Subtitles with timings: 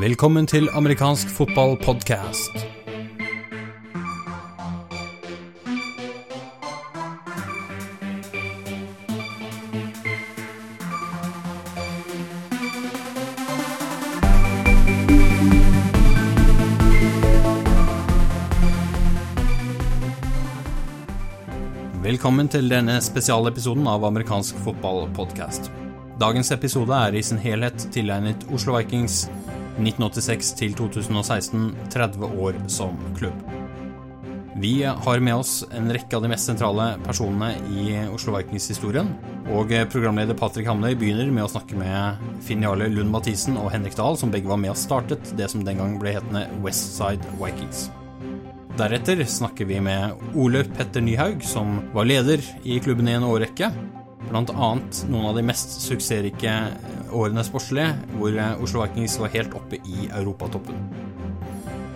[0.00, 2.50] Velkommen til amerikansk fotballpodkast.
[22.02, 25.68] Velkommen til denne spesialepisoden av amerikansk fotballpodkast.
[26.20, 29.26] Dagens episode er i sin helhet tilegnet Oslo Vikings
[29.78, 33.38] 1986 til 2016, 30 år som klubb.
[34.62, 39.08] Vi har med oss en rekke av de mest sentrale personene i Oslo Vikings-historien,
[39.50, 43.96] og programleder Patrick Hamnøy begynner med å snakke med Finn Jarle Lund Mathisen og Henrik
[43.98, 47.88] Dahl, som begge var med og startet det som den gang ble hetende Westside Vikings.
[48.76, 53.72] Deretter snakker vi med Ole Petter Nyhaug, som var leder i klubben i en årrekke.
[54.32, 56.54] Annet noen av de mest suksessrike
[57.12, 57.86] årene sportslig,
[58.18, 60.78] hvor Oslo Vikings var helt oppe i europatoppen.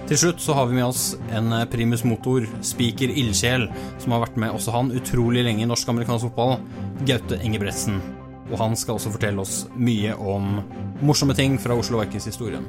[0.06, 3.66] Til slutt så har vi med oss en primus motor, spiker ildsjel,
[3.98, 6.60] som har vært med også han utrolig lenge i norsk-amerikansk fotball,
[7.08, 7.98] Gaute Engebretsen.
[8.46, 10.60] Og han skal også fortelle oss mye om
[11.02, 12.68] morsomme ting fra Oslo Vikings-historien.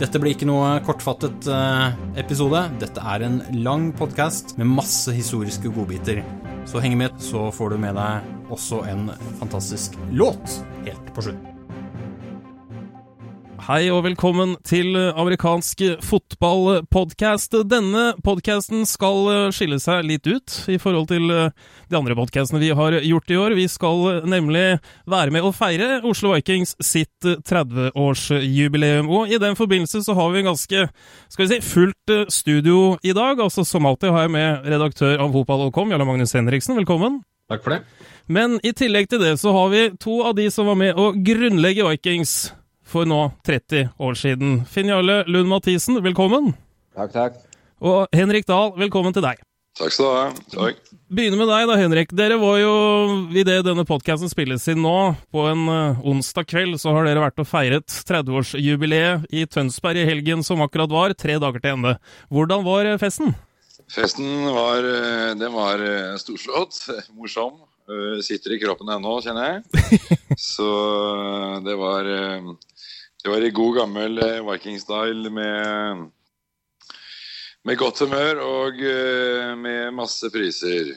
[0.00, 1.44] Dette blir ikke noe kortfattet
[2.16, 2.64] episode.
[2.80, 6.24] Dette er en lang podkast med masse historiske godbiter.
[6.64, 9.10] Så heng med, så får du med deg også en
[9.42, 11.49] fantastisk låt helt på slutten.
[13.60, 17.58] Hei og velkommen til amerikansk fotballpodkast.
[17.68, 22.96] Denne podkasten skal skille seg litt ut i forhold til de andre podkastene vi har
[23.04, 23.54] gjort i år.
[23.58, 29.10] Vi skal nemlig være med å feire Oslo Vikings sitt 30-årsjubileum.
[29.12, 30.86] Og i den forbindelse så har vi en ganske
[31.28, 33.42] skal vi si, fullt studio i dag.
[33.44, 36.80] Altså Som alltid har jeg med redaktør av fotball.com, Jarle Magnus Henriksen.
[36.80, 37.20] Velkommen.
[37.52, 37.82] Takk for det.
[38.30, 41.10] Men i tillegg til det så har vi to av de som var med å
[41.12, 42.54] grunnlegge Vikings
[42.90, 44.58] for nå 30 år siden.
[44.66, 46.52] Finn Jarle Lund Mathisen, velkommen.
[46.96, 47.38] Takk, takk.
[47.80, 49.40] Og Henrik Dahl, velkommen til deg.
[49.78, 50.24] Takk skal du ha.
[50.52, 50.80] Takk.
[51.10, 52.12] Begynner med deg da, Henrik.
[52.14, 52.72] Dere var jo,
[53.32, 54.96] idet denne podkasten spilles inn nå,
[55.32, 60.08] på en uh, onsdag kveld, så har dere vært og feiret 30-årsjubileet i Tønsberg i
[60.10, 61.96] helgen som akkurat var, tre dager til ende.
[62.34, 63.32] Hvordan var festen?
[63.90, 64.86] Festen var,
[65.38, 65.82] den var
[66.20, 66.76] storslått,
[67.18, 67.56] morsom.
[68.22, 70.02] Sitter i kroppen ennå, kjenner jeg.
[70.52, 70.68] Så
[71.66, 72.06] det var
[73.22, 76.04] det var i god gammel Viking-style med,
[77.68, 78.80] med godt humør og
[79.60, 80.94] med masse priser.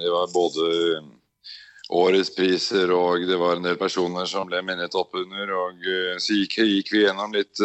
[0.00, 0.70] Det var både
[1.94, 5.54] årets priser og det var en del personer som ble minnet opp under.
[5.54, 5.86] Og
[6.18, 7.62] så gikk, gikk vi gjennom litt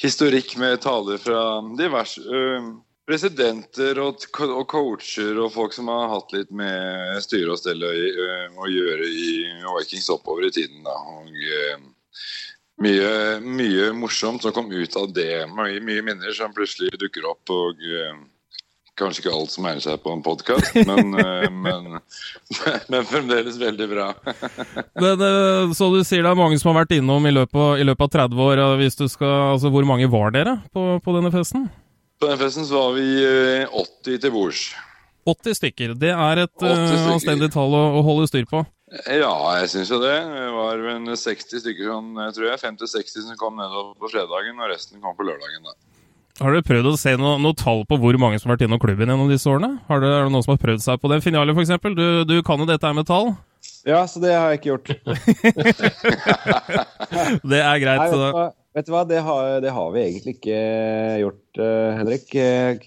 [0.00, 1.42] historikk med taler fra
[1.78, 2.20] diverse
[3.10, 8.68] presidenter og, og, coacher og folk som har hatt litt med styre og stelle å
[8.70, 9.32] gjøre i
[9.64, 10.84] Vikings oppover i tiden.
[10.86, 10.94] Da.
[11.16, 11.88] Og,
[12.82, 13.12] mye,
[13.44, 15.46] mye, morsomt som kom ut av det.
[15.54, 17.52] Mye, mye minner som plutselig dukker opp.
[17.52, 17.80] og
[19.00, 21.14] Kanskje ikke alt som egner seg på en podkast, men,
[21.64, 22.00] men,
[22.92, 24.10] men, fremdeles veldig bra.
[25.04, 25.24] men,
[25.76, 28.08] så du sier det er mange som har vært innom i løpet, av, i løpet
[28.08, 28.64] av 30 år.
[29.08, 31.70] Skal, altså, hvor mange var dere på, på denne festen?
[32.20, 33.08] På den festen så var vi
[33.70, 34.68] 80 til bords.
[35.28, 35.94] 80 stykker.
[36.00, 38.62] Det er et uh, anstendig tall å, å, holde styr på.
[38.90, 40.16] Ja, jeg syns jo det.
[40.18, 42.58] Det var vel 60 stykker sånn, tror jeg.
[42.64, 45.62] 50-60 som kom nedover på fredagen, og resten kom på lørdagen.
[45.62, 45.72] da.
[46.40, 48.80] Har du prøvd å se noe, noe tall på hvor mange som har vært innom
[48.80, 49.78] klubben gjennom disse årene?
[49.90, 51.72] Har du, er det noen som har prøvd seg på den finalen, f.eks.?
[51.94, 53.26] Du, du kan jo dette her med tall?
[53.86, 54.88] Ja, så det har jeg ikke gjort.
[57.52, 58.00] det er greit.
[58.00, 58.46] Nei, vet, du hva,
[58.76, 60.60] vet du hva, det har, det har, vi egentlig ikke
[61.26, 62.26] gjort, uh, Henrik.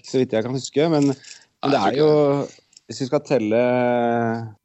[0.02, 0.82] Så vidt jeg kan huske.
[0.90, 2.10] Men, men det er jo
[2.88, 3.60] Hvis vi skal telle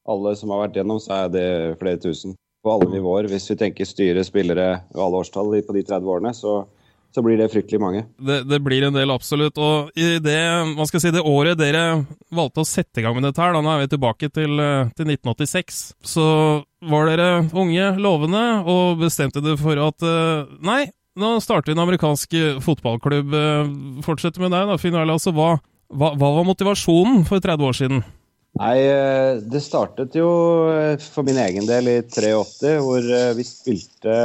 [0.10, 1.48] alle som har vært gjennom, så er det
[1.82, 2.36] flere tusen.
[2.60, 3.30] På alle nivåer.
[3.32, 6.66] Hvis vi tenker styre, spillere og alle årstall på de 30 årene, så
[7.10, 8.04] så blir det fryktelig mange.
[8.22, 9.58] Det, det, blir en del, absolutt.
[9.58, 10.38] Og i det,
[10.78, 12.04] hva skal si, det året dere
[12.36, 14.62] valgte å sette i gang med dette her, da nå er vi tilbake til,
[14.94, 16.28] til 1986, så
[16.92, 20.06] var dere unge, lovende, og bestemte dere for at
[20.62, 20.84] nei,
[21.20, 23.34] nå starter vi en amerikansk fotballklubb.
[24.06, 25.18] Fortsett med deg, da, Finn Jarle.
[25.18, 25.56] Altså, hva,
[25.90, 28.04] hva, hva var motivasjonen for 30 år siden?
[28.60, 28.78] Nei,
[29.46, 30.30] det startet jo
[31.14, 33.06] for min egen del i 83, hvor
[33.38, 34.16] vi spilte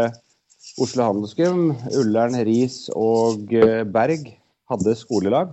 [0.80, 1.68] Oslo Handelsgym,
[2.00, 3.52] Ullern, Ris og
[3.94, 4.32] Berg
[4.72, 5.52] hadde skolelag.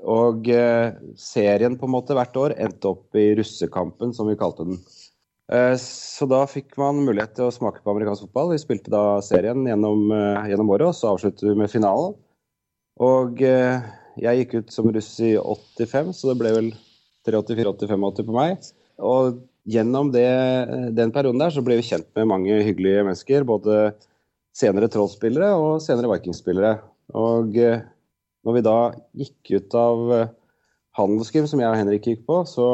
[0.00, 0.46] Og
[1.18, 4.78] serien på en måte hvert år endte opp i russekampen, som vi kalte den.
[5.80, 8.54] Så da fikk man mulighet til å smake på amerikansk fotball.
[8.54, 10.06] Vi spilte da serien gjennom,
[10.46, 12.14] gjennom året, og så avsluttet vi med finalen.
[13.00, 13.42] Og
[14.20, 16.68] jeg gikk ut som russ i 85, så det ble vel
[17.28, 18.68] 83-84-85 på meg.
[19.00, 19.40] Og
[19.70, 20.28] gjennom det,
[20.96, 23.46] den perioden der så ble vi kjent med mange hyggelige mennesker.
[23.48, 23.94] Både
[24.56, 26.74] senere Troll-spillere og senere Vikings-spillere.
[27.16, 27.82] Og eh,
[28.46, 28.76] når vi da
[29.22, 30.28] gikk ut av eh,
[30.98, 32.68] Handelsgym, som jeg og Henrik gikk på, så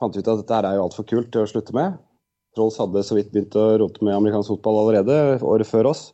[0.00, 1.98] fant vi ut at dette her er jo altfor kult til å slutte med.
[2.54, 6.04] Trolls hadde så vidt begynt å rote med amerikansk fotball allerede, året før oss.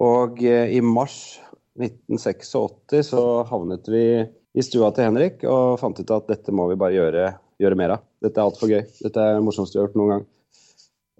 [0.00, 1.38] Og eh, i mars
[1.80, 4.04] 1986 så havnet vi
[4.52, 7.30] i stua til Henrik og fant ut at dette må vi bare gjøre,
[7.62, 8.04] gjøre mer av.
[8.22, 8.82] Dette er altfor gøy.
[9.00, 10.28] Dette er det morsomste vi har gjort noen gang.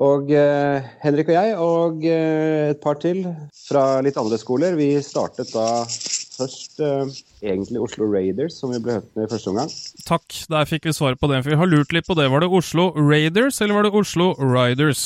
[0.03, 3.23] Og eh, Henrik og jeg og eh, et par til
[3.69, 8.99] fra litt andre skoler, vi startet da først eh, egentlig Oslo Raiders, som vi ble
[8.99, 9.75] hørt med i første omgang.
[10.09, 11.43] Takk, der fikk vi svaret på det.
[11.45, 12.31] For vi har lurt litt på det.
[12.33, 15.05] Var det Oslo Raiders, eller var det Oslo Riders?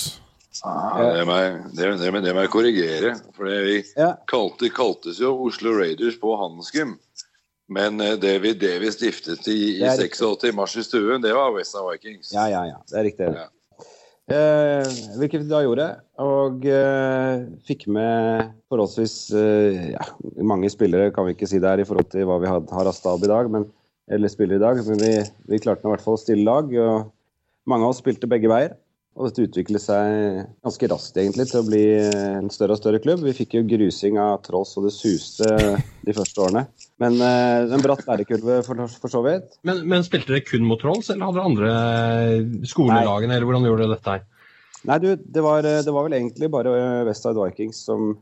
[0.65, 3.11] Ah, det, må jeg, det, det, det må jeg korrigere.
[3.37, 4.13] For det vi Ja.
[4.31, 6.97] kalte, kaltes jo Oslo Raiders på Handelsgym.
[7.69, 10.23] Men eh, det vi, det vi stiftet i, i Det er riktig.
[10.23, 12.33] 86 i mars i stuen, det var Westside Vikings.
[12.33, 12.79] Ja, ja, ja.
[12.89, 13.31] Det er riktig.
[13.35, 13.49] Ja.
[14.27, 14.87] Eh,
[15.21, 15.85] hvilket vi da gjorde.
[16.23, 20.07] Og eh, fikk med forholdsvis eh, ja,
[20.43, 22.91] mange spillere, kan vi ikke si det her i forhold til hva vi had- har
[22.91, 23.69] av stab i dag, men,
[24.11, 24.81] eller spiller i dag.
[24.89, 25.13] Men vi,
[25.53, 26.71] vi klarte nå i hvert fall å stille lag.
[26.75, 27.13] og
[27.71, 28.75] Mange av oss spilte begge veier.
[29.17, 33.23] Og dette utviklet seg ganske raskt egentlig til å bli en større og større klubb.
[33.25, 35.49] Vi fikk jo grusing av Trolls, og det suste
[36.05, 36.67] de første årene.
[37.01, 39.57] Men eh, en bratt lærekurve for, for så vidt.
[39.65, 43.87] Men, men spilte dere kun mot Trolls, eller hadde dere andre skolelagene, eller hvordan gjorde
[43.87, 44.27] dere dette her?
[44.87, 48.13] Nei, du, det var, det var vel egentlig bare eh, Westside Vikings som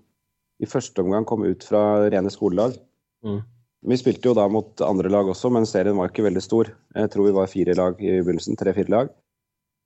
[0.62, 2.78] i første omgang kom ut fra rene skolelag.
[3.26, 3.42] Mm.
[3.90, 6.70] Vi spilte jo da mot andre lag også, men serien var ikke veldig stor.
[6.94, 8.56] Jeg tror vi var fire lag i begynnelsen.
[8.56, 9.10] Tre-fire lag.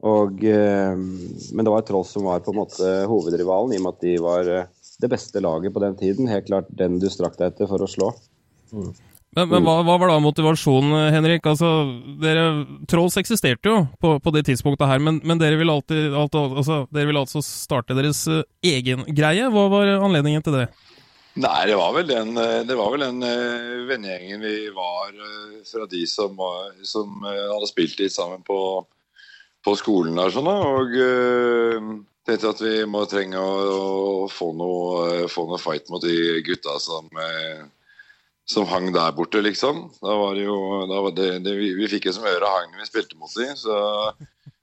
[0.06, 3.96] Og, eh, men det var Trolls som var på en måte hovedrivalen, i og med
[3.96, 4.70] at de var eh,
[5.02, 6.30] det beste laget på den tiden.
[6.30, 8.12] Helt klart den du strakk deg etter for å slå.
[9.36, 11.44] Men, men hva, hva var da motivasjonen, Henrik?
[11.46, 11.68] Altså,
[12.22, 12.46] dere,
[12.90, 16.80] Trolls eksisterte jo på, på det tidspunktet her, men, men dere, ville alltid, alt, altså,
[16.94, 19.50] dere vil altså starte deres eh, egen greie.
[19.52, 20.68] Hva var anledningen til det?
[21.38, 25.58] Nei, det var vel den, eh, det var vel den eh, vennegjengen vi var eh,
[25.68, 26.40] fra de som,
[26.88, 28.58] som eh, hadde spilt litt sammen på,
[29.68, 31.88] på skolen der sånn og eh,
[32.28, 33.50] tenkte at vi må trenge å,
[34.24, 37.66] å få, noe, eh, få noe fight mot de gutta som, eh,
[38.48, 39.88] som hang der borte, liksom.
[40.00, 42.88] Da var det jo, var det, det, vi, vi fikk jo som øre hang vi
[42.88, 43.76] spilte mot de, så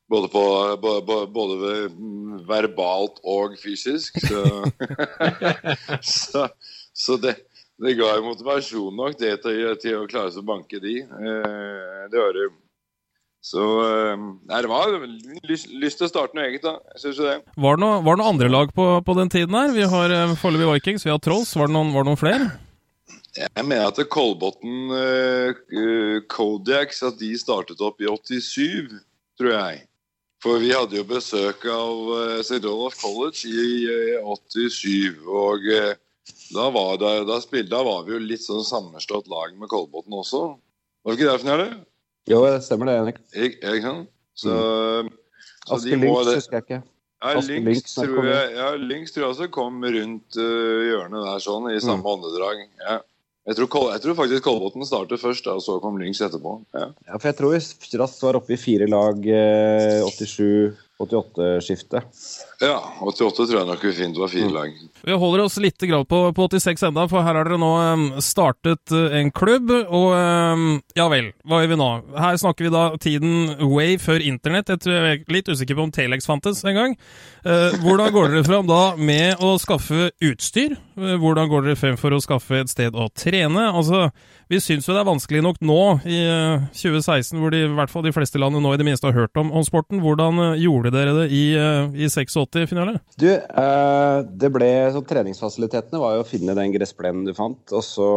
[0.10, 4.66] både, på, både mm, verbalt og fysisk, så
[6.18, 6.48] så,
[6.96, 7.38] så det,
[7.82, 11.02] det ga jo motivasjon nok det til, til å klare seg å banke de.
[11.06, 12.54] Det var det.
[13.46, 14.18] Så eh,
[14.50, 14.94] Nei, det var
[15.46, 16.80] lyst, lyst til å starte noe eget, da.
[16.96, 17.36] Jeg synes det.
[17.62, 19.74] Var det noe, var det noe andre lag på, på den tiden her?
[19.76, 21.54] Vi har eh, foreløpig Vikings, vi har Trolls.
[21.54, 22.50] Var det noen, var det noen flere?
[23.36, 28.98] Jeg mener at Kolbotn eh, Kodiaks at de startet opp i 87,
[29.38, 29.84] tror jeg.
[30.42, 32.62] For vi hadde jo besøk av uh, St.
[32.70, 35.24] Olaf College i uh, 87.
[35.26, 35.64] Og
[36.54, 40.18] da, var det, da, spilte, da var vi jo litt sånn sammenslått lag med Kolbotn
[40.22, 40.48] også.
[41.02, 41.70] Var det ikke det, Fnjelle?
[42.30, 43.20] Jo, det stemmer det, Henrik.
[43.36, 44.12] Jeg Ikke sant?
[44.36, 44.52] Så,
[45.66, 46.82] så Aske Lynx husker jeg ikke.
[47.26, 51.70] Ja, Lynx tror jeg, ja, Lynx tror jeg også kom rundt uh, hjørnet der sånn,
[51.72, 52.10] i samme Mm.
[52.16, 52.66] åndedrag.
[52.84, 52.98] Ja.
[53.46, 56.58] Jeg, tror, jeg tror faktisk Kolbotn startet først, og så kom Lynx etterpå.
[56.74, 56.88] Ja.
[57.08, 60.02] Ja, for jeg tror vi var oppe i fire lag eh,
[61.00, 62.04] 87-88-skiftet.
[62.62, 64.32] ja, 88 tror jeg nok vi fint var Mm.
[64.36, 64.72] fire lag.
[65.06, 68.92] Vi holder oss litt grann på, på 86 enda, for her har dere nå startet
[68.96, 70.16] eh, en klubb, og
[70.96, 71.90] ja vel, hva gjør vi nå?
[72.18, 74.70] Her snakker vi da tiden way før internett.
[74.72, 76.96] Jeg, tror jeg er litt usikker på om Telex fantes en gang.
[77.46, 80.78] Eh, hvordan går dere fram da med å skaffe utstyr?
[80.98, 83.68] Eh, hvordan går dere frem for å skaffe et sted å trene?
[83.76, 84.08] Altså,
[84.50, 87.92] vi syns jo det er vanskelig nok nå, i eh, 2016, hvor de, i hvert
[87.94, 90.02] fall de fleste landene nå i det minste har hørt om, om sporten.
[90.06, 93.00] Hvordan eh, gjorde dere det i, eh, i 86-finale?
[93.18, 97.64] Du, eh, det ble så Treningsfasilitetene var jo å finne den gressplenen du fant.
[97.74, 98.10] Og så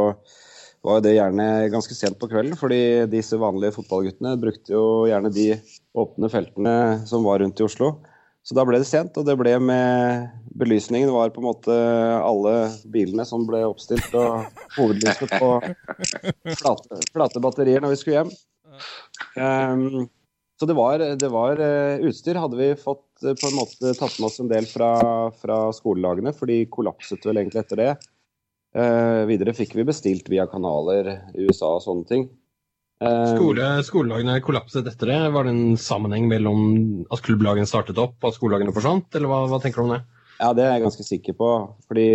[0.85, 5.33] var jo det gjerne ganske sent på kvelden, fordi disse vanlige fotballguttene brukte jo gjerne
[5.35, 5.51] de
[5.99, 6.77] åpne feltene
[7.09, 7.97] som var rundt i Oslo.
[8.47, 11.75] Så da ble det sent, og det ble med Belysningen var på en måte
[12.17, 12.55] alle
[12.89, 14.47] bilene som ble oppstilt, og
[14.79, 15.51] hovedlyset på
[16.61, 18.33] flate, flate batterier når vi skulle hjem.
[19.43, 20.07] Ehm,
[20.59, 22.39] så det var, det var eh, utstyr.
[22.43, 24.91] Hadde vi fått eh, på en måte tatt med oss en del fra,
[25.39, 27.93] fra skolelagene, for de kollapset vel egentlig etter det.
[28.75, 32.27] Eh, videre fikk vi bestilt via kanaler i USA og sånne ting.
[32.99, 35.21] Eh, Skole, skolelagene kollapset etter det.
[35.37, 36.63] Var det en sammenheng mellom
[37.15, 40.03] at klubblagene startet opp og at skolelagene forsvant, eller hva, hva tenker du om det?
[40.39, 41.53] Ja, det er jeg ganske sikker på.
[41.87, 42.09] Fordi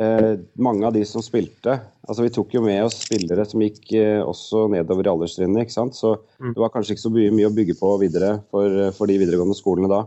[0.00, 3.92] eh, mange av de som spilte Altså, vi tok jo med oss spillere som gikk
[3.96, 5.96] eh, også nedover i alderstrinnet, ikke sant.
[5.96, 6.52] Så Mm.
[6.52, 9.56] det var kanskje ikke så mye, mye å bygge på videre for, for de videregående
[9.56, 10.02] skolene da.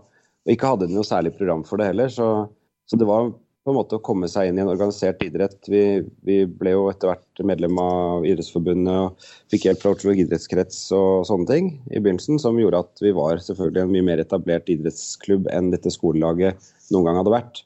[0.45, 2.47] Og ikke hadde de noe særlig program for det heller, så,
[2.85, 5.57] så det var på en måte å komme seg inn i en organisert idrett.
[5.67, 5.81] Vi,
[6.23, 11.25] vi ble jo etter hvert medlem av Idrettsforbundet og fikk hjelp fra Oslo idrettskrets og
[11.27, 15.49] sånne ting i begynnelsen, som gjorde at vi var selvfølgelig en mye mer etablert idrettsklubb
[15.51, 17.63] enn dette skolelaget noen gang hadde vært.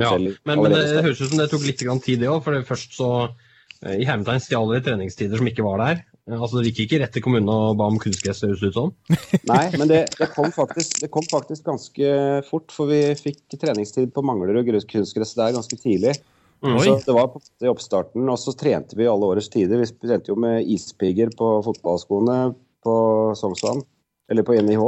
[0.00, 2.42] Ja, men, men det, høres ut som det tok litt tid, det òg.
[2.44, 6.02] For først så eh, i hermetegn stjal de treningstider som ikke var der.
[6.30, 8.90] Altså, Det gikk ikke rett til kommunen og ba om kunstgress, høres det ut som?
[9.50, 12.12] Nei, men det, det, kom faktisk, det, kom faktisk, ganske
[12.50, 12.68] fort.
[12.74, 16.16] For vi fikk treningstid på Manglerud kunstgress der ganske tidlig.
[16.60, 16.76] Mm.
[16.84, 18.28] Så det var på i oppstarten.
[18.28, 19.80] Og så trente vi alle årets tider.
[19.80, 22.52] Vi trente jo med ispigger på fotballskoene
[22.84, 22.94] på
[23.36, 23.82] Sognsvann,
[24.30, 24.84] eller på NIH,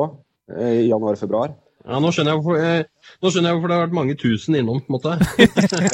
[0.56, 1.56] eh, i januar-februar.
[1.82, 4.58] Ja, nå skjønner, jeg hvorfor, eh, nå skjønner jeg hvorfor det har vært mange tusen
[4.58, 5.16] innom, på en måte.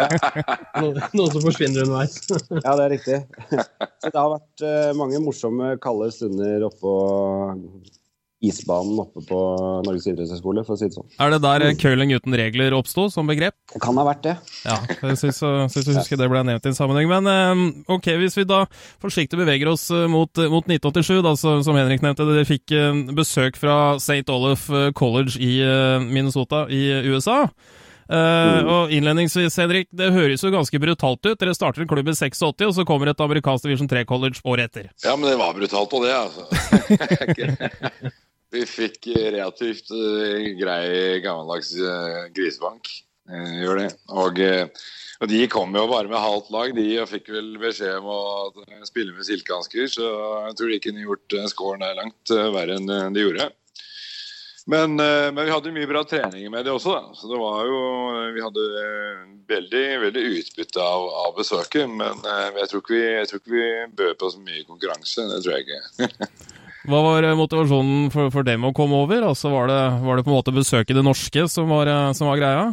[1.17, 2.19] Noen som forsvinner underveis.
[2.67, 3.21] ja, det er riktig.
[3.49, 6.93] Så det har vært uh, mange morsomme, kalde stunder oppå
[8.45, 9.39] isbanen oppe på
[9.87, 11.09] Norges idrettshøgskole, for å si det sånn.
[11.19, 11.79] Er det der mm.
[11.83, 13.57] curling uten regler oppsto som begrep?
[13.73, 14.37] Det kan ha vært det.
[14.63, 17.11] Ja, jeg syns jeg husker det ble nevnt i en sammenheng.
[17.11, 18.63] Men ehm, ok, hvis vi da
[19.03, 23.59] forsiktig beveger oss eh, mot, mot 1987, da, som Henrik nevnte, dere fikk eh, besøk
[23.59, 24.23] fra St.
[24.31, 25.59] Olaf eh, College i
[26.07, 27.45] Minnesota i USA.
[28.09, 31.35] Uh, og innledningsvis, Henrik, det høres jo ganske brutalt ut.
[31.37, 34.89] Dere starter en klubb i 86, og så kommer et amerikansk divisjon 3-college året etter.
[35.05, 36.49] Ja, men det var brutalt og det, altså.
[38.55, 42.89] Vi fikk relativt uh, grei gammeldags uh, grisebank.
[43.29, 43.91] Uh, gjør det.
[44.09, 44.41] Og,
[45.21, 48.21] og, de kom jo bare med halvt lag, de, og fikk vel beskjed om å
[48.89, 49.91] spille med silkehansker.
[49.93, 50.09] Så
[50.49, 53.51] jeg tror de kunne gjort scoren der langt verre enn de gjorde.
[54.69, 56.93] Men, men, vi hadde mye bra treninger med det også.
[56.93, 57.15] Da.
[57.17, 57.79] Så det var jo
[58.35, 58.65] Vi hadde
[59.49, 61.89] veldig, veldig utbytte av, av besøket.
[61.89, 62.21] Men
[62.61, 63.67] jeg tror, vi, jeg tror, ikke vi,
[64.01, 65.25] bød på så mye konkurranse.
[65.33, 66.29] Det tror jeg ikke.
[66.89, 69.27] Hva var eh, motivasjonen for, for, dem å komme over?
[69.29, 72.31] Altså var, det, var det på en måte besøket det norske som var, eh, som
[72.31, 72.65] var greia?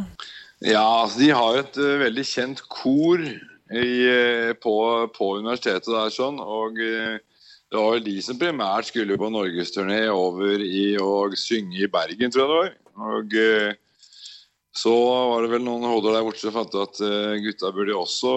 [0.64, 3.88] Ja, altså de har et uh, veldig kjent kor i,
[4.62, 4.76] på,
[5.12, 6.38] på, universitetet der sånn.
[6.40, 11.82] Og uh, det var vel de som primært skulle på norgesturné over i å synge
[11.84, 12.72] i Bergen, tror jeg det var.
[13.10, 13.85] Og uh,
[14.76, 14.92] så
[15.30, 18.32] var det vel noen hoder der borte som fant at uh, gutta burde også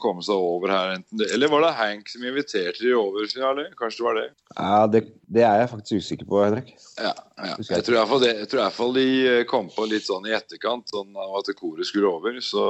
[0.00, 0.94] komme seg over her.
[1.12, 3.26] Det, eller var det Hank som inviterte de over?
[3.28, 3.66] Finale?
[3.76, 4.24] Kanskje det var det?
[4.56, 6.70] Ja, det, det, er jeg faktisk usikker på, Henrik.
[6.96, 7.58] Ja, ja.
[7.68, 12.08] Jeg tror iallfall de eh, kom på litt sånn i etterkant, sånn at koret skulle
[12.08, 12.40] over.
[12.40, 12.64] Så,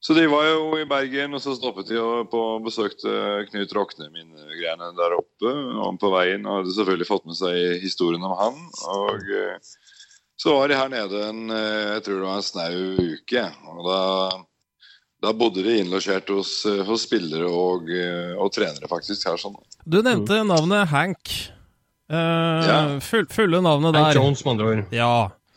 [0.00, 4.94] så, de var jo i Bergen, og så stoppet de og besøkte Knut Rokne, minnegreiene
[4.96, 5.52] der oppe.
[5.52, 8.64] Og på veien og hadde selvfølgelig fått med seg historien om han.
[8.96, 9.30] og...
[10.38, 13.40] Så var de her nede en, eh, jeg tror det var en snau uke.
[13.66, 14.02] og da,
[15.26, 19.26] da bodde de innlosjert hos, eh, hos spillere og, eh, og, trenere, faktisk.
[19.26, 19.56] her sånn.
[19.82, 21.32] Du nevnte navnet Hank.
[22.08, 22.76] Uh, ja.
[23.04, 24.06] full, fulle navnet der.
[24.06, 24.94] Hank Jones, med andre ord.
[24.94, 25.08] Ja.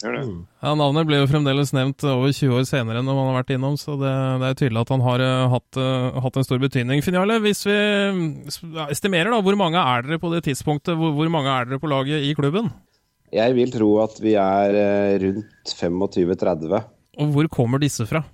[0.00, 0.36] Mm.
[0.62, 3.74] Ja, Navnet ble jo fremdeles nevnt over 20 år senere enn man har vært innom,
[3.76, 7.02] så det, det er tydelig at han har uh, hatt, uh, hatt, en stor betydning.
[7.04, 7.76] Finale, hvis vi
[8.86, 10.94] estimerer, da, hvor mange er dere på det tidspunktet?
[10.96, 12.70] Hvor, hvor, mange er dere på laget i klubben?
[13.34, 14.80] Jeg vil tro at vi er
[15.26, 16.80] rundt 25-30.
[17.20, 18.24] Og hvor kommer disse fra?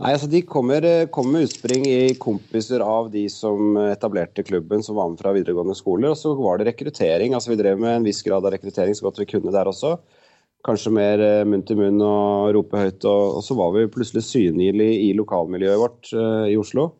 [0.00, 4.82] Nei, altså De kommer, eh, kommer, med utspring i kompiser av de som etablerte klubben,
[4.82, 6.14] som var med fra videregående skoler.
[6.14, 7.34] Og så var det rekruttering.
[7.34, 9.98] altså Vi drev med en viss grad av rekruttering så godt vi kunne der også.
[10.64, 13.04] Kanskje mer eh, munn til munn og rope høyt.
[13.04, 16.94] Og, og så var vi plutselig synlige i lokalmiljøet vårt uh, i Oslo.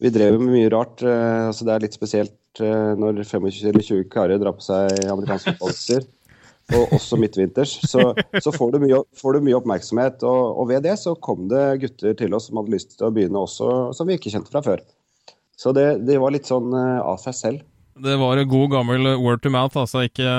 [0.00, 1.02] Vi drev med mye rart.
[1.02, 5.02] Uh, altså Det er litt spesielt uh, når 25 eller 20 karer drar på seg
[5.10, 6.06] amerikanske fotballutstyr.
[6.76, 8.10] Og også midtvinters, så,
[8.42, 10.24] så får, du mye, får, du mye, oppmerksomhet.
[10.26, 13.12] Og, og, ved det så kom det gutter til oss som hadde lyst til å
[13.14, 14.84] begynne også, som vi ikke kjente fra før.
[15.60, 17.64] Så det, det var litt sånn uh, av seg selv.
[18.00, 20.30] Det var god gammel word to mouth, altså ikke,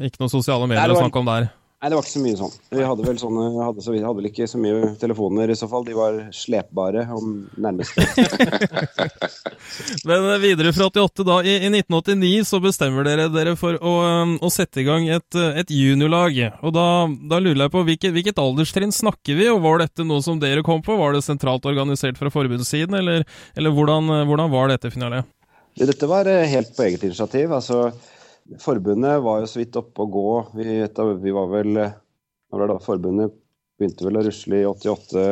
[0.00, 1.50] ikke noe sosiale medier å snakke om der?
[1.80, 2.56] Nei, det var ikke så mye sånn.
[2.76, 5.64] Vi hadde vel sånne, hadde, så vi hadde vel ikke så mye telefoner i så
[5.70, 5.86] fall.
[5.86, 7.96] De var slepbare om nærmest.
[10.10, 11.38] Men videre fra 88, da.
[11.40, 15.40] I, I, 1989 så bestemmer dere dere for å, um, å sette i gang et,
[15.62, 16.42] et juniorlag.
[16.60, 16.86] Og da,
[17.32, 20.60] da, lurer jeg på hvilket, hvilket alderstrinn snakker vi, og var dette noe som dere
[20.66, 21.00] kom på?
[21.00, 23.24] Var det sentralt organisert fra forbundssiden, eller,
[23.56, 25.32] eller hvordan, hvordan, var dette finalet?
[25.80, 27.56] Dette var eh, helt på eget initiativ.
[27.56, 27.86] altså
[28.60, 30.28] Forbundet var jo så vidt oppe å gå.
[30.58, 30.80] Vi,
[31.22, 33.34] vi var vel da, Forbundet
[33.78, 35.26] begynte vel å rusle i 88.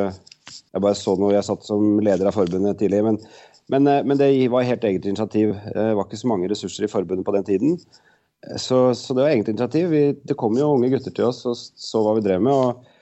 [0.48, 3.02] Jeg bare så noe, jeg satt som leder av forbundet tidlig.
[3.04, 3.18] Men,
[3.72, 5.56] men, eh, men det var helt eget initiativ.
[5.74, 7.74] Det var ikke så mange ressurser i forbundet på den tiden.
[8.56, 9.90] Så, så det var eget initiativ.
[9.92, 12.54] Vi, det kom jo unge gutter til oss og så hva vi drev med.
[12.54, 12.94] og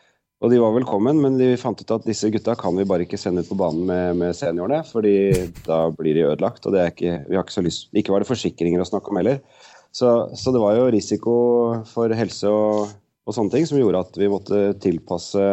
[0.45, 3.17] og de var velkommen, men de fant ut at disse gutta kan vi bare ikke
[3.17, 5.15] sende ut på banen med, med seniorene, fordi
[5.65, 6.67] da blir de ødelagt.
[6.69, 9.41] Og ikke, vi har ikke så lyst Ikke var det forsikringer å snakke om heller.
[9.97, 11.35] Så, så, det var jo risiko
[11.89, 12.91] for helse og,
[13.25, 15.45] og, sånne ting som gjorde at vi måtte tilpasse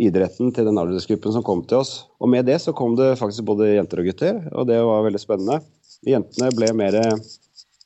[0.00, 1.92] idretten til den aldersgruppen som kom til oss.
[2.16, 5.20] Og med det så kom det faktisk både jenter og gutter, og det var veldig
[5.20, 5.60] spennende.
[6.08, 6.96] Jentene ble mer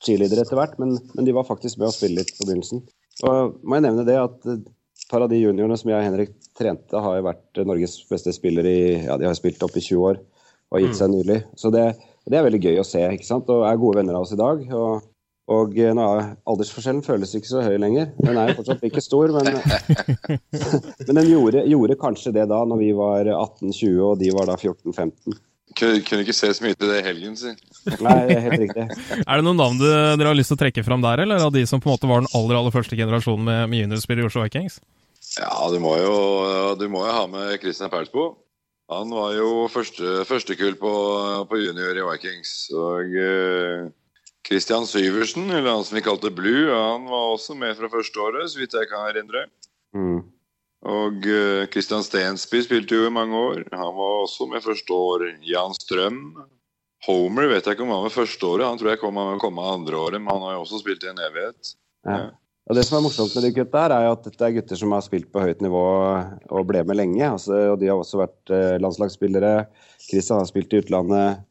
[0.06, 2.86] cheerleadere etter hvert, men, men, de var faktisk med å spille litt på begynnelsen.
[3.26, 4.72] Og må jeg nevne det at et
[5.10, 8.70] par av de juniorene som jeg og Henrik trente, har jo vært Norges beste spillere
[8.70, 11.42] i Ja, de har spilt opp i 20 år og gitt seg nylig.
[11.58, 11.88] Så det,
[12.22, 13.50] det er veldig gøy å se, ikke sant.
[13.50, 14.62] Og er gode venner av oss i dag.
[14.70, 15.02] og
[15.48, 18.10] og eh, nå er aldersforskjellen føles ikke så høy lenger.
[18.20, 19.60] Den er jo fortsatt ikke stor, men,
[21.06, 24.58] men den gjorde, gjorde, kanskje det da når vi var 18-20 og de var da
[24.60, 25.38] 14-15.
[25.78, 27.52] Kunne ikke se så mye til det i helgen, si.
[28.02, 28.86] Nei, helt riktig.
[29.28, 31.62] er det noen navn dere har lyst til å trekke fram der, eller av de
[31.70, 34.44] som på en måte var den aller aller første generasjonen med, med juniorspill i Oslo
[34.44, 34.80] Vikings?
[35.38, 36.18] Ja, du må jo,
[36.80, 38.32] du må jo ha med Christian Persbo.
[38.88, 40.92] Han var jo første, førstekull på,
[41.48, 42.52] på, junior i Vikings.
[42.72, 43.88] Og uh,
[44.48, 48.48] Christian Syversen, eller han som vi kalte Blue, han var også med fra første året,
[48.48, 49.44] så vidt jeg kan erindre.
[49.92, 50.22] Mm.
[50.88, 53.64] Og uh, Christian Stensby spilte jo i mange år.
[53.74, 55.26] Han var også med første år.
[55.44, 56.22] Jan Strøm.
[57.06, 58.66] Homer vet jeg ikke om han var første året.
[58.66, 61.10] Han tror jeg kom, han kom andre året, men han har jo også spilt i
[61.12, 61.74] en evighet.
[62.06, 62.28] Ja.
[62.68, 64.92] Og Det som er morsomt med de gutta, her er at dette er gutter som
[64.92, 65.82] har spilt på høyt nivå
[66.52, 67.22] og ble med lenge.
[67.24, 69.52] Altså, og De har også vært eh, landslagsspillere.
[70.04, 71.47] Christian har spilt i utlandet.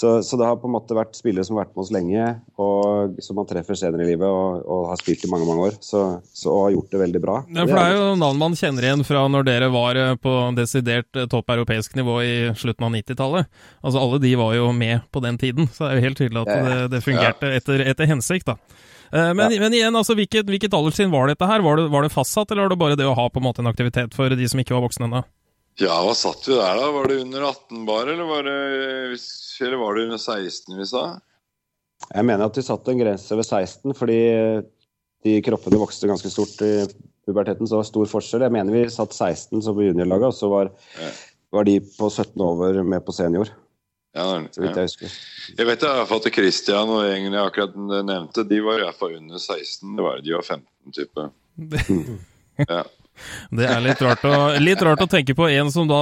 [0.00, 2.28] Så, så, det har på en måte vært spillere som har vært med oss lenge,
[2.62, 5.74] og som man treffer senere i livet og, og har spilt i mange mange år.
[5.84, 7.34] Så, så, og har gjort det veldig bra.
[7.52, 10.36] Ja, for Det er jo navn man kjenner igjen fra når dere var eh, på
[10.56, 13.50] desidert eh, topp europeisk nivå i slutten av 90-tallet.
[13.84, 16.46] Altså Alle de var jo med på den tiden, så det er jo helt tydelig
[16.46, 18.48] at det, det fungerte etter, etter, hensikt.
[18.48, 18.56] da.
[19.12, 19.60] Eh, men, ja.
[19.66, 21.60] men, igjen, altså, hvilket, hvilket alderstrinn var dette her?
[21.66, 23.60] Var det, var det, fastsatt, eller var det bare det å ha på en måte
[23.60, 25.26] en aktivitet for de som ikke var voksne ennå?
[25.80, 26.90] Ja, hva satt vi der, da?
[26.92, 28.56] Var det under 18 bare, eller var det,
[29.64, 31.04] eller var det under 16 vi sa?
[32.10, 34.20] Jeg mener at vi satte en grense ved 16, fordi
[35.24, 36.72] de kroppene vokste ganske stort i
[37.28, 38.44] puberteten, så det var stor forskjell.
[38.46, 41.10] Jeg mener vi satt 16 som på juniorlaget, og så var, ja.
[41.56, 43.52] var, de på 17 over med på senior.
[44.16, 45.18] Ja, så vidt jeg husker.
[45.54, 48.88] Jeg vet i hvert fall at Christian og gjengen jeg akkurat nevnte, de var i
[48.88, 49.92] hvert fall under 16.
[49.96, 51.28] Det var, de var 15 type.
[52.74, 52.82] ja.
[53.50, 56.00] Det er litt rart, å, litt rart å tenke på en som da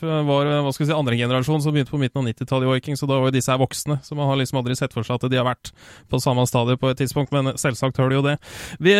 [0.00, 2.98] var hva skal vi si, andre generasjon, som begynte på midten av 90-tallet i Viking,
[2.98, 3.98] så da var jo disse her voksne.
[4.04, 5.72] Så man har liksom aldri sett for seg at de har vært
[6.10, 8.36] på samme stadiet på et tidspunkt, men selvsagt hører de jo det.
[8.80, 8.94] Vi,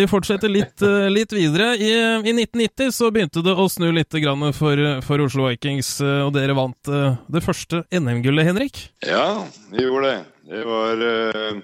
[0.00, 1.74] vi fortsetter litt, litt videre.
[1.78, 1.92] I,
[2.24, 4.14] I, 1990 så begynte det å snu litt
[4.54, 8.82] for, for Oslo Vikings, og dere vant eh, det første NM-gullet, Henrik?
[9.04, 10.18] Ja, vi gjorde det.
[10.44, 11.62] Det var uh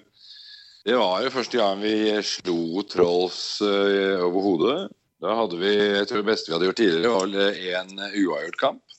[0.84, 4.78] det var jo første gang vi slo Trolls uh, over hodet.
[5.20, 8.96] Da hadde vi jeg tror det beste vi hadde gjort tidligere, var én uavgjort kamp.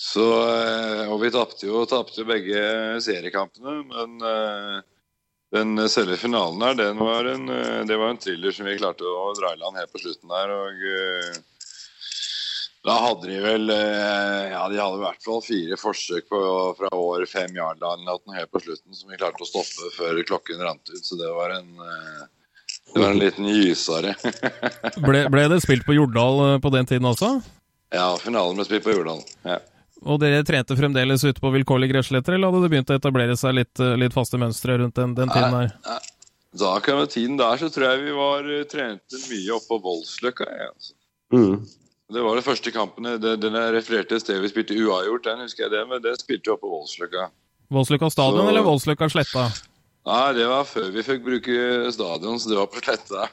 [0.00, 2.62] Så, uh, og vi tapte jo, tapte begge
[3.04, 4.80] seriekampene, men uh,
[5.52, 7.52] den selve finalen her, den var en,
[7.86, 10.52] det var en thriller som vi klarte å dra i land helt på slutten der.
[10.56, 11.46] og
[12.86, 16.40] da hadde de vel eh, ja, de hadde i hvert fall fire forsøk på,
[16.78, 20.60] fra år fem yard line helt på slutten som vi klarte å stoppe før klokken
[20.62, 21.02] rant ut.
[21.02, 22.20] Så det var en, eh,
[22.94, 24.12] det var en liten gysere.
[25.08, 27.32] ble, ble, det spilt på Jordal eh, på den tiden også?
[27.94, 29.24] Ja, finalen ble spilt på Jordal.
[29.48, 29.56] Ja.
[30.06, 33.56] Og dere trente fremdeles ute på vilkårlige gressletter, eller hadde det begynt å etablere seg
[33.56, 35.72] litt, litt faste mønstre rundt den, den tiden der?
[35.88, 35.96] Nei,
[36.62, 40.46] da kan med tiden der så tror jeg vi var trente mye oppå Voldsløkka.
[40.46, 40.94] Ja, altså.
[41.34, 41.66] Mm.
[42.12, 43.08] Det var det første kampen.
[43.20, 46.46] Den jeg refererte til stedet vi spilte uavgjort, den husker jeg det, men det spilte
[46.46, 47.30] vi oppe på Voldsløkka.
[47.74, 48.50] Voldsløkka stadion Så...
[48.52, 49.48] eller Voldsløkka sletta?
[50.06, 51.54] Nei, det var før vi fikk bruke
[51.90, 53.24] stadion, så det var på Sletta.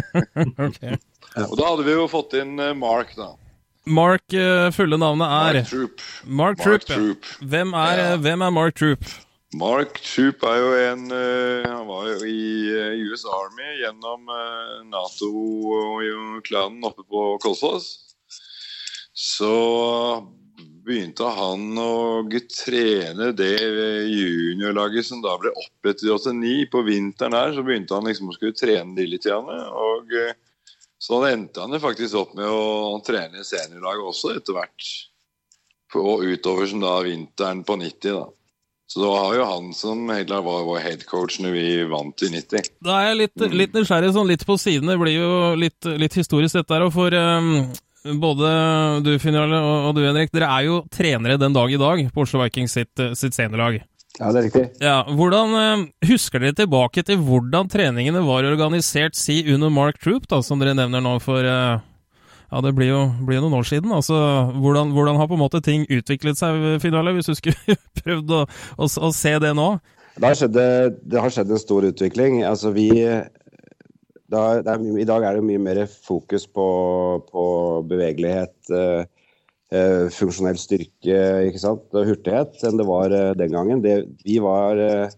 [0.68, 0.98] okay.
[1.46, 3.30] Og da hadde vi jo fått inn eh, Mark, da.
[3.88, 6.04] Mark, uh, fulle navnet er Mark Troop.
[6.26, 6.84] Mark, Mark Troop.
[6.90, 7.30] Troop.
[7.40, 8.16] Hvem, er, Ja.
[8.20, 9.08] hvem er Mark Troop?
[9.56, 14.84] Mark Troop er jo en eh, Han var jo i eh, US Army gjennom uh,
[14.92, 17.88] Nato-klanen oppe på Kolsås.
[19.20, 19.52] Så
[20.86, 23.52] begynte han å trene det
[24.08, 26.70] juniorlaget som da ble opprettet i 89.
[26.72, 29.28] På vinteren her så begynte han liksom å skulle trene de litt.
[29.28, 30.32] Igjen, og eh,
[31.00, 34.88] så endte han faktisk opp med å trene seniorlaget også etter hvert.
[36.00, 38.16] Og utover som da vinteren på 90.
[38.16, 38.24] da.
[38.90, 42.72] Så det var jo han som var vår headcoach når vi vant i 90.
[42.82, 44.90] Da er jeg litt, litt nysgjerrig, sånn litt på siden.
[44.90, 45.30] Det blir jo
[45.60, 46.88] litt, litt historisk dette her.
[46.90, 47.68] For um,
[48.04, 48.50] både
[49.04, 52.24] du, Finale, og, og du, Henrik, dere er jo trenere den dag i dag på
[52.24, 53.82] Oslo Vikings sitt, sitt seniorlag.
[54.18, 54.64] Ja, det er riktig.
[54.82, 60.26] Ja, hvordan um, Husker dere tilbake til hvordan treningene var organisert, si under Mark Troop,
[60.28, 61.78] da, som dere nevner nå for uh,
[62.50, 63.92] ja, det blir jo, blir noen år siden.
[63.94, 64.16] altså
[64.58, 68.44] hvordan, hvordan, har på en måte ting utviklet seg, Finale, hvis du skulle prøvd å,
[68.76, 69.70] å, å, se det nå?
[70.20, 70.58] Det har, skjedd,
[71.06, 72.40] det har skjedd en stor utvikling.
[72.44, 72.90] Altså vi
[74.30, 76.66] da, er, I dag er det mye mer fokus på,
[77.30, 77.44] på
[77.90, 79.02] bevegelighet, eh,
[79.74, 81.88] eh, funksjonell styrke ikke sant?
[81.94, 83.82] og hurtighet enn det var eh, den gangen.
[83.84, 85.10] Det, vi, var, eh,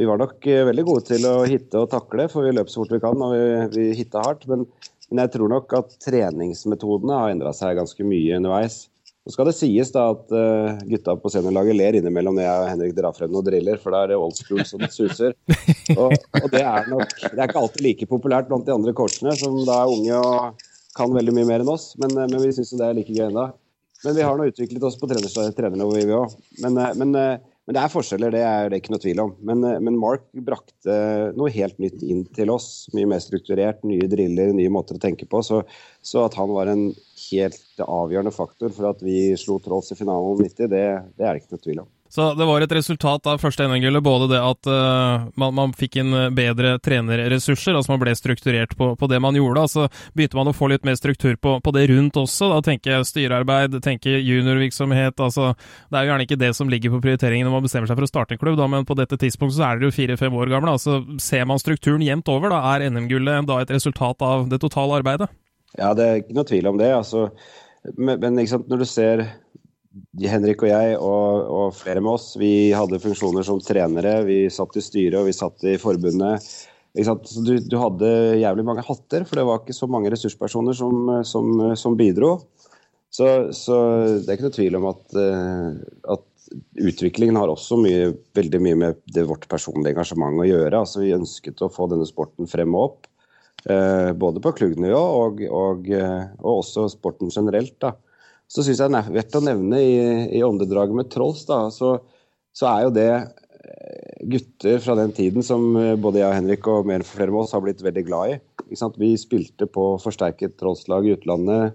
[0.00, 2.96] vi var nok veldig gode til å hitte og takle, for vi løp så fort
[2.96, 4.48] vi kan og vi, vi hitta hardt.
[4.50, 4.66] Men,
[5.10, 8.86] men jeg tror nok at treningsmetodene har endra seg ganske mye underveis.
[9.26, 12.68] Så skal det sies da at uh, gutta på seniorlaget ler innimellom når jeg og
[12.70, 15.34] Henrik drar frem noen driller, for da er det old school som suser.
[15.96, 19.34] Og, og det er nok Det er ikke alltid like populært blant de andre coachene,
[19.38, 22.70] som da er unge og kan veldig mye mer enn oss, men, men vi syns
[22.78, 23.48] det er like gøy ennå.
[24.04, 26.34] Men vi har nå utviklet oss på trenernivå, vi òg.
[26.62, 29.32] Men, men, men, det er forskjeller, det er det ikke noe tvil om.
[29.48, 30.96] Men, Mark brakte
[31.34, 32.86] noe helt nytt inn til oss.
[32.94, 35.42] Mye mer strukturert, nye driller, nye måter å tenke på.
[35.42, 35.64] Så,
[36.04, 36.90] så at han var en
[37.30, 40.86] helt avgjørende faktor for at vi slo Trolls i finalen om 90, det,
[41.18, 41.92] det er det ikke noe tvil om.
[42.08, 45.98] Så det var et resultat av første NM-gullet, både det at uh, man, man, fikk
[46.00, 49.64] inn bedre trenerressurser, altså man ble strukturert på, på det man gjorde.
[49.66, 52.50] altså Begynte man å få litt mer struktur på, på det rundt også.
[52.54, 55.18] Da tenker jeg styrearbeid, tenker juniorvirksomhet.
[55.20, 57.98] altså Det er jo gjerne ikke det som ligger på prioriteringen når man bestemmer seg
[57.98, 60.38] for å starte en klubb, da, men på dette tidspunktet så er dere jo fire-fem
[60.38, 60.76] år gamle.
[60.78, 65.02] altså Ser man strukturen jevnt over, da er NM-gullet da et resultat av det totale
[65.02, 65.28] arbeidet?
[65.76, 66.92] Ja, det er ikke noe tvil om det.
[66.96, 67.28] altså
[67.94, 69.22] men, men når du ser
[70.20, 74.18] Henrik og jeg og, og, flere med oss, vi hadde funksjoner som trenere.
[74.28, 76.44] Vi satt i styret og vi satt i forbundet.
[76.96, 78.10] Du, du, hadde
[78.40, 82.38] jævlig mange hatter, for det var ikke så mange ressurspersoner som, som, som bidro.
[83.12, 83.76] Så, så,
[84.20, 85.04] det er ikke noe tvil om at,
[86.16, 86.24] at,
[86.78, 90.78] utviklingen har også mye, veldig mye med det, vårt personlige engasjement å gjøre.
[90.78, 93.08] Altså, vi ønsket å få denne sporten frem og opp.
[93.66, 97.74] Eh, både på klubbnivå og, og, og, også sporten generelt.
[97.82, 97.96] da
[98.46, 99.96] så syns jeg det er verdt å nevne i,
[100.38, 101.96] i åndedraget med Trolls, da, så,
[102.54, 103.10] så, er jo det
[104.30, 107.64] gutter fra den tiden som både jeg og Henrik og mer flere av oss har
[107.64, 108.38] blitt veldig glad i.
[108.98, 111.74] Vi spilte på forsterket Trolls-lag i utlandet.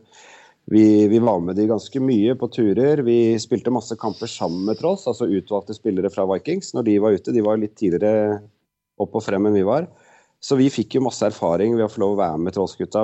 [0.71, 3.04] Vi, vi, var med de ganske mye på turer.
[3.04, 7.17] Vi spilte masse kamper sammen med Trolls, altså utvalgte spillere fra Vikings når de var
[7.17, 7.36] ute.
[7.36, 8.39] De var litt tidligere
[9.01, 9.89] opp og frem enn vi var.
[10.41, 13.04] Så vi fikk jo masse erfaring ved å få lov å være med Trollsgutta.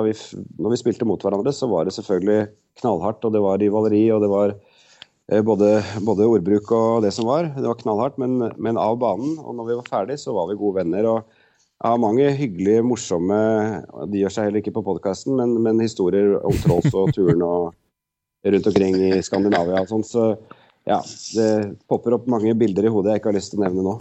[0.58, 2.48] Når vi spilte mot hverandre, så var det selvfølgelig
[2.80, 5.70] knallhardt, og det var rivaleri, og det var eh, både,
[6.06, 7.52] både, ordbruk og det som var.
[7.54, 9.36] Det var knallhardt, men, men, av banen.
[9.38, 11.06] Og når vi var ferdig, så var vi gode venner.
[11.06, 11.38] og
[11.78, 13.36] jeg har mange hyggelige, morsomme
[14.10, 17.68] De gjør seg heller ikke på podkasten, men, men, historier om Trolls og turen og
[18.48, 20.02] rundt omkring i Skandinavia og sånn.
[20.06, 20.24] Så
[20.88, 20.98] ja,
[21.36, 21.48] det
[21.90, 23.94] popper opp mange bilder i hodet jeg ikke har lyst til å nevne nå.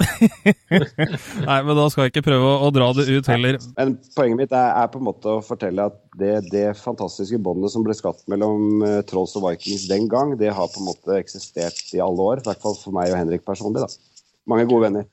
[1.49, 3.59] Nei, men da skal jeg ikke prøve å, å dra det ut heller.
[3.75, 7.73] Men poenget mitt er, er, på en måte å fortelle at det, det fantastiske båndet
[7.73, 11.19] som ble skapt mellom uh, Trolls og Vikings den gang, det har på en måte
[11.19, 12.41] eksistert i alle år.
[12.41, 13.83] I hvert fall for meg og Henrik personlig.
[13.83, 14.23] da.
[14.47, 15.09] Mange gode venner.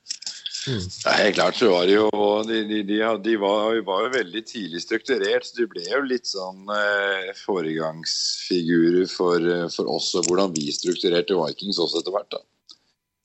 [0.68, 0.80] Mm.
[1.04, 2.08] Helt klart så var det jo
[2.48, 6.28] De, de, de, de var, var, jo veldig tidlig strukturert, så de ble jo litt
[6.28, 12.36] sånn eh, foregangsfigurer for, for, oss og hvordan vi strukturerte Vikings også etter hvert.
[12.36, 12.42] da.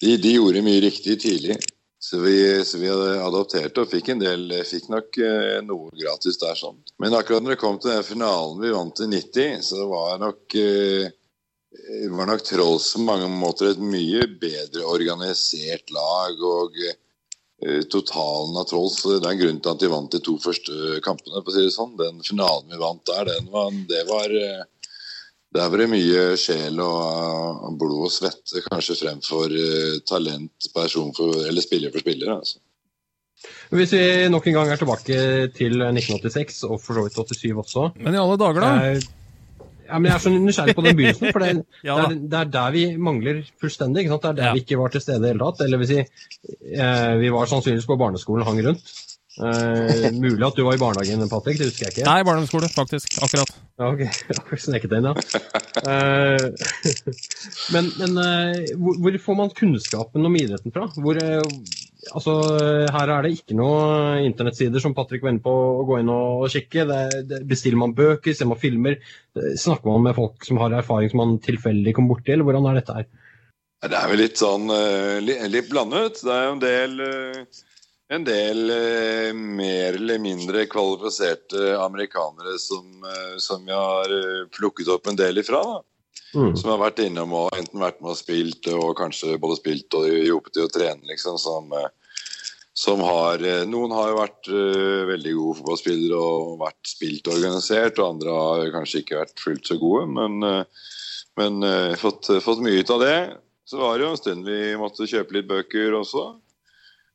[0.03, 1.59] De, de gjorde mye riktig tidlig,
[1.99, 6.59] så vi, så vi adopterte og fikk en del Fikk nok eh, noe gratis der
[6.59, 6.79] sånn.
[6.99, 10.59] Men akkurat når det kom til den finalen vi vant i 90, så var nok
[10.59, 11.11] eh,
[12.09, 16.39] var nok Trolls på mange måter et mye bedre organisert lag.
[16.39, 16.97] og Eh,
[17.91, 19.01] totalen av Trolls.
[19.03, 21.43] Det er en grunn til at de vant de to første kampene.
[21.43, 21.97] på å si det sånn.
[21.99, 24.63] Den finalen vi vant der, den var, det var eh,
[25.49, 31.39] Der var det mye sjel og blod og svette, kanskje fremfor uh, talent person for,
[31.49, 32.35] eller spiller for spiller.
[32.35, 32.59] altså.
[33.73, 35.17] Hvis vi nok en gang er tilbake
[35.57, 38.99] til 1986, og for så vidt 87 også Men i alle dager, da?
[39.89, 41.51] Ja, men Jeg er så nysgjerrig på den begynnelsen, for det,
[41.87, 44.05] ja, det, er, det, er, der vi mangler fullstendig.
[44.09, 44.55] Det er der ja.
[44.55, 45.63] vi ikke var til stede i det hele tatt.
[45.65, 48.93] Eller vil si, eh, vi var sannsynligvis på barneskolen og hang rundt.
[49.39, 52.07] Eh, mulig at du var i barnehagen, Patrick, det husker jeg ikke.
[52.09, 53.19] Nei, barneskole, faktisk.
[53.23, 53.53] Akkurat.
[53.79, 54.01] Ja, ok.
[54.65, 55.13] Sneket inn, ja.
[55.87, 56.47] Eh,
[57.73, 60.89] men, men eh, hvor, hvor, får man kunnskapen om idretten fra?
[60.97, 61.39] Hvor, eh,
[62.07, 62.33] Altså,
[62.95, 66.45] her er det ikke noen internettsider som Patrick var inne på å gå inn og
[66.51, 66.85] kikke.
[66.87, 69.01] Det, det, bestiller man bøker, ser man filmer?
[69.35, 72.79] Snakker man med folk som har erfaring som man tilfeldig kom borti, eller hvordan er
[72.79, 73.09] dette her?
[73.83, 76.23] Det er vel litt sånn uh, litt blandet.
[76.23, 77.75] Det er jo en del, uh,
[78.15, 78.63] en del
[79.35, 82.87] mer eller mindre kvalifiserte amerikanere som,
[83.43, 84.15] som vi har
[84.55, 85.61] plukket opp en del ifra.
[85.67, 85.83] da.
[86.35, 86.53] Mm.
[86.57, 90.05] Som har vært innom og enten vært med og spilt, og kanskje både spilt og
[90.09, 91.39] hjulpet til å trene, liksom.
[91.41, 91.89] Som, eh,
[92.77, 97.39] som har eh, Noen har jo vært uh, veldig gode fotballspillere og vært spilt og
[97.39, 100.93] organisert, og andre har kanskje ikke vært fullt så gode, men, uh,
[101.41, 103.17] men uh, fått, fått, mye ut av det.
[103.69, 106.29] Så var det jo en stund vi måtte kjøpe litt bøker også.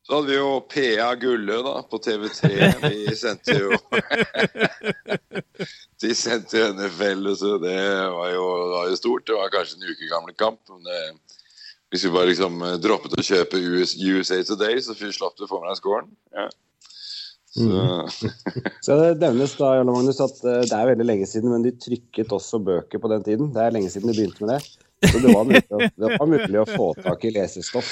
[0.05, 2.49] Så hadde vi jo PA Gullø da, på TV3.
[2.83, 3.71] De sendte jo
[6.03, 7.79] De sendte jo NFL, så det
[8.13, 9.25] var jo, det var jo, stort.
[9.31, 10.61] Det var kanskje en uke gammel kamp.
[10.69, 11.39] men det,
[11.89, 15.49] Hvis vi bare liksom eh, droppet å kjøpe US, USA Today, så slapp du å
[15.49, 16.13] få med deg scoren.
[16.37, 16.51] Ja.
[17.55, 17.65] Så.
[17.65, 18.09] Mm.
[18.85, 21.73] så det nevnes da, Jarle Magnus, at eh, det er veldig lenge siden, men de
[21.81, 23.55] trykket også bøker på den tiden.
[23.57, 24.61] Det er lenge siden de begynte med det.
[25.09, 27.89] Så det var mulig, det var mulig å få tak i lesestoff.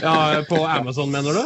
[0.00, 1.42] Ja, På Amazon, mener du?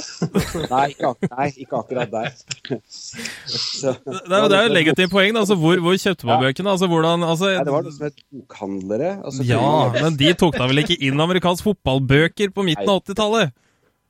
[0.70, 2.32] Nei, ikke, ak nei, ikke akkurat der.
[2.86, 5.36] Så, det, det er jo et legitimt poeng.
[5.38, 6.48] Altså, hvor, hvor kjøpte man ja.
[6.48, 6.72] bøkene?
[6.74, 9.12] Altså, hvordan, altså, nei, det var noe som het bokhandlere.
[9.20, 13.54] Altså, ja, men de tok da vel ikke inn amerikansk fotballbøker på midten av 80-tallet?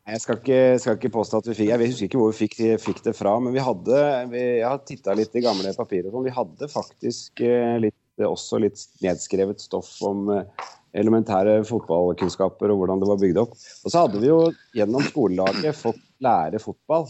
[0.07, 2.57] Jeg skal ikke, skal ikke, påstå at vi fikk Jeg husker ikke hvor vi fikk,
[2.79, 6.19] fikk det fra, men vi hadde vi, Jeg har titta litt i gamle papirer og
[6.19, 6.29] sånn.
[6.29, 13.03] Vi hadde faktisk eh, litt, også litt nedskrevet stoff om eh, elementære fotballkunnskaper og hvordan
[13.03, 13.57] det var bygd opp.
[13.85, 14.41] Og så hadde vi jo
[14.77, 17.09] gjennom skolelaget fått lære fotball.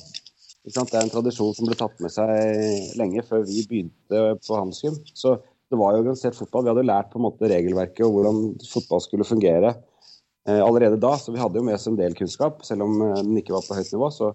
[0.66, 4.96] Det er en tradisjon som ble tatt med seg lenge før vi begynte på Hanskum.
[5.14, 5.37] Så
[5.70, 6.66] det var jo organisert fotball.
[6.66, 9.77] Vi hadde lært på en måte regelverket og hvordan fotball skulle fungere
[10.49, 11.14] eh, allerede da.
[11.22, 12.66] Så vi hadde jo med oss en del kunnskap.
[12.66, 14.33] Selv om eh, den ikke var på høyt nivå, så,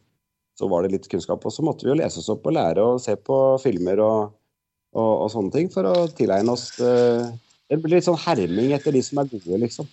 [0.60, 1.44] så, var det litt kunnskap.
[1.44, 4.36] Og så måtte vi jo lese oss opp og lære og se på filmer og,
[4.96, 7.28] og, og sånne ting for å tilegne oss eh,
[7.72, 9.88] det blir litt sånn herming etter de som er gode, liksom.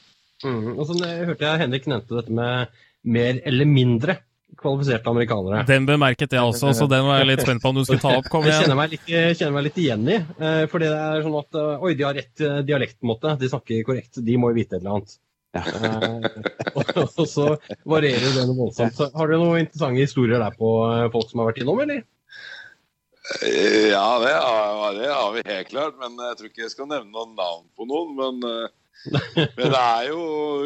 [0.45, 4.19] Mm, og så hørte jeg Henrik nevnte dette med mer eller mindre
[4.59, 5.63] kvalifiserte amerikanere.
[5.69, 8.17] Den bemerket jeg også, så den var jeg litt spent på om du skulle ta
[8.19, 8.29] opp.
[8.33, 8.57] Kom igjen.
[8.57, 10.19] Jeg kjenner meg litt, kjenner meg litt igjen i.
[10.19, 13.13] Eh, for det er sånn at eh, Oi, de har rett eh, dialekt, på en
[13.13, 13.35] måte.
[13.39, 14.21] De snakker korrekt.
[14.25, 15.19] De må jo vite et eller annet.
[15.57, 15.63] Ja.
[17.23, 17.47] og så
[17.89, 18.99] varierer det noe voldsomt.
[19.15, 20.73] Har du noen interessante historier der på
[21.15, 22.03] folk som har vært innom, eller?
[23.43, 25.97] Eh, ja, det har, det har, vi helt klart.
[26.01, 28.15] Men jeg tror ikke jeg skal nevne noen navn på noen.
[28.19, 28.77] Men, eh,
[29.57, 30.23] men det er jo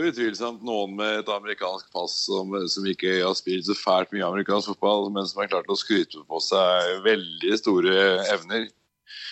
[0.09, 4.73] utvilsomt noen med et amerikansk pass som, som, ikke har spilt så fælt mye amerikansk
[4.73, 7.99] fotball, men som har klart å skryte på seg veldig store
[8.33, 8.71] evner.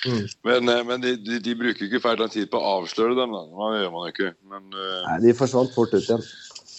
[0.04, 0.26] Mm.
[0.48, 3.36] Men, eh, men de, de, de, bruker ikke fælt lang tid på å avsløre dem.
[3.36, 3.46] Da.
[3.46, 4.34] Det gjør man ikke.
[4.50, 6.30] Men, Nei, de forsvant fort ut igjen.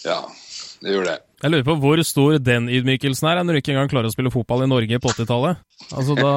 [0.02, 0.20] Ja,
[0.82, 1.20] det gjør det.
[1.42, 4.30] Jeg lurer på hvor stor den ydmykelsen er, når du ikke engang klarer å spille
[4.30, 5.58] fotball i Norge på 80-tallet.
[5.90, 6.34] Altså, da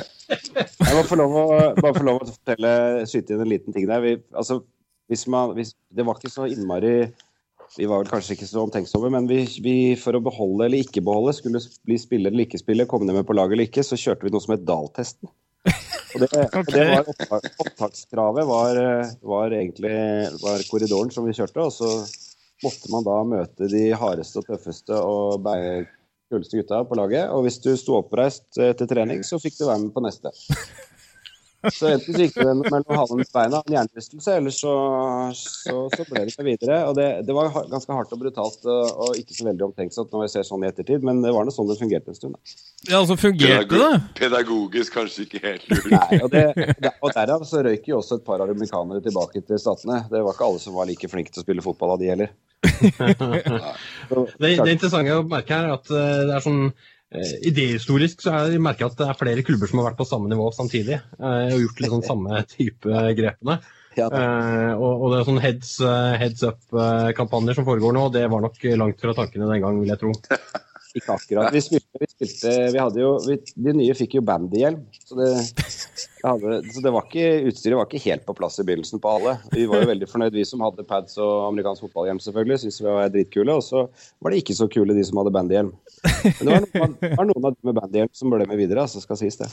[0.30, 2.70] Jeg må få lov å, bare få lov å fortelle,
[3.10, 4.04] skyte inn en liten ting der.
[4.04, 4.60] Vi, altså,
[5.10, 7.10] hvis man, hvis, det var ikke så innmari
[7.74, 11.02] Vi var vel kanskje ikke så omtenksomme, men vi, vi, for å beholde eller ikke
[11.06, 13.98] beholde, skulle bli spiller eller ikke spiller, komme ned med på laget eller ikke, så
[13.98, 15.30] kjørte vi noe som het Dahl-testen.
[15.66, 16.64] Og det, okay.
[16.70, 18.82] det var opptak, Opptakskravet var,
[19.34, 19.94] var egentlig
[20.42, 21.66] var korridoren som vi kjørte.
[21.66, 21.94] og så
[22.64, 25.48] måtte man da møte de hardeste og tøffeste og
[26.30, 27.30] kuleste gutta på laget.
[27.34, 30.32] Og hvis du sto oppreist til trening, så fikk du være med på neste.
[31.68, 34.72] Så enten så gikk det mellom halen og beina, en hjernerystelse, eller så,
[35.36, 36.78] så, så, ble det seg videre.
[36.88, 40.34] Og det, det, var ganske hardt og brutalt og ikke så veldig omtenksomt når jeg
[40.34, 42.38] ser sånn i ettertid, men det var noe sånn det fungerte en stund.
[42.38, 42.40] Da.
[42.88, 43.90] Ja, altså fungerte det?
[44.16, 45.90] Pedagogisk kanskje ikke helt lurt.
[45.92, 46.46] Nei, og, det,
[47.04, 50.06] og derav så røyk jo også et par amerikanere tilbake til statene.
[50.08, 52.32] Det var ikke alle som var like flinke til å spille fotball av de heller.
[54.40, 56.64] det, det interessante å merke her er at eh, det er sånn
[57.14, 60.08] eh, Idéhistorisk så har jeg merka at det er flere klubber som har vært på
[60.08, 63.60] samme nivå samtidig eh, og gjort liksom samme type grepene.
[63.98, 65.70] Ja, og, og, det er sånn heads,
[66.22, 70.00] heads up-kampanjer som foregår nå, det var nok langt fra tankene den gang, vil jeg
[70.04, 70.12] tro.
[70.94, 71.52] Ikke akkurat.
[71.54, 74.80] Vi spilte, vi spilte Vi hadde jo vi, De nye fikk jo bandyhjelm.
[75.06, 75.28] Så det,
[76.24, 79.36] hadde, så det var ikke Utstyret var ikke helt på plass i begynnelsen på alle.
[79.54, 82.58] Vi var jo veldig fornøyd, vi som hadde pads og amerikansk fotballhjelm, selvfølgelig.
[82.64, 83.54] Syntes vi var dritkule.
[83.54, 83.84] Og så
[84.18, 85.70] var det ikke så kule, de som hadde bandyhjelm.
[86.00, 89.02] Men det var noen, var noen av de med bandyhjelm som ble med videre, altså
[89.04, 89.50] skal sies det.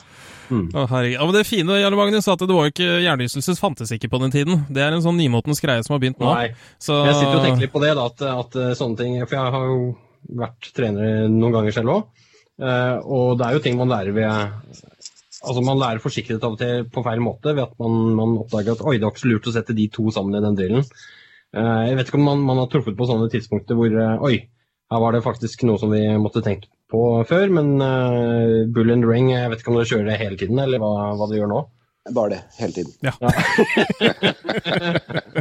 [0.50, 0.66] Mm.
[0.74, 1.18] Å, herregud.
[1.20, 4.22] Ja, men det fine, Jarle Magnus, at det var jo ikke hjernerystelse fantes ikke på
[4.26, 4.66] den tiden.
[4.74, 6.34] Det er en sånn nymotens greie som har begynt nå.
[6.34, 6.50] Nei.
[6.82, 6.98] Så...
[7.08, 9.72] Jeg sitter og tenker litt på det, da, at, at sånne ting For jeg har
[9.72, 9.80] jo
[10.40, 12.24] vært trener noen ganger selv òg.
[12.58, 14.86] Uh, og det er jo ting man lærer ved
[15.46, 18.74] Altså Man lærer forsiktighet av og til på feil måte ved at man, man oppdager
[18.74, 20.88] at oi, det var ikke så lurt å sette de to sammen i den drillen.
[21.54, 24.40] Uh, jeg vet ikke om man, man, har truffet på sånne tidspunkter hvor uh, oi,
[24.90, 27.74] her var det faktisk noe som vi måtte tenkt på før, men
[28.72, 31.28] bull and ring, jeg vet ikke om dere kjører det hele tiden, eller hva, hva
[31.28, 31.58] dere gjør nå?
[32.16, 32.94] Bare det, hele tiden.
[33.02, 33.14] Ja.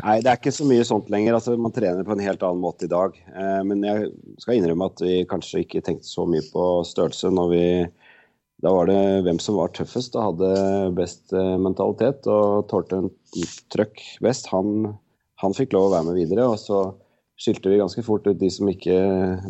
[0.07, 1.37] Nei, det er ikke så mye sånt lenger.
[1.39, 3.17] Altså, man trener på en helt annen måte i dag.
[3.33, 4.11] Eh, men jeg
[4.43, 7.65] skal innrømme at vi kanskje ikke tenkte så mye på størrelse når vi
[8.65, 13.11] Da var det hvem som var tøffest og hadde best eh, mentalitet og tålte en
[13.73, 14.49] trøkk best.
[14.49, 14.95] Han,
[15.43, 16.49] han fikk lov å være med videre.
[16.49, 16.87] og så
[17.37, 18.97] skilte vi ganske fort ut de som ikke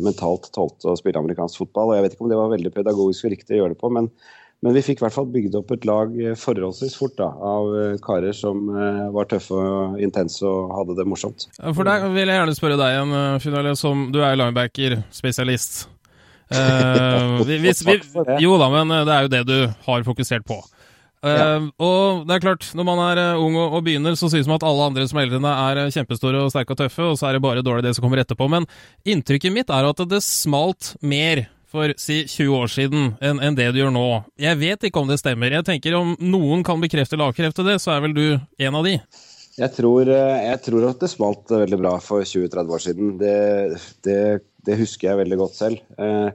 [0.03, 1.93] mentalt tålte å spille amerikansk fotball.
[1.93, 3.91] og Jeg vet ikke om det var veldig pedagogisk og riktig å gjøre det på,
[3.95, 4.11] men
[4.65, 7.67] men vi fikk i hvert fall bygd opp et lag eh, forholdsvis fort da, av
[7.77, 11.45] eh, karer som eh, var tøffe og intense og hadde det morsomt.
[11.61, 15.85] For deg vil jeg gjerne spørre deg igjen, Finale, som du er linebacker-spesialist.
[16.47, 17.71] Eh, vi, vi,
[18.39, 20.55] jo da, men det er jo det du har fokusert på.
[21.27, 21.65] Eh.
[21.83, 24.63] Og det er klart, når man er ung og, og begynner, så synes man at
[24.69, 27.43] alle andre som er eldre er kjempestore og sterke og tøffe, og så er det
[27.43, 28.47] bare dårlig det som kommer etterpå.
[28.53, 28.63] Men
[29.03, 33.69] inntrykket mitt er at det smalt mer for si 20 år siden enn en det
[33.75, 34.05] du gjør nå.
[34.39, 35.51] Jeg vet ikke om det stemmer.
[35.51, 38.87] Jeg tenker Om noen kan bekrefte eller avkrefte det, så er vel du en av
[38.87, 38.97] de?
[39.57, 43.15] Jeg tror, eh, jeg tror at det smalt veldig bra for 20-30 år siden.
[43.17, 43.37] Det,
[44.05, 44.19] det,
[44.67, 45.81] det, husker jeg veldig godt selv.
[45.97, 46.27] Eh,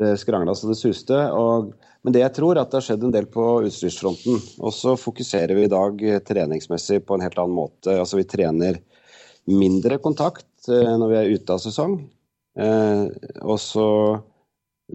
[0.00, 1.18] det skrangla så det suste.
[1.36, 4.40] Og, men det jeg tror, at det har skjedd en del på utstyrsfronten.
[4.64, 7.98] Og så fokuserer vi i dag treningsmessig på en helt annen måte.
[7.98, 8.80] Altså vi trener
[9.44, 11.98] mindre kontakt eh, når vi er ute av sesong.
[12.54, 13.84] Og så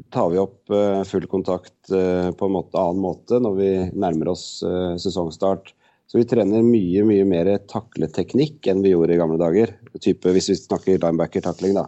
[0.09, 4.33] tar vi opp eh, full kontakt eh, på en måte, annen måte når vi nærmer
[4.33, 5.73] oss eh, sesongstart.
[6.09, 9.75] Så vi trener mye mye mer takleteknikk enn vi gjorde i gamle dager.
[10.01, 11.85] Type, hvis vi snakker linebacker-takling, da.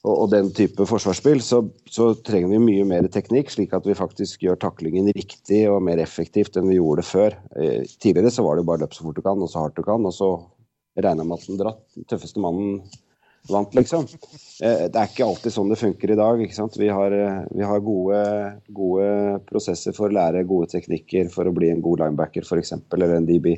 [0.00, 3.96] Og, og, den type forsvarsspill, så, så, trenger vi mye mer teknikk, slik at vi
[3.96, 7.36] faktisk gjør taklingen riktig og mer effektivt enn vi gjorde det før.
[8.00, 9.84] Tidligere så var det jo bare løp så fort du kan, og så hardt du
[9.84, 10.30] kan, og så
[10.96, 12.80] jeg med at den dratt, tøffeste mannen
[13.48, 14.06] vant, liksom.
[14.62, 16.42] Eh, det er ikke alltid sånn det funker i dag.
[16.44, 16.76] ikke sant?
[16.78, 18.24] Vi har, eh, vi har gode,
[18.68, 23.16] gode, prosesser for å lære gode teknikker for å bli en god linebacker f.eks., eller
[23.16, 23.56] en DB.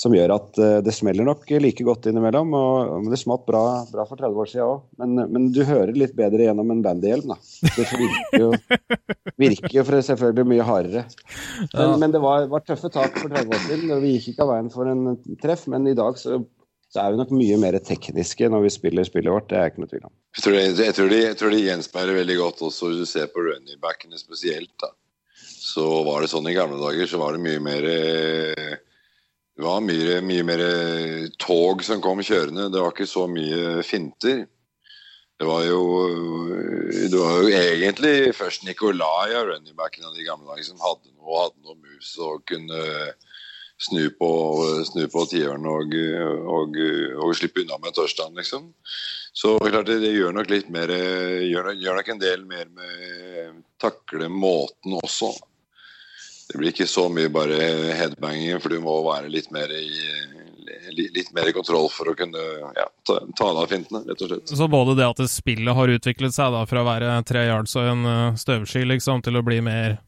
[0.00, 2.54] Som gjør at eh, det smeller nok like godt innimellom.
[2.56, 4.86] og Det smalt bra, bra for 30 år siden òg.
[5.02, 7.34] Men, men, du hører litt bedre gjennom en bandyhjelm.
[7.66, 8.52] Det virker jo,
[9.44, 11.04] virker jo selvfølgelig mye hardere.
[11.74, 13.92] Men, men det var, var, tøffe tak for 30 år siden.
[13.92, 16.40] og Vi gikk ikke av veien for en treff, men i dag så
[16.90, 19.46] så er vi nok mye mer tekniske når vi spiller spillet vårt.
[19.50, 20.14] Det er jeg ikke noe tvil om.
[20.34, 23.10] Jeg tror, det, jeg tror, de, jeg tror de gjenspeiler veldig godt også hvis du
[23.12, 24.72] ser på running-backene spesielt.
[24.82, 24.90] da.
[25.38, 30.18] Så var det sånn i gamle dager, så var det mye mer Det var mye,
[30.24, 30.62] mye mer
[31.38, 32.70] tog som kom kjørende.
[32.74, 34.46] Det var ikke så mye finter.
[35.40, 35.82] Det var jo,
[36.90, 41.46] det var jo egentlig først Nicolai av running-backene av de gamle dager som hadde noe,
[41.46, 42.82] hadde noe mus og kunne
[43.80, 44.30] snu på,
[44.84, 45.94] snu på tieren og,
[46.56, 46.76] og,
[47.16, 48.72] og, slippe unna med touchdown, liksom.
[49.32, 53.62] Så klart det, det, gjør nok litt mer gjør, gjør nok en del mer med
[53.80, 55.30] takle måten også.
[56.50, 57.56] Det blir ikke så mye bare
[57.94, 59.86] headbanging, for du må være litt mer i,
[60.98, 62.42] litt mer i kontroll for å kunne
[62.74, 64.54] ja, ta, ta av fintene, rett og slett.
[64.58, 67.76] Så både det at det spillet har utviklet seg da fra å være tre yards
[67.78, 70.00] og en eh, støvsky liksom, til å bli mer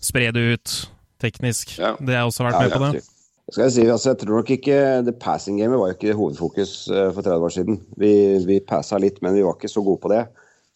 [0.00, 0.74] sprede ut
[1.20, 1.92] teknisk, ja.
[2.00, 3.04] det har også vært med på det?
[3.50, 7.08] Skal jeg si, altså jeg tror nok ikke The passing gamet var ikke hovedfokus uh,
[7.14, 7.80] for 30 år siden.
[7.98, 8.12] Vi,
[8.46, 10.24] vi passa litt, men vi var ikke så gode på det.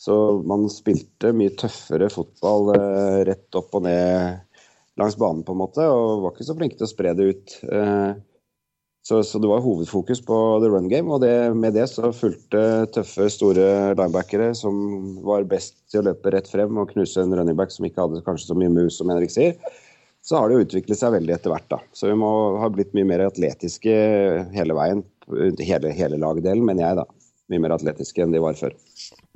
[0.01, 4.43] Så man spilte mye tøffere fotball uh, rett opp og ned
[5.01, 7.57] langs banen, på en måte, og var ikke så flinke til å spre det ut.
[7.71, 8.15] Uh,
[9.05, 12.61] så, så, det var hovedfokus på the run game, og det, med det så fulgte
[12.95, 14.79] tøffe, store linebackere som
[15.27, 18.25] var best til å løpe rett frem og knuse en running back som ikke hadde
[18.25, 19.59] kanskje så mye mus, som Henrik sier
[20.25, 21.67] så har det jo utviklet seg veldig etter hvert.
[21.69, 21.81] da.
[21.93, 22.31] Så vi må
[22.63, 23.97] ha blitt mye mer atletiske
[24.55, 25.05] hele veien.
[25.61, 27.05] Hele, hele lagdelen, mener jeg, da.
[27.53, 28.73] Mye mer atletiske enn de var før.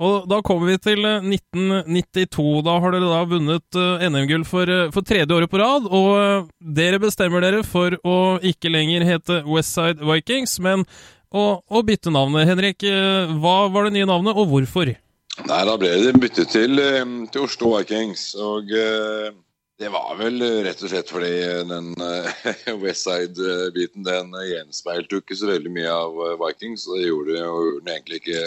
[0.00, 2.46] Og Da kommer vi til 1992.
[2.56, 5.90] Eh, da har dere da vunnet eh, NM-gull for, eh, for, tredje året på rad.
[5.92, 10.86] Og dere bestemmer dere for å ikke lenger hete Westside Vikings, men
[11.28, 12.48] å, å bytte navnet.
[12.48, 12.86] Henrik,
[13.42, 14.94] hva var det nye navnet, og hvorfor?
[15.44, 16.80] Nei, da ble det byttet til,
[17.28, 18.30] til Oslo Vikings.
[18.40, 19.28] Og eh,
[19.78, 21.34] det var vel rett og slett fordi
[21.68, 26.86] den eh, Westside-biten den gjenspeilte ikke så veldig mye av eh, Vikings.
[26.86, 28.42] Så det gjorde jo egentlig ikke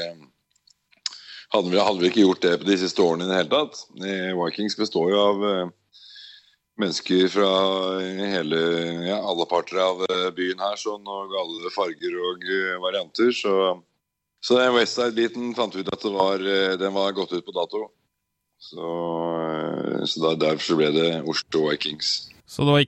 [1.52, 3.86] hadde vi, hadde vi ikke gjort det på de siste årene i det hele tatt.
[4.04, 5.72] Eh, Vikings består jo av eh,
[6.82, 7.50] mennesker fra
[8.36, 8.62] hele,
[9.08, 13.32] ja, alle parter av eh, byen her, sånn, og alle farger og eh, varianter.
[13.36, 13.56] Så,
[14.44, 17.88] så den Westside-biten fant vi ut at var, eh, den var gått ut på dato.
[18.62, 18.88] Så,
[19.42, 22.30] eh, så da, derfor ble det Oslo Vikings.
[22.52, 22.84] Så noe,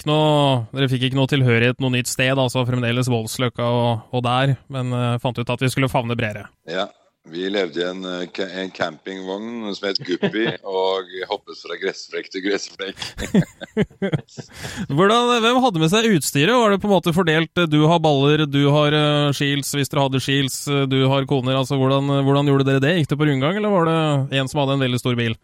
[0.75, 4.91] dere fikk ikke noe tilhørighet noe nytt sted, altså fremdeles Voldsløkka og, og der, men
[4.91, 6.51] uh, fant ut at vi skulle favne bredere.
[6.69, 6.89] Ja.
[7.31, 12.43] Vi levde i en, eh, en campingvogn som het Guppi, og hoppet fra gressflekk til
[12.43, 12.99] gressflekk.
[14.97, 16.51] Hvordan, hvem hadde med seg utstyret?
[16.51, 17.63] Var det på en måte fordelt?
[17.71, 18.97] Du har baller, du har
[19.31, 21.55] shields hvis dere hadde shields, du har koner.
[21.61, 22.97] altså hvordan, hvordan gjorde dere det?
[22.99, 23.97] Gikk det på rundgang, eller var det
[24.41, 25.39] en som hadde en veldig stor bil?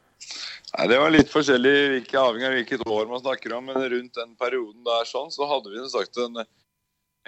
[0.78, 4.18] Nei, Det var litt forskjellig, ikke avhengig av hvilket år man snakker om, men rundt
[4.20, 6.44] den perioden der sånn, så hadde vi sagt en,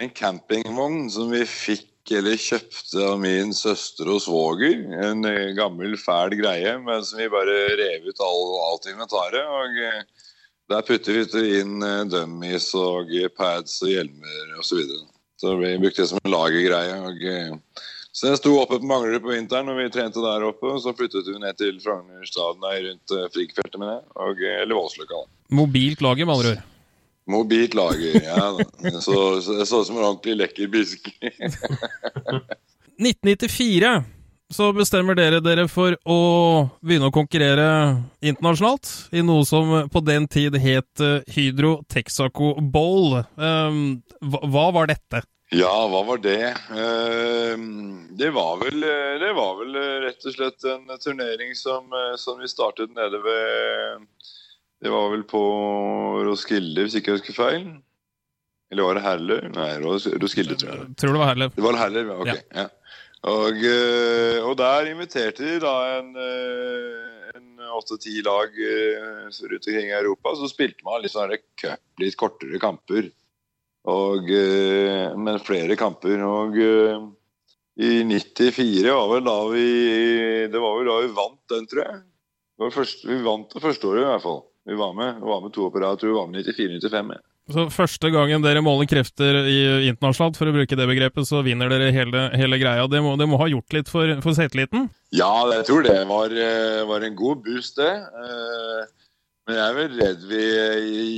[0.02, 4.80] en campingvogn som vi fikk eller kjøpte av min søster og svoger.
[5.06, 9.42] En eh, gammel, fæl greie, men som vi bare rev ut all, alt inventaret.
[9.46, 10.28] og eh,
[10.70, 14.66] Der putter vi inn eh, dummies og pads og hjelmer osv.
[14.66, 15.06] Så, videre.
[15.38, 17.00] så vi brukte det som en lagergreie.
[17.06, 17.58] og...
[18.12, 20.66] eh, så jeg sto oppe på Manglerud på vinteren og vi trente der oppe.
[20.68, 24.04] og Så flyttet vi ned til Frognerstaden nei, rundt uh, Frigfeltet, mener jeg.
[24.14, 25.22] Og, eh, eller Voldsløkka.
[25.56, 26.62] Mobilt lager, med andre ord.
[27.32, 28.50] Mobilt lager, ja.
[29.00, 31.08] Så, så det så ut som en ordentlig lekker bisk.
[33.00, 33.94] 1994
[34.52, 36.18] så bestemmer dere dere for å
[36.84, 37.68] begynne å konkurrere
[38.20, 43.22] internasjonalt i noe som på den tid het eh, Hydro Texaco Bowl.
[43.36, 45.22] Um, hva, hva var dette?
[45.52, 46.48] Ja, hva var det?
[46.72, 47.62] Eh,
[48.16, 52.14] det, var vel, eh, det var vel eh, rett og slett en turnering som, eh,
[52.20, 54.06] som vi startet nede ved
[54.82, 55.42] Det var vel på
[56.26, 57.66] Roskilde, hvis ikke jeg husker feil.
[58.72, 59.38] Eller var det Herle?
[59.52, 60.88] Nei, Roskilde, tror jeg.
[60.98, 61.54] Tror det var Herlev.
[61.54, 62.18] Det var Herlev, ja.
[62.24, 62.56] Ok.
[62.56, 62.68] Ja.
[63.30, 63.60] Og,
[64.48, 66.08] og der inviterte de da en,
[67.72, 70.32] åtte-ti lag rundt omkring i Europa.
[70.40, 73.12] Så spilte man litt sånne cup, litt kortere kamper.
[73.90, 76.22] Og, eh, men flere kamper.
[76.22, 77.02] Og eh,
[77.82, 79.66] i 94 var vel da vi
[80.52, 82.00] Det var vel da vi vant den, tror jeg.
[82.62, 84.42] Var først, vi vant det første året, i hvert fall.
[84.68, 87.14] Vi var med, vi var med to tror vi var med 94-95.
[87.16, 87.22] Ja.
[87.50, 91.72] Så første gangen dere måler krefter i, internasjonalt, for å bruke det begrepet, så vinner
[91.72, 92.86] dere hele, hele greia.
[92.86, 94.86] Det må, det må ha gjort litt for, for selvtilliten?
[95.10, 97.90] Ja, jeg tror det var, eh, var en god boost, det.
[97.90, 99.01] Eh,
[99.46, 100.42] Men jeg er vel redd vi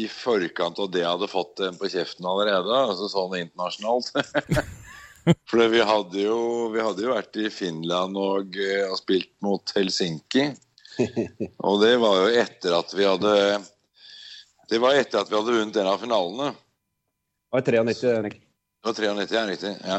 [0.01, 4.14] i forkant av det hadde fått en på kjeften allerede, altså sånn internasjonalt.
[5.49, 6.39] For vi hadde, jo,
[6.72, 10.51] vi hadde jo vært i Finland og, eh, og spilt mot Helsinki.
[11.66, 13.31] Og det var jo etter at vi hadde
[14.70, 16.53] Det var etter at vi hadde vunnet en av finalene.
[16.55, 18.37] Det var 93, Henrik.
[18.39, 19.72] Det var 93, ja, riktig.
[19.83, 19.99] ja.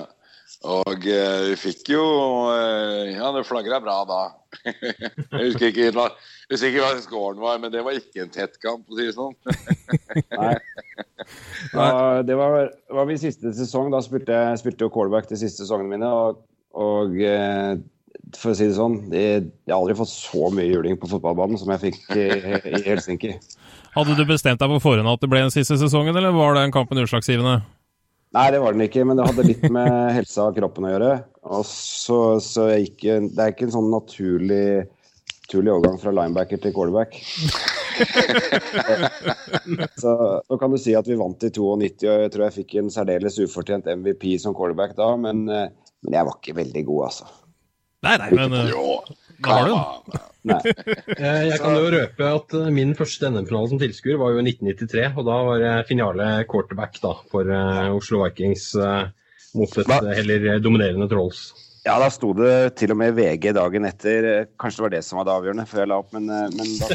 [0.63, 2.03] Og eh, vi fikk jo
[2.53, 4.21] eh, Ja, det flagra bra da.
[4.65, 8.55] jeg husker ikke, jeg husker ikke hva scoren var, men det var ikke en tett
[8.63, 9.35] kamp, for å si det sånn.
[10.39, 10.55] Nei.
[11.73, 13.91] Ja, det var, var min siste sesong.
[13.93, 16.09] Da spilte jeg spilte jo callback de siste sesongene mine.
[16.09, 16.41] Og,
[16.79, 17.75] og eh,
[18.39, 21.59] for å si det sånn, jeg, jeg har aldri fått så mye juling på fotballbanen
[21.61, 22.27] som jeg fikk i,
[22.71, 23.35] i Helsinki.
[23.95, 26.73] Hadde du bestemt deg på forhånd at det ble den siste sesongen, eller var den
[26.75, 27.61] kampen utslagsgivende?
[28.35, 31.11] Nei, det var den ikke, men det hadde litt med helsa og kroppen å gjøre.
[31.55, 34.67] Og så, så jeg gikk, Det er ikke en sånn naturlig,
[35.45, 37.15] naturlig overgang fra linebacker til quarterback.
[40.01, 40.11] så,
[40.43, 42.91] så kan du si at vi vant i 92, og jeg tror jeg fikk en
[42.91, 45.71] særdeles ufortjent MVP som quarterback da, men, eh,
[46.03, 47.31] men jeg var ikke veldig god, altså.
[48.05, 48.99] Nei, nei, men eh, Jo,
[49.43, 50.23] har du den.
[50.45, 50.59] Nei.
[51.17, 54.47] Eh, Jeg kan jo røpe at eh, min første NM-finale som tilskuer var jo i
[54.51, 58.71] 1993, og da var jeg finale quarterback da, for eh, Oslo Vikings
[59.55, 61.47] mot et heller dominerende Trolls.
[61.85, 64.47] Ja, da sto det til og med VG dagen etter.
[64.61, 66.87] Kanskje det var det som var det avgjørende før jeg la opp, men, men da,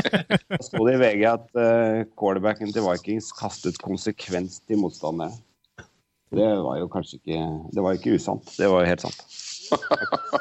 [0.52, 5.40] da sto det i VG at uh, quarterbacken til Vikings kastet konsekvens til motstanderne.
[6.34, 7.40] Det var jo kanskje ikke
[7.72, 8.52] Det var ikke usant.
[8.58, 9.24] Det var jo helt sant.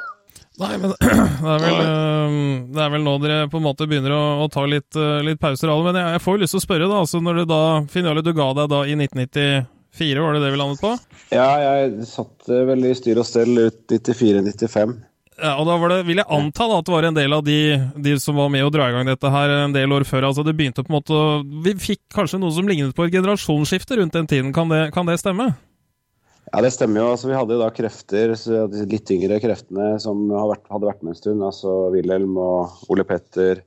[0.61, 2.33] Nei, men det er, vel, eh,
[2.75, 5.41] det er vel nå dere på en måte begynner å, å ta litt, eh, litt
[5.41, 5.77] pauser det.
[5.87, 6.99] Men jeg, jeg får lyst til å spørre, da.
[7.01, 10.61] altså Når du da Finale, du ga deg da i 1994, var det det vi
[10.61, 10.93] landet på?
[11.33, 14.95] Ja, jeg satt veldig vel i styr og stell ut 94-95.
[15.41, 17.41] Ja, og da var det, vil jeg anta da at det var en del av
[17.45, 17.59] de,
[18.05, 20.29] de som var med å dra i gang dette her en del år før.
[20.29, 21.21] altså Det begynte på en måte
[21.65, 24.53] Vi fikk kanskje noe som lignet på et generasjonsskifte rundt den tiden.
[24.53, 25.55] Kan det, kan det stemme?
[26.53, 27.09] Ja, det stemmer jo.
[27.15, 28.35] Altså, vi hadde jo da krefter,
[28.69, 31.41] de litt yngre kreftene som hadde vært med en stund.
[31.41, 33.63] altså Wilhelm og Ole Petter,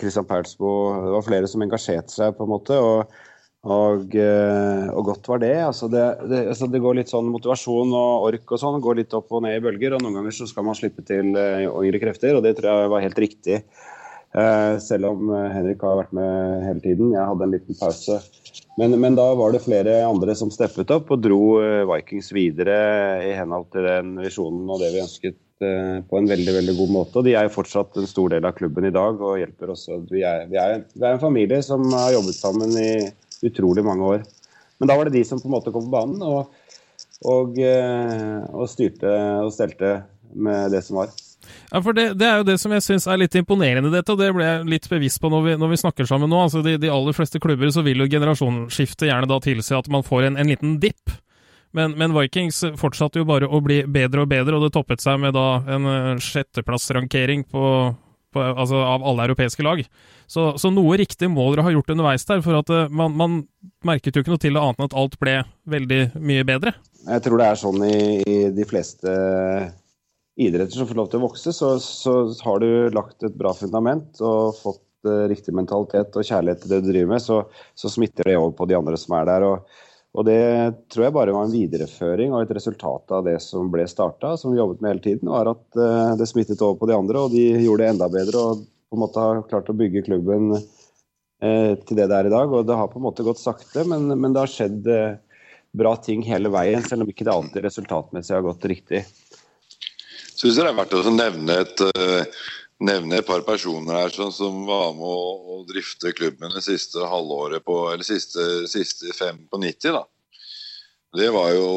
[0.00, 0.70] Kristian Perlsbo.
[1.06, 2.76] Det var flere som engasjerte seg, på en måte.
[2.78, 3.18] og
[3.60, 5.56] og, og, godt var det.
[5.60, 6.00] Altså det,
[6.30, 9.42] det, altså det, går litt sånn motivasjon og ork og sånn går litt opp og
[9.44, 9.92] ned i bølger.
[9.92, 13.04] og Noen ganger så skal man slippe til yngre krefter, og det tror jeg var
[13.04, 13.58] helt riktig.
[14.30, 17.12] Eh, selv om eh, Henrik har vært med hele tiden.
[17.16, 18.20] Jeg hadde en liten pause.
[18.80, 22.76] Men, men, da var det flere andre som steppet opp og dro eh, Vikings videre
[23.26, 27.18] i henhold til den visjonen og det vi ønsket på en veldig veldig god måte.
[27.20, 29.82] Og De er jo fortsatt en stor del av klubben i dag og hjelper oss.
[30.08, 32.94] Vi er, vi er, vi er en familie som har jobbet sammen i
[33.44, 34.24] utrolig mange år.
[34.80, 36.54] Men da var det de som på en måte kom på banen og,
[37.28, 39.12] og, og styrte
[39.44, 39.98] og stelte
[40.32, 41.12] med det som var.
[41.70, 44.10] Ja, for det, det, er jo det som jeg syns er litt imponerende i dette,
[44.10, 46.42] og det ble jeg litt bevisst på når vi, når vi snakker sammen nå.
[46.48, 50.06] Altså, de, de, aller fleste klubber så vil jo generasjonsskiftet gjerne da tilsi at man
[50.06, 51.14] får en, en liten dipp.
[51.76, 55.20] Men, men, Vikings fortsatte jo bare å bli bedre og bedre, og det toppet seg
[55.22, 57.64] med da en eh, sjetteplassrankering på,
[58.34, 59.84] på, altså av alle europeiske lag.
[60.26, 63.38] Så, så, noe riktig må dere ha gjort underveis der, for at uh, man, man,
[63.86, 65.36] merket jo ikke noe til det annet enn at alt ble
[65.70, 66.74] veldig mye bedre.
[67.06, 69.14] Jeg tror det er sånn i, i de fleste
[70.36, 72.14] idretter som får lov til å vokse, så, så
[72.44, 76.80] har du lagt et bra fundament og fått uh, riktig mentalitet og kjærlighet til det
[76.84, 77.42] du driver med, så,
[77.74, 79.46] så, smitter det over på de andre som er der.
[79.48, 79.78] Og,
[80.14, 80.40] og, det
[80.92, 84.54] tror jeg bare var en videreføring og et resultat av det som ble starta, som
[84.54, 87.34] vi jobbet med hele tiden, var at uh, det smittet over på de andre, og
[87.34, 91.72] de gjorde det enda bedre og på en måte har klart å bygge klubben uh,
[91.86, 92.54] til det det er i dag.
[92.54, 94.88] Og det har på en måte gått sakte, men, men det har skjedd
[95.70, 99.04] bra ting hele veien, selv om ikke det alltid resultatmessig har gått riktig
[100.40, 102.46] syns det er verdt å nevne et, uh,
[102.80, 105.18] nevne et par personer her som, som var med å,
[105.56, 109.92] å, drifte klubben det siste halvåret på, eller siste, siste fem på 90.
[109.98, 110.06] da.
[111.20, 111.70] Det var jo,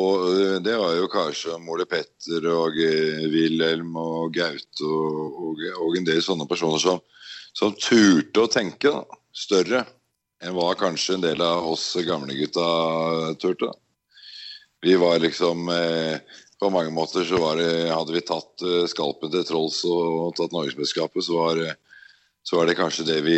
[0.61, 6.07] det var jo kanskje Ole Petter og uh, Wilhelm og Gaute og, og, og, en
[6.07, 7.03] del sånne personer som,
[7.57, 9.03] som turte å tenke da,
[9.33, 9.83] større
[10.43, 12.63] enn hva kanskje en del av oss gamlegutta
[13.39, 13.71] turte.
[14.83, 16.19] Vi var liksom eh,
[16.63, 21.27] på mange måter så det, Hadde vi tatt uh, skalpen til Trolls og, tatt norgesmesterskapet,
[21.27, 21.61] så, var,
[22.47, 23.37] så var det kanskje det vi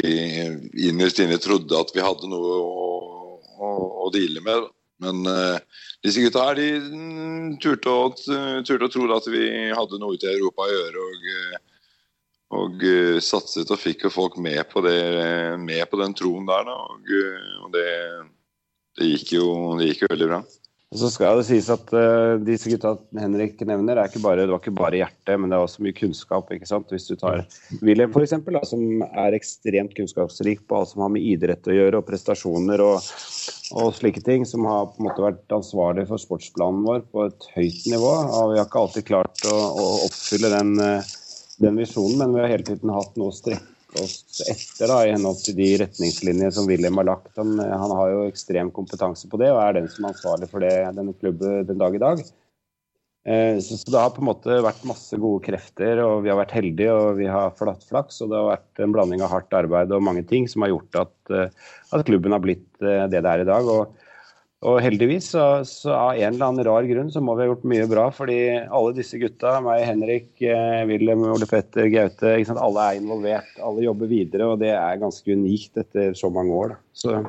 [0.88, 2.90] innerst inne trodde at vi hadde noe å,
[3.58, 4.72] å, å deale med.
[5.04, 5.58] Men uh,
[6.06, 10.30] disse gutta her de mm, turte å, turte å tro at vi hadde noe ute
[10.30, 11.08] i Europa å gjøre.
[11.08, 11.64] og
[12.56, 15.00] og uh, satset og fikk folk med på, det,
[15.60, 16.70] med på den troen der.
[16.72, 17.10] Og,
[17.66, 17.88] og det,
[19.00, 19.48] det, gikk jo,
[19.80, 20.42] det gikk jo veldig bra.
[20.94, 24.62] Så skal det sies at uh, disse gutta Henrik nevner, er ikke bare, det var
[24.62, 26.52] ikke bare hjertet, men det er også mye kunnskap.
[26.54, 26.94] ikke sant?
[26.94, 27.42] Hvis du tar
[27.82, 28.36] William f.eks.,
[28.70, 33.12] som er ekstremt kunnskapsrik på alt som har med idrett å gjøre, og prestasjoner og,
[33.74, 37.52] og, slike ting, som har på en måte vært ansvarlig for sportsplanen vår på et
[37.58, 38.16] høyt nivå.
[38.24, 41.16] Og vi har ikke alltid klart å, å oppfylle den, uh,
[41.66, 45.12] den visjonen, men vi har hele tiden hatt noe å strekke oss etter da, i
[45.14, 47.32] henhold til de retningslinjer som William har lagt.
[47.40, 50.66] Han, han, har jo ekstrem kompetanse på det og er den som er ansvarlig for
[50.66, 52.26] det, denne klubben den dag i dag.
[53.26, 56.38] Eh, så, så, det har på en måte vært masse gode krefter, og vi har
[56.38, 58.22] vært heldige og vi har flatt flaks.
[58.22, 61.00] Og det har vært en blanding av hardt arbeid og mange ting som har gjort
[61.06, 63.66] at, eh, at klubben har blitt eh, det det er i dag.
[63.66, 64.05] og
[64.66, 67.68] og heldigvis, så, så, av en eller annen rar grunn, så må vi ha gjort
[67.70, 68.06] mye bra.
[68.14, 73.52] Fordi alle disse gutta, meg, Henrik, eh, Wilhelm, Ole Petter, Gaute, alle er involvert.
[73.62, 76.74] Alle jobber videre, og det er ganske unikt etter så mange år.
[76.74, 76.80] Da.
[76.98, 77.20] Så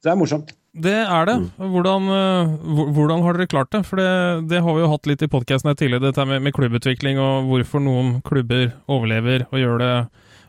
[0.00, 0.54] det er morsomt.
[0.76, 1.36] Det er det.
[1.40, 1.70] Mm.
[1.72, 2.50] Hvordan, eh,
[2.92, 3.84] hvordan, har dere klart det?
[3.88, 7.20] For det, det har vi jo hatt litt i podkasten tidligere, dette med, med, klubbutvikling
[7.20, 9.94] og hvorfor noen klubber overlever og gjør det,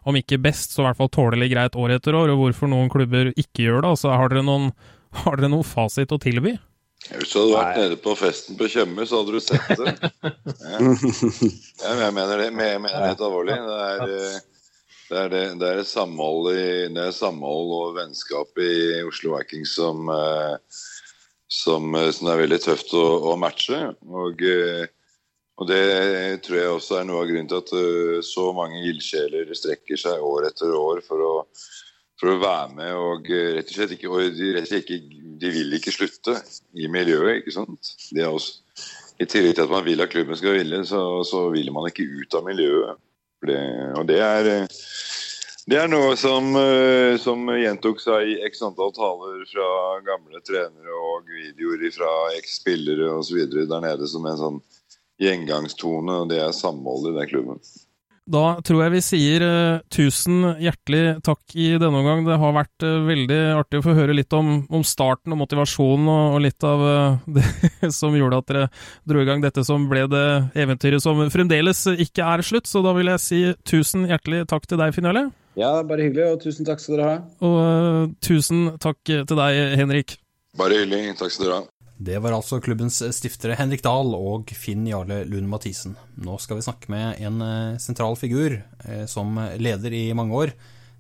[0.08, 2.92] om ikke best, så i hvert fall tålelig greit år etter år, og hvorfor noen
[2.92, 3.96] klubber ikke gjør det.
[3.96, 4.70] Altså, har dere noen
[5.24, 6.58] har dere noen fasit å tilby?
[7.08, 7.84] Hvis du hadde vært Nei.
[7.86, 9.96] nede på festen på Tjøme, så hadde du sett det.
[10.68, 11.94] Ja.
[12.02, 13.56] Jeg mener det, jeg mener det helt alvorlig.
[13.64, 14.40] Det er, eh,
[15.08, 18.74] det er, det, det er samhold, i, det er samhold og vennskap i
[19.08, 20.82] Oslo Vikings som, eh,
[21.48, 23.80] som, eh, som er veldig tøft å, å matche.
[24.10, 25.82] Og, og, det
[26.46, 30.50] tror jeg også er noe av grunnen til at så mange ildsjeler strekker seg år
[30.52, 31.34] etter år for å
[32.18, 34.88] for å være med og eh, rett og slett ikke, og de, rett og slett
[34.88, 36.38] ikke, de vil ikke slutte
[36.78, 37.42] i miljøet.
[37.42, 37.94] ikke sant?
[38.10, 38.62] Det er også,
[39.22, 42.08] I tillegg til at man vil at klubben skal ville, så, så vil man ikke
[42.10, 43.04] ut av miljøet.
[43.46, 43.60] Det,
[43.94, 44.48] og det er,
[45.70, 49.68] det er noe som, eh, som gjentok seg i x antall taler fra
[50.08, 53.44] gamle trenere og videoer fra eks-spillere osv.
[53.60, 54.64] der nede som en sånn
[55.22, 57.62] gjengangstone, og det er samholdet i den klubben.
[58.28, 62.26] Da tror jeg vi sier uh, tusen hjertelig takk i denne omgang.
[62.28, 66.10] Det har vært uh, veldig artig å få høre litt om, om starten og motivasjonen,
[66.12, 68.66] og, og litt av uh, det som gjorde at dere
[69.08, 70.26] dro i gang dette som ble det
[70.60, 72.68] eventyret som fremdeles ikke er slutt.
[72.68, 75.30] Så da vil jeg si tusen hjertelig takk til deg, Finn Jarle.
[75.58, 77.18] Ja, bare hyggelig, og tusen takk skal dere ha.
[77.48, 80.20] Og tusen takk til deg, Henrik.
[80.60, 81.16] Bare hyggelig.
[81.22, 81.77] Takk skal dere ha.
[81.98, 85.96] Det var altså klubbens stiftere Henrik Dahl og Finn Jarle Lund Mathisen.
[86.22, 90.54] Nå skal vi snakke med en eh, sentral figur eh, som leder i mange år,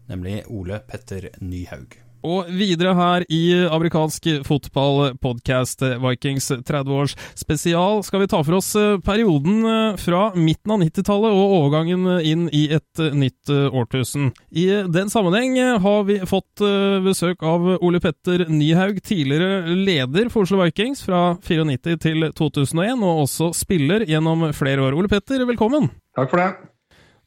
[0.10, 2.00] nemlig Ole Petter Nyhaug.
[2.26, 8.97] Og videre her i amerikansk fotballpodkast Vikings 30-års spesial skal vi ta for oss eh,
[9.05, 14.32] perioden eh, fra midten av 90-tallet og overgangen inn i et eh, nytt årtusen.
[14.49, 16.61] I den sammenheng har vi fått
[17.05, 23.24] besøk av Ole Petter Nyhaug, tidligere leder for Oslo Vikings fra 94 til 2001, og
[23.24, 24.97] også spiller gjennom flere år.
[24.97, 25.89] Ole Petter, velkommen.
[26.18, 26.49] Takk for det.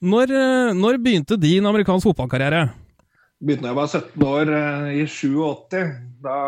[0.01, 0.35] Når,
[0.77, 2.69] når begynte din amerikansk fotballkarriere?
[3.41, 5.93] Begynte da jeg var 17 år, eh, i 87.
[6.25, 6.39] Da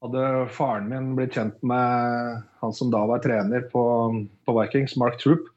[0.00, 0.26] hadde
[0.56, 3.84] faren min blitt kjent med han som da var trener på,
[4.46, 5.48] på Vikings, Mark Troop.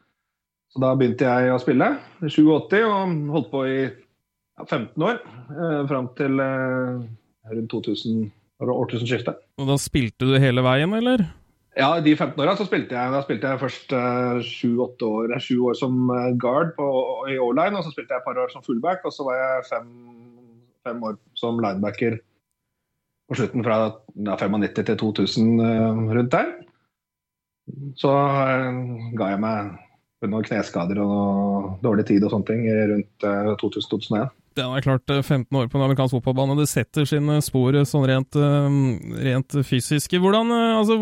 [0.73, 1.91] Så da begynte jeg å spille
[2.25, 5.21] i 87 og holdt på i ja, 15 år.
[5.53, 7.05] Eh, fram til eh,
[7.53, 8.25] rundt 2000,
[8.63, 9.39] årtusenskiftet.
[9.61, 11.27] Og da spilte du hele veien, eller?
[11.74, 13.21] Ja, de 15 åra så spilte jeg.
[13.26, 16.86] Spilte jeg først eh, sju-åtte uh, år, sju år som eh, guard på,
[17.34, 19.65] i O-line, og så spilte jeg et par år som fullback, og så var jeg
[19.71, 19.88] fem,
[20.86, 22.19] fem år som linebacker
[23.30, 26.53] på slutten fra ja, 95 til 2000 uh, rundt der.
[27.97, 29.74] Så uh, ga jeg meg
[30.30, 32.61] noen kneskader og dårlig tid og sånne ting
[32.93, 33.26] rundt
[33.59, 34.30] 2000-2001.
[34.53, 37.85] Det er klart 15 eh, år på en amerikansk fotballbane, det setter sine spor eh,
[37.89, 38.75] sånn rent, eh,
[39.25, 40.13] rent fysisk.
[40.21, 40.97] Hvordan, altså,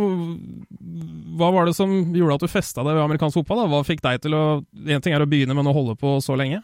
[1.39, 3.63] hva var det som gjorde at du festa deg ved amerikansk fotball?
[3.63, 3.71] Da?
[3.73, 6.37] Hva fikk deg til å En ting er å begynne, men å holde på så
[6.39, 6.61] lenge?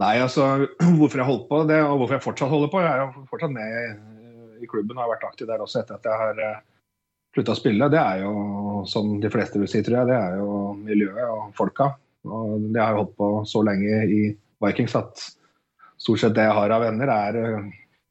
[0.00, 0.46] Nei, altså,
[0.98, 3.54] Hvorfor jeg holdt på, det, og hvorfor jeg fortsatt holder på Jeg er jo fortsatt
[3.54, 6.60] med i klubben og har vært aktiv der også etter at jeg har
[7.34, 7.88] slutta å spille.
[7.92, 8.32] Det er jo,
[8.90, 11.92] som de fleste vil si, tror jeg, det er jo miljøet og folka.
[12.28, 14.22] Og det har jeg holdt på så lenge i
[14.60, 15.22] Vikings at
[16.00, 18.06] stort sett det jeg har av venner, er uh, eh,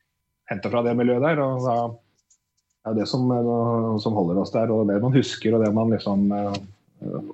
[0.51, 1.41] henta fra det miljøet der.
[1.43, 1.77] og da
[2.89, 5.93] er det som, uh, som, holder oss der, og det man husker og det man
[5.93, 6.53] liksom uh,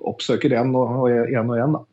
[0.08, 1.76] oppsøker igjen og, og, igjen og igjen.
[1.78, 1.84] da.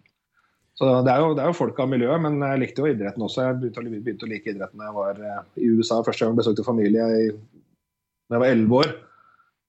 [0.73, 3.43] Så det er, jo, det jo folk av miljøet, men jeg likte jo idretten også.
[3.45, 5.19] Jeg begynte begynte å like idretten da jeg var
[5.61, 7.27] i USA første gang jeg besøkte familie i,
[8.25, 8.95] da jeg var elleve år.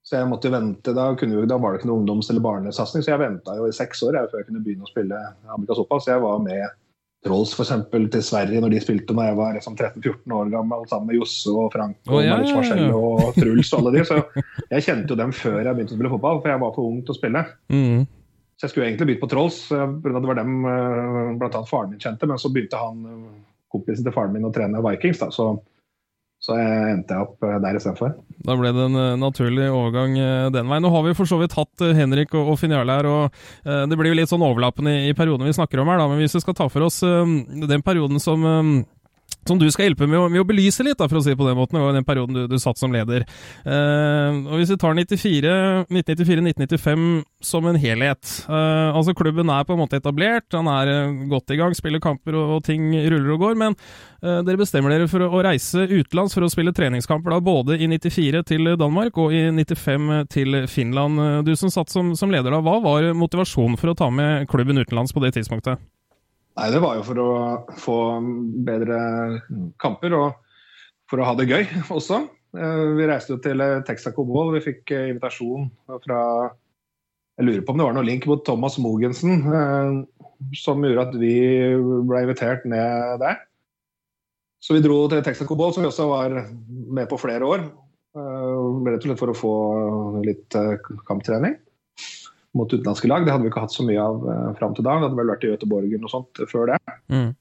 [0.05, 3.15] Så jeg måtte vente, Da, kunne, da var det ikke noe ungdoms- eller barnesatsing, så
[3.15, 6.03] jeg venta i seks år jeg, før jeg kunne begynne å spille amerikansk fotball.
[6.05, 6.65] Så jeg var med
[7.25, 10.83] Trolls for eksempel, til Sverige når de spilte da jeg var liksom 13-14 år gammel,
[10.91, 14.05] sammen med Josse og Frank og oh, ja, Marius Marcello og Truls og alle de.
[14.11, 14.19] Så
[14.75, 17.01] jeg kjente jo dem før jeg begynte å spille fotball, for jeg var for ung
[17.01, 17.45] til å spille.
[17.73, 18.05] Mm.
[18.55, 20.19] Så jeg skulle egentlig begynt på Trolls, pga.
[20.21, 21.37] det var dem bl.a.
[21.41, 22.29] blant annet faren min kjente.
[22.31, 23.39] Men så begynte han, eh,
[23.73, 25.55] kompisen til faren min å trene Vikings, da, så
[26.45, 28.13] så jeg endte opp eh, der istedenfor.
[28.45, 30.85] Da ble det en eh, naturlig overgang eh, den veien.
[30.85, 34.19] Nå har vi for så vidt hatt Henrik og, og her, og det blir jo
[34.19, 36.09] litt sånn overlappende i, i perioden vi snakker om her, da.
[36.11, 38.45] Men hvis vi skal ta for oss den perioden som
[39.49, 41.41] som du skal hjelpe med å, med å, belyse litt, da, for å si det
[41.41, 41.81] på den måten.
[41.81, 43.21] Var den perioden du, du satt som leder.
[43.65, 49.83] Eh, og Hvis vi tar 1994-1995 som en helhet eh, altså Klubben er på en
[49.83, 53.45] måte etablert, han er eh, godt i gang, spiller kamper og, og ting ruller og
[53.45, 53.59] går.
[53.61, 57.41] Men eh, dere bestemmer dere for å, å, reise utenlands for å spille treningskamper da,
[57.45, 61.45] både i 94 til Danmark og i 95 til Finland.
[61.47, 64.81] Du som satt som, som leder da, hva var motivasjonen for å ta med klubben
[64.81, 65.83] utenlands på det tidspunktet?
[66.55, 67.31] Nei, Det var jo for å
[67.83, 67.99] få
[68.67, 68.99] bedre
[69.83, 70.41] kamper og
[71.11, 71.65] for å ha det gøy
[71.99, 72.25] også.
[72.55, 74.53] Eh, vi reiste jo til Texaco Ball.
[74.55, 75.67] Vi fikk eh, invitasjon
[76.07, 76.21] fra
[77.35, 79.97] Jeg lurer på om det var noe link mot Thomas Mogensen eh,
[80.61, 81.35] som gjorde at vi
[82.07, 83.43] ble invitert ned der.
[84.63, 87.67] Så vi dro til Texaco Ball, som vi også var med på flere år.
[88.15, 89.55] Rett og slett for å få
[90.23, 90.55] litt
[91.09, 91.59] kamptrening
[92.55, 93.27] mot utenlandske lag.
[93.27, 94.97] Det hadde vi ikke hatt så mye av uh, fram til da.
[94.97, 96.79] Det hadde vel vært i Göteborg og sånt før det.
[97.13, 97.33] Mm.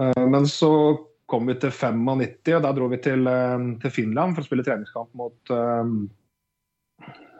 [0.00, 0.72] Uh, men så
[1.30, 4.66] kom vi til 95, og da dro vi til, uh, til Finland for å spille
[4.66, 5.84] treningskamp mot uh,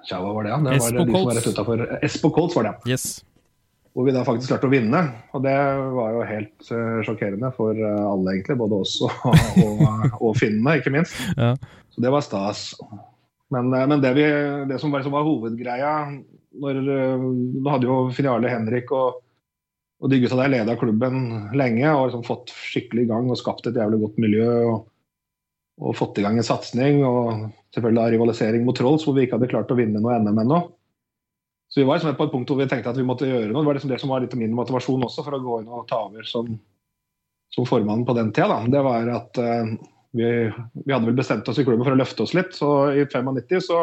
[0.05, 0.57] Tja, hva var det?
[0.67, 1.83] Det var Espo de som var rett utafor.
[2.05, 2.75] Espo Colts var det.
[2.93, 3.07] Yes.
[3.97, 5.01] Hvor vi da faktisk klarte å vinne.
[5.33, 5.55] Og det
[5.95, 6.67] var jo helt
[7.07, 8.59] sjokkerende for alle, egentlig.
[8.61, 9.15] Både oss og,
[9.65, 11.17] og, og finnene, ikke minst.
[11.39, 11.55] Ja.
[11.95, 12.67] Så det var stas.
[13.55, 14.27] Men, men det, vi,
[14.69, 15.95] det, som var, som var hovedgreia
[16.63, 19.21] når, Du Nå hadde jo filiale Henrik og,
[20.03, 23.67] og de gutta der leda klubben lenge og liksom fått skikkelig i gang og skapt
[23.71, 24.51] et jævlig godt miljø.
[24.73, 24.83] og,
[25.83, 27.03] og fått i gang en satsing.
[27.07, 30.43] Og selvfølgelig da rivalisering mot Trolls, hvor vi ikke hadde klart å vinne noe NM
[30.45, 30.61] ennå.
[31.73, 33.63] Så vi var liksom på et punkt hvor vi tenkte at vi måtte gjøre noe.
[33.65, 35.89] Det var liksom det som var litt min motivasjon også for å gå inn og
[35.91, 36.53] ta over som,
[37.55, 38.61] som formann på den tida.
[38.61, 38.71] Da.
[38.77, 39.73] Det var at uh,
[40.15, 42.55] vi, vi, hadde vel bestemt oss i klubben for å løfte oss litt.
[42.55, 43.81] Så i 95 så,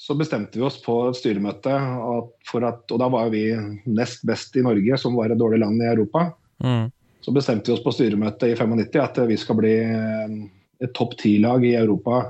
[0.00, 3.42] så bestemte vi oss på et styremøte, at, at, og da var vi
[3.84, 6.22] nest best i Norge, som var et dårlig land i Europa.
[6.64, 6.86] Mm.
[7.20, 10.38] Så bestemte vi oss på styremøtet i 95 at vi skal bli eh,
[10.80, 12.22] et topp ti-lag i Europa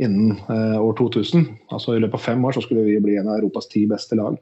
[0.00, 1.44] innen eh, år 2000.
[1.76, 4.16] Altså I løpet av fem år så skulle vi bli en av Europas ti beste
[4.16, 4.40] lag.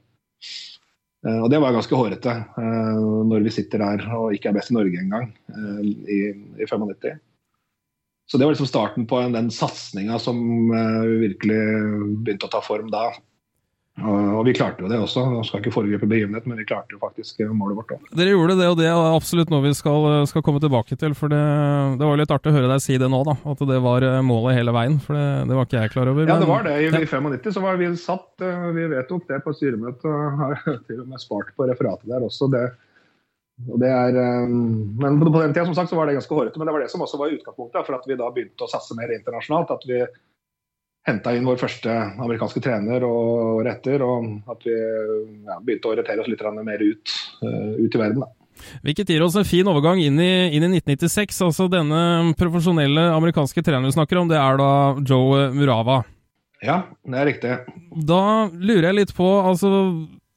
[1.27, 4.71] Eh, og Det var ganske hårete eh, når vi sitter der og ikke er best
[4.71, 6.21] i Norge engang eh, i,
[6.63, 7.19] i 95.
[8.29, 10.37] Så det var liksom starten på den satsinga som
[10.69, 11.63] eh, virkelig
[12.21, 13.09] begynte å ta form da.
[13.99, 15.25] Og vi klarte jo det også.
[15.33, 18.05] Jeg skal ikke foregripe begivenhet, men vi klarte jo faktisk målet vårt òg.
[18.15, 21.15] Dere gjorde det, og det er absolutt noe vi skal, skal komme tilbake til.
[21.17, 21.41] For det,
[21.99, 23.35] det, var litt artig å høre deg si det nå, da.
[23.51, 24.99] At det var eh, målet hele veien.
[25.03, 26.23] For det, det var ikke jeg klar over.
[26.23, 26.75] Ja, men, det var det.
[26.79, 27.01] I, ja.
[27.01, 30.13] 95 så var vi satt, eh, vi vedtok det på styremøtet,
[30.43, 32.51] har til og med spart på referatet der også.
[32.55, 32.69] det
[33.67, 36.73] er, eh, men på den tida som sagt, så var det ganske hårete, men det
[36.75, 39.71] var det som også var utgangspunktet for at vi da begynte å satse mer internasjonalt.
[39.75, 40.01] At vi
[41.07, 46.23] henta inn vår første amerikanske trener og retter, og at vi ja, begynte å orientere
[46.23, 48.23] oss litt mer ut, uh, ut i verden.
[48.25, 48.29] Da.
[48.83, 51.41] Hvilket gir oss en fin overgang inn i, inn i, 1996.
[51.47, 54.71] altså Denne profesjonelle amerikanske treneren du snakker om, det er da
[55.07, 56.01] Joe Murava.
[56.59, 57.53] Ja, det er riktig.
[58.07, 59.69] Da lurer jeg litt på, altså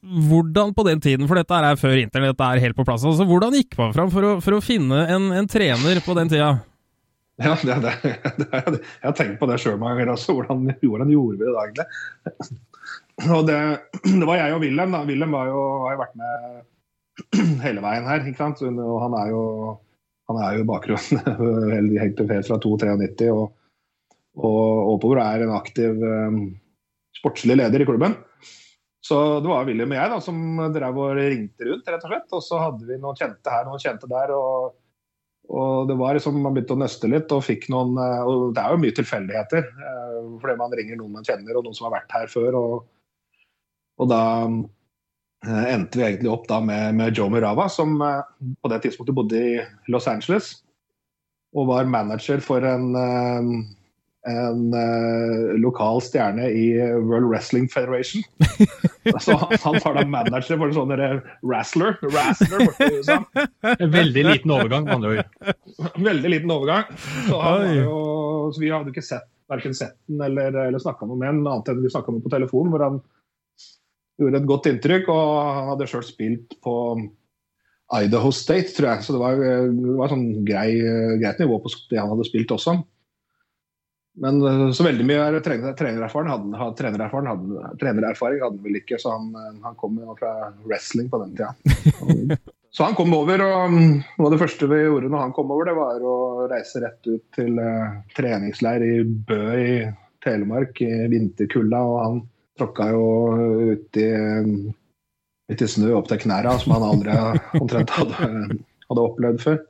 [0.02, 3.54] hvordan på den tiden, for dette er før internett er helt på plass, altså hvordan
[3.54, 6.56] gikk man fram for å, for å finne en, en trener på den tida?
[7.40, 7.92] Ja, det, det,
[8.38, 10.34] det, jeg har tenkt på det sjøl mange ganger også.
[10.36, 11.86] Hvordan, hvordan gjorde vi det egentlig?
[13.30, 13.56] Og det,
[14.04, 14.94] det, var jeg og Wilhelm.
[14.94, 15.00] da.
[15.08, 15.62] Wilhelm har jo,
[16.00, 18.26] vært med hele veien her.
[18.26, 18.62] ikke sant?
[18.68, 19.44] Og han er jo,
[20.30, 23.46] han er jo bakgrunnen helt fra 293 og,
[24.42, 26.42] og oppover er en aktiv um,
[27.16, 28.16] sportslig leder i klubben.
[29.02, 32.28] Så det var William og jeg da, som drev og ringte rundt, rett og slett.
[32.38, 34.30] Og så hadde vi noen kjente her, noen kjente der.
[34.36, 34.78] og
[35.50, 38.62] og det var liksom, Man begynte å nøste litt og fikk noen eh, og Det
[38.62, 39.68] er jo mye tilfeldigheter.
[39.88, 42.58] Eh, fordi man ringer noen man kjenner og noen som har vært her før.
[42.60, 42.86] Og,
[44.00, 48.82] og da eh, endte vi egentlig opp da med, med Joe Murava, som på det
[48.86, 49.54] tidspunktet bodde i
[49.92, 50.54] Los Angeles.
[51.52, 52.94] Og var manager for en
[54.30, 56.66] en uh, lokal stjerne i
[57.02, 58.22] World Wrestling Federation.
[59.24, 60.92] så han var da manager for en sånn
[61.42, 61.96] wrestler.
[62.06, 63.80] wrestler borte.
[63.82, 65.56] Veldig liten overgang, med andre ord.
[66.10, 66.92] Veldig liten overgang.
[67.26, 67.40] Så,
[67.80, 67.96] jo,
[68.54, 71.82] så vi hadde ikke sett verken sett den eller, eller snakka med den, annet enn
[71.82, 73.02] vi snakka med på telefon, hvor han
[74.22, 75.10] gjorde et godt inntrykk.
[75.12, 76.76] Og han hadde sjøl spilt på
[77.98, 79.04] Idaho State, tror jeg.
[79.04, 80.68] Så det var, det var sånn grei,
[81.20, 82.78] greit nivå på det han hadde spilt også.
[84.20, 89.14] Men eh, så veldig mye trenererfaring hadde, trenererfaring hadde, trenererfaring hadde han vel ikke, så
[89.16, 90.32] han, eh, han kom jo fra
[90.66, 92.40] wrestling på den tida.
[92.72, 95.50] Så han kom over, og mm, noe av det første vi gjorde når han kom
[95.52, 96.14] over, det var å
[96.48, 99.74] reise rett ut til uh, treningsleir i Bø i
[100.24, 101.82] Telemark i vinterkulda.
[101.84, 102.16] Og han
[102.56, 103.02] tråkka jo
[103.74, 104.08] ut i,
[105.52, 107.18] ut i snø opp til knærne, som han aldri
[107.60, 108.32] omtrent hadde,
[108.88, 109.60] hadde opplevd før.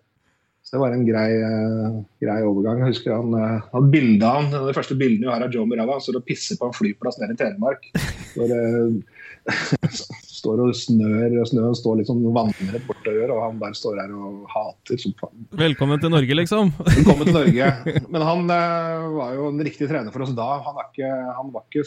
[0.72, 2.78] Det var en grei, uh, grei overgang.
[2.80, 5.98] Jeg husker han uh, hadde bildet han, Det første bildene vi har av Joe Mirava,
[6.00, 7.84] står og pisser på en flyplass nede i Telemark.
[8.32, 9.50] Hvor uh,
[10.38, 14.14] står og snør, og snøen står litt sånn vannrett bortover, og han bare står her
[14.16, 15.44] og hater som faen.
[15.60, 16.72] Velkommen til Norge, liksom.
[16.88, 17.68] Velkommen til Norge.
[18.14, 20.54] Men han var jo en riktig trener for oss da.
[20.70, 21.84] Han var ikke, han var ikke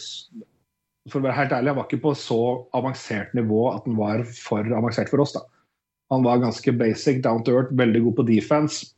[1.10, 2.40] for å være helt ærlig, han var ikke på så
[2.78, 5.34] avansert nivå at han var for avansert for oss.
[5.34, 5.42] da.
[6.14, 8.92] Han var ganske basic, down to earth, veldig god på defense.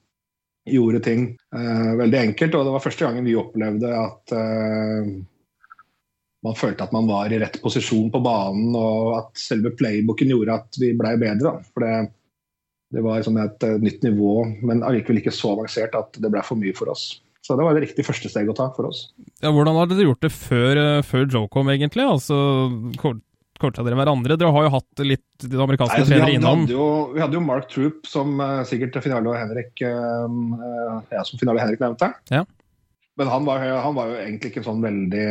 [0.68, 5.14] Gjorde ting uh, veldig enkelt, og det var første gangen vi opplevde at uh,
[6.44, 10.60] man følte at man var i rett posisjon på banen, og at selve playbooken gjorde
[10.60, 11.56] at vi blei bedre.
[11.72, 11.94] For det,
[12.96, 14.34] det var sånn et uh, nytt nivå,
[14.68, 17.14] men allikevel ikke så avansert at det blei for mye for oss.
[17.48, 19.06] Så det var det riktige første steg å ta for oss.
[19.40, 22.04] Ja, Hvordan hadde dere gjort det før, før Joe kom, egentlig?
[22.04, 22.36] Altså,
[23.62, 24.38] coacha dere hverandre?
[24.40, 26.64] Dere har jo hatt litt de amerikanske Nei, trenere innom.
[26.66, 31.24] Hadde jo, vi hadde jo Mark Troop, som uh, sikkert Finale og Henrik uh, ja,
[31.28, 32.12] som Finale og Henrik nevnte.
[32.34, 32.44] Ja.
[33.18, 35.28] Men han var, han var, jo egentlig ikke en sånn veldig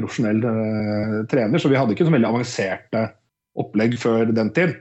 [0.00, 3.06] profesjonell uh, trener, så vi hadde ikke så veldig avanserte
[3.60, 4.76] opplegg før den tid.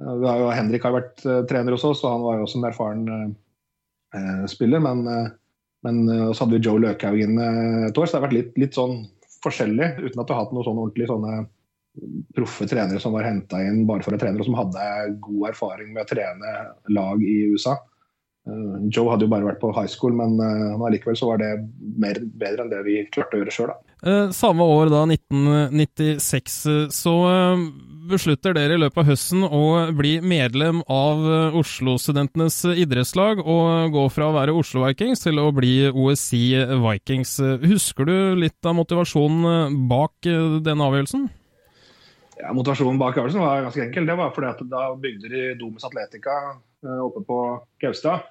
[0.00, 3.00] Har jo, Henrik har vært trener hos oss, og han var jo også en erfaren
[4.48, 4.80] spiller.
[4.80, 5.02] Men,
[5.84, 8.78] men så hadde vi Joe Løkhaug inn et år, så det har vært litt, litt
[8.78, 9.02] sånn
[9.44, 11.42] forskjellig, uten at du har hatt noe sånn ordentlig sånne
[12.36, 14.88] proffe trenere som var henta inn bare for å trene, og som hadde
[15.24, 16.56] god erfaring med å trene
[16.94, 17.76] lag i USA.
[18.48, 21.52] Eh, Joe hadde jo bare vært på high school, men uh, allikevel så var det
[22.00, 23.72] mer, bedre enn det vi klarte å gjøre sjøl.
[24.00, 26.54] Eh, samme år, da, 1996,
[26.96, 27.64] så eh,
[28.10, 29.64] beslutter dere i løpet av høsten å
[29.96, 35.50] bli medlem av eh, Oslo-studentenes idrettslag og gå fra å være Oslo Vikings til å
[35.52, 36.46] bli OSI
[36.86, 37.36] Vikings.
[37.66, 41.28] Husker du litt av motivasjonen bak denne avgjørelsen?
[42.40, 44.06] Ja, motivasjonen bak øvelsen var ganske enkel.
[44.08, 46.36] Det var fordi at da bygde de Domus Atletica
[46.86, 47.40] eh, oppe på
[47.82, 48.28] Gaustad.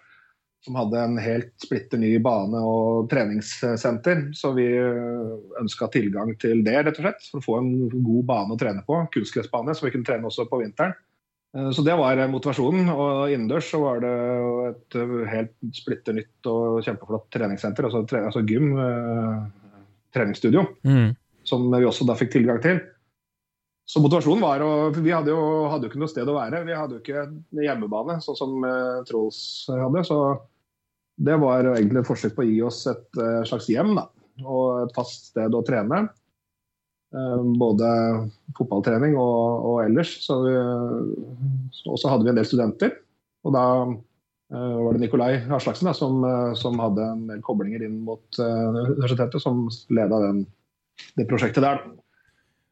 [0.65, 4.25] Som hadde en helt splitter ny bane og treningssenter.
[4.35, 7.29] Så vi eh, ønska tilgang til det, rett og slett.
[7.29, 9.03] For å få en god bane å trene på.
[9.13, 10.97] Kunstgressbane, så vi kunne trene også på vinteren.
[11.55, 12.91] Eh, så det var motivasjonen.
[12.95, 14.13] Og innendørs så var det
[14.71, 15.01] et
[15.35, 17.87] helt splitter nytt og kjempeflott treningssenter.
[17.91, 18.73] Altså, altså gym,
[20.15, 20.65] treningsstudio.
[20.87, 21.11] Mm.
[21.47, 22.81] Som vi også da fikk tilgang til.
[23.89, 26.61] Så motivasjonen var å Vi hadde jo, hadde jo, ikke noe sted å være.
[26.67, 27.25] Vi hadde jo ikke
[27.65, 30.03] hjemmebane, sånn som uh, Trolls hadde.
[30.05, 30.19] Så
[31.19, 34.05] det var egentlig et forsøk på å gi oss et uh, slags hjem da,
[34.45, 36.03] og et fast sted å trene.
[37.09, 37.87] Uh, både
[38.59, 40.13] fotballtrening og, og ellers.
[40.29, 42.93] Og så hadde vi en del studenter.
[43.47, 43.65] Og da
[44.49, 46.23] var det Nikolai Aslaksen da, som,
[46.57, 51.83] som, hadde en del koblinger inn mot universitetet, som leda det prosjektet der.
[51.83, 52.08] Da.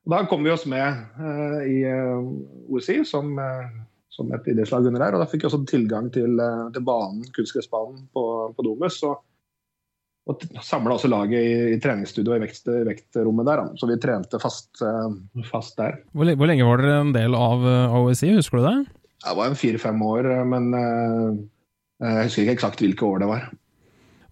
[0.08, 0.88] Da kom vi oss med
[1.20, 2.28] uh, i uh, eh,
[2.72, 3.68] OSI som, uh,
[4.10, 5.18] som et idrettslag under her.
[5.18, 6.40] Og da fikk vi også tilgang til,
[6.74, 8.24] til banen, kunstgressbanen på,
[8.56, 9.02] på Domus.
[9.08, 9.20] Og,
[10.32, 13.64] og samla også laget i, i treningsstudio i vekt, vektrommet der.
[13.64, 13.80] Da.
[13.80, 14.72] Så vi trente fast,
[15.52, 16.00] fast der.
[16.16, 17.68] Hvor, hvor, lenge var dere en del av
[18.00, 18.76] OSI, husker du det?
[19.28, 23.48] Det var en fire-fem år, men jeg husker ikke eksakt hvilke år det var.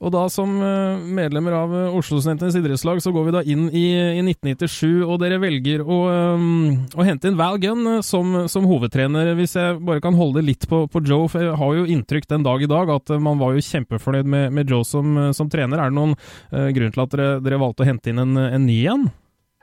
[0.04, 3.86] Og da som eh, medlemmer av eh, Oslo-studentenes idrettslag, så går vi da inn i,
[3.96, 6.00] i 1997, og dere velger å,
[6.36, 9.32] um, å hente inn Val Gunn som, som, hovedtrener.
[9.39, 12.48] Hvis jeg bare kan holde litt på, på, Joe, for jeg har jo inntrykk den
[12.48, 15.80] dag i dag at man var jo kjempefornøyd med, med Joe som, som, trener.
[15.80, 18.68] Er det noen uh, grunn til at dere, dere, valgte å hente inn en, en
[18.68, 19.08] ny en?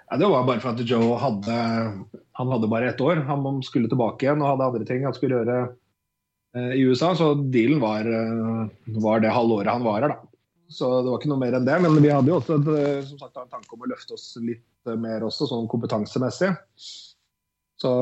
[0.09, 1.61] Ja, det var bare for at Joe hadde
[2.33, 3.17] han hadde bare ett år.
[3.29, 5.61] Han skulle tilbake igjen og hadde andre ting han skulle gjøre
[6.53, 8.05] i USA, så dealen var,
[9.01, 10.13] var det halvåret han var her.
[10.13, 10.33] da.
[10.73, 11.79] Så det var ikke noe mer enn det.
[11.85, 12.69] Men vi hadde jo også et,
[13.09, 16.51] som sagt, en tanke om å løfte oss litt mer også, sånn kompetansemessig.
[17.83, 17.93] Så,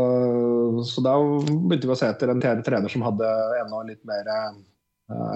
[0.84, 3.28] så da begynte vi å se etter en trener som hadde
[3.62, 4.58] enda litt mer eh,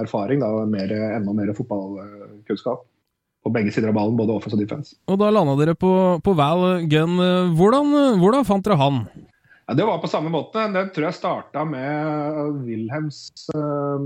[0.02, 2.82] erfaring da, mer, enda mer fotballkunnskap
[3.44, 4.96] på begge sider av ballen, både offense og defense.
[5.08, 5.92] Og da landa dere på,
[6.24, 7.18] på Val Gunn.
[7.56, 7.90] Hvordan,
[8.20, 9.02] hvordan, fant dere han?
[9.66, 10.66] Ja, det var på samme måte.
[10.74, 14.02] Den tror jeg starta med Wilhelms uh,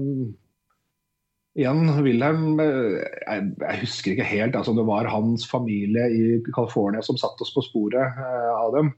[1.59, 6.21] Igjen, Wilhelm eh, jeg, jeg, husker ikke helt altså, det var hans familie i
[6.55, 8.93] California som satte oss på sporet uh, av dem.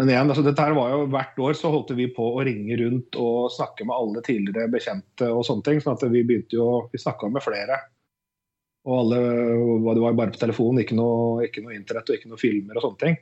[0.00, 2.78] Men igjen, altså, dette her var jo hvert år så holdt vi på å ringe
[2.80, 5.82] rundt og snakke med alle tidligere bekjente og sånne ting.
[5.84, 7.76] sånn at vi begynte jo, vi snakka med flere.
[8.88, 9.18] Og alle,
[9.92, 12.86] det var bare på telefonen, ikke noe, ikke noe internett og ikke noe filmer og
[12.86, 13.20] sånne ting.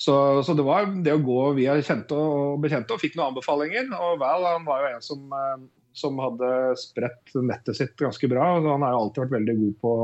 [0.00, 0.14] Så,
[0.46, 3.90] så, det var det å gå via kjente og bekjente og fikk noen anbefalinger.
[3.98, 8.54] Og Val han var jo en som eh, som hadde spredt nettet sitt ganske bra.
[8.60, 9.94] Han har jo alltid vært veldig god på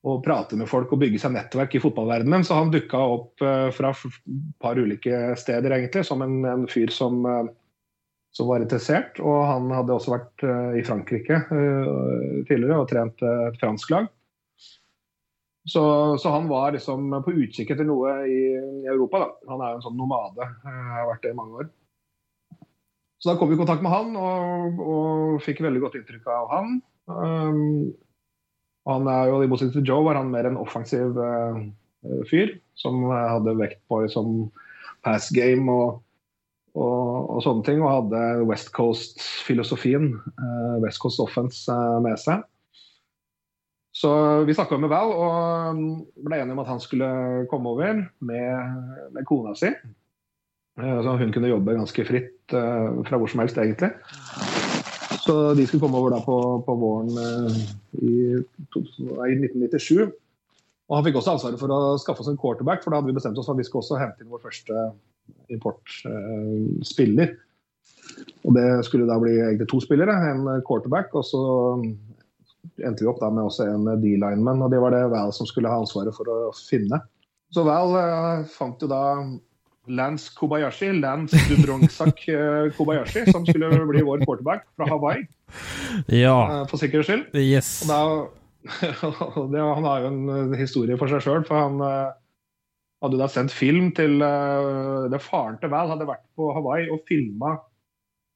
[0.00, 2.44] å prate med folk og bygge seg nettverk i fotballverdenen.
[2.46, 4.20] Så han dukka opp uh, fra et
[4.62, 7.50] par ulike steder, egentlig, som en, en fyr som, uh,
[8.36, 9.20] som, var interessert.
[9.20, 10.46] Og han hadde også vært
[10.80, 14.08] i Frankrike tidligere og trent et fransk lag.
[15.68, 15.82] Så,
[16.18, 18.40] så, han var liksom på utkikk etter noe i,
[18.80, 19.20] i Europa.
[19.20, 19.52] Da.
[19.52, 21.68] Han er jo en sånn nomade, har vært det i mange år.
[23.20, 26.46] Så da kom vi i kontakt med han og, og fikk veldig godt inntrykk av
[26.54, 26.78] han.
[27.10, 27.90] Um,
[28.88, 31.58] han er jo, I motsetning til Joe var han mer en offensiv uh,
[32.30, 34.46] fyr som hadde vekt på liksom,
[35.04, 36.00] pass game og,
[36.72, 37.84] og, og, sånne ting.
[37.84, 42.46] Og hadde West Coast-filosofien, uh, West Coast Offense, uh, med seg.
[44.00, 44.10] Så
[44.48, 45.80] vi snakka med Val og
[46.24, 47.08] ble enige om at han skulle
[47.50, 48.78] komme over med,
[49.12, 49.68] med kona si.
[50.80, 53.90] Eh, så hun kunne jobbe ganske fritt uh, fra hvor som helst, egentlig.
[55.20, 57.60] Så de skulle komme over da på, på våren uh,
[58.00, 60.08] i, i, 1997.
[60.88, 63.18] Og han fikk også ansvaret for å skaffe oss en quarterback, for da hadde vi
[63.20, 64.88] bestemt oss for at vi skulle også hente inn vår første
[65.52, 67.36] importspiller.
[68.48, 71.42] Og det skulle da bli egentlig to spillere, en quarterback, og så
[72.86, 74.64] endte vi opp da med også en D-lineman.
[74.64, 77.00] Og det var det Val som skulle ha ansvaret for å finne.
[77.54, 77.96] Så Val
[78.52, 79.02] fant jo da
[79.90, 85.24] Lance Kobayashi, Lance Dudrongsak eh, Kobayashi, som skulle bli vår quarterback fra Hawaii.
[86.06, 86.60] Ja.
[86.60, 87.34] Eh, for sikkerhets skyld.
[87.34, 87.72] Yes.
[87.88, 88.28] Da,
[89.52, 91.80] det, han har jo en historie for seg sjøl, for han
[93.00, 97.56] hadde da sendt film til det Faren til Val hadde vært på Hawaii og filma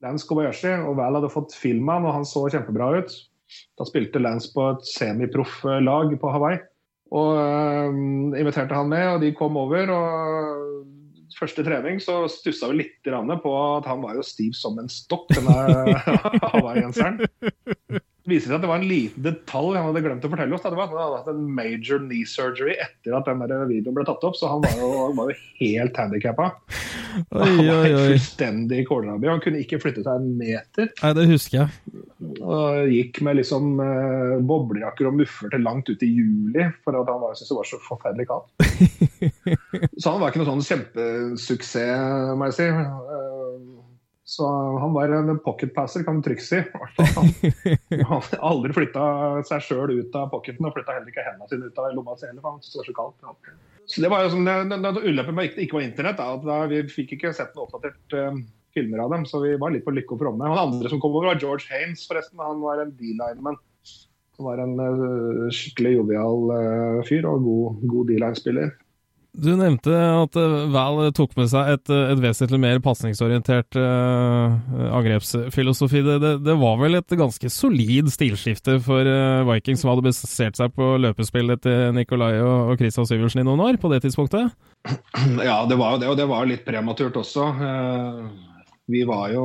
[0.05, 3.15] Lance Kobayashi, og Val hadde fått filma han, og han så kjempebra ut.
[3.79, 6.61] Da spilte Lance på et semiproff lag på Hawaii.
[7.15, 9.91] Og øh, inviterte han med, og de kom over.
[9.91, 10.85] og
[11.35, 13.09] Første trening så stussa vi litt
[13.43, 15.55] på at han var jo stiv som en stokk, denne
[16.55, 17.19] Hawaii-genseren.
[18.25, 20.63] Det viser seg at det var en liten detalj han hadde glemt å fortelle oss.
[20.65, 23.99] Det var at han hadde hatt en major knee surgery etter at den der videoen
[23.99, 26.47] ble tatt opp, så han var jo, var jo helt handikappa.
[27.35, 29.29] Han var fullstendig kålrabi.
[29.29, 30.89] Han kunne ikke flytte seg en meter.
[31.03, 32.01] Nei, det husker jeg.
[32.41, 37.21] Og gikk med liksom uh, boblejakker og mufferte langt ut i juli for at han
[37.21, 38.49] var, syntes det var så forferdelig kaldt.
[40.01, 42.73] så han var ikke noe sånn kjempesuksess, må jeg si.
[42.73, 43.44] Uh,
[44.25, 44.49] så
[44.79, 46.63] han var en pocketpasser, kan du trygt si.
[46.97, 47.29] Han,
[48.09, 49.05] har aldri flytta
[49.45, 52.25] seg sjøl ut av pocketen, og flytta heller ikke hendene sine ut av lomma si
[52.31, 53.51] heller, for han syntes det var så kaldt.
[53.85, 56.59] Så det var jo som det, det, Ulempen med ikke var internett, da, at da,
[56.71, 58.39] vi fikk ikke sett noen oppdatert uh,
[58.73, 60.49] filmer av dem, så vi var litt på lykke og fromme.
[60.49, 62.41] Han andre som kom over, var George Haines, forresten.
[62.41, 63.61] Han var en D-lineman.
[64.39, 68.73] Han var en uh, skikkelig jovial uh, fyr og god, god D-line-spiller.
[69.35, 74.55] Du nevnte at eh, Val tok med seg et, eh, et vesentlig mer pasningsorientert uh,
[74.95, 76.05] angrepsfilosofi.
[76.07, 80.61] Det, det, det, var vel et ganske solid stilskifte for uh, Vikings, som hadde basert
[80.61, 84.55] seg på løpespillet til Nikolai og, og Christian Syversen i noen år på det tidspunktet?
[85.49, 87.49] Ja, det var jo det, og det var litt prematurt også.
[87.59, 88.55] Uh,
[88.87, 89.45] vi var jo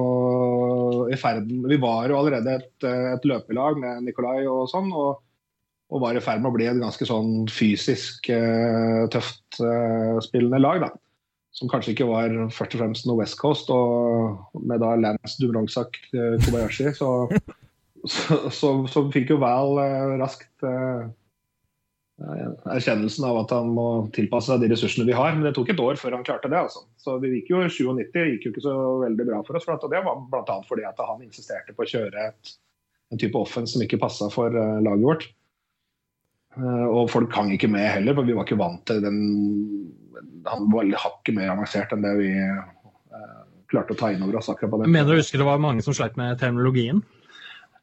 [1.09, 4.91] i ferden Vi var jo allerede et, et løpelag med Nikolai og sånn.
[4.93, 5.23] og
[5.89, 10.61] og var i ferd med å bli et ganske sånn fysisk uh, tøft uh, spillende
[10.61, 10.83] lag.
[10.85, 10.91] da.
[11.55, 15.97] Som kanskje ikke var først og fremst noe West Coast, og med da Lance Dubrongsak
[16.13, 17.13] uh, Kobayashi, så,
[18.15, 19.81] så, så, så, fikk jo Val
[20.21, 20.67] raskt
[22.19, 25.33] erkjennelsen av at han må tilpasse seg de ressursene vi har.
[25.33, 26.61] Men det tok et år før han klarte det.
[26.67, 26.83] altså.
[27.01, 28.75] Så vi gikk jo 97 gikk jo ikke så
[29.07, 29.65] veldig bra for oss.
[29.65, 30.61] for Det var bl.a.
[30.69, 32.55] fordi at han insisterte på å kjøre et,
[33.09, 35.29] en type offense som ikke passa for laget vårt.
[36.57, 39.19] Eh, og folk hang ikke med heller, for vi var ikke vant til den
[40.49, 44.49] Han var hakket mer avansert enn det vi uh, klarte å ta inn over oss.
[44.49, 44.89] akkurat på det.
[44.89, 47.03] Mener du husker det var mange som sleit med terminologien?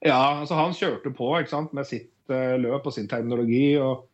[0.05, 3.77] Ja, altså han kjørte på sant, med sitt uh, løp og sin terminologi.
[3.79, 4.07] og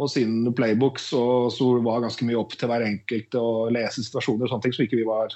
[0.00, 4.46] og sine playbooks og så var ganske mye opp til hver enkelt å lese situasjoner
[4.46, 5.34] og sånne ting som ikke vi var,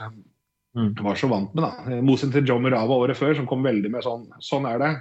[0.79, 0.95] mm.
[1.05, 1.67] var så vant med.
[1.67, 1.99] da.
[2.01, 4.93] Mosen til John Murava året før som kom veldig med sånn Sånn er det.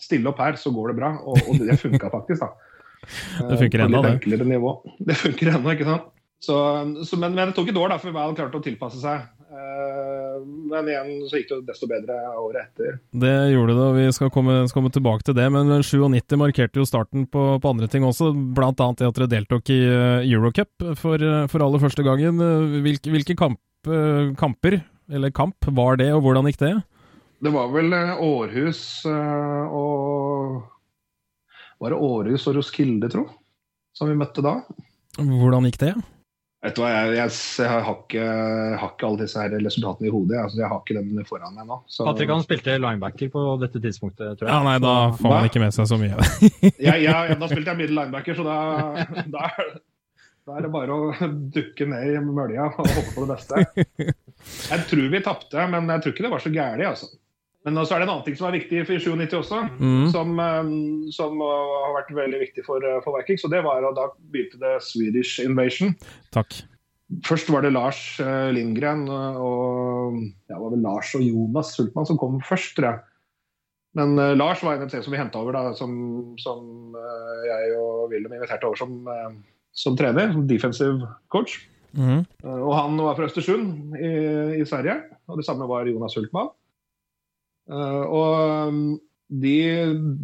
[0.00, 1.12] Stille opp her, så går det bra.
[1.28, 2.40] Og, og det funka faktisk.
[2.40, 2.65] da.
[3.38, 4.18] Det funker ennå, det.
[4.18, 4.76] enklere nivå.
[5.08, 6.12] Det funker ennå, ikke sant.
[6.42, 6.56] Så,
[7.04, 9.24] så, men, men, det tok et år da, før Val klarte å tilpasse seg.
[9.46, 12.98] Uh, men igjen så gikk det desto bedre året etter.
[13.16, 15.46] Det gjorde det, og vi skal komme, skal komme tilbake til det.
[15.54, 18.68] Men 97 markerte jo starten på, på andre ting også, bl.a.
[18.76, 22.42] det at dere deltok i uh, Eurocup for, for aller første gangen.
[22.84, 23.62] Hvilke, hvilke kamp,
[24.38, 26.76] kamper, eller kamp, var det, og hvordan gikk det?
[27.42, 27.92] Det var vel
[28.24, 30.64] Århus og
[31.82, 33.26] var det Århus og Roskilde, tro,
[33.96, 34.58] som vi møtte da.
[35.16, 35.94] Hvordan gikk det?
[36.66, 38.22] Vet du hva, jeg, jeg, jeg, har, ikke,
[38.80, 40.38] har, ikke, alle disse her resultatene i hodet.
[40.40, 41.76] Altså, jeg har ikke den foran meg nå.
[41.86, 42.06] Så...
[42.08, 44.54] Patrick han spilte linebacker på dette tidspunktet, tror jeg.
[44.54, 46.16] Ja, Nei, da får man ikke med seg så mye.
[46.88, 48.56] ja, da spilte jeg middel linebacker, så da,
[49.36, 49.52] da,
[50.48, 54.10] da, er det bare å dukke ned i mølja og håpe på det beste.
[54.46, 57.08] Jeg tror vi tapte, men jeg tror ikke det var så gærent, altså.
[57.66, 60.06] Men så er det en annen ting som er viktig for 97 også, mm.
[60.14, 60.68] som, eh,
[61.16, 63.42] som, har vært veldig viktig for, eh, for Vikings.
[63.48, 65.96] Og det var at da begynte det Swedish Invasion.
[66.36, 66.60] Takk.
[67.26, 70.16] Først var det Lars eh, Lindgren og
[70.50, 73.04] ja, var vel Lars og Jonas Sultmann som kom først, tror jeg.
[73.96, 75.92] Men uh, Lars var en av de som vi henta over, da, som,
[76.42, 79.30] som uh, jeg og Wilhelm inviterte over som, uh,
[79.76, 81.62] som trener, som defensive coach.
[81.96, 82.26] Mm.
[82.44, 84.08] og han var fra Østersund i,
[84.58, 84.98] i, Sverige,
[85.32, 86.50] og det samme var Jonas Hultmann.
[87.66, 88.82] Eh, og um,
[89.42, 89.56] de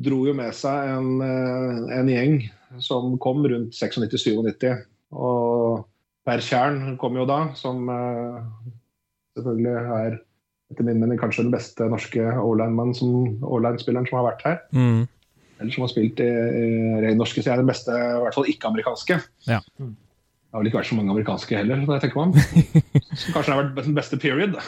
[0.05, 2.36] dro jo med seg en, eh, en gjeng
[2.82, 4.68] som kom rundt 96-97.
[5.12, 5.82] Og
[6.22, 8.38] Per Tjern kom jo da, som uh,
[9.36, 10.20] selvfølgelig er
[10.72, 14.62] etter min mening kanskje den beste norske O-line-spilleren som har vært her.
[14.72, 15.03] Mm.
[15.59, 16.68] Eller som har spilt i, i,
[17.11, 19.18] i norske, så jeg er den beste, i hvert fall ikke-amerikanske.
[19.51, 19.61] Ja.
[19.82, 19.93] Mm.
[20.53, 22.82] Det har vel ikke vært så mange amerikanske heller, når jeg tenker meg om.
[23.32, 24.59] Kanskje har vært den beste period.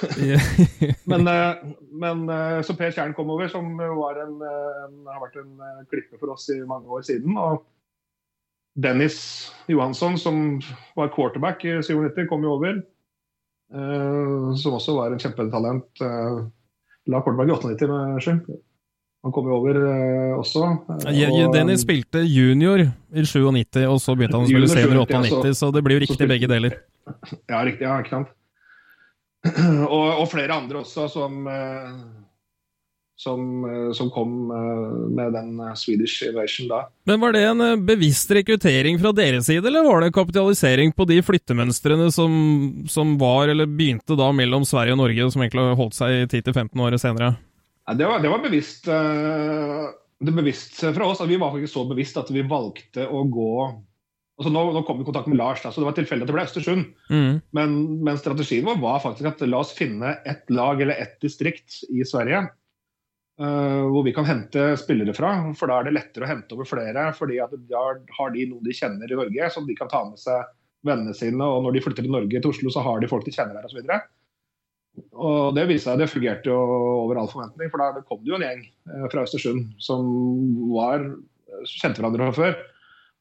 [1.12, 1.58] men, eh,
[1.92, 3.82] men, eh, så Per Kjern kom over, som en,
[4.24, 7.36] en, har vært en eh, klippe for oss i mange år siden.
[7.36, 7.66] Og
[8.80, 9.18] Dennis
[9.68, 10.40] Johansson, som
[10.96, 12.80] var quarterback i 97, kom jo over.
[14.56, 16.00] Som også var en kjempetalent.
[16.00, 18.56] La quarterback i 98, med skyld.
[19.24, 20.66] Han kom jo over uh, også.
[20.92, 25.54] Og, Dennis spilte junior i 97, og så begynte han å spille senior i 98,
[25.56, 26.80] så det blir jo riktig begge deler.
[27.52, 27.84] Ja, riktig.
[27.84, 28.30] Ja, ikke sant.
[29.92, 31.34] og, og, flere andre også som,
[33.20, 33.42] som,
[33.92, 34.32] som kom
[35.12, 36.78] med den Swedish Invasion da.
[37.04, 41.20] Men Var det en bevisst rekruttering fra deres side, eller var det kapitalisering på de
[41.24, 42.32] flyttemønstrene som,
[42.88, 46.86] som var, eller begynte da mellom Sverige og Norge, som egentlig har holdt seg 10-15
[46.88, 47.34] år senere?
[47.84, 48.86] Det, var, det var bevisst.
[50.24, 51.20] Det bevisst fra oss.
[51.28, 53.50] Vi var faktisk så bevisst at vi valgte å gå
[54.38, 56.30] altså nå, nå, kom vi i kontakt med Lars, da, så det var tilfeldig at
[56.30, 56.88] det ble Østersund.
[57.10, 57.38] Mm.
[57.54, 57.76] Men,
[58.06, 62.02] men, strategien vår var faktisk at la oss finne ett lag eller ett distrikt i
[62.08, 62.40] Sverige
[63.40, 65.36] uh, hvor vi kan hente spillere fra.
[65.58, 67.06] For da er det lettere å hente over flere.
[67.16, 67.38] fordi
[67.70, 67.84] da
[68.18, 70.50] har de noen de kjenner i Norge, som de kan ta med seg
[70.84, 71.40] vennene sine.
[71.44, 73.70] Og når de flytter til Norge til Oslo, så har de folk de kjenner der
[73.70, 73.86] osv.
[75.14, 76.58] Og det viste seg det fungerte jo
[77.04, 80.06] over all forventning, for da kom det jo en gjeng eh, fra Østersund som
[80.70, 81.08] var
[81.66, 82.62] kjente hverandre fra før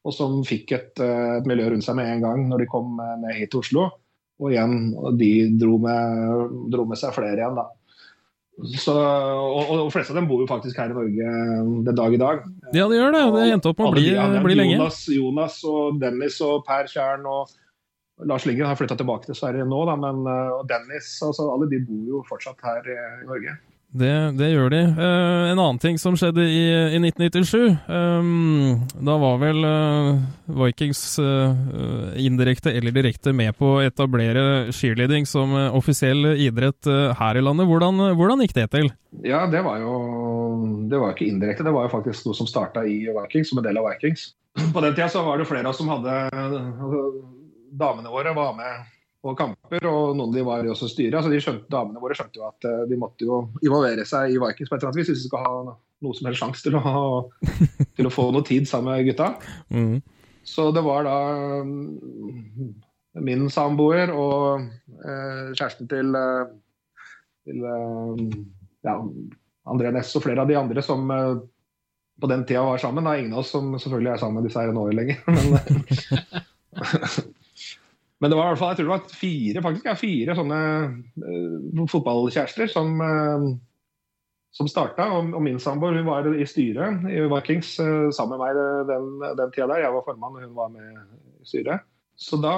[0.04, 2.98] og som fikk et, eh, et, miljø rundt seg med en gang når de kom
[3.22, 3.88] ned hit til Oslo.
[4.42, 7.68] Og igjen, de dro med, dro med seg flere igjen, da.
[8.78, 12.14] Så, og, og, fleste av dem bor jo faktisk her i Norge eh, den dag
[12.14, 12.44] i dag.
[12.76, 13.22] Ja, det gjør det.
[13.34, 14.06] Det endte opp med å bli,
[14.44, 14.76] bli lenge.
[14.76, 17.54] Jonas, Jonas og Dennis og Per Tjern og
[18.22, 21.80] Lars Lyngen har flytta tilbake til Sverige nå, da, men og Dennis altså, alle de
[21.82, 23.56] bor jo fortsatt her i, i Norge.
[23.94, 24.80] Det, det, gjør de.
[24.96, 26.62] Uh, en annen ting som skjedde i,
[26.96, 30.16] i 1997 um, Da var vel uh,
[30.64, 36.90] Vikings uh, indirekte eller direkte med på å etablere cheerleading som offisiell idrett
[37.20, 37.70] her i landet.
[37.70, 38.90] Hvordan, hvordan, gikk det til?
[39.22, 39.94] Ja, Det var jo
[40.90, 43.66] det var ikke indirekte, det var jo faktisk noe som starta i Vikings, som en
[43.66, 44.26] del av Vikings.
[44.74, 46.18] På den tida så var det flere av oss som hadde
[47.74, 48.90] Damene våre var med
[49.24, 51.24] på kamper, og noen av de var også styret.
[51.24, 54.40] Så de skjønte, damene våre skjønte jo at uh, de måtte jo involvere seg i
[54.40, 55.54] Vikings på et eller annet vis hvis de skal ha
[56.04, 56.76] noe som helst sjanse til,
[57.96, 59.30] til, å få noe tid sammen med gutta.
[59.72, 60.02] Mm.
[60.44, 61.16] Så det var da
[61.64, 62.74] um,
[63.24, 64.66] min samboer og
[65.06, 66.50] eh, kjæresten til, uh,
[67.48, 67.62] til
[68.84, 68.98] ja,
[69.72, 71.08] André Næss og flere av de andre som
[72.20, 73.06] på den tida var sammen.
[73.08, 75.24] Er ingen av oss som selvfølgelig er sammen med disse her nå lenger.
[75.32, 75.40] Men,
[78.24, 80.58] Men det var i hvert fall, jeg tror det var fire, faktisk, ja, fire sånne
[81.20, 83.50] uh, fotballkjærester som, uh,
[84.56, 85.10] som starta.
[85.12, 89.10] Og, og, min samboer hun var i styret i Vikings uh, sammen med meg den,
[89.42, 89.82] den tida der.
[89.84, 91.84] Jeg var formann, og hun var med i styret.
[92.16, 92.54] Så da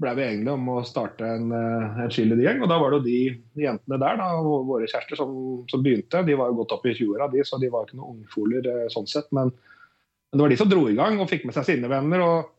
[0.00, 2.64] ble vi enige om å starte en, en gjeng.
[2.64, 5.36] Og da var det jo de jentene der, da, våre kjærester, som,
[5.68, 6.24] som, begynte.
[6.24, 9.12] De var jo godt opp i 20-åra, de, så de var ikke noen ungfoler sånn
[9.18, 9.28] sett.
[9.36, 12.24] Men, men, det var de som dro i gang og fikk med seg sine venner.
[12.24, 12.54] og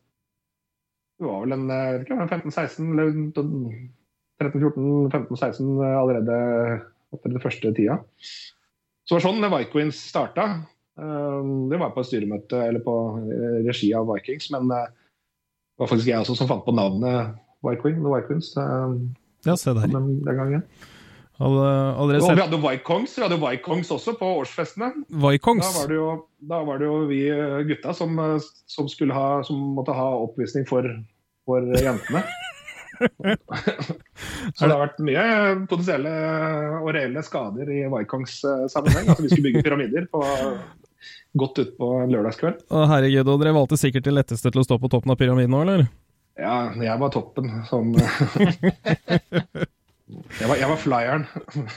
[1.18, 1.70] det var vel en
[2.30, 3.08] 15-16 eller
[4.38, 6.36] 13-14-15-16 allerede
[7.14, 7.98] etter det første tida.
[8.22, 10.44] Så det var sånn Vikings starta.
[10.98, 11.40] Eh,
[11.70, 15.90] det var på et styremøte eller på eh, regi av Vikings, men eh, det var
[15.92, 18.52] faktisk jeg også som fant på navnet Vikings
[19.46, 19.90] ja, se der.
[19.90, 20.64] Den, den gangen.
[21.38, 24.90] Hadde, og vi hadde Vikongs, vi hadde Vikongs også på årsfestene.
[25.22, 25.62] Vikongs?
[25.62, 26.08] Da var det jo,
[26.50, 27.20] var det jo vi
[27.68, 28.18] gutta som,
[28.66, 30.88] som, ha, som, måtte ha oppvisning for,
[31.46, 32.24] for jentene.
[34.58, 35.22] Så det har vært mye
[35.70, 36.10] potensielle
[36.80, 38.40] og reelle skader i Vikongs
[38.74, 39.06] sammenheng.
[39.06, 40.24] Altså, vi skulle bygge pyramider på,
[41.38, 42.66] godt utpå en lørdagskveld.
[42.66, 45.54] Å, herregud, og dere valgte sikkert det letteste til å stå på toppen av pyramiden
[45.54, 45.86] nå, eller?
[46.38, 47.94] Ja, jeg var toppen som
[50.08, 51.24] Jeg var, jeg var flyeren.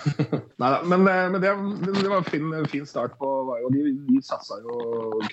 [0.62, 1.52] Nei men, eh, men det,
[1.98, 4.78] det, var en fin, fin start på og De, de satsa jo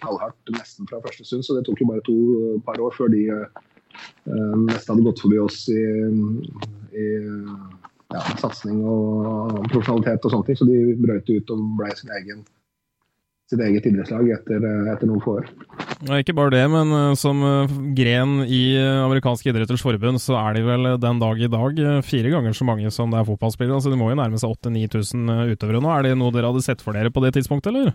[0.00, 2.18] knallhardt nesten fra første stund, så det tok jo bare to
[2.66, 5.78] par år før de uh, nesten hadde gått forbi oss i,
[6.98, 7.06] i
[8.14, 10.58] ja, satsing og profesjonalitet og sånne ting.
[10.58, 12.42] Så de brøyt ut og ble sin egen
[13.48, 15.48] sitt eget idrettslag etter, etter noen få år.
[16.06, 20.36] Ja, ikke bare det, men uh, som uh, gren i amerikanske amerikansk idretters forbund, så
[20.40, 23.78] er de vel den dag i dag fire ganger så mange som det er fotballspillere.
[23.78, 25.90] Altså, de må jo nærme seg 8000-9000 utøvere nå.
[25.92, 27.92] Er det noe dere hadde sett for dere på det tidspunktet, eller?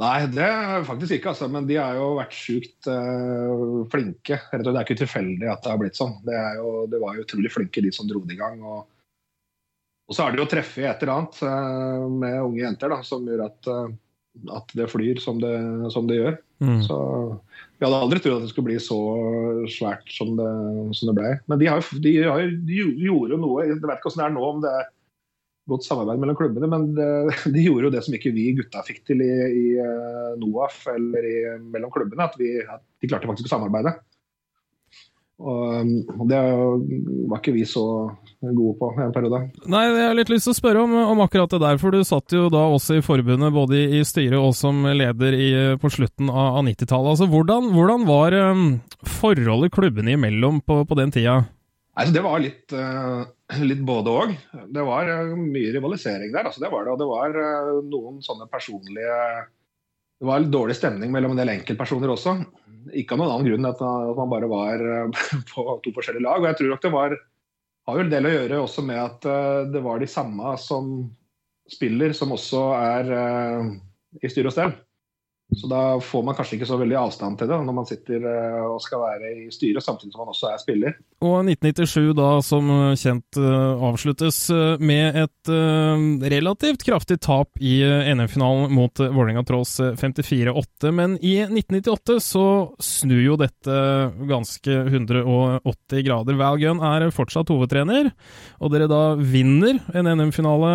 [0.00, 1.48] Nei, det er faktisk ikke, altså.
[1.52, 4.38] Men de har jo vært sjukt uh, flinke.
[4.52, 6.16] Det er ikke tilfeldig at det har blitt sånn.
[6.26, 8.62] Det, jo, det, var jo utrolig flinke, de som dro det i gang.
[8.62, 8.86] Og,
[10.08, 13.28] og så er det jo treffet et eller annet uh, med unge jenter da, som
[13.28, 13.84] gjør at uh,
[14.52, 15.52] at det flyr som det,
[15.92, 16.38] som det gjør.
[16.64, 16.80] Mm.
[16.86, 16.96] Så
[17.78, 18.98] Vi hadde aldri trodd at det skulle bli så
[19.70, 20.50] svært som det,
[20.96, 21.32] som det ble.
[21.50, 24.44] Men de, har, de, har, de gjorde noe Jeg vet ikke hvordan det er nå,
[24.48, 24.90] om det er
[25.70, 26.88] godt samarbeid mellom klubbene, men
[27.54, 31.28] de gjorde jo det som ikke vi gutta fikk til i, i eh, NOAF eller
[31.28, 31.36] i,
[31.74, 32.30] mellom klubbene.
[32.30, 33.94] At, vi, at de klarte faktisk å samarbeide.
[35.42, 37.82] Og det var ikke vi så
[38.42, 39.40] gode på i en periode.
[39.70, 42.02] Nei, jeg har litt lyst til å spørre om, om, akkurat det der, for du
[42.06, 45.50] satt jo da også i forbundet, både i, styret og som leder i,
[45.82, 47.14] på slutten av, av 90-tallet.
[47.14, 48.68] Altså, hvordan, hvordan, var um,
[49.20, 51.40] forholdet klubbene imellom på, på den tida?
[51.92, 53.24] Altså, det var litt, uh,
[53.62, 54.36] litt både òg.
[54.72, 56.48] Det var uh, mye rivalisering der.
[56.48, 56.94] Altså, det var det.
[56.94, 59.18] Og det var uh, noen sånne personlige
[60.22, 62.36] Det var litt dårlig stemning mellom en del enkeltpersoner også.
[62.94, 63.80] Ikke av noen annen grunn enn at,
[64.14, 64.84] man bare var
[65.50, 66.38] på to forskjellige lag.
[66.38, 67.16] Og jeg tror nok det var
[67.90, 69.26] har jo en del å gjøre også med at
[69.74, 70.92] det var de samme som
[71.66, 73.10] spiller, som også er
[74.22, 74.76] i styr og stell.
[75.56, 78.60] Så da får man kanskje ikke så veldig avstand til det når man sitter eh,
[78.64, 80.94] og skal være i styret, samtidig som man også er spiller.
[81.22, 85.52] Og 1997 da, som kjent, eh, avsluttes eh, med et
[86.32, 90.92] relativt kraftig tap i NM-finalen mot Vålerenga Trolls 54-8.
[90.94, 92.46] Men i 1998 så
[92.82, 93.76] snur jo dette
[94.30, 96.38] ganske 180 grader.
[96.38, 98.12] Val Gunn er fortsatt hovedtrener,
[98.62, 100.72] og dere da vinner en NM-finale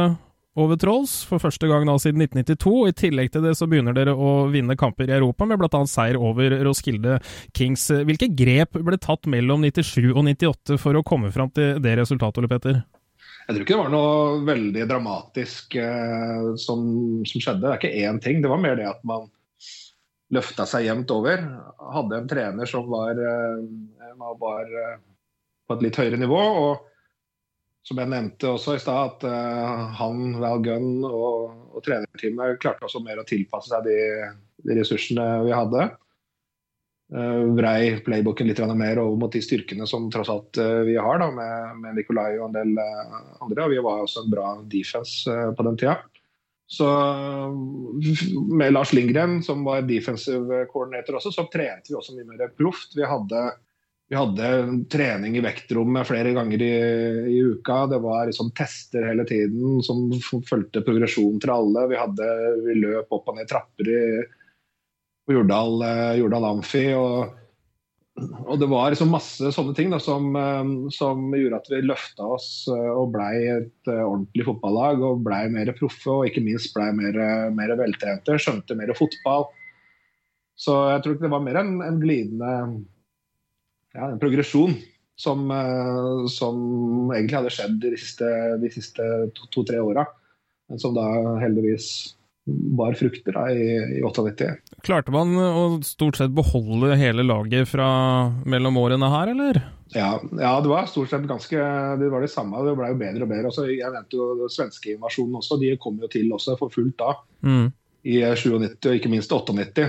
[0.58, 2.76] over Trolls for første gang da siden 1992.
[2.90, 5.82] I tillegg til det så begynner dere å vinne kamper i Europa, med bl.a.
[5.90, 7.20] seier over Roskilde
[7.58, 7.88] Kings.
[8.08, 12.42] Hvilke grep ble tatt mellom 97 og 98 for å komme fram til det resultatet,
[12.42, 12.82] Ole Petter?
[13.48, 16.82] Jeg tror ikke det var noe veldig dramatisk eh, som,
[17.24, 17.64] som, skjedde.
[17.64, 18.42] Det er ikke én ting.
[18.44, 19.30] Det var mer det at man
[20.36, 21.46] løfta seg jevnt over.
[21.96, 24.12] Hadde en trener som var, eh,
[24.42, 25.00] var eh,
[25.64, 26.42] på et litt høyere nivå.
[26.66, 26.84] og
[27.88, 32.88] som jeg nevnte også i stad, at uh, han, Val Gunn og, og trenerteamet klarte
[32.88, 34.02] også mer å tilpasse seg de,
[34.68, 35.88] de ressursene vi hadde.
[37.08, 41.22] Uh, vrei playbooken litt mer over mot de styrkene som tross alt uh, vi har,
[41.24, 43.72] da, med, med Nikolai og en del andre.
[43.72, 45.96] Vi var også en bra defense på den tida.
[46.68, 46.84] Så
[48.52, 52.92] med Lars Lindgren, som var defensive coordinator også, så trente vi også mye mer proft.
[52.98, 53.46] Vi hadde
[54.08, 54.50] vi hadde
[54.92, 56.76] trening i vektrommet flere ganger i,
[57.28, 57.82] i, uka.
[57.92, 60.08] Det var liksom tester hele tiden som
[60.48, 61.90] fulgte progresjonen til alle.
[61.92, 62.30] Vi, hadde,
[62.64, 64.06] vi løp opp og ned trapper i,
[65.28, 66.86] på Jordal, eh, Jordal Amfi.
[66.96, 67.36] Og,
[68.46, 72.32] og, det var liksom masse sånne ting da, som, eh, som, gjorde at vi løfta
[72.40, 75.04] oss eh, og blei et ordentlig fotballag.
[75.04, 78.40] Og blei mer proffe og ikke minst blei mer, mer veltrente.
[78.40, 79.50] Skjønte mer fotball.
[80.56, 82.54] Så jeg tror ikke det var mer enn en glidende
[83.98, 84.78] ja, en progresjon
[85.18, 86.60] som, eh, som,
[87.16, 88.30] egentlig hadde skjedd de siste,
[88.62, 90.06] de siste to-tre to, åra.
[90.70, 91.08] Men som da
[91.42, 92.18] heldigvis
[92.48, 94.52] bar frukter da, i, i 98.
[94.86, 97.88] Klarte man å stort sett beholde hele laget fra
[98.48, 99.60] mellom årene her, eller?
[99.96, 101.56] Ja, ja, det var stort sett ganske
[102.00, 102.60] Det var det samme.
[102.68, 103.52] Det ble jo bedre og bedre.
[103.52, 105.60] Også, jeg nevnte jo den svenske invasjonen også.
[105.60, 107.16] De kom jo til også for fullt da.
[107.48, 107.70] Mm.
[108.08, 109.88] I 97 og ikke minst 98.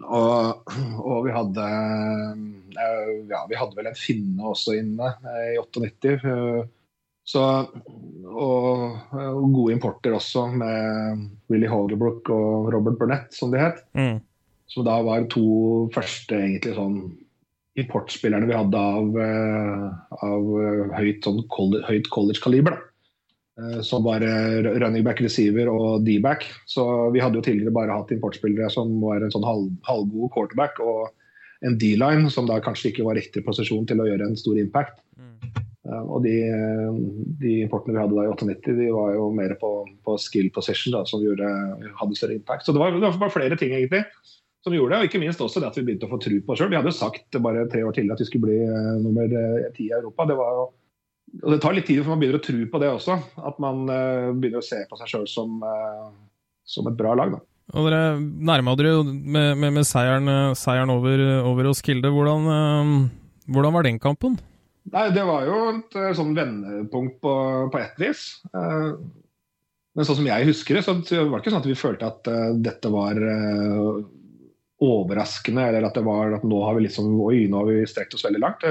[0.00, 0.72] Og,
[1.04, 6.14] og, vi hadde eh, ja, vi hadde vel en finne også inne eh, i 98.
[6.16, 6.62] Eh,
[7.28, 7.42] så,
[8.26, 13.84] og, og, gode importer også, med Willy Holgerbrook og Robert Burnett, som de het.
[13.94, 14.18] Mm.
[14.72, 15.44] Som da var to
[15.94, 16.96] første egentlig sånn
[17.78, 19.14] importspillerne vi hadde av,
[20.26, 20.48] av
[20.98, 21.38] høyt, sånn,
[21.86, 22.74] høyt college-kaliber.
[22.76, 22.91] Eh,
[23.86, 26.46] som var running back, receiver og D-back.
[26.66, 26.84] Så
[27.14, 31.10] vi hadde jo tidligere bare hatt importspillere som var en sånn halv, halvgod quarterback og
[31.66, 34.98] en D-line, som da kanskje ikke var riktig posisjon til å gjøre en stor impact.
[35.18, 35.62] Mm.
[35.82, 36.34] Uh, og de,
[37.42, 39.72] de, importene vi hadde da i 98, de var jo mer på,
[40.06, 41.48] på skill position, da, som gjorde,
[42.00, 42.66] hadde større impact.
[42.66, 44.04] Så det var, det var flere ting egentlig
[44.62, 46.54] som gjorde det, og ikke minst også det at vi begynte å få tro på
[46.54, 46.70] oss sjøl.
[46.70, 49.34] Vi hadde jo sagt bare tre år tidligere at vi skulle bli uh, nummer
[49.74, 50.26] ti i Europa.
[50.30, 50.68] Det var jo
[51.40, 53.16] og Det tar litt tid før man begynner å tro på det også.
[53.48, 56.12] At man uh, begynner å se på seg sjøl som, uh,
[56.68, 57.32] som, et bra lag.
[57.32, 57.40] Da.
[57.72, 62.10] Og Dere nærma dere jo med, med, med seieren, eh, seieren, over, over Kilde.
[62.12, 62.48] Hvordan,
[63.46, 64.34] hvordan, var den kampen?
[64.92, 67.34] Nei, Det var jo et sånn vendepunkt på,
[67.72, 68.24] på ett vis.
[68.52, 72.30] men sånn som jeg husker det, så var det ikke sånn at vi følte at
[72.66, 73.22] dette var
[74.82, 78.18] overraskende, eller at det var at nå har vi liksom Oi, nå har vi strekt
[78.18, 78.66] oss veldig langt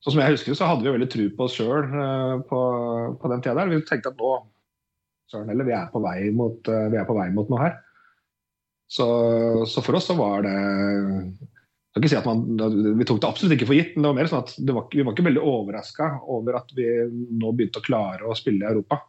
[0.00, 2.60] sånn som jeg husker så hadde vi veldig tro på oss sjøl uh, på,
[3.20, 3.72] på, den tida der.
[3.72, 4.32] Vi tenkte at nå
[5.30, 7.78] søren heller, vi er på vei mot, vi er på vei mot noe her.
[8.90, 9.06] Så,
[9.70, 10.54] så, for oss så var det
[11.90, 12.42] jeg ikke si at man,
[12.98, 15.04] Vi tok det absolutt ikke for gitt, men det var mer sånn at var, vi
[15.06, 19.00] var ikke veldig overraska over at vi nå begynte å klare å spille i Europa.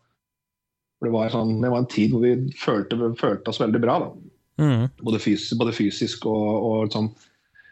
[0.97, 3.97] For det, var sånn, det var en tid hvor vi følte, følte oss veldig bra.
[4.61, 4.87] Mm.
[5.01, 7.11] Både, fysisk, både, fysisk, og, og sånn,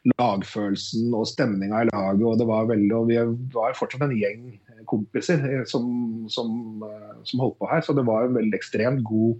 [0.08, 2.26] lagfølelsen og stemninga i laget.
[2.26, 3.20] og det var veldig, og Vi
[3.54, 4.60] var fortsatt en gjeng
[4.90, 5.86] kompiser eh, som,
[6.32, 7.84] som, eh, som holdt på her.
[7.86, 9.38] Så det var en veldig ekstremt god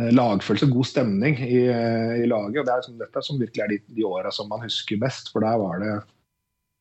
[0.00, 2.60] eh, lagfølelse, god stemning i, i laget.
[2.62, 5.32] og Det er som, dette som virkelig er de, de åra som man husker best.
[5.34, 5.96] For der var det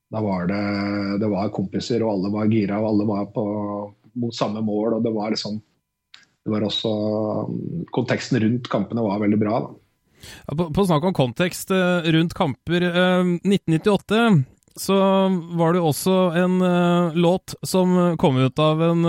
[0.08, 0.66] da var det,
[1.20, 3.42] det var kompiser, og alle var gira, og alle var på,
[4.16, 4.94] mot samme mål.
[4.96, 5.60] og det var liksom
[6.48, 6.92] det var også
[7.92, 9.58] Konteksten rundt kampene var veldig bra.
[9.66, 9.74] da.
[10.48, 12.86] På, på snakk om kontekst eh, rundt kamper.
[13.44, 14.38] 1998 eh,
[14.78, 14.96] så
[15.58, 19.08] var det også en uh, låt som kom ut av en,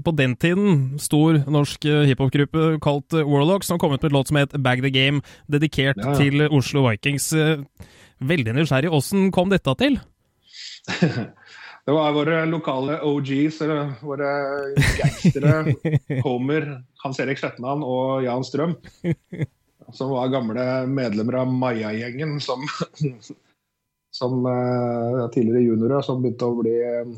[0.00, 4.38] på den tiden, stor norsk hiphop-gruppe kalt Warlocks, som kom ut med et låt som
[4.40, 7.34] het Bag the Game, dedikert ja, til Oslo Vikings.
[8.24, 8.94] veldig nysgjerrig.
[8.96, 10.00] Åssen kom dette til?
[11.86, 13.60] det var våre lokale OGs,
[14.00, 14.32] våre
[14.76, 15.54] gangstere,
[16.26, 16.68] Homer,
[17.04, 18.76] Hans Erik Slettemann og Jan Strøm,
[19.96, 22.66] som var gamle medlemmer av Maja-gjengen, som
[24.10, 27.12] som uh, tidligere juniorer som begynte å bli uh,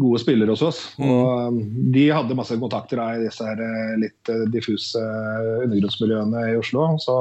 [0.00, 0.80] gode spillere hos oss.
[0.98, 1.10] Mm.
[1.10, 1.60] Og um,
[1.94, 5.04] De hadde masse kontakter i disse her, uh, litt diffuse
[5.66, 6.90] undergrunnsmiljøene i Oslo.
[7.02, 7.20] Så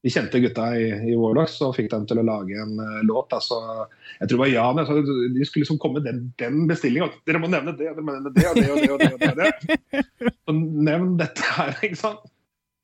[0.00, 3.34] de kjente gutta i, i Warlocks og fikk dem til å lage en låt.
[3.36, 3.58] Altså,
[4.16, 4.80] jeg tror det var Jan.
[4.80, 7.10] Altså, de skulle liksom komme med den, den bestillinga.
[7.28, 8.88] Dere må nevne det, dere må nevne det og det og det.
[8.88, 10.32] og det, og det, og det.
[10.46, 12.24] Så nevn dette her, ikke sant.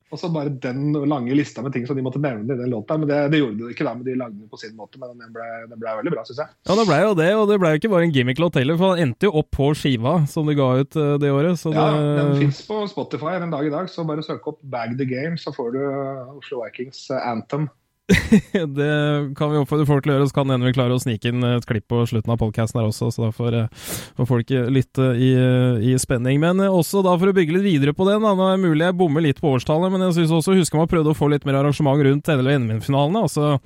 [0.07, 2.95] Og så bare den lange lista med ting som de måtte nevne i den låta.
[2.99, 4.99] Men det, det gjorde de ikke, da, men de lagde den på sin måte.
[5.01, 6.53] Men den ble, den ble veldig bra, syns jeg.
[6.69, 8.95] Ja, det ble jo det, og det ble jo ikke bare en gimmick-låt heller, for
[8.95, 11.65] den endte jo opp på skiva som de ga ut uh, det året.
[11.75, 11.89] ja,
[12.21, 15.35] den fins på Spotify den dag i dag, så bare søk opp Bag the Game,
[15.41, 17.67] så får du uh, Oslo Vikings uh, Anthem.
[18.77, 18.91] det
[19.35, 21.43] kan vi oppfordre folk til å gjøre, så kan hende vi klarer å snike inn
[21.43, 25.09] et klipp på slutten av podkasten her også, så da får, eh, får folk lytte
[25.19, 25.31] i,
[25.89, 26.39] i, spenning.
[26.39, 28.63] Men eh, også da for å bygge litt videre på den, da, nå er det
[28.63, 31.27] mulig jeg bommer litt på årstallet, men jeg syns også husker man prøvde å få
[31.33, 33.23] litt mer arrangement rundt NL- og NM-finalene.
[33.27, 33.57] altså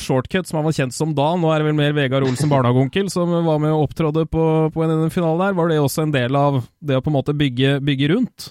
[0.00, 3.10] Shortcut, som han var kjent som da, nå er det vel mer Vegard Olsen barnehageonkel
[3.12, 5.58] som var med og opptrådde på, på en NM-finale der.
[5.58, 8.48] Var det også en del av det å på en måte bygge, bygge rundt?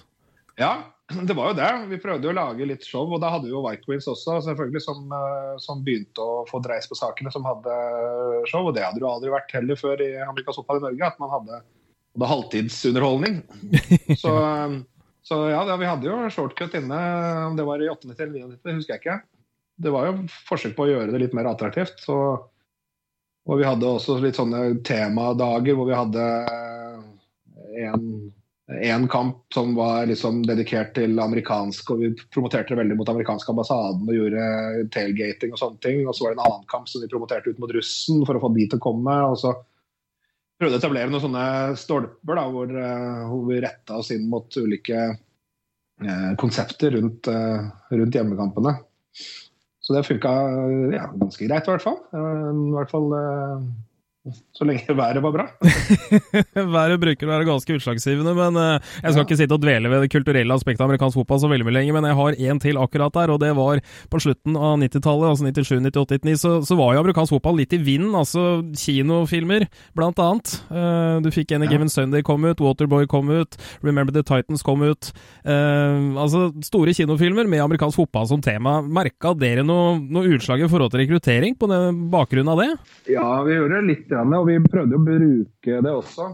[0.61, 0.75] Ja,
[1.27, 1.69] det var jo det.
[1.91, 4.83] Vi prøvde jo å lage litt show, og da hadde jo White Queens også, selvfølgelig,
[4.83, 7.77] som, eh, som, begynte å få dreis på sakene, som hadde
[8.51, 8.67] show.
[8.67, 11.33] Og det hadde jo aldri vært heller før i amerikansk fotball i Norge, at man
[11.35, 11.61] hadde,
[12.17, 13.41] hadde halvtidsunderholdning.
[14.23, 14.33] Så,
[15.27, 16.99] så ja, da, vi hadde jo shortcut inne,
[17.49, 19.17] om det var i 98 eller 99, husker jeg ikke.
[19.77, 20.13] Det var jo
[20.47, 21.99] forsøk på å gjøre det litt mer attraktivt.
[21.99, 22.15] Så,
[23.47, 26.23] og vi hadde også litt sånne temadager hvor vi hadde
[27.83, 28.07] en
[28.67, 33.53] én kamp som var liksom dedikert til amerikansk, og vi promoterte det veldig mot amerikansk
[33.53, 36.01] ambassaden og gjorde tailgating og sånne ting.
[36.03, 38.43] Og så var det en annen kamp som vi promoterte ut mot russen for å
[38.43, 39.15] få de til å komme.
[39.31, 39.55] og så
[40.57, 44.57] prøvde å etablere noen sånne stolper da, hvor, eh, hvor vi retta oss inn mot
[44.57, 45.01] ulike
[46.03, 48.73] eh, konsepter rundt, eh, rundt, hjemmekampene.
[49.79, 50.31] Så det funka
[50.91, 52.01] ja, ganske greit, i hvert fall.
[52.11, 53.67] I hvert fall eh,
[54.55, 55.45] så lenge været var bra.
[56.77, 59.25] været bruker å være ganske utslagsgivende, men uh, jeg skal ja.
[59.25, 61.97] ikke sitte og dvele ved det kulturelle aspektet av amerikansk fotball så veldig mye lenger,
[61.97, 63.81] men jeg har én til akkurat der, og det var
[64.11, 67.75] på slutten av 90-tallet, altså 97, 98, 99, så, så, var jo amerikansk fotball litt
[67.77, 68.45] i vinden, altså
[68.77, 69.67] kinofilmer,
[69.97, 70.55] blant annet.
[70.71, 71.69] Uh, du fikk i ja.
[71.69, 75.11] Given Sunday kom ut, Waterboy kom ut, Remember the Titans kom ut.
[75.45, 78.79] Uh, altså store kinofilmer med amerikansk fotball som tema.
[78.81, 82.69] Merka dere noe, noe utslag i forhold til rekruttering på den bakgrunnen av det?
[83.13, 86.31] Ja, vi gjorde litt og vi prøvde å bruke det også.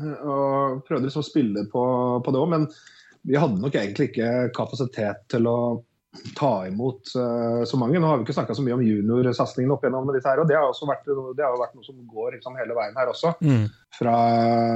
[0.00, 1.84] Og prøvde liksom å spille på,
[2.24, 2.66] på det òg, men
[3.26, 5.60] vi hadde nok egentlig ikke kapasitet til å
[6.34, 7.98] ta imot uh, så mange.
[7.98, 10.56] Nå har vi ikke snakka så mye om juniorsatsingene opp gjennom disse her, og det
[10.58, 13.34] har, også vært, det har vært noe som går liksom, hele veien her også.
[13.44, 13.68] Mm.
[13.98, 14.16] Fra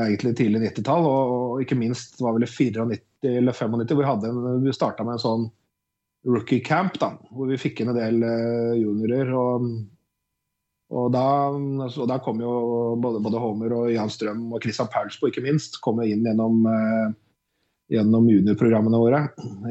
[0.07, 2.87] egentlig tidlig 90-tall, og, og, ikke minst var vel i 94
[3.35, 5.45] eller 95 hvor vi, hadde en, vi starta med en sånn
[6.29, 9.35] rookie camp, da, hvor vi fikk inn en del uh, juniorer.
[9.35, 9.69] og
[10.95, 11.27] og da,
[11.83, 12.55] altså, da, kom jo
[13.03, 17.09] både, både, Homer og Jan Strøm og Christian Paulsbo ikke minst kom inn gjennom, eh,
[17.97, 19.25] gjennom juniorprogrammene våre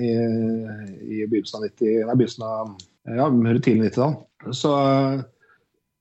[0.04, 2.74] i, i begynnelsen av, 90, nei, begynnelsen av
[3.08, 3.30] ja,
[3.64, 4.18] tidlig 90-tall.
[4.52, 4.74] Så,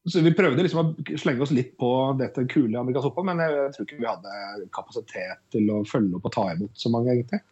[0.09, 3.57] så, vi prøvde liksom å slenge oss litt på dette kule amerikanske fotball, men jeg,
[3.61, 7.15] jeg tror ikke vi hadde kapasitet til å følge opp og ta imot så mange,
[7.15, 7.45] egentlig.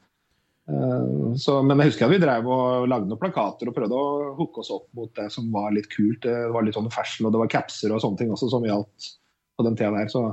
[0.71, 4.35] Eh, så, men jeg husker at vi drev og lagde noen plakater og prøvde å
[4.39, 6.23] hooke oss opp mot det som var litt kult.
[6.27, 9.13] Det var litt sånn fashion, og det var capser og sånne ting også som gjaldt
[9.59, 10.11] på den tida der.
[10.13, 10.27] Så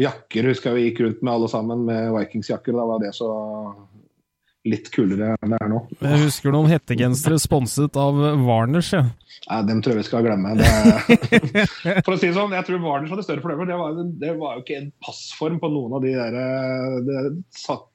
[0.00, 2.76] jakker husker jeg vi gikk rundt med alle sammen med Vikings-jakker.
[2.78, 3.32] Da var det så
[4.62, 5.80] litt kulere enn det er nå.
[6.04, 9.02] Jeg husker noen hettegensere sponset av Warners, ja.
[9.48, 10.54] ja dem tror jeg vi skal glemme.
[10.60, 11.64] Det,
[12.06, 13.66] for å si det sånn, jeg tror Warners hadde større problemer.
[13.66, 16.38] Det var, det var jo ikke en passform på noen av de der
[17.08, 17.24] det
[17.58, 17.88] satt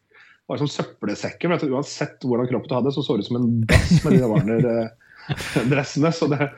[0.47, 1.51] var som søppelsekker.
[1.51, 4.31] Men Uansett hvordan kroppen du hadde, så så det ut som en dass med de
[4.31, 6.13] Warner-dressene.
[6.19, 6.49] så det,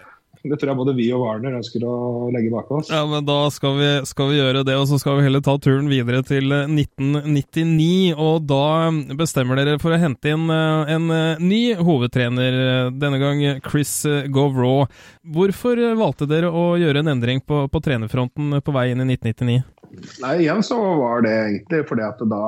[0.43, 2.91] det tror jeg både vi og Warner ønsker å legge bak oss.
[2.93, 5.57] Ja, men Da skal vi, skal vi, gjøre det, og så skal vi heller ta
[5.57, 8.13] turen videre til 1999.
[8.13, 13.43] Og da bestemmer dere for å hente inn eh, en eh, ny hovedtrener, denne gang
[13.65, 14.85] Chris Govraw.
[15.25, 19.78] Hvorfor valgte dere å gjøre en endring på, på trenerfronten på vei inn i 1999?
[20.21, 22.43] Nei, igjen så var det egentlig fordi at da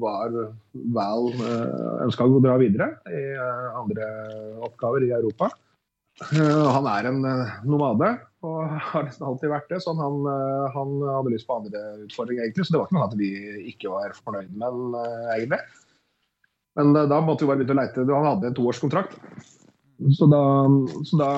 [0.00, 0.36] var
[0.96, 4.08] Val eh, ønska å dra videre i eh, andre
[4.64, 5.50] oppgaver i Europa.
[6.24, 7.20] Eh, han er en
[7.68, 8.14] nomade,
[8.44, 9.80] Og har nesten alltid vært det.
[9.84, 10.20] Så han,
[10.74, 12.66] han hadde lyst på andre utfordringer, egentlig.
[12.66, 13.32] Så det var ikke noe at vi
[13.72, 14.96] ikke var fornøyd med
[15.36, 15.60] egentlig.
[16.74, 18.06] Men da måtte vi bare begynne å leite.
[18.08, 19.18] Han hadde en toårskontrakt.
[20.18, 20.40] Så da,
[21.06, 21.30] så da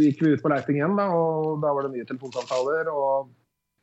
[0.00, 2.88] gikk vi ut på leiting igjen, da, og da var det nye telefonsamtaler.
[2.90, 3.28] og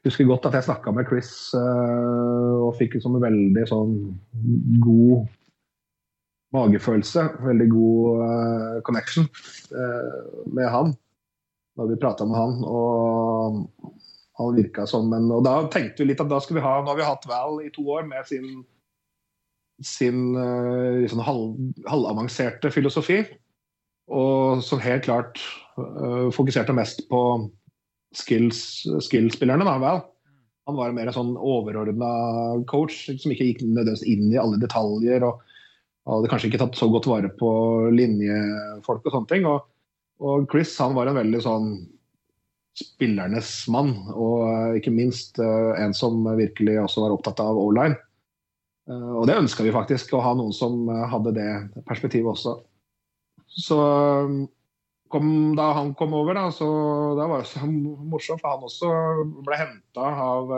[0.08, 3.94] husker godt at jeg snakka med Chris og fikk liksom en veldig sånn
[4.84, 5.24] god
[6.54, 7.24] magefølelse.
[7.46, 9.30] Veldig god connection
[10.52, 10.94] med han
[11.74, 12.60] da vi prata med han.
[12.68, 13.64] Og
[14.38, 16.90] han virka som en Og da tenkte vi litt at da skal vi ha Nå
[16.90, 18.64] har vi hatt Val i to år med sin,
[19.82, 20.34] sin
[21.00, 21.58] liksom halv,
[21.90, 23.24] halvavanserte filosofi.
[24.12, 25.42] Og som helt klart
[26.36, 27.22] fokuserte mest på
[28.18, 30.04] skills-spillerne, skills da, vel.
[30.70, 32.14] Han var mer en sånn overordna
[32.72, 35.26] coach som ikke gikk nødvendigvis inn i alle detaljer.
[35.28, 35.42] og
[36.04, 37.50] hadde kanskje ikke tatt så godt vare på
[37.96, 39.46] linjefolk og sånne ting.
[39.48, 39.62] Og
[40.24, 41.70] og Chris han var en veldig sånn
[42.78, 48.00] spillernes mann, og eh, ikke minst uh, en som virkelig også var opptatt av O-line.
[48.90, 51.50] Uh, og det ønska vi faktisk, å ha noen som hadde det
[51.86, 52.56] perspektivet også.
[53.54, 53.78] Så
[55.14, 55.28] kom,
[55.58, 56.68] da han kom over, da, så
[57.20, 58.94] da var det så morsomt, for han også
[59.46, 60.56] ble henta av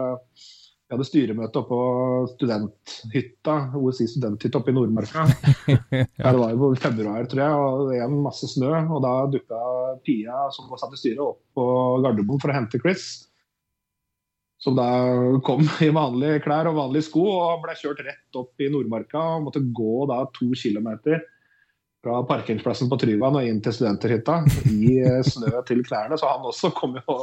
[0.85, 1.77] vi hadde styremøte oppe på
[2.35, 5.23] studenthytta, OSI studenthytta oppe i Nordmarka.
[5.89, 6.03] ja.
[6.05, 8.69] Det var jo i februar, tror jeg, og det igjen masse snø.
[8.93, 9.61] Og da dukka
[10.05, 11.65] Pia, som var satt i styret, opp på
[12.05, 13.07] Gardermoen for å hente Chris.
[14.61, 14.85] Som da
[15.45, 19.25] kom i vanlige klær og vanlige sko og ble kjørt rett opp i Nordmarka.
[19.39, 21.25] og Måtte gå da to kilometer
[22.05, 26.19] fra parkeringsplassen på Tryvann og inn til studenterhytta i snø til klærne.
[26.21, 27.15] Så han også kom jo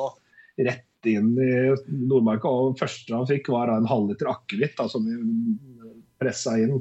[0.59, 1.53] rett inn i
[1.87, 2.51] Nordmarka.
[2.51, 5.21] Og første han fikk, var en halvliter akevitt som vi
[6.23, 6.79] pressa inn.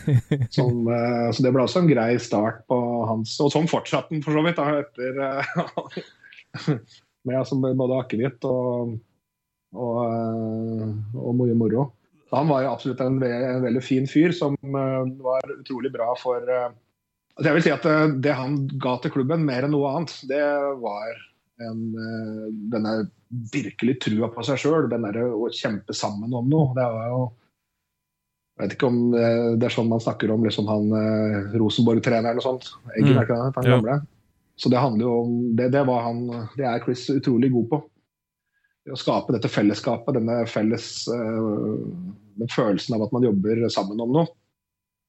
[0.56, 2.76] Som, eh, så det ble også en grei start på
[3.08, 6.76] hans Og sånn fortsatte han for så vidt da, etter eh,
[7.26, 8.94] med altså, både akevitt og,
[9.72, 11.88] og, eh, og mye moro.
[12.32, 16.48] Han var jo absolutt en, en, veldig fin fyr som var utrolig bra for
[17.36, 17.90] altså Jeg vil si at
[18.24, 20.42] det han ga til klubben, mer enn noe annet, det
[20.82, 21.12] var
[21.62, 21.84] en,
[22.72, 22.96] denne
[23.52, 26.72] virkelig trua på seg sjøl, den derre å kjempe sammen om noe.
[26.76, 27.22] Det var jo
[28.52, 32.44] jeg vet ikke om det er sånn man snakker om liksom han eh, Rosenborg-treneren eller
[32.44, 32.68] sånt.
[32.92, 33.22] Eggen, mm.
[33.24, 33.46] ikke det?
[33.56, 33.96] Han gamle.
[34.60, 36.20] Så det handler jo om det, det, var han,
[36.58, 37.80] det er Chris utrolig god på.
[38.84, 44.14] Det å skape dette fellesskapet, denne felles den følelsen av at man jobber sammen om
[44.18, 44.28] noe.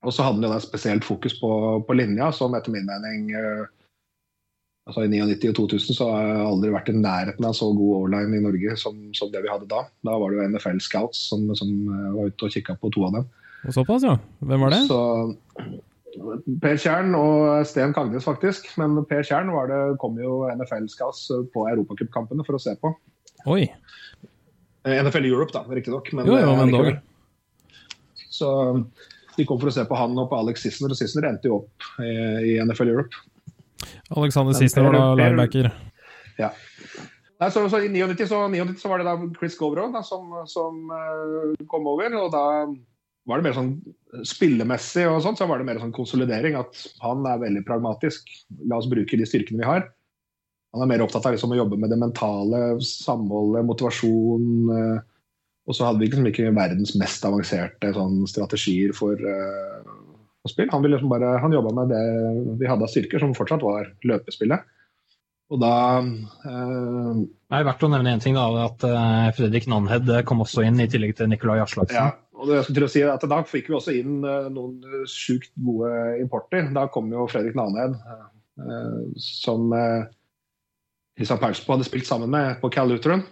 [0.03, 1.49] Og så hadde han jo spesielt fokus på,
[1.87, 3.63] på linja, som etter min mening uh,
[4.89, 7.93] altså I 99 og 2000 så har jeg aldri vært i nærheten av så god
[8.01, 9.85] O-line i Norge som, som, det vi hadde da.
[10.05, 13.07] Da var det jo NFL Scouts som, som eh, var ute og kikka på to
[13.07, 13.31] av dem.
[13.63, 14.17] Og Såpass, ja.
[14.43, 14.81] Hvem var det?
[14.89, 14.99] Så,
[16.61, 18.67] per Tjern og Sten Kagnes, faktisk.
[18.81, 22.91] Men Per Tjern det, kom jo NFL Scouts på europacupkampene for å se på.
[23.49, 23.63] Oi.
[24.83, 26.11] Eh, NFL Europe, da, riktignok.
[26.11, 26.91] Men, jo, jo, men dog.
[28.33, 28.51] Så
[29.37, 31.61] de kom for å se på han og på Alex Sissener, og Sissener endte jo
[31.61, 32.13] opp i,
[32.53, 33.23] i NFL Europe.
[34.13, 35.69] Alexander Sissener var da linebacker.
[36.39, 36.53] Ja.
[37.41, 40.91] Nei, så, så, I 99 så, 99 så, var det da Chris Govro som, som
[40.93, 42.15] uh, kom over.
[42.21, 42.43] og da
[43.27, 43.73] var det mer sånn
[44.27, 46.57] spillemessig og sånt, så var det mer sånn konsolidering.
[46.59, 48.29] At han er veldig pragmatisk.
[48.69, 49.87] La oss bruke de styrkene vi har.
[50.73, 54.47] Han er mer opptatt av liksom, å jobbe med det mentale, samholdet, motivasjon.
[54.71, 55.12] Uh,
[55.63, 59.83] og så hadde vi liksom ikke verdens mest avanserte sånn, strategier for, uh,
[60.43, 60.73] å spille.
[60.73, 62.03] Han, liksom bare, han jobba med det
[62.59, 64.65] vi hadde av styrker, som fortsatt var løpespillet.
[65.53, 70.11] Og da uh, Det er verdt å nevne én ting, da, at uh, Fredrik Nanhed
[70.27, 71.99] kom også inn, i tillegg til Nikolai Aslaksen.
[71.99, 72.11] Ja,
[72.43, 75.05] og det jeg skulle til å si at Da fikk vi også inn eh, noen
[75.09, 76.67] sjukt gode importer.
[76.75, 77.95] Da kom jo Fredrik Nanhed,
[78.59, 80.09] eh, som eh,
[81.15, 83.23] Christian Perspo hadde spilt sammen med på Cal Lutheran.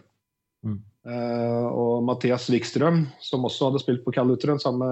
[0.63, 0.79] Mm.
[1.01, 4.85] Uh, og Mathias Wikstrøm, som også hadde spilt på Cal Lutheran sammen,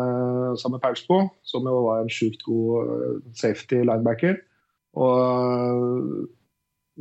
[0.58, 4.40] med Paulsbo, som jo var en sjukt god eh, safety linebacker.
[4.98, 6.24] Og uh,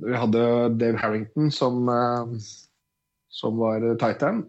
[0.04, 0.42] vi hadde
[0.78, 1.88] Dave Harrington som,
[3.32, 4.44] som var tight end.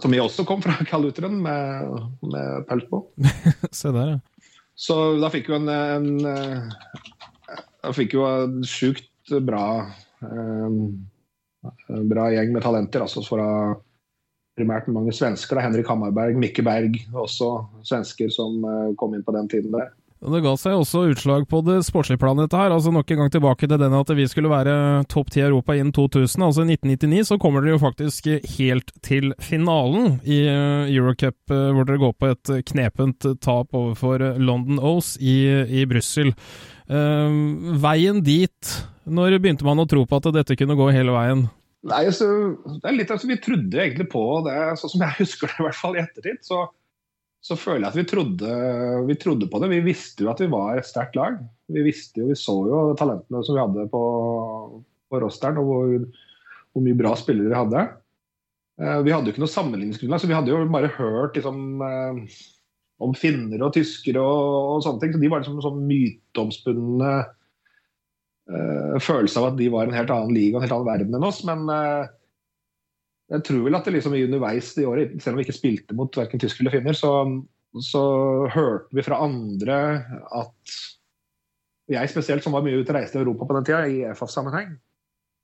[0.00, 3.08] Som vi også kom fra Cal Lutheran med, med Paulsbo.
[3.74, 4.20] Se der, ja.
[4.74, 6.70] Så da fikk vi en, en,
[7.82, 9.66] Da fikk jo en sjukt bra
[10.18, 11.04] um,
[12.10, 13.04] bra gjeng med talenter.
[13.04, 13.48] altså fra
[14.58, 15.60] primært mange svensker.
[15.62, 17.50] Henrik Hammarberg, Mikke Berg, også
[17.86, 19.92] svensker som eh, kom inn på den tiden der.
[20.24, 22.72] Det ga seg også utslag på det sportslige planet her.
[22.72, 25.74] altså Nok en gang tilbake til den at vi skulle være topp ti i Europa
[25.76, 26.46] innen 2000.
[26.46, 31.72] altså I 1999 så kommer dere jo faktisk helt til finalen i eh, Eurocup, eh,
[31.74, 35.36] hvor dere går på et knepent tap overfor London Ose i,
[35.82, 36.32] i Brussel.
[36.84, 38.72] Uh, veien dit,
[39.04, 41.46] når begynte man å tro på at dette kunne gå hele veien?
[41.84, 42.26] Nei, så,
[42.80, 45.66] det er litt altså, Vi trodde egentlig på det, sånn som jeg husker det i
[45.66, 46.40] hvert fall i ettertid.
[46.46, 46.62] Så,
[47.44, 48.54] så føler jeg at vi trodde,
[49.10, 49.72] vi trodde, på det.
[49.74, 51.36] Vi visste jo at vi var et sterkt lag.
[51.72, 54.04] Vi visste jo, vi så jo talentene som vi hadde på,
[55.12, 55.92] på rosteren, og hvor,
[56.72, 57.84] hvor, mye bra spillere vi hadde.
[58.80, 62.40] Uh, vi hadde jo ikke noe sammenligningsgrunnlag, så vi hadde jo bare hørt liksom, uh,
[63.02, 65.14] om finner og tyskere og, og, sånne ting.
[65.14, 67.14] Så de var liksom sånn myteomspunne
[68.50, 71.26] uh, følelse av at de var en helt annen liga, en helt annen verden enn
[71.26, 71.42] oss.
[71.48, 72.06] Men uh,
[73.32, 76.20] jeg tror vel at det liksom underveis i året, selv om vi ikke spilte mot
[76.20, 77.12] verken tyskere eller finner, så,
[77.82, 78.02] så,
[78.52, 79.78] hørte vi fra andre
[80.36, 80.80] at
[81.90, 84.70] jeg spesielt, som var mye ute og reiste i Europa på den tida, i EFAF-sammenheng,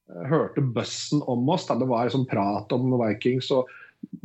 [0.08, 1.66] eh, hørte bøssen om oss.
[1.68, 3.50] da Det var liksom prat om Vikings.
[3.50, 3.68] og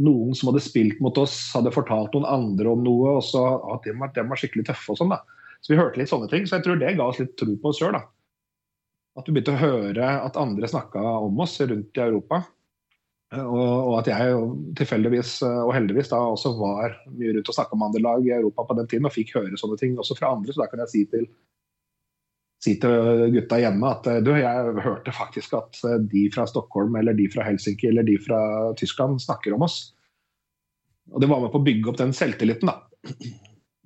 [0.01, 3.17] noen som hadde spilt mot oss, hadde fortalt noen andre om noe.
[3.19, 3.43] og så
[3.73, 5.13] at de var, de var skikkelig tøffe og sånn.
[5.15, 5.21] da.
[5.61, 6.45] Så vi hørte litt sånne ting.
[6.47, 7.97] Så jeg tror det ga oss litt tro på oss sjøl.
[9.15, 12.43] At vi begynte å høre at andre snakka om oss rundt i Europa.
[13.35, 14.35] Og, og, at jeg
[14.77, 18.67] tilfeldigvis og heldigvis da også var mye rundt og snakka med andre lag i Europa
[18.69, 20.53] på den tiden og fikk høre sånne ting også fra andre.
[20.53, 21.25] Så da kan jeg si til,
[22.65, 25.79] si til gutta hjemme at du, jeg hørte faktisk at
[26.11, 28.39] de fra Stockholm eller de fra Helsinki eller de fra
[28.79, 29.79] Tyskland snakker om oss.
[31.13, 33.13] Og det var med på å bygge opp den selvtilliten, da.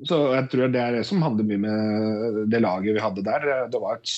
[0.07, 3.47] Så jeg tror det er det som handler mye med det laget vi hadde der.
[3.71, 4.13] Det var et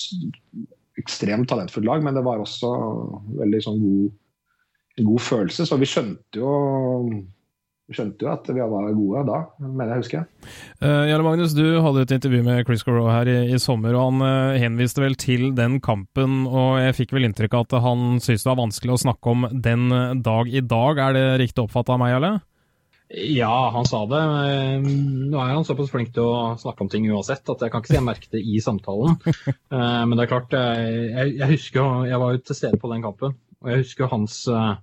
[1.02, 2.70] ekstremt talentfullt lag, men det var også
[3.40, 4.12] veldig sånn god,
[5.08, 5.66] god følelse.
[5.66, 6.52] Så vi skjønte jo
[7.96, 10.28] skjønte jo at vi var gode da, mener jeg husker.
[10.82, 14.10] Uh, Jarle Magnus, du hadde et intervju med Chris Corrow her i, i, sommer, og
[14.10, 16.46] han uh, henviste vel til den kampen.
[16.50, 19.50] og Jeg fikk vel inntrykk av at han syntes det var vanskelig å snakke om
[19.52, 19.90] den
[20.24, 21.04] dag i dag.
[21.10, 22.38] Er det riktig oppfatta av meg, Jarle?
[23.12, 24.20] Ja, han sa det.
[25.28, 27.92] Nå er han såpass flink til å snakke om ting uansett at jeg kan ikke
[27.92, 29.18] si jeg merket det i samtalen.
[29.72, 32.78] Eh, men det er klart, eh, jeg, jeg husker jo, jeg var jo til stede
[32.80, 33.32] på den kampen,
[33.62, 34.74] og jeg husker hans eh,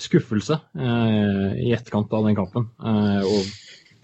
[0.00, 2.66] skuffelse i etterkant av den kampen.
[2.80, 3.50] Og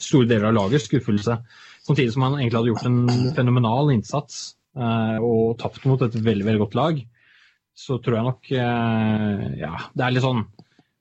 [0.02, 1.38] store deler av lagers skuffelse.
[1.86, 6.62] Samtidig som han egentlig hadde gjort en fenomenal innsats og tapt mot et veldig, veldig
[6.64, 7.02] godt lag.
[7.76, 10.46] Så tror jeg nok Ja, det er litt sånn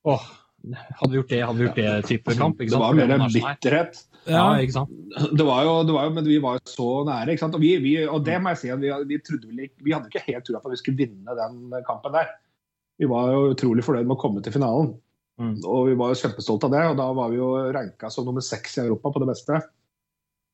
[0.05, 0.25] åh,
[0.73, 2.61] hadde vi gjort det, hadde vi gjort det type kamp.
[2.61, 4.03] Det var mer bitterhet.
[4.25, 4.93] Ja, ikke sant?
[5.37, 7.33] Det var, jo, det var jo, men vi var jo så nære.
[7.33, 7.57] ikke sant?
[7.57, 9.93] Og, vi, vi, og det må jeg si, at vi, vi, trodde vel ikke, vi
[9.93, 12.31] hadde ikke helt trua på at vi skulle vinne den kampen der.
[12.99, 14.93] Vi var jo utrolig fornøyd med å komme til finalen.
[15.41, 15.55] Mm.
[15.67, 16.83] Og vi var jo kjempestolte av det.
[16.91, 19.59] Og da var vi jo ranka som nummer seks i Europa på det beste.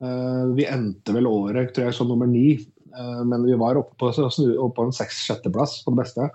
[0.01, 2.55] Uh, vi endte vel året tror jeg, som nummer ni,
[2.95, 6.31] uh, men vi var oppe på, oppe på en seks-sjetteplass på det beste.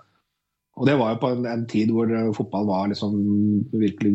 [0.76, 3.16] Og det var jo på en, en tid hvor uh, fotball var liksom
[3.74, 4.14] virkelig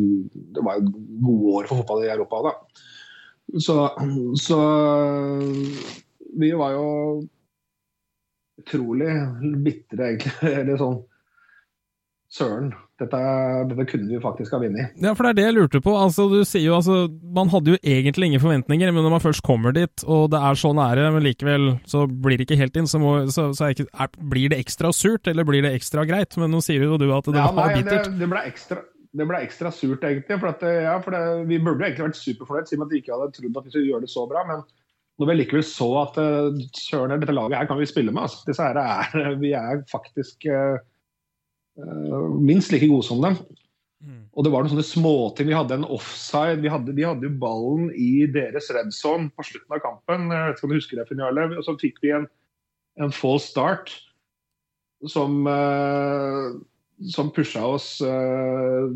[0.56, 0.94] Det var jo
[1.26, 2.56] gode år for fotball i Europa da.
[3.60, 3.76] Så,
[4.40, 4.58] så
[6.40, 6.88] vi var jo
[8.62, 9.12] utrolig
[9.66, 10.54] bitre, egentlig.
[10.62, 11.02] Eller sånn
[12.32, 12.70] Søren,
[13.02, 13.20] dette,
[13.68, 14.94] dette, kunne vi faktisk ha vunnet.
[15.04, 15.92] Ja, for det er det jeg lurte på.
[16.00, 19.44] Altså, du sier jo altså Man hadde jo egentlig ingen forventninger, men når man først
[19.44, 22.88] kommer dit, og det er så nære, men likevel så blir det ikke helt inn,
[22.88, 26.06] så, må, så, så er ikke, er, blir det ekstra surt, eller blir det ekstra
[26.08, 26.38] greit?
[26.40, 28.08] Men nå sier jo du at det ja, var nei, bittert.
[28.08, 28.80] Det, det ble ekstra
[29.12, 30.38] det ble ekstra surt, egentlig.
[30.40, 33.60] For, at, ja, for det, vi burde egentlig vært superfornøyd, siden vi ikke hadde trodd
[33.60, 34.46] at vi skulle gjøre det så bra.
[34.48, 34.64] Men
[35.20, 38.24] når vi likevel så at uh, søren, dette laget her kan vi spille med.
[38.24, 38.40] Altså.
[38.48, 40.80] Disse her er, vi er faktisk uh, Eh,
[42.42, 43.38] minst like gode som dem.
[44.02, 44.24] Mm.
[44.34, 45.50] Og det var noen sånne småting.
[45.52, 46.62] Vi hadde en offside.
[46.64, 50.32] Vi hadde, vi hadde ballen i deres red zone på slutten av kampen.
[50.34, 51.50] Jeg vet ikke om du husker det, Finale.
[51.58, 52.28] Og så fikk vi en,
[53.02, 53.94] en false start
[55.10, 56.54] som, uh,
[57.14, 58.90] som pusha oss uh,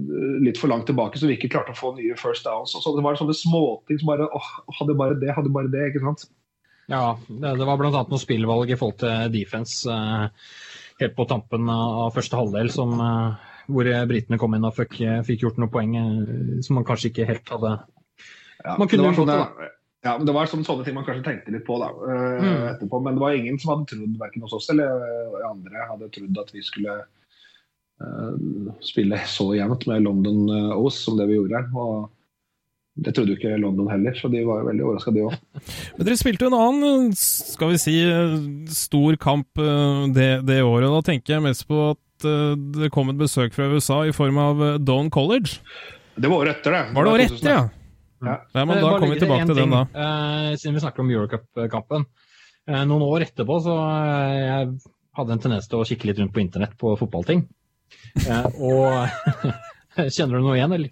[0.45, 2.75] litt for langt tilbake, så vi ikke klarte å få nye first downs.
[2.77, 5.89] Og så det var sånne småting som bare åh, hadde bare det, hadde bare det.
[5.91, 6.27] ikke sant?
[6.91, 7.89] Ja, det, det var bl.a.
[8.05, 9.89] noe spillvalg i forhold til defense.
[9.89, 10.29] Uh,
[11.01, 15.45] helt på tampen av første halvdel som, eh, hvor britene kom inn og fikk, fikk,
[15.45, 17.73] gjort noen poeng eh, som man kanskje ikke helt hadde
[18.63, 19.71] ja, Man kunne gjort det.
[20.05, 22.63] Ja, men Det var sånne, ting man kanskje tenkte litt på da, mm.
[22.75, 22.99] etterpå.
[23.01, 25.01] Men det var ingen som hadde trodd, verken hos oss eller
[25.49, 28.35] andre, hadde trodd at vi skulle uh,
[28.85, 30.45] spille så jevnt med London
[30.77, 31.63] O's som det vi gjorde.
[31.73, 32.05] Og
[32.95, 35.35] det trodde jo ikke London heller, så de var jo veldig overraska, de òg.
[35.97, 37.95] Men dere spilte jo en annen, skal vi si,
[38.71, 40.87] stor kamp eh, det, det, året.
[40.93, 44.39] Da tenker jeg mest på at eh, det kom et besøk fra USA i form
[44.39, 45.59] av eh, College.
[46.15, 46.95] Det var året etter, det.
[46.95, 47.65] Var det året etter, ja?
[48.23, 48.37] Ja.
[48.55, 49.83] ja men da kommer vi tilbake til den, da.
[49.91, 52.07] Uh, siden vi snakker om Eurocup-kampen.
[52.63, 54.71] Uh, noen år etterpå så uh, jeg
[55.19, 57.43] hadde en tendens til å kikke litt rundt på internett på fotballting.
[58.63, 58.87] og
[60.15, 60.89] Kjenner du noe igjen, eller?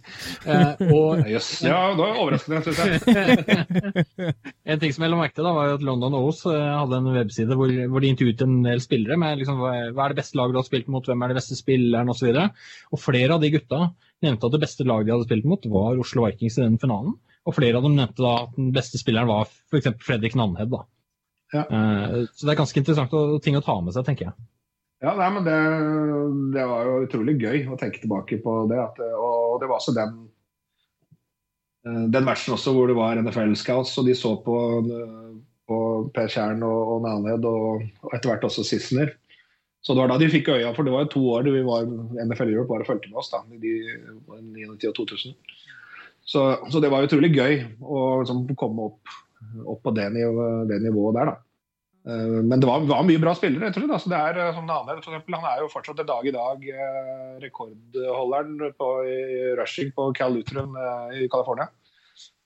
[0.47, 1.49] Eh, og, yes.
[1.65, 2.79] Ja, det var overraskende, syns
[3.17, 4.35] jeg.
[4.63, 7.11] en ting som jeg la merke til, da, var at London O's eh, hadde en
[7.15, 10.55] webside hvor, hvor de intervjuet en del spillere med liksom, hva er det beste laget
[10.55, 12.31] du har spilt mot, hvem er det beste spilleren osv.
[12.31, 13.83] Og, så og flere av de gutta
[14.23, 17.17] nevnte at det beste laget de hadde spilt mot, var Oslo Vikings i den finalen.
[17.43, 19.91] Og flere av dem nevnte da at den beste spilleren var f.eks.
[20.05, 20.71] Fredrik Nanhed.
[20.71, 20.85] da.
[21.53, 21.63] Ja.
[21.67, 24.37] Eh, så det er ganske interessant ting å ta med seg, tenker jeg.
[25.03, 25.55] Ja, nei, men det,
[26.55, 28.79] det var jo utrolig gøy å tenke tilbake på det.
[28.79, 30.13] At, og det var også den
[31.83, 34.55] eh, den matchen også hvor det var NFL-scouts, og de så på,
[35.67, 35.81] på
[36.15, 39.11] Per Tjern og, og Naned og, og etter hvert også Sissener.
[39.83, 41.83] Så det var da de fikk øya, for det var jo to år vi var
[42.23, 43.33] NFL Europe bare fulgte med oss.
[43.33, 43.73] da, i de
[44.31, 45.35] 99 og 2000.
[46.23, 49.17] Så, så det var utrolig gøy å liksom, komme opp,
[49.67, 51.33] opp på det, nivå, det nivået der.
[51.33, 51.42] da.
[52.07, 53.69] Eh, Men det var, var mye bra spillere.
[53.69, 56.01] Jeg tror det, Altså, det er, eh, som Nane, for eksempel, han er jo fortsatt
[56.03, 60.75] en dag i dag eh, rekordholderen på, i rushing på Cal Lutheran
[61.15, 61.69] i California.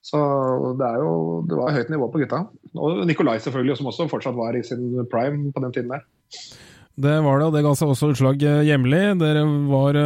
[0.07, 0.19] Så
[0.79, 2.45] det, jo, det var høyt nivå på gutta.
[2.79, 6.05] Og Nikolai selvfølgelig, som også fortsatt var i sin prime på den tiden der.
[6.97, 9.01] Det var det, og det ga seg også utslag hjemlig.
[9.19, 9.99] Dere var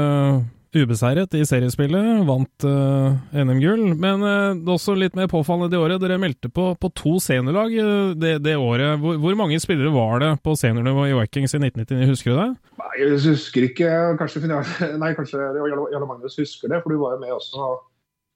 [0.77, 3.84] ubeseiret i seriespillet, vant uh, NM-gull.
[3.99, 5.99] Men uh, det er også litt mer påfallende det året.
[6.02, 8.95] Dere meldte på, på to seniorlag uh, det, det, året.
[9.02, 12.48] Hvor, hvor, mange spillere var det på seniornivå i Vikings i 1999, husker du det?
[12.84, 13.91] Nei, jeg husker ikke.
[14.22, 14.43] Kanskje,
[15.03, 17.68] nei, kanskje Jarle Magnus husker det, for du var jo med også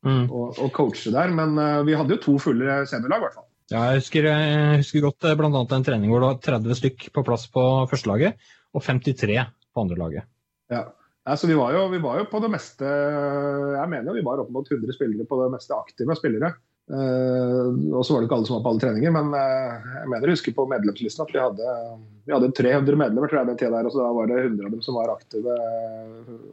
[0.05, 0.25] mm.
[0.27, 1.31] og, og coache der.
[1.35, 1.55] Men
[1.87, 3.49] vi hadde jo to fulle seniorlag, i hvert fall.
[3.71, 5.49] Ja, jeg husker, jeg husker godt bl.a.
[5.49, 8.35] en trening hvor det var 30 stykk på plass på førstelaget
[8.75, 9.39] og 53
[9.73, 10.31] på andre laget.
[10.69, 10.83] Ja.
[11.25, 14.43] Altså, vi, var jo, vi, var jo, på det meste Jeg mener jo vi var
[14.43, 16.53] opp mot 100 spillere på det meste aktive spillere.
[16.85, 20.09] Uh, og så var det ikke alle som var på alle treninger, men uh, jeg
[20.11, 21.71] mener jeg husker på medlemslisten at vi hadde,
[22.29, 24.67] vi hadde 300 medlemmer tror jeg, den tida der, og så da var det 100
[24.67, 25.55] av dem som var aktive,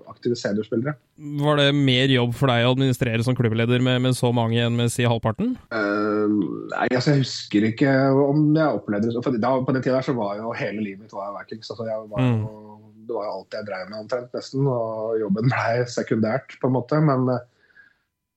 [0.08, 0.96] aktive seniorspillere.
[1.44, 4.80] Var det mer jobb for deg å administrere som klubbleder med, med så mange enn
[4.80, 5.52] med si halvparten?
[5.68, 6.32] Uh,
[6.72, 7.92] nei, altså jeg husker ikke
[8.24, 9.36] om jeg opplevde det På
[9.76, 11.68] den tida der så var jo hele livet mitt var Vikings.
[11.76, 12.71] Altså jeg var jo mm
[13.06, 14.68] det var jo alt jeg drev med omtrent, nesten.
[14.70, 17.00] Og jobben ble sekundært, på en måte.
[17.04, 17.28] Men,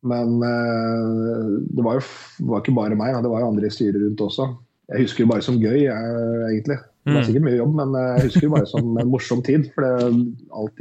[0.05, 2.05] men det var jo
[2.51, 4.49] var ikke bare meg, det var jo andre i styret rundt også.
[4.91, 6.17] Jeg husker det bare som gøy, jeg,
[6.51, 6.77] egentlig.
[7.05, 9.67] Det er sikkert mye jobb, men jeg husker det bare som en morsom tid.
[9.75, 10.79] For alt,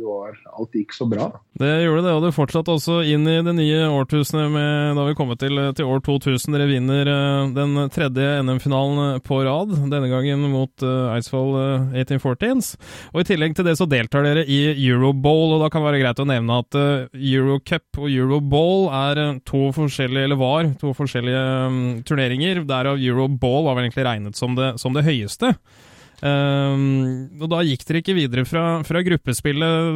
[0.00, 1.28] var, alt, gikk så bra.
[1.60, 5.14] Det gjorde det, og det fortsatte også inn i det nye årtusenet med, da vi
[5.14, 6.56] kommet til, til år 2000.
[6.56, 12.72] Dere vinner uh, den tredje NM-finalen på rad, denne gangen mot Eidsvoll uh, 1814s.
[13.12, 16.02] Og I tillegg til det så deltar dere i Eurobowl, og da kan det være
[16.02, 16.80] greit å nevne at
[17.14, 22.64] Eurocup og Eurobowl er to forskjellige, eller var to forskjellige um, turneringer.
[22.66, 25.82] Derav Eurobowl var vel egentlig regnet som det, som det høyeste beste.
[26.24, 29.88] Um, og da gikk dere ikke videre fra, fra gruppespillet.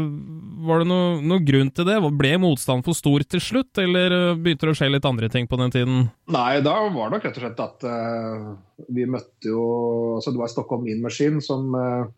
[0.68, 1.96] Var det noen noe, grunn til det?
[2.20, 5.46] Ble motstand for stor til slutt, eller eh, begynte det å skje litt andre ting
[5.48, 6.08] på den tiden?
[6.34, 8.48] Nei, da var det nok rett og slett at uh,
[8.92, 9.62] vi møtte jo
[10.18, 12.10] altså Det var Stockholm Mean Machine som uh,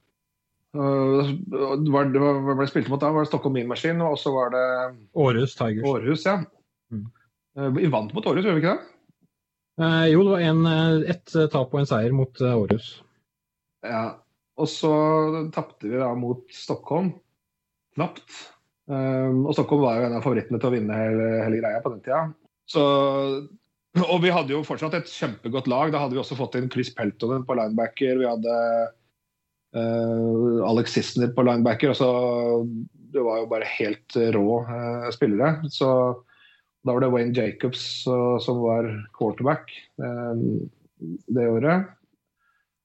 [0.74, 1.30] uh,
[1.92, 4.50] var, det var, ble spilt mot da, var det Stockholm Mean Machine, og så var
[4.56, 4.64] det
[5.12, 5.86] Århus Tigers.
[5.86, 6.40] Århus, ja.
[6.90, 7.06] Mm.
[7.76, 8.96] vi vant mot Århus, gjorde vi ikke det?
[10.10, 10.66] jo, det var en,
[11.08, 12.90] ett tap og en seier mot Århus.
[13.86, 14.04] Ja.
[14.60, 14.92] Og så
[15.54, 17.14] tapte vi da mot Stockholm.
[17.96, 18.28] Knapt.
[18.90, 21.92] Um, og Stockholm var jo en av favorittene til å vinne hele, hele greia på
[21.94, 22.22] den tida.
[22.70, 22.82] Så,
[24.04, 25.92] og vi hadde jo fortsatt et kjempegodt lag.
[25.94, 28.18] Da hadde vi også fått inn Chris Peltonen på linebacker.
[28.20, 28.56] Vi hadde
[29.78, 31.94] uh, Alex Sissener på linebacker.
[31.94, 32.10] Og så,
[33.14, 35.70] det var jo bare helt rå uh, spillere.
[35.72, 35.88] Så
[36.84, 39.72] da var det Wayne Jacobs uh, som var quarterback
[41.30, 41.88] det året.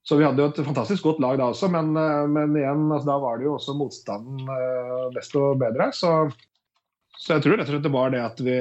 [0.05, 3.07] Så vi hadde jo et fantastisk godt lag da også, men, eh, men igjen, altså,
[3.09, 5.89] da var det jo også motstanden best desto bedre.
[5.97, 6.11] Så,
[7.17, 8.57] så, jeg tror rett og slett det var det at vi,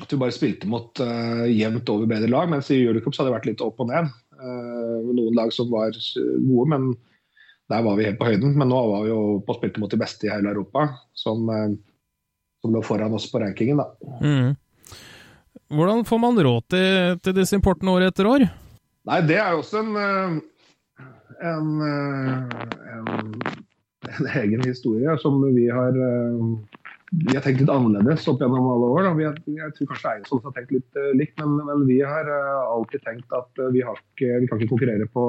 [0.00, 2.50] at vi bare spilte mot uh, jevnt over bedre lag.
[2.50, 4.10] Mens i Eurocup hadde det vært litt opp og ned.
[4.34, 6.90] Uh, noen lag som var gode, men
[7.70, 8.58] der var vi helt på høyden.
[8.58, 11.46] Men nå var vi jo på spilte mot de beste i hele Europa, som,
[12.60, 13.78] som lå foran oss på rankingen.
[13.78, 14.18] da.
[14.26, 14.98] Mm.
[15.70, 18.48] Hvordan får man råd til, til disse importene år etter år?
[19.04, 20.36] Nei, det er jo også en, eh,
[21.44, 22.54] en, eh,
[22.94, 23.34] en,
[24.14, 26.46] en egen historie som vi har eh,
[27.14, 29.08] vi har tenkt litt annerledes opp gjennom alle år.
[29.14, 33.04] Vi har, jeg tror kanskje Eidsvoll har tenkt litt likt, men, men, vi har alltid
[33.04, 35.26] tenkt at uh, vi, ikke, vi, kan ikke konkurrere på,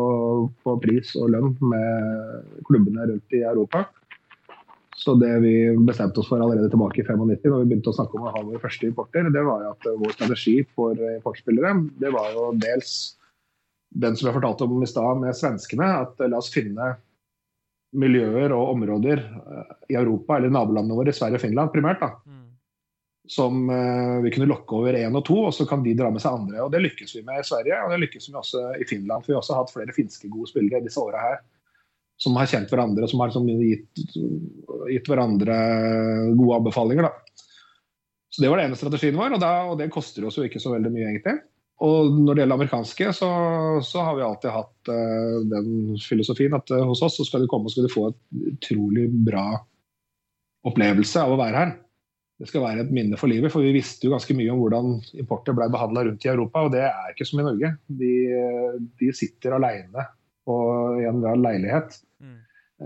[0.66, 3.84] på, pris og lønn med klubbene rundt i Europa.
[4.98, 5.54] Så det vi
[5.86, 8.42] bestemte oss for allerede tilbake i 95, når vi begynte å snakke om å ha
[8.42, 12.96] våre første importer, det var at vår strategi for importspillere det var jo dels
[13.96, 16.94] den som jeg fortalte om i stad med svenskene, at eh, la oss finne
[17.96, 22.12] miljøer og områder eh, i Europa, eller nabolandene våre, Sverige og Finland primært, da,
[23.32, 26.24] som eh, vi kunne lokke over én og to, og så kan de dra med
[26.24, 26.62] seg andre.
[26.66, 29.24] og Det lykkes vi med i Sverige, og det lykkes vi også i Finland.
[29.24, 31.40] for Vi har også hatt flere finske gode spillere disse åra her,
[32.22, 34.04] som har kjent hverandre og som har liksom gitt,
[34.92, 35.56] gitt hverandre
[36.36, 37.10] gode anbefalinger.
[37.10, 37.42] da.
[38.30, 40.60] Så Det var det ene strategien vår, og, da, og det koster oss jo ikke
[40.60, 41.40] så veldig mye, egentlig.
[41.84, 43.30] Og når det gjelder amerikanske, så,
[43.84, 47.50] så har vi alltid hatt uh, den filosofien at uh, hos oss så skal du
[47.52, 49.50] komme og skal du få et utrolig bra
[50.66, 51.74] opplevelse av å være her.
[52.40, 54.96] Det skal være et minne for livet, for vi visste jo ganske mye om hvordan
[55.20, 57.74] importer ble behandla rundt i Europa, og det er ikke som i Norge.
[58.00, 58.16] De,
[59.00, 60.08] de sitter aleine
[60.46, 62.36] i en leilighet mm.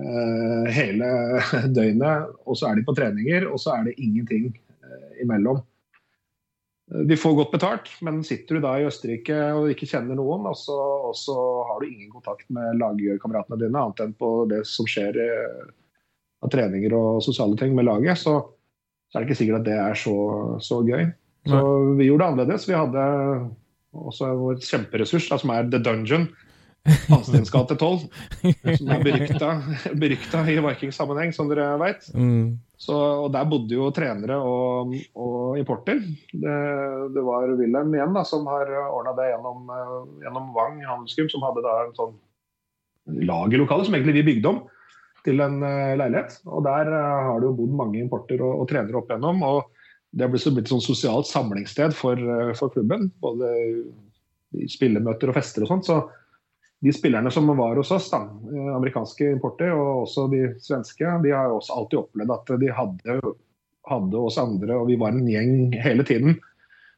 [0.02, 1.14] uh, hele
[1.78, 4.50] døgnet, og så er de på treninger, og så er det ingenting
[5.22, 5.62] imellom.
[6.90, 10.56] De får godt betalt, men sitter du da i Østerrike og ikke kjenner noen, og
[10.58, 10.78] så,
[11.10, 11.36] og så
[11.70, 15.68] har du ingen kontakt med lagkameratene dine, annet enn på det som skjer eh,
[16.42, 18.40] av treninger og sosiale ting med laget, så,
[19.10, 20.16] så er det ikke sikkert at det er så,
[20.66, 21.12] så gøy.
[21.50, 21.62] Så
[21.98, 22.68] vi gjorde det annerledes.
[22.70, 23.04] Vi hadde
[23.96, 26.28] også vår kjemperessurs, som er The Dungeon.
[27.10, 28.08] Hanstens gate 12,
[28.78, 29.50] som er berykta,
[30.00, 32.08] berykta i Vikings-sammenheng, som dere veit.
[32.16, 32.58] Mm.
[32.96, 36.00] Og der bodde jo trenere og, og importer.
[36.32, 36.56] Det,
[37.16, 39.72] det, var Wilhelm igjen da, som har ordna det gjennom,
[40.24, 42.18] gjennom Wang Handelsgym, som hadde da en sånn
[43.26, 44.62] lagerlokale som egentlig vi bygde om
[45.26, 46.40] til en uh, leilighet.
[46.48, 49.44] Og der uh, har det jo bodd mange importer og, og trenere opp igjennom.
[49.44, 49.76] og
[50.10, 52.18] det har blitt et sånn sosialt samlingssted for,
[52.58, 53.12] for klubben.
[53.22, 53.52] Både
[54.58, 55.86] i spillemøter og fester og sånt.
[55.86, 56.00] Så
[56.80, 61.34] de spillerne som var hos oss, da, eh, amerikanske importer og også de svenske, de
[61.36, 63.18] har også alltid opplevd at de hadde,
[63.90, 66.38] hadde oss andre, og vi var en gjeng hele tiden.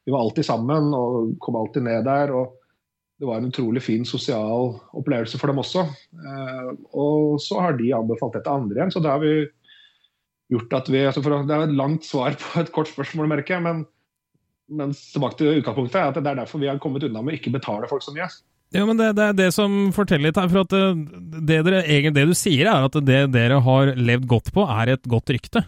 [0.06, 2.32] Vi var alltid sammen og kom alltid ned der.
[2.34, 2.58] og
[3.18, 5.86] Det var en utrolig fin sosial opplevelse for dem også.
[6.14, 8.90] Eh, og så har de anbefalt dette andre igjen.
[8.90, 9.46] så det har vi
[10.50, 13.54] gjort at vi, altså for, Det er et langt svar på et kort spørsmål, merker
[13.54, 13.62] jeg.
[13.62, 13.86] men
[14.72, 17.36] men tilbake til utgangspunktet er at det er derfor vi har kommet unna med å
[17.36, 18.28] ikke betale folk så mye.
[18.72, 20.48] Ja, men det, det, er det som forteller litt her.
[20.48, 20.82] For at det,
[21.44, 25.08] det, dere, det, du sier, er at det dere har levd godt på, er et
[25.12, 25.64] godt rykte?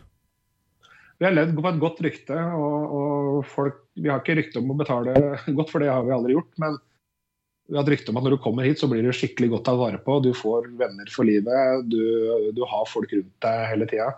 [1.20, 4.72] Vi har levd på et godt rykte, og, og folk, vi har ikke rykte om
[4.72, 5.14] å betale
[5.58, 6.52] godt, for det har vi aldri gjort.
[6.64, 6.78] Men
[7.68, 9.66] vi har et rykte om at når du kommer hit, så blir du skikkelig godt
[9.68, 10.18] tatt vare på.
[10.24, 12.00] Du får venner for livet, du,
[12.56, 14.12] du har folk rundt deg hele tida.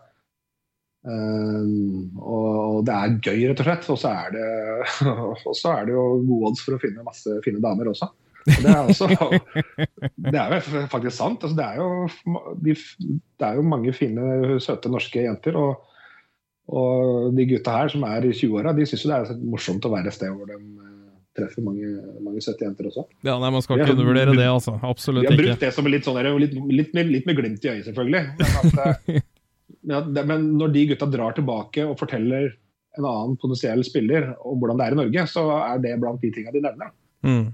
[1.07, 3.91] Um, og det er gøy, rett og slett.
[3.95, 8.11] Og så er er det jo gode odds for å finne masse fine damer også.
[8.47, 9.09] Det er, også,
[10.33, 11.43] det er jo faktisk sant.
[11.43, 15.59] Altså, det, er jo, de, det, er jo, mange fine, søte norske jenter.
[15.59, 15.81] Og,
[16.71, 20.13] og de gutta her som er i 20-åra, de syns det er morsomt å være
[20.13, 20.93] et sted hvor de eh,
[21.39, 21.91] treffer mange,
[22.23, 23.07] mange søte jenter også.
[23.27, 24.77] Ja, nei, Man skal ikke undervurdere det, altså.
[24.87, 25.35] Absolutt ikke.
[25.35, 27.89] Vi har brukt det som litt sånn, litt, litt, med, litt med glimt i øyet,
[27.91, 28.25] selvfølgelig.
[28.39, 32.53] Men, at, eh, men, når de gutta drar tilbake og forteller
[32.97, 36.31] en annen potensiell spiller om hvordan det er i Norge, så er det blant de
[36.33, 36.95] tingene de nevner.
[37.27, 37.47] Mm.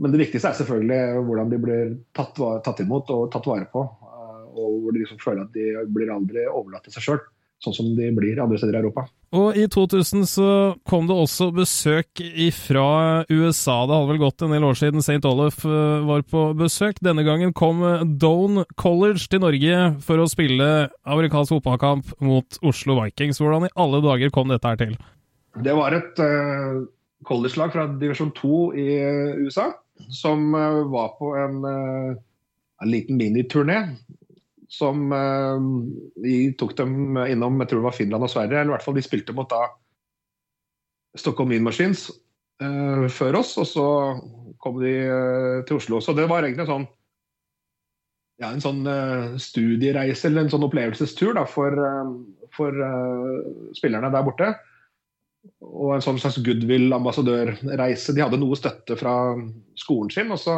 [0.00, 3.84] Men det viktigste er selvfølgelig hvordan de blir tatt, tatt imot og tatt vare på.
[3.84, 7.20] Eh, og hvor de liksom føler at de blir aldri overlatt til seg sjøl,
[7.62, 9.04] sånn som de blir andre steder i Europa.
[9.36, 10.48] Og i 2000 så
[10.88, 12.22] kom det også besøk
[12.56, 12.88] fra
[13.30, 13.76] USA.
[13.88, 15.20] Det hadde vel gått en del år siden St.
[15.28, 17.00] Olaf eh, var på besøk.
[17.04, 17.84] Denne gangen kom
[18.20, 20.70] Doan College til Norge for å spille
[21.04, 23.40] amerikansk fotballkamp mot Oslo Vikings.
[23.44, 24.96] Hvordan i alle dager kom dette her til?
[25.60, 26.80] Det var et uh,
[27.28, 28.88] college-lag fra divisjon 2 i
[29.44, 29.70] USA
[30.08, 32.16] som eh, var på en, eh,
[32.82, 33.96] en liten miniturné.
[34.68, 35.60] Som eh,
[36.22, 38.60] de tok dem innom jeg tror det var Finland og Sverige.
[38.60, 39.66] eller i hvert fall De spilte mot da
[41.16, 42.06] Stockholm Wind Machines
[42.62, 43.86] uh, før oss, og så
[44.64, 45.98] kom de uh, til Oslo.
[46.00, 46.86] Så det var egentlig en sånn
[48.40, 51.76] ja, en sånn uh, studiereise eller en sånn opplevelsestur da, for,
[52.56, 52.80] for
[53.76, 54.48] spillerne der borte
[55.62, 58.14] og en sånn slags goodwill-ambassadørreise.
[58.14, 59.14] De hadde noe støtte fra
[59.78, 60.56] skolen sin, og så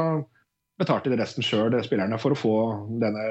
[0.81, 2.55] betalte de resten sjøl, spillerne, for å få
[3.03, 3.25] denne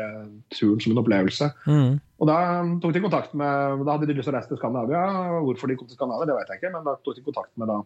[0.56, 1.50] turen som en opplevelse.
[1.68, 1.98] Mm.
[2.24, 2.38] Og Da
[2.82, 5.04] tok de kontakt med, da hadde de lyst til å reise til Skandinavia.
[5.44, 7.70] Hvorfor de kom til Skandinavia, det vet jeg ikke, men da tok de kontakt med
[7.74, 7.80] da,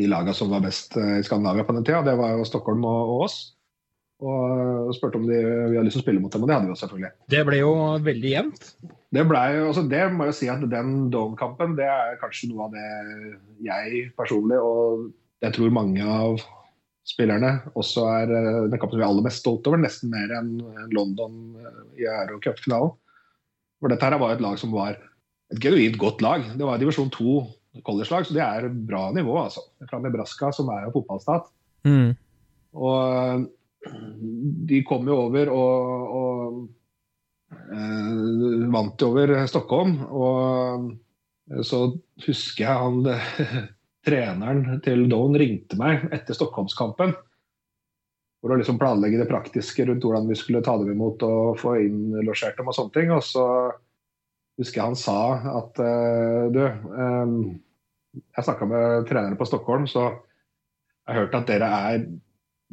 [0.00, 2.02] de lagene som var best eh, i Skandinavia på den tida.
[2.08, 3.38] Det var jo Stockholm og, og oss.
[4.24, 6.68] Og spurte om de, vi hadde lyst til å spille mot dem, og det hadde
[6.68, 7.10] vi jo selvfølgelig.
[7.34, 7.72] Det ble jo
[8.06, 8.68] veldig jevnt.
[9.12, 12.76] Det, ble, altså det må jeg si at den Dome-kampen det er kanskje noe av
[12.76, 12.86] det
[13.66, 15.10] jeg personlig, og
[15.44, 16.40] jeg tror mange av
[17.06, 19.78] spillerne, også er eh, den kampen vi er aller mest stolt over.
[19.82, 20.56] Nesten mer enn
[20.96, 22.96] London eh, i Euro Cup-finalen.
[23.78, 26.48] For dette her var et lag som var et genuint godt lag.
[26.56, 27.36] Det var divisjon 2
[27.86, 29.36] college-lag, så det er bra nivå.
[29.44, 29.62] altså.
[29.90, 31.52] Fra Nebraska, som er jo fotballstat.
[31.86, 32.16] Mm.
[32.76, 33.46] Og
[34.66, 39.96] de kom jo over og, og eh, vant over Stockholm.
[40.10, 40.90] Og
[41.52, 41.86] eh, så
[42.26, 43.06] husker jeg han
[44.06, 47.14] treneren til Doan ringte meg etter Stockholmskampen.
[48.42, 51.78] For å liksom planlegge det praktiske rundt hvordan vi skulle ta dem imot og få
[51.82, 53.10] innlosjert dem og sånne ting.
[53.14, 53.46] Og så
[54.60, 55.18] husker jeg han sa
[55.56, 56.60] at uh, du,
[56.92, 57.32] um,
[58.14, 62.06] jeg snakka med trenerne på Stockholm, så jeg har hørt at dere er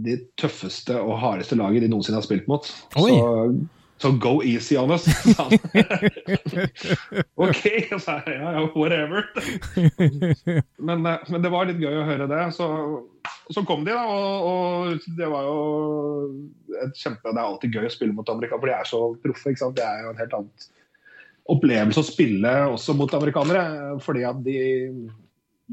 [0.02, 2.68] de tøffeste og hardeste laget de noensinne har spilt mot.
[2.98, 3.14] Oi.
[3.14, 3.34] Så
[4.04, 5.52] så go easy on us, sa han.
[7.36, 7.62] OK,
[8.00, 8.36] sa jeg.
[8.36, 9.30] Ja, ja, whatever.
[10.78, 12.42] men, eh, men, det var litt gøy å høre det.
[12.58, 12.68] Så,
[13.48, 14.04] så kom de, da.
[14.04, 15.58] Og, og, det var jo
[16.84, 19.54] et kjempe Det er alltid gøy å spille mot amerikanere, for de er så proffe.
[19.54, 19.80] ikke sant?
[19.80, 20.70] Det er jo en helt annen
[21.54, 23.66] opplevelse å spille også mot amerikanere.
[24.04, 24.60] Fordi at de,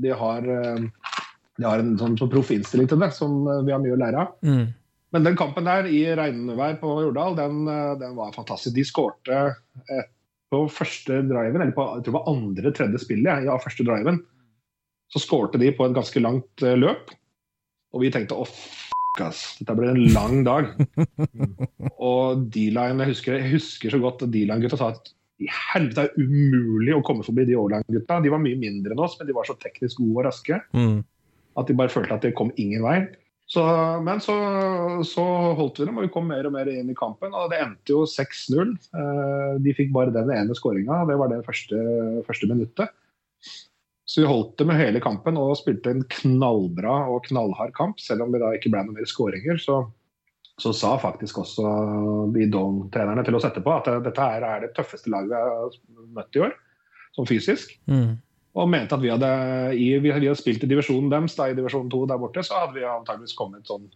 [0.06, 0.86] de har eh,
[1.60, 4.24] de har en sånn så proff innstilling til det, som vi har mye å lære
[4.24, 4.36] av.
[4.46, 4.64] Mm.
[5.10, 8.76] Men den kampen der i regnvær på Jordal, den, eh, den var fantastisk.
[8.76, 9.40] De skårte
[10.50, 14.20] på første driven, eller på jeg tror det var andre-tredje spillet ja, første driven.
[15.10, 17.10] Så skårte de på et ganske langt uh, løp.
[17.94, 20.68] Og vi tenkte å, fuck ass, dette blir en lang dag.
[22.10, 25.10] og D-line, jeg, jeg, husker så godt D-line-gutta sa at
[25.40, 28.20] i helvete er umulig å komme forbi de O-line-gutta.
[28.22, 31.00] De var mye mindre enn oss, men de var så teknisk gode og raske Mm.
[31.58, 33.00] At de bare følte at det kom ingen vei.
[33.50, 33.62] Så,
[34.06, 34.34] men så,
[35.02, 35.22] så,
[35.58, 37.32] holdt vi dem, og vi kom mer og mer inn i kampen.
[37.34, 38.76] og Det endte jo 6-0.
[38.94, 41.80] Eh, de fikk bare den ene skåringa, det var det første,
[42.28, 42.94] første, minuttet.
[44.06, 47.98] Så vi holdt det med hele kampen og spilte en knallbra og knallhard kamp.
[48.02, 49.82] Selv om det da ikke ble noen mer skåringer, så,
[50.62, 51.74] så, sa faktisk også
[52.34, 56.46] de Dong-trenerne til oss etterpå at dette er det tøffeste laget vi har møtt i
[56.46, 56.58] år,
[57.18, 57.74] sånn fysisk.
[57.90, 58.18] Mm
[58.58, 59.30] og mente at vi hadde,
[59.78, 62.78] i, vi hadde spilt i divisjonen deres, da, i divisjon 2 der borte, så hadde
[62.78, 63.86] vi antageligvis kommet sånn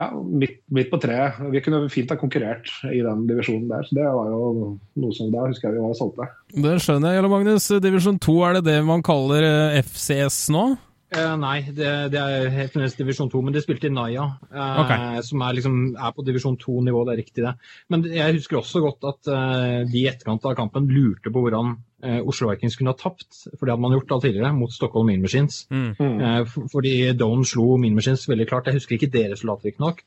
[0.00, 1.40] ja, midt, midt, på treet.
[1.52, 3.84] Vi kunne fint ha konkurrert i den divisjonen der.
[3.86, 4.70] så Det var jo
[5.02, 6.30] noe som da husker jeg vi var solgte.
[6.54, 7.20] Det skjønner jeg.
[7.20, 10.64] Jarle Magnus, divisjon 2, er det det man kaller eh, FCS nå?
[11.12, 14.78] Eh, nei, det, det er helt fremdeles divisjon 2, men de spilte i Naya, eh,
[14.80, 15.20] okay.
[15.26, 17.52] som er, liksom, er på divisjon 2-nivå, det er riktig det.
[17.92, 21.76] Men jeg husker også godt at eh, de i etterkant av kampen lurte på hvordan
[22.02, 25.08] eh, Oslo Vikings kunne ha tapt, for det hadde man gjort da tidligere, mot Stockholm
[25.10, 25.62] Mean Machines.
[25.70, 25.94] Mm.
[26.00, 28.68] Eh, fordi Down slo Mean Machines veldig klart.
[28.68, 30.02] Jeg husker ikke det resultatet, riktignok,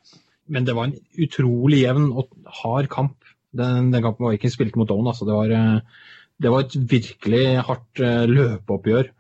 [0.52, 2.32] men det var en utrolig jevn og
[2.62, 3.18] hard kamp.
[3.56, 5.28] Den, den kampen Vikings spilte mot Down, altså.
[5.28, 6.10] Det var, eh,
[6.44, 9.14] det var et virkelig hardt eh, løpeoppgjør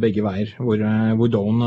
[0.00, 0.80] begge veier, hvor,
[1.20, 1.58] hvor Doan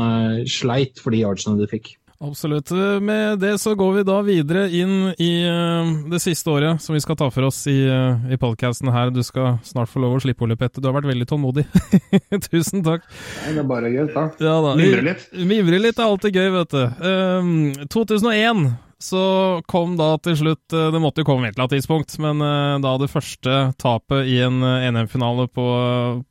[0.50, 1.92] sleit for de yardsene de fikk.
[2.22, 2.70] Absolutt.
[3.02, 5.32] Med det så går vi da videre inn i
[6.12, 7.80] det siste året som vi skal ta for oss i,
[8.30, 9.10] i podkasten her.
[9.10, 10.78] Du skal snart få lov å slippe, Ole Petter.
[10.78, 11.66] Du har vært veldig tålmodig.
[12.46, 13.08] Tusen takk.
[13.42, 14.28] Nei, det er bare gøy, da.
[14.38, 14.76] Ja, da.
[14.78, 15.26] Mimre litt.
[15.34, 17.04] Mimre litt er alltid gøy, vet du.
[17.10, 17.52] Um,
[17.90, 18.64] 2001
[19.02, 19.26] så
[19.66, 22.38] kom da til slutt Det måtte jo komme et eller annet tidspunkt, men
[22.84, 25.64] da det første tapet i en NM-finale på,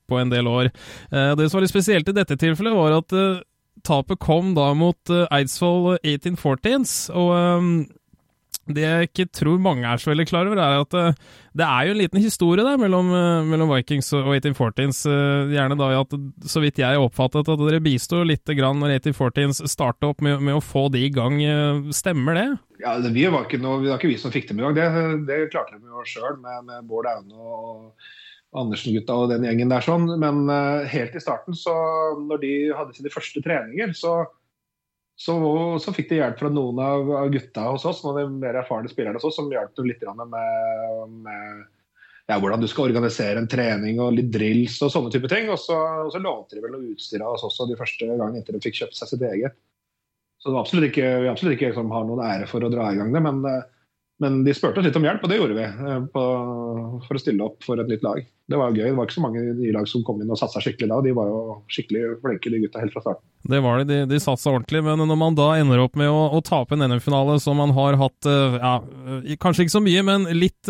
[0.08, 0.72] på, en del år.
[1.12, 3.18] Det som var litt spesielt i dette tilfellet, var at
[3.88, 7.74] tapet kom da mot Eidsvoll 1814s, og um,
[8.70, 11.88] det jeg ikke tror mange er så veldig klar over, er at uh, det er
[11.88, 15.02] jo en liten historie der mellom, uh, mellom Vikings og 1814s.
[15.10, 16.14] Uh, gjerne da at,
[16.46, 20.60] så vidt jeg oppfattet, at dere bisto litt grann når 1814s startet opp med, med,
[20.60, 21.40] å få de i gang.
[21.96, 22.48] Stemmer det?
[22.84, 24.78] Ja, det, var ikke noe, det var ikke vi som fikk dem i gang.
[24.78, 24.88] Det,
[25.28, 28.12] det klarte de jo sjøl med, med Bård Aune og
[28.58, 29.84] Andersen-gutta og den gjengen der.
[29.86, 30.44] sånn, Men
[30.92, 31.74] helt i starten, så
[32.20, 34.20] når de hadde sine første treninger, så
[35.22, 35.36] så,
[35.78, 38.58] så, fikk de hjelp fra noen av, av gutta hos oss, noen av de mer
[38.58, 41.60] erfarne spillerne hos oss, som hjalp dem litt med, med
[42.32, 45.52] ja, hvordan du skal organisere en trening og litt drills og sånne type ting.
[45.54, 48.42] Og så, og så lånte de vel noe utstyr av oss også de første gangene
[48.42, 49.60] inntil de fikk kjøpt seg sitt eget.
[50.42, 52.90] Så det var absolutt ikke, vi absolutt ikke liksom, har noen ære for å dra
[52.90, 53.44] i gang det, men,
[54.22, 55.66] men de spurte oss litt om hjelp, og det gjorde vi
[56.14, 56.24] på,
[57.08, 58.20] for å stille opp for et nytt lag.
[58.52, 58.90] Det var jo gøy.
[58.92, 61.00] Det var ikke så mange nye lag som kom inn og satsa skikkelig da.
[61.06, 61.40] De var jo
[61.72, 63.24] skikkelig flinke, de gutta, helt fra starten.
[63.50, 64.84] Det var det, de, de satsa ordentlig.
[64.86, 67.98] Men når man da ender opp med å, å tape en NM-finale som man har
[68.02, 68.30] hatt
[68.62, 68.76] ja,
[69.42, 70.70] kanskje ikke så mye, men litt,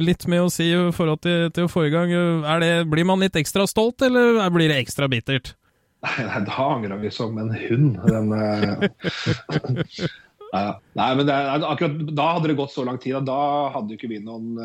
[0.00, 3.68] litt med å si i forhold til, til forrige gang, det, blir man litt ekstra
[3.70, 5.54] stolt, eller blir det ekstra bittert?
[6.00, 8.00] Nei, da angrer vi som en hund.
[8.08, 8.34] Den,
[10.50, 13.38] Nei, men det, akkurat Da hadde det gått så lang tid da
[13.74, 14.56] hadde ikke vi noen,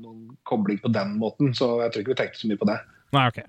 [0.00, 1.52] noen kobling på den måten.
[1.56, 2.78] Så jeg tror ikke vi tenkte så mye på det.
[3.14, 3.44] Nei, ok.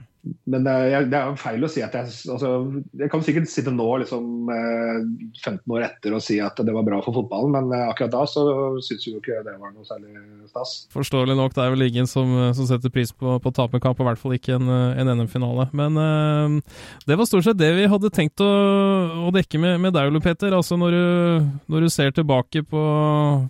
[0.50, 2.50] Men eh, det er feil å si at jeg altså,
[2.98, 6.86] Jeg kan sikkert sitte nå, liksom, 15 eh, år etter og si at det var
[6.88, 8.46] bra for fotballen, men eh, akkurat da så
[8.86, 10.16] syns jo ikke det var noe særlig
[10.50, 10.76] stas.
[10.94, 14.22] Forståelig nok, det er vel ingen som, som setter pris på, på taperkamp, i hvert
[14.22, 15.68] fall ikke en, en NM-finale.
[15.78, 16.80] Men uh,
[17.10, 18.50] det var stort sett det vi hadde tenkt å,
[19.28, 20.56] å dekke med, med deg, Ole Peter.
[20.58, 22.82] Altså når du, når du ser tilbake på,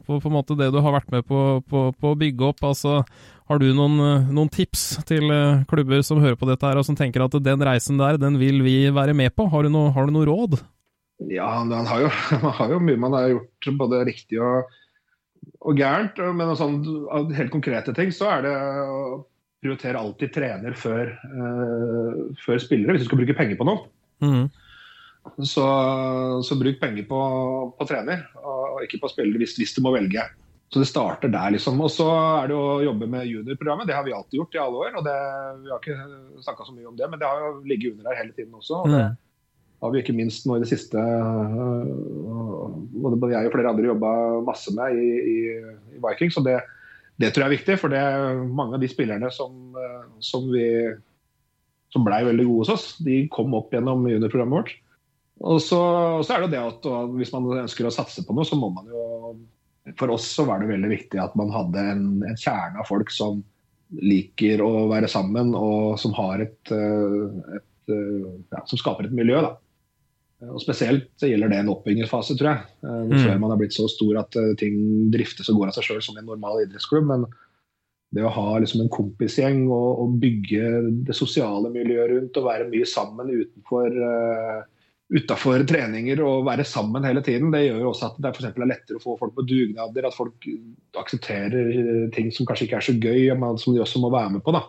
[0.07, 2.67] på, på, en måte det du har vært med på, på, på å bygge opp.
[2.67, 2.99] altså
[3.45, 6.87] har du noen, eh, noen, tips til eh, klubber som hører på dette her, og
[6.87, 9.45] som tenker at den reisen der, den vil vi være med på?
[9.51, 10.57] Har du noe, har du noe råd?
[11.29, 12.09] Ja, man har, jo,
[12.45, 14.73] man har, jo, mye man har gjort både riktig og,
[15.61, 16.17] og gærent.
[16.33, 16.81] Men sånn,
[17.13, 18.99] av helt konkrete ting så er det å
[19.65, 23.87] prioritere alltid trener før, uh, før spillere, hvis du skal bruke penger på noe.
[24.21, 24.43] Mm.
[25.41, 25.63] Så,
[26.45, 27.21] så, bruk penger på,
[27.73, 30.21] på trener, og ikke på spillere hvis, hvis du må velge.
[30.73, 31.77] Så det starter der, liksom.
[31.81, 33.87] Og så er det å jobbe med juniorprogrammet.
[33.87, 34.97] Det har vi alltid gjort i alle år.
[34.99, 35.17] og det,
[35.61, 38.23] Vi har ikke snakka så mye om det, men det har jo ligget under her
[38.23, 38.81] hele tiden også.
[38.81, 39.17] og det mm.
[39.85, 41.05] har vi ikke minst nå i det siste
[43.05, 44.11] Både jeg og flere andre jobba
[44.47, 45.39] masse med i, i,
[45.95, 46.39] i Vikings.
[46.41, 46.57] og det,
[47.21, 49.77] det, tror jeg er viktig, for det er mange av de spillerne som,
[50.19, 50.65] som, vi,
[51.93, 54.75] som blei veldig gode hos oss, de kom opp gjennom juniorprogrammet vårt.
[55.45, 55.79] Og så,
[56.23, 56.85] så, er det det at
[57.15, 59.05] hvis man ønsker å satse på noe, så må man jo
[59.99, 63.11] for oss så var det veldig viktig at man hadde en, en kjerne av folk
[63.13, 63.43] som
[64.01, 68.25] liker å være sammen, og som har et, eh, et eh,
[68.55, 69.43] ja, som skaper et miljø.
[69.45, 69.53] da.
[70.51, 72.67] Og Spesielt så gjelder det en oppbyggingsfase, tror jeg.
[72.81, 73.17] Eh, mm.
[73.21, 74.77] Før man har blitt så stor at ting
[75.13, 77.07] driftes og går av seg sjøl som en normal idrettsklubb.
[77.13, 77.27] Men
[78.15, 80.69] det å ha liksom en kompisgjeng og, og, bygge
[81.07, 84.61] det sosiale miljøet rundt og være mye sammen utenfor uh,
[85.13, 88.71] utafor treninger og være sammen hele tiden, det gjør jo også at det for er
[88.71, 90.07] lettere å få folk på dugnader.
[90.07, 90.47] At folk
[90.97, 94.33] aksepterer eh, ting som kanskje ikke er så gøy, men som de også må være
[94.37, 94.55] med på.
[94.55, 94.65] da.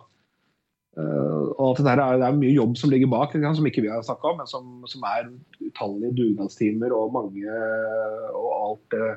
[0.97, 3.89] Uh, og alt det, er, det er mye jobb som ligger bak, som ikke vi
[3.91, 5.27] har snakka om, men som, som, er
[5.61, 7.57] utallige dugnadstimer og mange
[8.33, 9.11] og alt det,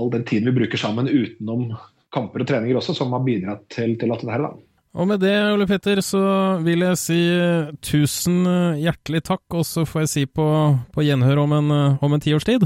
[0.00, 1.74] all den tiden vi bruker sammen utenom
[2.14, 4.65] kamper og treninger også, som har bidratt til, til at det her, da.
[4.96, 6.22] Og med det, Ole Petter, så
[6.64, 10.46] vil jeg si eh, tusen eh, hjertelig takk, og så får jeg si på,
[10.94, 12.64] på gjenhør om en, eh, om en tiårs tid.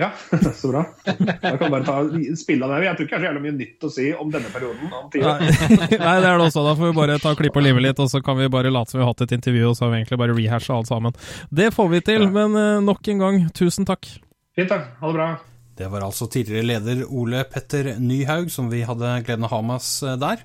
[0.00, 0.08] Ja,
[0.60, 0.86] så bra.
[1.04, 1.98] Da kan bare ta
[2.40, 2.86] spille av det.
[2.88, 4.88] Jeg tror ikke det er så jævlig mye nytt å si om denne perioden.
[4.88, 5.50] Om Nei.
[6.06, 6.64] Nei, det er det også.
[6.64, 8.94] Da får vi bare ta klipp og live litt, og så kan vi bare late
[8.94, 11.20] som vi har hatt et intervju, og så har vi egentlig bare rehasha alt sammen.
[11.52, 12.32] Det får vi til, ja.
[12.32, 14.08] men nok en gang, tusen takk.
[14.56, 14.80] Fint, da.
[15.02, 15.28] Ha det bra.
[15.74, 19.64] Det var altså tidligere leder Ole Petter Nyhaug som vi hadde gleden av å ha
[19.68, 20.44] med oss der.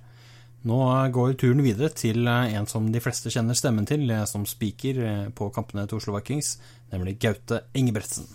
[0.68, 0.80] Nå
[1.15, 4.99] går turen videre til eh, en som de fleste kjenner stemmen til eh, som speaker
[5.06, 6.57] eh, på kampene til Oslo Vikings,
[6.91, 8.27] nemlig Gaute Engebretsen.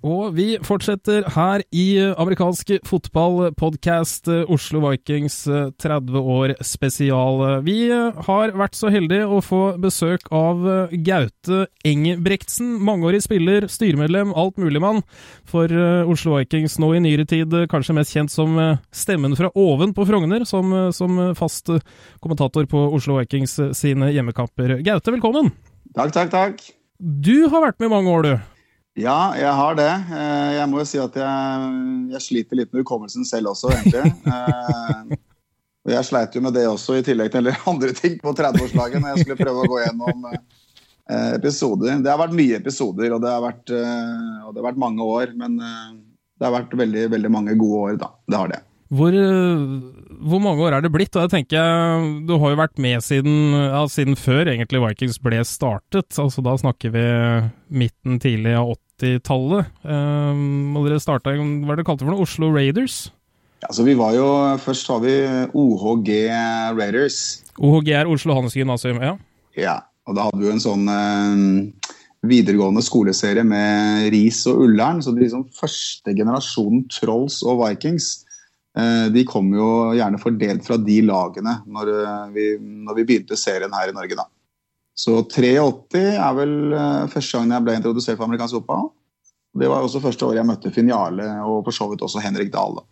[0.00, 5.42] Og vi fortsetter her i amerikansk fotballpodkast Oslo Vikings
[5.76, 7.42] 30 år spesial.
[7.66, 10.62] Vi har vært så heldige å få besøk av
[11.04, 12.78] Gaute Engebrektsen.
[12.80, 15.02] Mangeårig spiller, styremedlem, alt mulig mann
[15.44, 15.68] for
[16.08, 16.78] Oslo Vikings.
[16.80, 18.56] Nå i nyere tid kanskje mest kjent som
[18.96, 21.68] stemmen fra oven på Frogner, som, som fast
[22.24, 24.78] kommentator på Oslo Vikings sine hjemmekamper.
[24.80, 25.52] Gaute, velkommen!
[25.92, 26.64] Takk, takk, takk.
[26.96, 28.56] Du har vært med i mange år, du.
[28.98, 29.90] Ja, jeg har det.
[30.10, 31.66] Eh, jeg må jo si at jeg,
[32.10, 34.10] jeg sliter litt med hukommelsen selv også, egentlig.
[34.26, 35.18] Eh,
[35.86, 39.14] og jeg sleit jo med det også, i tillegg til andre ting på 30-årslaget, når
[39.14, 42.02] jeg skulle prøve å gå gjennom eh, episoder.
[42.02, 45.32] Det har vært mye episoder, og det har vært, det har vært mange år.
[45.38, 48.10] Men det har vært veldig, veldig mange gode år, da.
[48.26, 48.60] Det har det.
[48.90, 49.14] Hvor,
[50.20, 51.14] hvor, mange år er det blitt?
[51.16, 55.40] Og jeg tenker, Du har jo vært med siden, ja, siden før egentlig Vikings ble
[55.44, 56.10] startet.
[56.18, 57.04] altså Da snakker vi
[57.68, 59.70] midten, tidlig av 80-tallet.
[59.84, 62.26] Um, og dere starta hva er det kalte for noe?
[62.26, 63.08] Oslo Raiders?
[63.60, 64.26] Ja, så vi var jo,
[64.62, 65.14] Først har vi
[65.52, 66.10] OHG
[66.78, 67.42] Raiders.
[67.60, 69.16] OHG er Oslo Handels Gymnasium, ja?
[69.58, 69.76] Ja,
[70.08, 71.96] og da hadde vi jo en sånn eh,
[72.30, 75.02] videregående skoleserie med Ris og Ullern.
[75.04, 78.14] Så de liksom første generasjonen Trolls og Vikings
[79.10, 79.68] de kom jo
[79.98, 84.18] gjerne fordelt fra de lagene når eh, vi, når vi begynte serien her i Norge.
[84.18, 84.28] da.
[84.94, 88.90] Så 83 er vel eh, første gangen jeg ble introdusert for amerikansk fotball.
[89.60, 92.52] Det var også første året jeg møtte Finn Jarle og for så vidt også Henrik
[92.54, 92.78] Dahl.
[92.78, 92.86] da.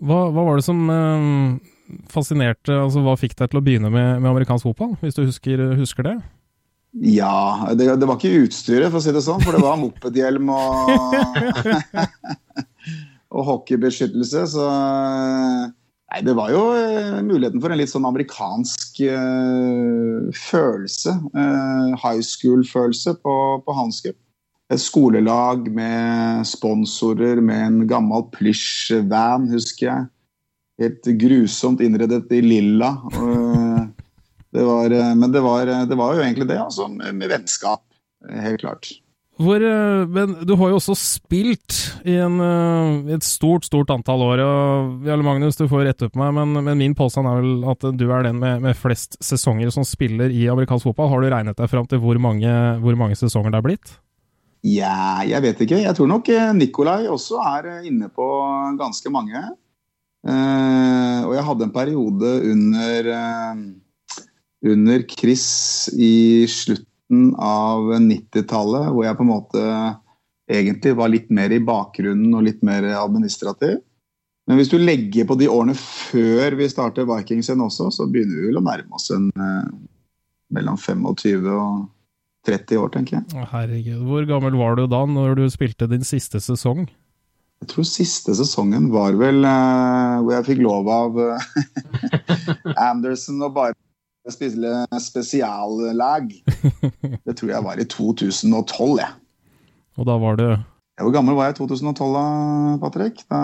[0.00, 4.18] Hva, hva var det som eh, fascinerte, altså hva fikk deg til å begynne med,
[4.22, 6.16] med amerikansk fotball, hvis du husker, husker det?
[7.06, 10.48] Ja, det, det, var ikke utstyret, for å si det sånn, for det var mopedhjelm
[10.50, 11.12] og
[13.30, 14.46] og hockeybeskyttelse.
[14.54, 14.66] Så
[16.10, 21.14] Nei, det var jo uh, muligheten for en litt sånn amerikansk uh, følelse.
[21.36, 24.18] Uh, high school-følelse på, på Hanscup.
[24.70, 30.08] Et skolelag med sponsorer, med en gammel plysj-van, husker jeg.
[30.82, 32.92] Helt grusomt innredet i lilla.
[34.50, 37.82] Det var, eh, men det var, det var jo egentlig det, altså, med, med vennskap.
[38.30, 38.88] Helt klart.
[39.40, 44.20] Hvor, eh, men du har jo også spilt i en, eh, et stort, stort antall
[44.26, 44.42] år.
[44.44, 47.86] og Jarle Magnus, du får rette opp meg, men, men, min påstand er vel at
[47.96, 51.08] du er den med, med, flest sesonger som spiller i amerikansk fotball.
[51.08, 52.52] Har du regnet deg fram til hvor mange,
[52.84, 53.96] hvor mange sesonger det er blitt?
[54.60, 55.80] Ja, jeg vet ikke.
[55.80, 58.26] Jeg tror nok Nikolai også er inne på
[58.76, 59.40] ganske mange.
[60.20, 63.08] Og jeg hadde en periode under,
[64.68, 65.48] under Chris
[65.96, 66.44] i
[67.10, 69.96] slutten av 90-tallet hvor jeg på en måte
[70.50, 73.80] egentlig var litt mer i bakgrunnen og litt mer administrativ.
[74.46, 78.40] Men hvis du legger på de årene før vi starter Vikings igjen også, så begynner
[78.40, 79.66] vi vel å nærme oss en uh,
[80.50, 81.86] mellom 25 og
[82.48, 83.46] 30 år, tenker jeg.
[83.52, 86.88] Herregud, Hvor gammel var du da når du spilte din siste sesong?
[87.60, 93.54] Jeg tror siste sesongen var vel uh, hvor jeg fikk lov av uh, Anderson og
[93.54, 93.76] bare
[94.28, 96.28] spille spesiallag.
[97.24, 99.16] Det tror jeg var i 2012, jeg.
[99.98, 100.44] Og da var du
[101.00, 102.24] Hvor gammel var jeg i 2012 da,
[102.82, 103.22] Patrick?
[103.32, 103.40] Da...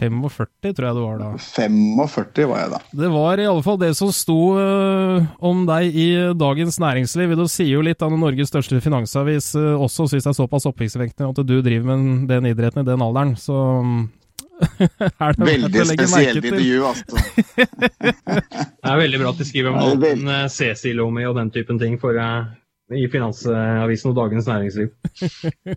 [0.00, 1.28] 45, tror jeg du var da.
[1.36, 2.80] 45 var jeg da.
[3.02, 6.08] Det var i alle fall det som sto uh, om deg i
[6.40, 7.36] Dagens Næringsliv.
[7.36, 11.28] Du sier jo litt av Norges største finansavis uh, også, hvis det er såpass oppsiktsvekkende
[11.34, 13.36] at du driver med den idretten i den alderen.
[13.36, 14.23] Så det
[15.48, 17.16] Veldig spesielt intervju, altså.
[18.84, 22.18] det er veldig bra at de skriver om Morten Cecilomi og den typen ting for
[22.94, 24.90] i Finansavisen og Dagens Næringsliv.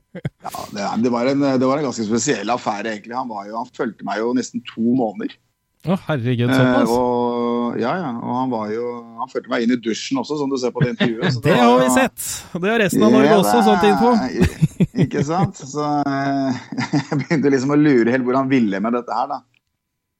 [0.43, 3.15] ja, det, det, var en, det, var en, ganske spesiell affære, egentlig.
[3.15, 5.37] Han, jo, han fulgte meg jo nesten to måneder.
[5.85, 6.89] Å, herregud, såpass?
[6.89, 8.09] Eh, og, ja, ja.
[8.17, 8.87] Og han var jo
[9.21, 11.37] Han fulgte meg inn i dusjen også, som du ser på det intervjuet.
[11.43, 12.29] det, det har vi sett!
[12.57, 14.87] Det har resten av Norge ja, også, sånt info.
[15.05, 15.61] ikke sant?
[15.61, 16.63] Så eh,
[16.97, 19.43] jeg begynte liksom å lure helt hvor han ville med dette her, da.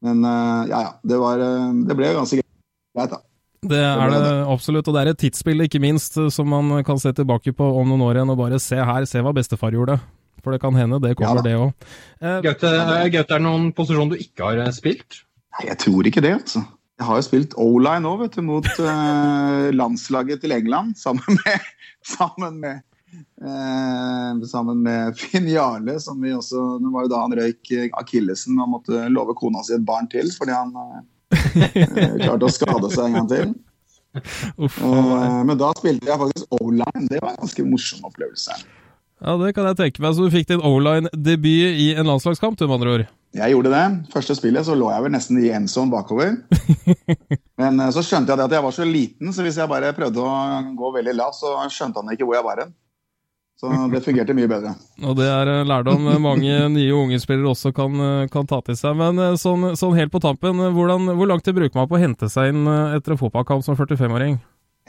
[0.06, 0.94] Men eh, ja, ja.
[1.02, 1.42] Det, var,
[1.90, 3.24] det ble ganske greit, da.
[3.68, 7.12] Det er det absolutt, og det er et tidsbilde, ikke minst, som man kan se
[7.18, 9.98] tilbake på om noen år igjen og bare se her, se hva bestefar gjorde.
[10.46, 11.88] For det kan hende, det kommer, ja, det òg.
[12.22, 12.70] Eh, Gaute,
[13.10, 15.26] er det noen posisjon du ikke har spilt?
[15.58, 16.62] Nei, jeg tror ikke det, altså.
[16.98, 20.94] Jeg har jo spilt O-line nå, vet du, mot uh, landslaget til England.
[21.02, 21.66] Sammen med,
[22.16, 22.82] sammen med,
[23.42, 28.58] uh, sammen med Finn Jarle, som vi også Det var jo da han røyk akillesen
[28.62, 31.06] og måtte love kona si et barn til fordi han uh,
[32.22, 33.56] Klarte å skade seg en gang til.
[34.18, 37.10] Uff, uh, men da spilte jeg faktisk O-line.
[37.10, 38.58] Det var en ganske morsom opplevelse.
[39.24, 40.16] Ja, Det kan jeg tenke meg.
[40.16, 43.06] Så du fikk din O-line-debut i en landslagskamp, du, med andre ord?
[43.38, 43.86] Jeg gjorde det.
[44.14, 46.36] Første spillet så lå jeg vel nesten i endzone bakover.
[47.62, 49.94] Men uh, så skjønte jeg det at jeg var så liten, så hvis jeg bare
[49.98, 50.36] prøvde å
[50.78, 52.76] gå veldig lavt, så skjønte han ikke hvor jeg var hen.
[53.58, 54.76] Så det fungerte mye bedre.
[55.02, 58.78] Og det er eh, lærdom mange nye unge spillere også kan, eh, kan ta til
[58.78, 58.94] seg.
[59.00, 62.04] Men eh, sånn, sånn helt på tampen, hvordan, hvor lang tid bruker man på å
[62.04, 64.38] hente seg inn etter en fotballkamp som 45-åring?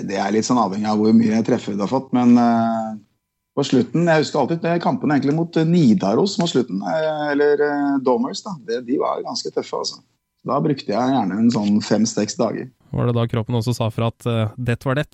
[0.05, 2.37] Det er litt sånn avhengig av hvor mye treffer du har fått, men
[3.59, 6.85] på slutten Jeg husker alltid kampene egentlig mot Nidaros mot slutten,
[7.33, 8.45] eller uh, Domers.
[8.47, 10.01] da, det, De var ganske tøffe, altså.
[10.47, 12.71] Da brukte jeg gjerne en sånn fem-seks dager.
[12.95, 15.11] Var det da kroppen også sa for at uh, det var det?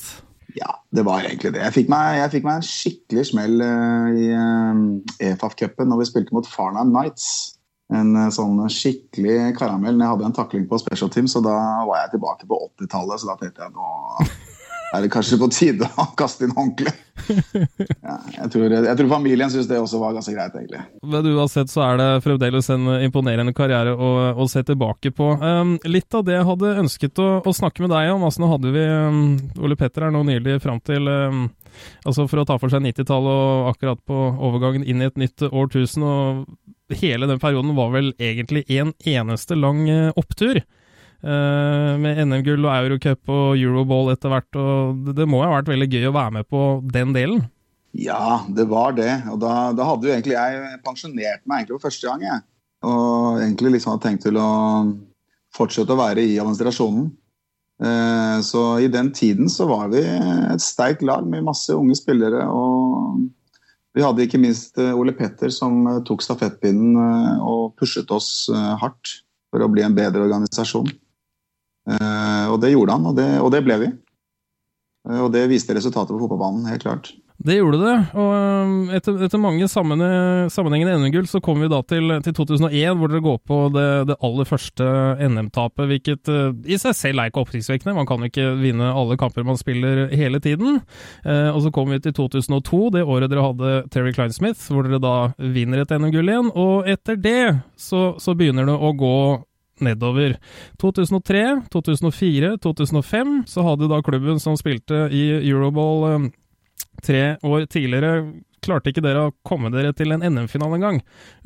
[0.55, 1.65] Ja, det var egentlig det.
[1.65, 4.85] Jeg fikk meg, jeg fikk meg en skikkelig smell uh, i uh,
[5.33, 7.27] EFAF-cupen når vi spilte mot Farnham Nights.
[7.95, 9.99] En uh, sånn skikkelig karamell.
[9.99, 11.57] Jeg hadde en takling på special team, så da
[11.89, 13.23] var jeg tilbake på 80-tallet.
[13.23, 13.89] Så da tenkte jeg nå
[14.95, 17.01] er det kanskje på tide å kaste inn håndkleet.
[18.05, 20.81] Ja, jeg, tror, jeg tror familien syns det også var ganske greit, egentlig.
[21.09, 25.31] Men uansett så er det fremdeles en imponerende karriere å, å se tilbake på.
[25.41, 28.51] Um, litt av det jeg hadde ønsket å, å, snakke med deg om, altså nå
[28.51, 29.23] hadde vi um,
[29.62, 31.47] Ole Petter er nå nylig fram til um,
[32.07, 35.43] Altså for å ta for seg 90-tallet og akkurat på overgangen inn i et nytt
[35.49, 40.62] årtusen, og hele den perioden var vel egentlig en eneste lang uh, opptur.
[41.25, 44.57] Uh, med NM-gull og Eurocup og Euroball etter hvert.
[44.61, 47.47] og det, må ha vært veldig gøy å være med på den delen?
[47.97, 49.23] Ja, det var det.
[49.33, 52.25] Og da, da hadde jo egentlig jeg pensjonert meg egentlig for første gang.
[52.29, 52.45] Jeg.
[52.85, 54.49] Og egentlig liksom hadde tenkt til å
[55.57, 57.07] fortsette å være i administrasjonen.
[57.81, 62.45] Uh, så i den tiden så var vi et sterkt lag med masse unge spillere.
[62.45, 63.25] og
[63.95, 66.97] vi hadde ikke minst eh, Ole Petter som tok stafettpinnen
[67.39, 69.13] og pushet oss hardt
[69.55, 70.91] for å bli en bedre organisasjon.
[71.85, 73.90] Eh, og det gjorde han, og det, og det ble vi.
[75.11, 77.12] Eh, og det viste resultatet på fotballbanen, helt klart.
[77.44, 82.15] Det gjorde det, og eh, etter, etter mange sammenhengende NM-gull så kom vi da til,
[82.23, 84.86] til, 2001, hvor dere går på det, det aller første
[85.19, 87.97] NM-tapet, hvilket uh, i seg selv er ikke oppsiktsvekkende.
[87.98, 90.78] Man kan ikke vinne alle kamper man spiller hele tiden.
[91.27, 95.02] Uh, og så kom vi til 2002, det året dere hadde Terry Kleinsmith, hvor dere
[95.02, 96.55] da vinner et NM-gull igjen.
[96.55, 97.43] Og etter det
[97.74, 99.19] så, så begynner det å gå
[99.85, 100.39] nedover.
[100.82, 101.44] 2003,
[101.74, 106.27] 2004, 2005 så hadde da klubben som spilte i Euroball eh,
[107.05, 108.19] tre år tidligere
[108.65, 111.01] klarte ikke dere å komme dere til en NM-finale engang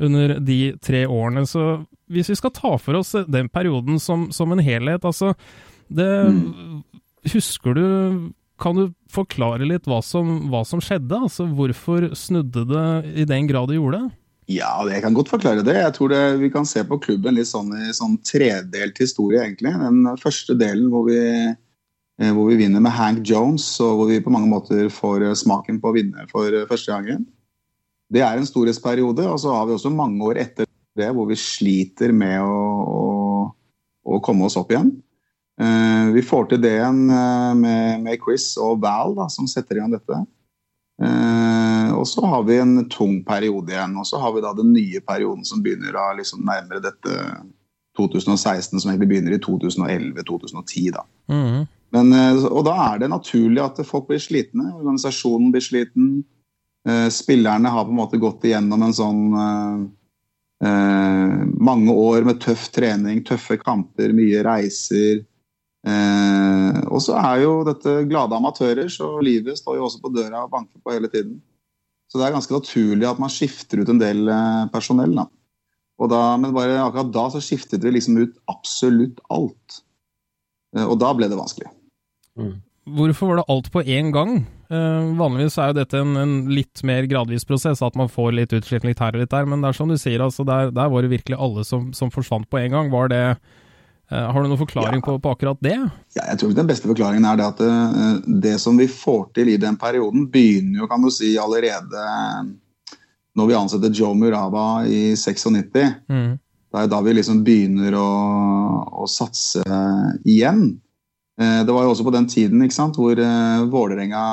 [0.09, 1.45] under de tre årene.
[1.49, 1.83] Så
[2.13, 5.35] hvis vi skal ta for oss den perioden som, som en helhet, altså
[5.89, 6.85] det mm.
[7.33, 7.85] Husker du
[8.61, 11.19] Kan du forklare litt hva som, hva som skjedde?
[11.27, 12.89] Altså hvorfor snudde det
[13.23, 14.01] i den grad det gjorde?
[14.49, 15.77] Ja, jeg kan godt forklare det.
[15.77, 19.75] Jeg tror det, Vi kan se på klubben litt sånn i sånn tredelt historie, egentlig.
[19.77, 21.19] Den første delen hvor vi
[22.19, 25.37] Eh, hvor vi vinner med Hank Jones, og hvor vi på mange måter får eh,
[25.39, 27.27] smaken på å vinne for eh, første gangen.
[28.11, 30.67] Det er en storhetsperiode, og så har vi også mange år etter
[30.99, 32.57] det hvor vi sliter med å,
[32.91, 33.05] å,
[34.03, 34.97] å komme oss opp igjen.
[36.15, 36.99] Vi får til det igjen
[37.59, 40.19] med, med, Chris og Val, da, som setter i gang dette.
[41.99, 43.97] Og så har vi en tung periode igjen.
[43.99, 47.19] Og så har vi da den nye perioden som begynner da, liksom nærmere dette
[47.99, 50.91] 2016, som egentlig begynner i 2011-2010.
[50.95, 51.05] da.
[51.33, 51.67] Mm.
[51.97, 54.71] Men, eh, og da er det naturlig at folk blir slitne.
[54.77, 56.11] Organisasjonen blir sliten.
[56.89, 59.23] Eh, spillerne har på en måte gått igjennom en sånn
[60.65, 65.25] eh, mange år med tøff trening, tøffe kamper, mye reiser.
[65.87, 70.45] Eh, og så er jo dette glade amatører, så livet står jo også på døra
[70.45, 71.39] og banker på hele tiden.
[72.09, 74.31] Så det er ganske naturlig at man skifter ut en del
[74.73, 75.13] personell.
[75.19, 75.27] Da.
[76.09, 79.83] Da, men bare akkurat da så skiftet vi liksom ut absolutt alt.
[80.87, 81.69] Og da ble det vanskelig.
[82.89, 84.41] Hvorfor var det alt på én gang?
[84.69, 88.53] Uh, vanligvis er jo dette en, en, litt mer gradvis prosess, at man får litt
[88.57, 90.91] utslipp litt her og litt der, men det er som du sier, altså, der, der
[90.93, 92.91] var det virkelig alle som, som forsvant på en gang.
[92.93, 93.23] Var det
[94.09, 95.05] Har du noen forklaring ja.
[95.05, 95.77] på, på, akkurat det?
[96.17, 99.51] Ja, jeg tror den beste forklaringen er det at det, det som vi får til
[99.53, 102.07] i den perioden, begynner jo, kan du si, allerede
[103.39, 105.85] når vi ansetter Joe Murava i 96.
[106.09, 106.39] Mm.
[106.69, 108.09] Det er da vi liksom begynner å,
[109.05, 109.63] å satse
[110.25, 110.65] igjen.
[111.41, 113.21] Eh, det var jo også på den tiden ikke sant, hvor
[113.73, 114.25] Vålerenga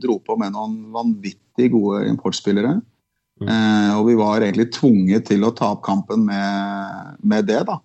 [0.00, 2.78] dro på med noen vanvittig gode importspillere.
[3.38, 3.50] Mm.
[3.94, 7.60] Og vi var egentlig tvunget til å ta opp kampen med, med, det.
[7.68, 7.76] da.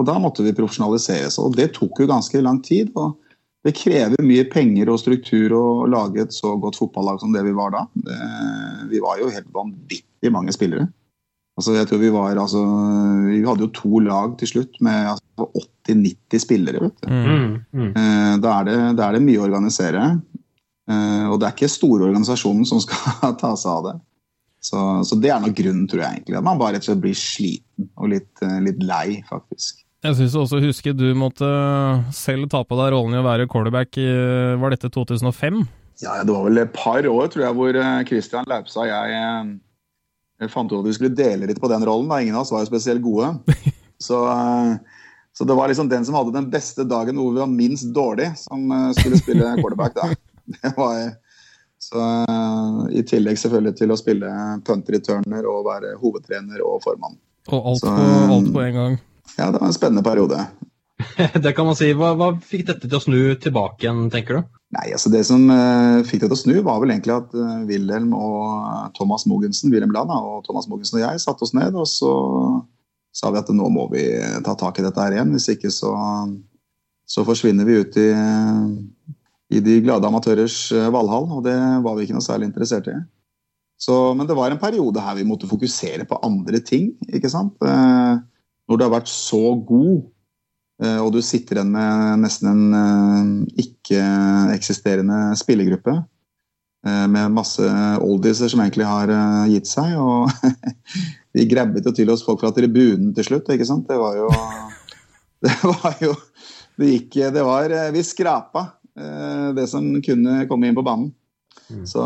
[0.00, 1.36] Og da måtte vi profesjonaliseres.
[1.42, 2.88] Og det tok jo ganske lang tid.
[2.96, 3.18] og
[3.66, 7.52] Det krever mye penger og struktur å lage et så godt fotballag som det vi
[7.56, 7.84] var da.
[8.06, 8.16] Det,
[8.94, 10.88] vi var jo helt vanvittig mange spillere.
[11.60, 12.60] Altså, jeg tror Vi var, altså,
[13.26, 15.48] vi hadde jo to lag til slutt med altså,
[15.90, 16.80] 80-90 spillere.
[16.86, 17.08] vet du.
[17.12, 17.90] Mm, mm.
[17.90, 20.06] Eh, da, er det, da, er det, mye å organisere.
[20.88, 23.98] Eh, og det er ikke store organisasjonen som skal ta seg av det.
[24.60, 26.38] Så, så, det er nok grunnen, tror jeg egentlig.
[26.40, 29.79] At man bare rett og slett blir sliten og litt, eh, litt lei, faktisk.
[30.00, 31.48] Jeg syns også husker du måtte
[32.16, 34.06] selv ta på deg rollen i å være quarterback i
[34.60, 35.58] Var dette 2005?
[36.00, 37.76] Ja, det var vel et par år, tror jeg, hvor
[38.08, 39.50] Christian Laupstad og jeg
[40.40, 42.08] jeg fant ut at vi skulle dele litt på den rollen.
[42.08, 43.34] da Ingen av oss var jo spesielt gode.
[44.00, 44.76] Så, eh,
[45.36, 48.30] så, det var liksom den som hadde den beste dagen hvor vi var minst dårlig,
[48.40, 49.92] som eh, skulle spille quarterback.
[49.92, 50.06] da.
[50.50, 51.02] Det var,
[51.76, 54.30] så eh, I tillegg selvfølgelig til å spille
[54.64, 57.20] punter i turner og være hovedtrener og formann.
[57.52, 58.96] Og alt, så, alt på en gang?
[59.38, 60.46] Ja, det var en spennende periode.
[61.42, 61.92] det kan man si.
[61.96, 64.48] Hva, hva fikk dette til å snu tilbake igjen, tenker du?
[64.76, 67.62] Nei, altså Det som uh, fikk det til å snu, var vel egentlig at uh,
[67.66, 71.88] Wilhelm og Thomas Mogensen Wilhelm Land, og Thomas Mogensen og jeg satte oss ned og
[71.90, 72.12] så
[73.10, 74.04] sa vi at nå må vi
[74.46, 75.32] ta tak i dette her igjen.
[75.34, 75.90] Hvis ikke så,
[77.10, 78.10] så forsvinner vi ut i,
[79.50, 82.94] i de glade amatørers uh, valhall, og det var vi ikke noe særlig interessert i.
[83.80, 86.92] Så, men det var en periode her vi måtte fokusere på andre ting.
[87.08, 87.56] ikke sant?
[88.70, 90.06] Når du har vært så god
[90.80, 95.98] Eh, og du sitter igjen med nesten en eh, ikke-eksisterende spillergruppe.
[96.86, 97.66] Eh, med masse
[98.00, 99.12] oldiser som egentlig har
[99.52, 99.96] gitt seg.
[100.00, 100.32] Og
[101.36, 103.88] vi grabbet jo til oss folk fra tribunen til slutt, ikke sant.
[103.90, 104.30] Det var jo
[105.44, 106.10] Det var jo
[106.76, 108.66] Det gikk Det var Vi skrapa
[109.56, 111.06] det som kunne komme inn på banen.
[111.70, 111.84] Mm.
[111.88, 112.02] Så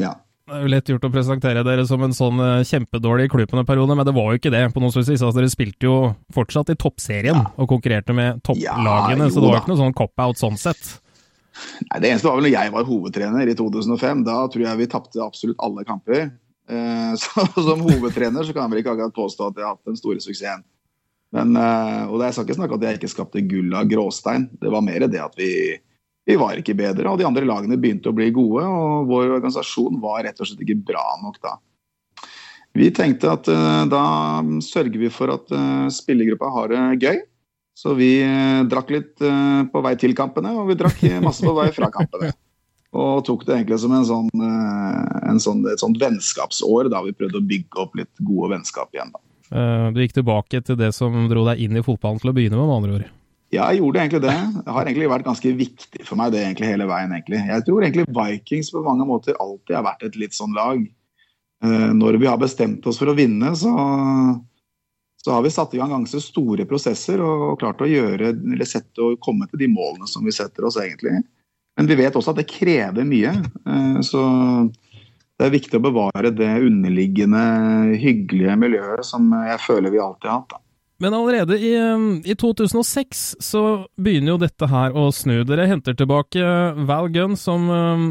[0.00, 0.14] ja.
[0.50, 4.14] Det er lett gjort å presentere dere som en sånn uh, kjempedårlig klubbene-periode, men det
[4.16, 4.64] var jo ikke det.
[4.74, 5.10] på noen vis.
[5.12, 5.98] Altså, dere spilte jo
[6.34, 7.44] fortsatt i toppserien ja.
[7.54, 10.90] og konkurrerte med topplagene, ja, så det var ikke noe sånn cop-out sånn sett.
[11.86, 14.24] Nei, Det eneste var vel når jeg var hovedtrener i 2005.
[14.26, 16.32] Da tror jeg vi tapte absolutt alle kamper.
[16.70, 19.92] Uh, så, som hovedtrener så kan jeg vel ikke akkurat påstå at jeg har hatt
[19.92, 20.66] den store suksessen.
[21.30, 24.48] Men, uh, og jeg skal ikke snakk om at jeg ikke skapte gull av gråstein.
[24.58, 25.52] Det var mer det at vi
[26.28, 28.66] vi var ikke bedre, og de andre lagene begynte å bli gode.
[28.66, 31.56] Og vår organisasjon var rett og slett ikke bra nok da.
[32.76, 34.04] Vi tenkte at uh, da
[34.62, 37.22] sørger vi for at uh, spillergruppa har det gøy.
[37.80, 39.16] Så vi uh, drakk litt
[39.72, 42.32] på vei til kampene, og vi drakk masse på vei fra kampene.
[42.90, 47.38] Og tok det egentlig som en sånn, en sånn, et sånt vennskapsår da vi prøvde
[47.38, 49.12] å bygge opp litt gode vennskap igjen.
[49.14, 49.22] da.
[49.94, 52.66] Du gikk tilbake til det som dro deg inn i fotballen til å begynne med,
[52.66, 53.06] med andre ord?
[53.50, 54.34] Ja, jeg gjorde egentlig det.
[54.64, 57.10] Det har egentlig vært ganske viktig for meg det egentlig hele veien.
[57.16, 57.40] egentlig.
[57.48, 60.84] Jeg tror egentlig Vikings på mange måter alltid har vært et litt sånn lag.
[61.60, 63.72] Når vi har bestemt oss for å vinne, så,
[65.20, 69.02] så har vi satt i gang ganske store prosesser og klart å gjøre, eller sette
[69.04, 71.18] og komme til de målene som vi setter oss, egentlig.
[71.76, 73.34] Men vi vet også at det krever mye.
[74.06, 74.22] Så
[75.40, 77.44] det er viktig å bevare det underliggende,
[77.98, 80.54] hyggelige miljøet som jeg føler vi alltid har hatt.
[80.54, 80.64] Da.
[81.00, 81.72] Men allerede i,
[82.24, 83.62] i, 2006 så
[83.96, 85.40] begynner jo dette her å snu.
[85.48, 86.44] Dere henter tilbake
[86.88, 87.64] Val Gunn som,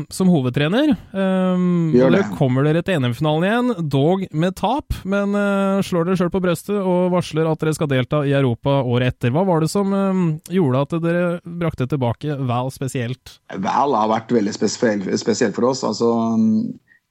[0.09, 0.95] som hovedtrener.
[1.13, 2.23] Um, Gjør det.
[2.39, 6.79] kommer dere til NM-finalen igjen, dog med tap, men uh, slår dere sjøl på brøstet
[6.79, 9.33] og varsler at dere skal delta i Europa året etter.
[9.35, 13.37] Hva var det som um, gjorde at dere brakte tilbake Val spesielt?
[13.61, 15.85] Val har vært veldig spesielt spesiell for oss.
[15.85, 16.09] altså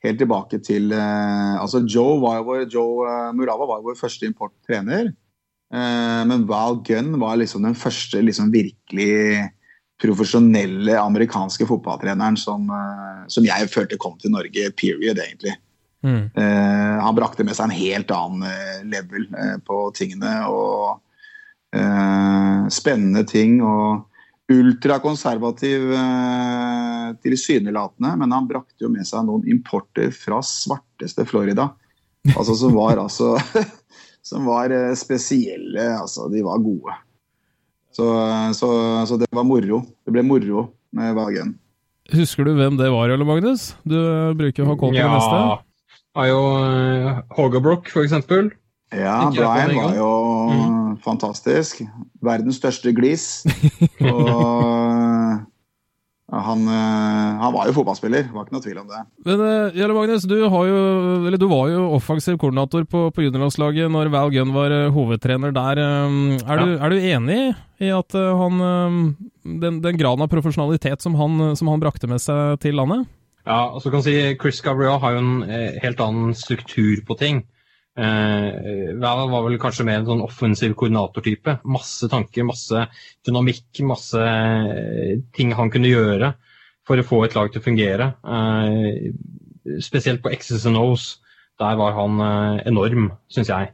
[0.04, 5.10] helt tilbake til eh, altså Joe, var vår, Joe uh, Murava var vår første importtrener.
[5.74, 9.48] Eh, men Val Gunn var liksom den første liksom virkelig
[9.98, 15.56] profesjonelle amerikanske fotballtreneren som, uh, som, jeg følte kom til Norge, period, egentlig.
[16.06, 16.28] Mm.
[16.38, 19.26] Uh, han brakte med seg en helt annen level
[19.66, 21.02] på tingene og
[22.72, 23.58] spennende ting.
[23.60, 24.06] og
[24.48, 31.68] ultrakonservativ eh, tilsynelatende, men han brakte jo med seg noen importer fra svarteste Florida.
[32.34, 33.36] Altså som var altså
[34.28, 35.86] Som var eh, spesielle.
[35.96, 36.96] Altså, de var gode.
[37.96, 38.04] Så,
[38.54, 38.68] så,
[39.08, 39.80] så, det var moro.
[40.04, 41.56] Det ble moro med Vagen.
[42.12, 43.72] Husker du hvem det var, eller Magnus?
[43.84, 43.98] Du
[44.36, 45.40] bruker å ha koll på ja, det meste.
[45.40, 45.56] Ja,
[46.18, 48.52] har jo uh, Hogabrook, for eksempel.
[48.96, 50.12] Ja, Brian var jo
[50.48, 50.92] mm.
[51.04, 51.82] fantastisk.
[52.24, 53.26] Verdens største glis.
[54.12, 54.77] Og
[56.28, 58.98] han, han, var jo fotballspiller, var ikke noe tvil om det.
[59.24, 59.42] Men
[59.72, 60.72] Jelle Magnus, du, jo,
[61.32, 65.80] du, var jo offensiv koordinator på, på juniorlandslaget når Val Gunn var hovedtrener der.
[65.80, 66.58] Er, ja.
[66.60, 67.38] du, er, du, enig
[67.80, 68.60] i at han,
[69.40, 73.08] den, den graden av profesjonalitet som han, som han, brakte med seg til landet?
[73.48, 77.46] Ja, altså kan si Chris Gabriel har jo en eh, helt annen struktur på ting.
[77.98, 81.58] Eh, Val var vel kanskje mer en sånn offensiv koordinatortype.
[81.66, 82.84] Masse tanker, masse
[83.26, 86.34] dynamikk, masse eh, ting han kunne gjøre
[86.86, 88.12] for å få et lag til å fungere.
[88.22, 89.10] Eh,
[89.84, 91.16] spesielt på X's and O's.
[91.58, 93.72] Der var han eh, enorm, syns jeg.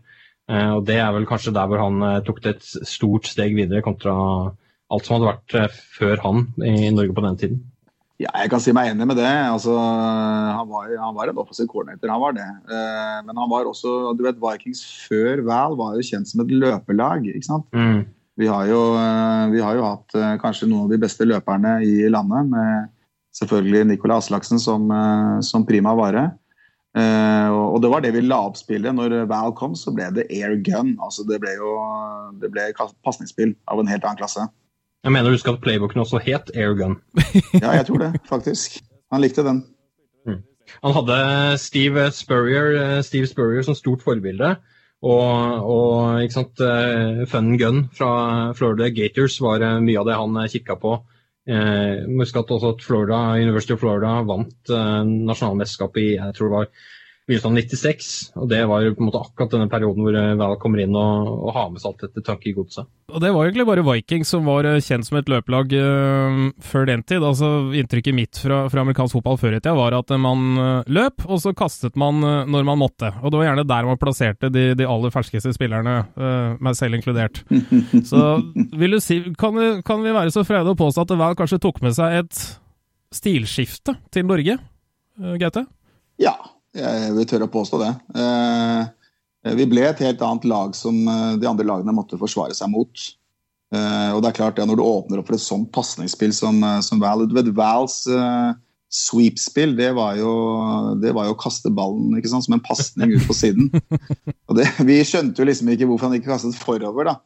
[0.49, 3.57] Eh, og det er vel kanskje der hvor han eh, tok det et stort steg
[3.59, 4.17] videre kontra
[4.93, 7.63] alt som hadde vært før han i Norge på den tiden.
[8.23, 9.27] Ja, jeg kan si meg enig med det.
[9.27, 12.47] Altså, han, var, han, var, en offensiv coordinator, han var det.
[12.71, 16.53] Eh, men han var også du vet, Vikings før Val var jo kjent som et
[16.55, 17.27] løpelag.
[17.27, 17.67] ikke sant?
[17.75, 18.05] Mm.
[18.39, 21.81] Vi, har jo, eh, vi, har jo, hatt eh, kanskje noen av de beste løperne
[21.83, 22.89] i landet, med
[23.35, 26.29] selvfølgelig Nicolai Aslaksen som, eh, som prima vare.
[26.95, 28.95] Eh, og, det var det vi la opp spillet.
[28.95, 30.95] Når Val kom, så ble det air gun.
[31.03, 31.75] altså Det ble jo
[32.39, 32.71] det ble
[33.03, 34.47] pasningsspill av en helt annen klasse.
[35.05, 36.97] Jeg mener du husker at playbooken også het Airgun.
[37.63, 38.79] ja, jeg tror det, faktisk.
[39.13, 39.65] Han likte den.
[40.27, 40.41] Mm.
[40.85, 41.19] Han hadde
[41.61, 44.55] Steve Spurrier, eh, Steve Spurrier som stort forbilde.
[45.05, 50.17] Og, og ikke sant, eh, Fun Gun fra Florida Gators var eh, mye av det
[50.17, 50.97] han kikka på.
[51.45, 56.49] Eh, husk at også at Florida, University of Florida vant eh, nasjonalmesterskapet i jeg tror
[56.49, 56.71] det var
[57.25, 58.09] begynnelsen av 96.
[58.37, 61.31] Og det var på en måte akkurat denne perioden hvor eh, Val kommer inn og,
[61.33, 62.89] og har med seg alt dette tankegodset.
[63.15, 66.89] Og det var egentlig bare Vikings som var eh, kjent som et løpelag uh, før
[66.91, 67.25] den tid.
[67.25, 71.25] Altså Inntrykket mitt fra, fra amerikansk fotball før i tida var at man uh, løp,
[71.25, 73.13] og så kastet man uh, når man måtte.
[73.23, 75.95] Og det var gjerne der man plasserte de, de aller ferskeste spillerne,
[76.65, 77.41] meg selv inkludert.
[78.09, 78.21] Så
[78.75, 79.57] vil du si, kan,
[79.87, 82.43] kan vi være så freide å påstå at Val kanskje tok med seg et
[83.15, 84.59] stilskifte til Norge,
[85.41, 85.65] Gaute?
[86.21, 86.35] Ja,
[86.75, 87.93] jeg vil tørre å påstå det.
[88.19, 92.73] Eh, vi ble et helt annet lag som eh, de andre lagene måtte forsvare seg
[92.73, 93.07] mot.
[93.75, 96.63] Eh, og det er klart, det, Når du åpner opp for et sånt pasningsspill som,
[96.85, 98.05] som Val Vals
[98.95, 103.35] sweep-spill, det, det var jo å kaste ballen ikke sant, som en pasning ut på
[103.35, 103.71] siden.
[104.49, 107.11] Og det, vi skjønte jo liksom ikke hvorfor han ikke kastet forover.
[107.11, 107.17] da.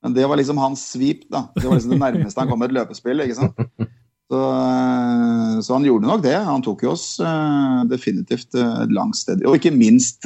[0.00, 1.26] Men det var liksom hans sweep.
[1.28, 1.50] da.
[1.56, 3.20] Det var liksom det nærmeste han kom et løpespill.
[3.26, 3.90] ikke sant?
[4.30, 6.36] Så, eh, så, han gjorde nok det.
[6.36, 9.42] Han tok jo oss uh, definitivt et langt sted.
[9.42, 10.22] Og ikke minst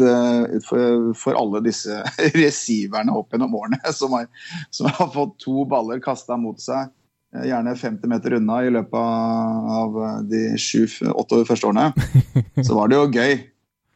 [0.67, 2.03] for, for, alle disse
[2.37, 4.29] receiverne opp gjennom årene som har,
[4.75, 6.93] som har fått to baller kasta mot seg,
[7.49, 9.01] gjerne 50 meter unna i løpet
[9.81, 9.97] av
[10.29, 11.89] de sju-åtte første årene.
[12.67, 13.41] Så var det jo gøy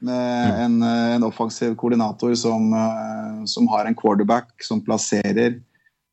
[0.09, 2.73] med en, en offensiv koordinator som,
[3.51, 5.61] som, har en quarterback som plasserer.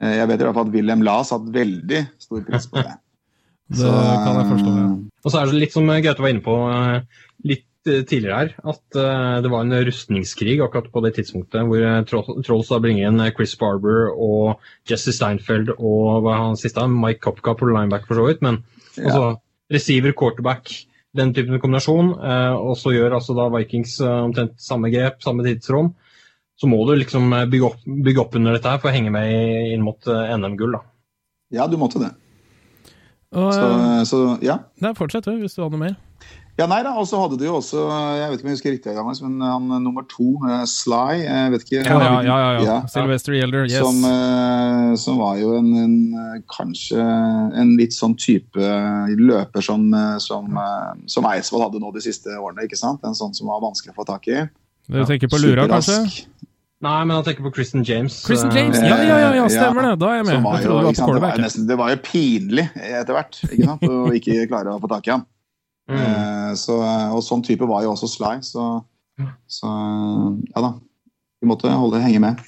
[0.03, 2.97] Jeg vet i hvert fall at Wilhelm La satt veldig stor pris på det.
[3.71, 4.89] Det så, kan jeg forstå, ja.
[5.25, 8.97] Og så er det litt som Gaute var inne på, eh, litt tidligere her at
[9.45, 11.83] det var en rustningskrig akkurat på det tidspunktet hvor
[12.41, 17.21] Trolls da bringer inn Chris Barber og Jesse Steinfeld og hva er han siste, Mike
[17.21, 18.63] Kopka på lineback for så vidt, men
[18.97, 19.11] ja.
[19.11, 19.27] altså
[19.69, 20.71] receiver, quarterback,
[21.13, 22.15] den typen kombinasjon.
[22.17, 25.93] Og så gjør altså da Vikings omtrent samme grep, samme tidsrom.
[26.57, 29.73] Så må du liksom bygge opp, bygge opp under dette her for å henge med
[29.73, 30.85] inn mot NM-gull, da.
[31.53, 32.15] Ja, du måtte det.
[33.35, 33.69] Og, så,
[34.09, 34.61] så, ja.
[34.83, 35.95] Nei, fortsett hvis du hadde noe mer.
[36.55, 37.81] Ja, nei da, og så hadde du jo også
[38.15, 40.37] Jeg vet ikke om jeg husker riktig, gammel, men han nummer to,
[40.71, 42.37] Sly jeg vet ikke, Ja, ja, ja.
[42.39, 42.77] ja, ja.
[42.93, 43.83] Sylvester Yelder, yes.
[43.83, 43.99] Som,
[45.01, 45.97] som var jo en, en,
[46.47, 48.71] kanskje en litt sånn type
[49.19, 49.89] løper som,
[50.23, 50.55] som,
[51.11, 52.69] som Eidsvoll hadde nå de siste årene.
[52.69, 53.03] ikke sant?
[53.03, 54.45] En sånn som var vanskelig å få tak i.
[54.87, 55.97] Du tenker på Lura, kanskje?
[56.85, 58.19] Nei, men han tenker på Kristen James.
[58.27, 59.93] Kristen James, Ja, ja, ja, ja stemmer det!
[60.03, 60.43] Da er jeg med.
[60.45, 63.85] Var jo, jeg det, var nesten, det var jo pinlig etter hvert ikke sant?
[63.89, 65.23] å ikke klare å få tak i ham.
[65.89, 65.97] Mm.
[66.01, 66.77] Eh, så,
[67.13, 68.67] og sånn type var jo også Sly, så,
[69.49, 69.71] så
[70.51, 70.75] ja da.
[71.41, 72.45] Vi måtte holde henge med.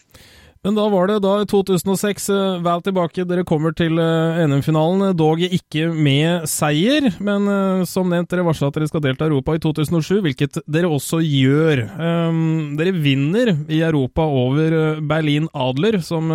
[0.66, 5.12] Men da var det da i 2006, uh, vel tilbake, dere kommer til uh, NM-finalen.
[5.18, 9.56] Dog ikke med seier, men som nevnt, dere varsla at dere skal delta i Europa
[9.56, 11.86] i 2007, hvilket dere også gjør.
[11.98, 16.32] Um, dere vinner i Europa over Berlin Adler, som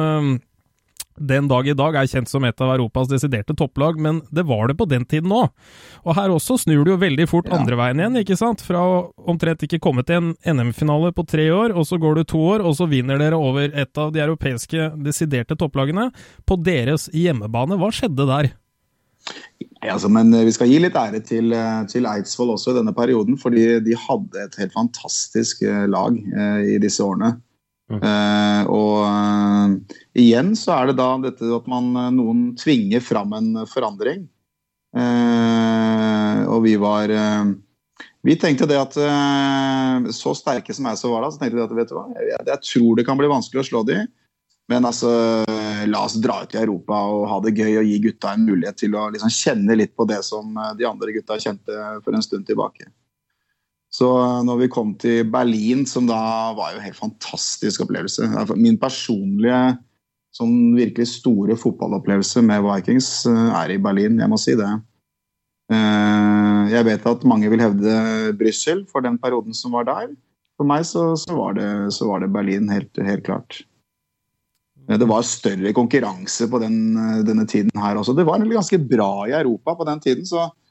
[1.16, 4.70] den dag i dag er kjent som et av Europas desiderte topplag, men det var
[4.70, 5.50] det på den tiden òg.
[6.06, 7.58] Og her også snur det jo veldig fort ja.
[7.58, 8.64] andre veien igjen, ikke sant?
[8.64, 8.96] Fra å
[9.28, 12.64] omtrent ikke komme til en NM-finale på tre år, og så går du to år,
[12.64, 16.10] og så vinner dere over et av de europeiske desiderte topplagene
[16.48, 17.78] på deres hjemmebane.
[17.80, 18.52] Hva skjedde der?
[19.82, 22.94] Ja, altså, men Vi skal gi litt ære til, eh, til, Eidsvoll også i denne
[22.94, 27.36] perioden, fordi de hadde et helt fantastisk eh, lag eh, i disse årene.
[28.00, 33.34] Uh, og uh, igjen så er det da dette at man, uh, noen tvinger fram
[33.36, 34.28] en forandring.
[34.92, 37.08] og vi var
[38.22, 38.96] Vi tenkte det at
[40.12, 42.42] så sterke som jeg så var da, så tenkte vi at vet du hva, jeg,
[42.46, 44.02] jeg, tror det kan bli vanskelig å slå de.
[44.68, 45.08] Men altså,
[45.88, 48.82] la oss dra ut i Europa og ha det gøy og gi gutta en mulighet
[48.84, 51.72] til å liksom kjenne litt på det som de andre gutta kjente
[52.04, 52.92] for en stund tilbake.
[53.92, 54.08] Så
[54.46, 56.18] når vi kom til Berlin, som da
[56.56, 58.24] var jo en helt fantastisk opplevelse
[58.56, 59.76] Min personlige
[60.32, 64.70] sånn virkelig store fotballopplevelse med Vikings eh, er i Berlin, jeg må si det.
[65.72, 67.96] Eh, jeg vet at mange vil hevde
[68.40, 70.14] Brussel for den perioden som var der.
[70.56, 73.60] For meg så, så, var, det, så var, det, Berlin, helt, helt, klart.
[74.88, 76.80] Eh, det var større konkurranse på den,
[77.28, 78.16] denne tiden her også.
[78.16, 80.24] Det var ganske bra i Europa på den tiden.
[80.24, 80.61] så Eh,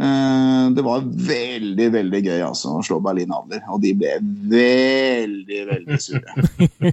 [0.00, 4.14] det var veldig veldig gøy altså, å slå Berlin Adler, og de ble
[4.52, 6.36] veldig, veldig sure.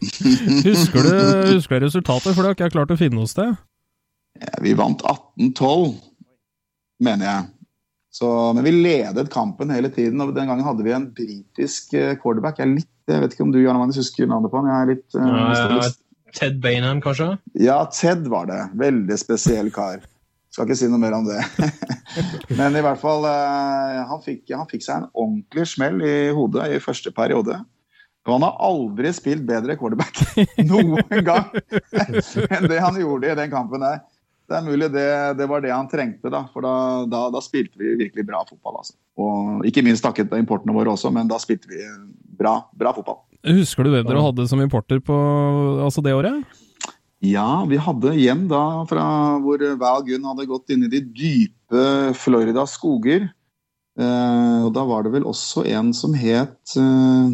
[0.68, 1.14] husker, du,
[1.54, 3.54] husker du resultatet, for det har ikke jeg klart å finne hos deg?
[4.42, 5.94] Ja, vi vant 18-12,
[7.08, 7.46] mener jeg.
[8.18, 8.28] Så,
[8.58, 12.60] men vi ledet kampen hele tiden, og den gangen hadde vi en britisk eh, quarterback.
[12.62, 14.70] Jeg, litt, jeg vet ikke om du Jan Magnus, husker navnet på han?
[14.72, 15.90] Jeg er litt, uh, ja, ja,
[16.38, 17.36] Ted Bainham, kanskje?
[17.62, 18.62] Ja, Ted var det.
[18.80, 20.02] Veldig spesiell kar.
[20.58, 21.38] Skal ikke si noe mer om det.
[22.58, 26.72] Men i hvert fall, eh, han fikk, han fikk seg en ordentlig smell i hodet
[26.74, 27.60] i første periode.
[28.26, 30.18] Og han har aldri spilt bedre quarterback
[30.72, 31.54] noen gang
[32.58, 34.02] enn det han gjorde i den kampen der.
[34.50, 35.08] Det er mulig det,
[35.38, 36.76] det var det han trengte, da, for da,
[37.06, 38.82] da, da, spilte vi virkelig bra fotball.
[38.82, 38.98] Altså.
[39.22, 41.86] Og Ikke minst takket importene våre også, men da spilte vi
[42.40, 43.22] bra, bra fotball.
[43.46, 45.18] Husker du hvem dere hadde som importer på
[45.86, 46.66] altså det året?
[47.26, 49.06] Ja, vi hadde igjen da fra
[49.42, 53.26] hvor Val Gunn hadde gått inn i de dype Florida skoger.
[53.98, 57.30] Eh, og da var det vel også en som het eh,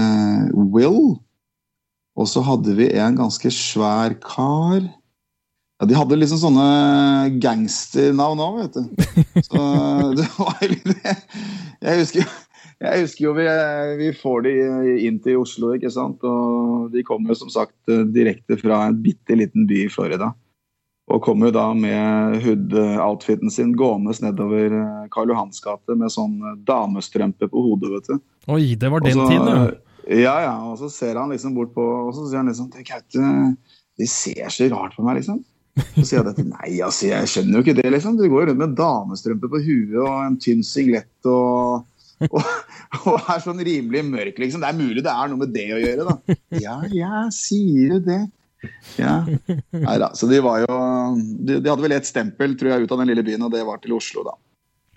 [0.00, 1.18] eh, Will.
[2.16, 4.80] Og så hadde vi en ganske svær kar.
[5.76, 9.42] Ja, De hadde liksom sånne gangsternavn òg, vet du.
[9.44, 9.60] Så
[10.16, 10.94] det var litt
[11.84, 12.30] Jeg husker
[12.82, 13.46] jeg husker jo vi,
[14.00, 14.54] vi, får de
[15.08, 16.24] inn til Oslo, ikke sant.
[16.26, 20.32] Og de kommer jo som sagt direkte fra en bitte liten by i Florida.
[21.06, 24.74] Og kommer jo da med hood-outfiten sin gående nedover
[25.14, 28.24] Karl Johans gate med sånn damestrømpe på hodet, vet du.
[28.50, 29.66] Oi, det var den tiden, ja.
[30.06, 30.54] Ja, ja.
[30.68, 33.30] Og så ser han liksom bort på Og så sier han liksom til Gaute
[33.98, 35.40] De ser så rart på meg, liksom.
[35.96, 36.44] Så sier jeg dette.
[36.46, 38.18] Nei, altså, jeg skjønner jo ikke det, liksom.
[38.18, 41.86] Du går rundt med damestrømpe på huet og en tynn singlett og
[42.32, 42.40] og,
[43.02, 44.62] og, er sånn rimelig mørk, liksom.
[44.64, 46.38] Det er mulig det er noe med det å gjøre, da.
[46.62, 48.22] Ja, ja, sier du det?
[48.96, 49.20] Ja.
[49.76, 50.10] Nei da.
[50.16, 50.80] Så de var jo
[51.18, 53.64] de, de, hadde vel ett stempel, tror jeg, ut av den lille byen, og det
[53.68, 54.36] var til Oslo, da.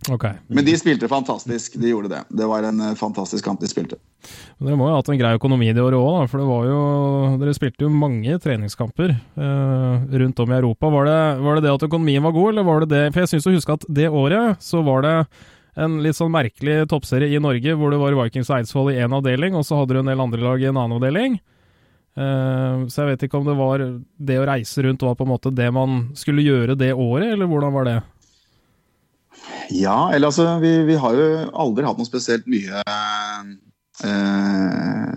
[0.08, 0.38] Okay.
[0.48, 2.22] Men de spilte fantastisk, de gjorde det.
[2.40, 3.98] Det var en eh, fantastisk kamp de spilte.
[4.58, 6.70] Men dere må jo ha hatt en grei økonomi det året òg, for det var
[6.70, 6.80] jo,
[7.42, 10.92] dere spilte jo mange treningskamper eh, rundt om i Europa.
[10.96, 13.34] Var det, var det, det at økonomien var god, eller var det det For jeg
[13.34, 15.16] syns å huske at det året så var det
[15.80, 19.16] en litt sånn merkelig toppserie i Norge, hvor det var Vikings og Eidsvoll i én
[19.16, 21.40] avdeling, og så hadde du en del andre lag i en annen avdeling.
[22.20, 25.32] Uh, så jeg vet ikke om det var det å reise rundt var på en
[25.32, 28.00] måte det man skulle gjøre det året, eller hvordan var det?
[29.72, 31.28] Ja, eller altså Vi, vi har jo
[31.64, 33.54] aldri hatt noe spesielt mye uh,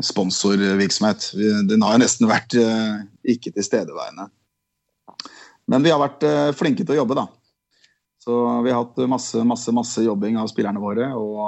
[0.05, 1.33] sponsorvirksomhet.
[1.71, 4.29] Den har jo nesten vært uh, ikke tilstedeværende.
[5.73, 6.25] Men vi har vært
[6.59, 7.25] flinke til å jobbe, da.
[8.23, 11.09] Så vi har hatt masse, masse, masse jobbing av spillerne våre.
[11.19, 11.41] Og,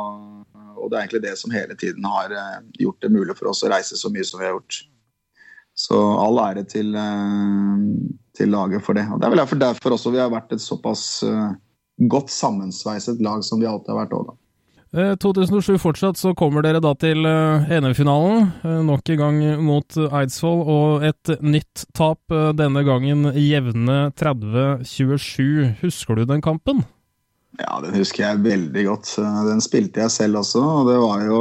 [0.74, 3.62] og det er egentlig det som hele tiden har eh, gjort det mulig for oss
[3.62, 4.80] å reise så mye som vi har gjort.
[5.78, 7.84] Så all ære til, eh,
[8.34, 9.06] til laget for det.
[9.06, 11.54] Og Det er vel derfor, også vi har vært et såpass uh,
[12.10, 14.36] godt sammensveiset lag som vi alltid har vært òg, da.
[14.94, 18.44] 2007 fortsatt, så kommer dere da til NM-finalen.
[18.86, 22.20] Nok en gang mot Eidsvoll, og et nytt tap,
[22.54, 25.80] denne gangen jevne 30-27.
[25.80, 26.84] Husker du den kampen?
[27.58, 29.10] Ja, den husker jeg veldig godt.
[29.48, 30.62] Den spilte jeg selv også.
[30.62, 31.40] og Det var jo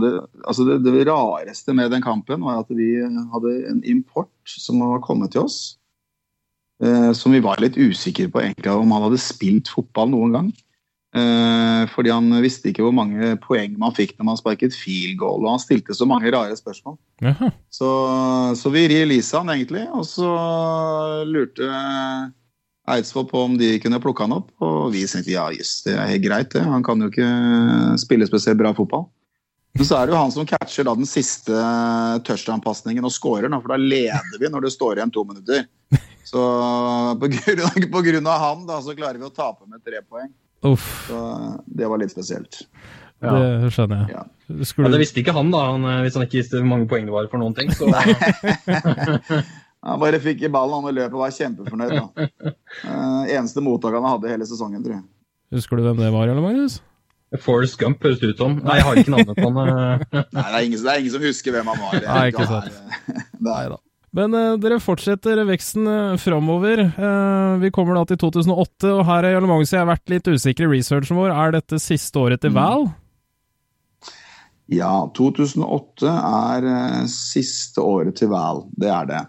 [0.00, 0.12] det,
[0.44, 5.00] altså det, det rareste med den kampen var at vi hadde en import som var
[5.04, 5.58] kommet til oss.
[7.16, 10.54] Som vi var litt usikre på egentlig om han hadde spilt fotball noen gang.
[11.14, 15.44] Eh, fordi han visste ikke hvor mange poeng man fikk når man sparket field goal.
[15.44, 16.96] Og han stilte så mange rare spørsmål.
[17.70, 17.90] Så,
[18.58, 20.30] så, vi releasa han egentlig, og så
[21.28, 21.68] lurte
[22.90, 24.50] Eidsvoll på om de kunne plukke han opp.
[24.64, 26.64] Og vi tenkte ja, jøss, det er helt greit, det.
[26.66, 27.30] Han kan jo ikke
[28.02, 29.06] spille spesielt bra fotball.
[29.74, 31.62] Men så er det jo han som catcher da den siste
[32.26, 35.64] touchdown-pasningen og scorer, for da leder vi når det står igjen to minutter.
[36.24, 36.42] Så
[37.20, 40.30] på grunn, på grunn av han da, så klarer vi å tape med tre poeng.
[40.64, 41.08] Uff.
[41.08, 41.18] Så
[41.66, 42.62] det var litt spesielt.
[43.24, 43.34] Ja.
[43.62, 44.16] Det skjønner jeg.
[44.16, 44.22] Ja.
[44.66, 44.88] Skulle...
[44.88, 47.14] Ja, det visste ikke han, da, han, hvis han ikke visste hvor mange poeng det
[47.14, 47.70] var for noen ting.
[47.72, 47.88] Så...
[49.88, 51.94] han bare fikk i ballen han og løp og var kjempefornøyd.
[51.96, 52.28] Da.
[52.84, 55.06] Uh, eneste mottak han hadde hele sesongen, tror jeg.
[55.54, 56.74] Husker du hvem det var, eller Magnus?
[57.42, 58.52] Forest Gump høres det ut som.
[58.62, 59.56] Nei, jeg har ikke navnet på han.
[59.58, 59.64] Nei,
[60.30, 61.92] det er, ingen, det er, ingen, som husker hvem han var.
[62.04, 62.70] Nei, ikke sant.
[63.08, 63.78] Det er, Nei da.
[64.14, 66.84] Men uh, dere fortsetter veksten uh, framover.
[66.94, 70.30] Uh, vi kommer da til 2008, og her er Jarle Magnus jeg har vært litt
[70.30, 71.32] usikker i researchen vår.
[71.34, 72.86] Er dette siste året til Val?
[74.70, 78.64] Ja, 2008 er uh, siste året til Val.
[78.78, 79.24] Det er det.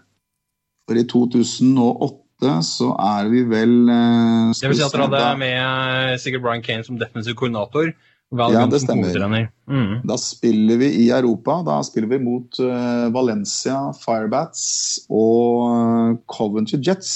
[0.86, 2.22] For i 2008
[2.62, 6.86] så er vi vel uh, Det vil si at dere hadde med sikkert Brian Kane
[6.86, 7.90] som defensiv koordinator?
[8.34, 9.52] Ja, det stemmer.
[9.70, 10.00] Mm.
[10.04, 11.62] Da spiller vi i Europa.
[11.62, 17.12] Da spiller vi mot uh, Valencia Firebats og Coventry Jets.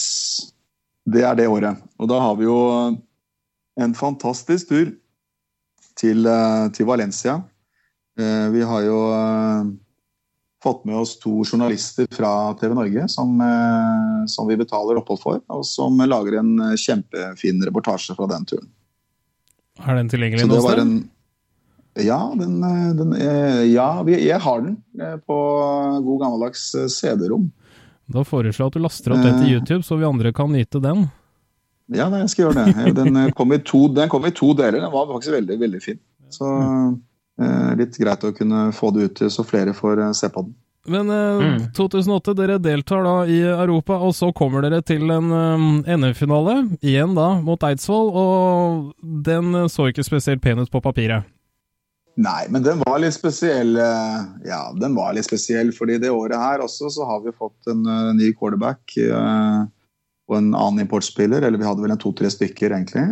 [1.11, 1.83] Det er det året.
[1.99, 2.61] Og da har vi jo
[3.81, 4.95] en fantastisk tur
[5.99, 7.41] til, uh, til Valencia.
[8.21, 9.05] Uh, vi har jo
[10.63, 13.39] fått med oss to journalister fra TV Norge som,
[14.29, 18.69] som vi betaler opphold for, og som lager en kjempefin reportasje fra den turen.
[19.87, 20.83] Er den tilgjengelig noe sted?
[20.83, 20.93] En,
[22.01, 22.61] ja, den,
[22.99, 25.39] den er, ja, jeg har den eh, på
[26.07, 27.49] god gammeldags eh, CD-rom.
[28.11, 30.83] Da foreslår jeg at du laster opp den til YouTube, så vi andre kan nyte
[30.83, 31.07] den.
[31.91, 32.95] Ja, jeg skal gjøre det.
[32.99, 34.79] Den kom i to, kom i to deler.
[34.79, 35.99] Den var faktisk veldig, veldig fin.
[36.31, 36.49] Så
[37.43, 40.55] eh, litt greit å kunne få det ut så flere får se på den.
[40.89, 41.73] Men eh, mm.
[41.77, 46.57] 2008, dere deltar da i Europa, og så kommer dere til en um, NM-finale.
[46.81, 51.29] Igjen da mot Eidsvoll, og den så ikke spesielt pen ut på papiret.
[52.21, 53.77] Nei, men den var litt spesiell.
[54.45, 57.85] Ja, den var litt spesiell, fordi det året her også så har vi fått en
[57.87, 59.69] uh, ny quarterback uh,
[60.29, 61.45] og en annen importspiller.
[61.45, 63.07] Eller vi hadde vel en to-tre stykker, egentlig.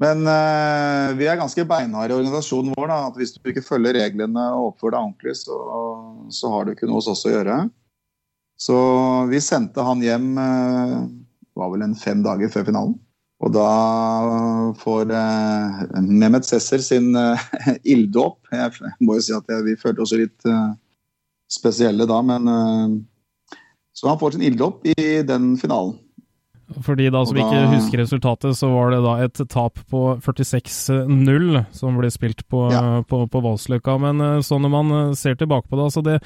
[0.00, 2.88] Men uh, vi er ganske beinharde i organisasjonen vår.
[2.88, 5.58] Da, at Hvis du ikke følger reglene og oppfører deg ordentlig, så,
[6.32, 7.58] så, har du ikke noe hos oss å gjøre.
[8.60, 8.78] Så
[9.28, 10.96] vi sendte han hjem uh,
[11.60, 12.96] var vel en fem dager før finalen.
[13.40, 13.68] Og da
[14.82, 17.40] får uh, Mehmet Sesser sin uh,
[17.94, 18.40] ilddåp.
[18.52, 20.72] Jeg må jo si at jeg, vi følte oss litt uh,
[21.50, 22.44] spesielle da, men
[23.96, 25.96] Så han får sin ilddåp i den finalen.
[26.78, 27.44] For de da som da...
[27.44, 32.68] ikke husker resultatet, så var det da et tap på 46-0 som ble spilt på,
[32.72, 33.02] ja.
[33.08, 33.96] på, på Valsløkka.
[34.02, 36.18] Men sånn så når man eh, ser tilbake på det, altså det,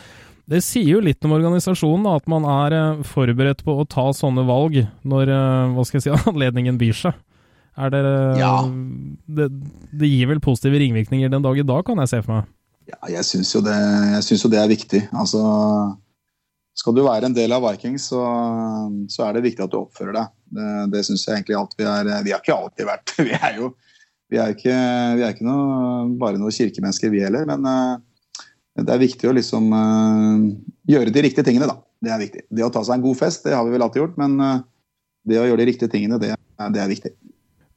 [0.51, 4.11] det sier jo litt om organisasjonen, da, at man er eh, forberedt på å ta
[4.17, 5.33] sånne valg når
[5.77, 7.23] hva skal jeg si, anledningen byr seg.
[7.75, 8.03] Er det,
[8.39, 8.53] ja.
[9.35, 9.49] det,
[9.91, 12.53] det gir vel positive ringvirkninger den dag i dag, kan jeg se for meg?
[12.85, 15.01] Ja, jeg syns jo, jo, det er viktig.
[15.17, 15.41] Altså
[16.75, 18.21] skal du være en del av Vikings, så,
[19.13, 20.33] så er det viktig at du oppfører deg.
[20.55, 22.11] Det, det syns jeg egentlig alt vi er.
[22.27, 23.75] Vi har ikke alltid vært Vi er jo
[24.33, 24.75] vi er ikke,
[25.19, 27.45] vi er ikke noe, bare noen kirkemennesker, vi heller.
[27.47, 28.45] Men uh,
[28.81, 30.47] det er viktig å liksom uh,
[30.91, 31.79] gjøre de riktige tingene, da.
[32.05, 32.47] Det er viktig.
[32.51, 34.17] Det å ta seg en god fest, det har vi vel alltid gjort.
[34.21, 34.57] Men uh,
[35.29, 36.33] det å gjøre de riktige tingene, det,
[36.75, 37.15] det er viktig.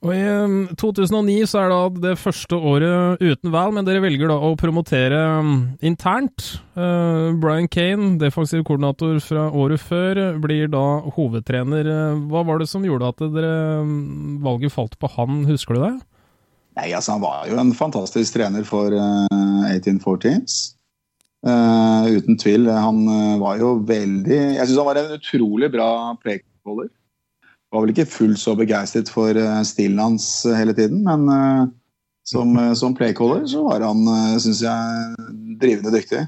[0.06, 4.30] Og I um, 2009 så er det det første året uten Val, men dere velger
[4.30, 6.52] da å promotere um, internt.
[6.78, 10.84] Uh, Brian Kane, defensiv koordinator fra året før, blir da
[11.15, 11.90] hovedtrener.
[11.90, 15.88] Uh, hva var det som gjorde at dere, um, valget falt på han, husker du
[15.88, 15.95] det?
[16.78, 20.76] Nei, altså Han var jo en fantastisk trener for uh, 1814s.
[21.41, 22.69] Uh, uten tvil.
[22.69, 23.02] Han
[23.41, 25.90] var jo veldig Jeg syns han var en utrolig bra
[26.22, 26.90] playcaller
[27.73, 31.68] var vel ikke fullt så begeistret for uh, stilen hans uh, hele tiden, men uh,
[32.27, 34.02] som, som playcaller så var han,
[34.44, 35.27] syns jeg,
[35.61, 36.26] drivende dyktig.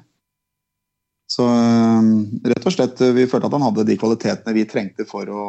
[1.28, 5.48] Så rett og slett, vi følte at han hadde de kvalitetene vi trengte for å,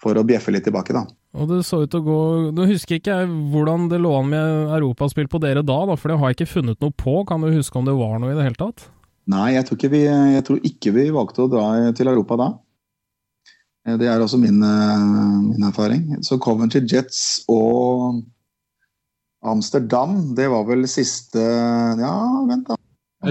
[0.00, 1.04] for å bjeffe litt tilbake, da.
[1.36, 2.16] Og det så ut til å gå
[2.56, 6.08] Nå husker ikke jeg hvordan det lå an med europaspill på dere da, da, for
[6.08, 7.20] det har jeg ikke funnet noe på.
[7.28, 8.88] Kan du huske om det var noe i det hele tatt?
[9.32, 11.66] Nei, jeg tror ikke vi, jeg tror ikke vi valgte å dra
[11.96, 12.52] til Europa da.
[13.86, 15.06] Eh, det er også min, eh,
[15.48, 16.24] min, erfaring.
[16.24, 18.22] Så Coventry Jets og
[19.42, 21.42] Amsterdam, det var vel siste
[21.98, 22.14] Ja,
[22.46, 22.76] vent, da.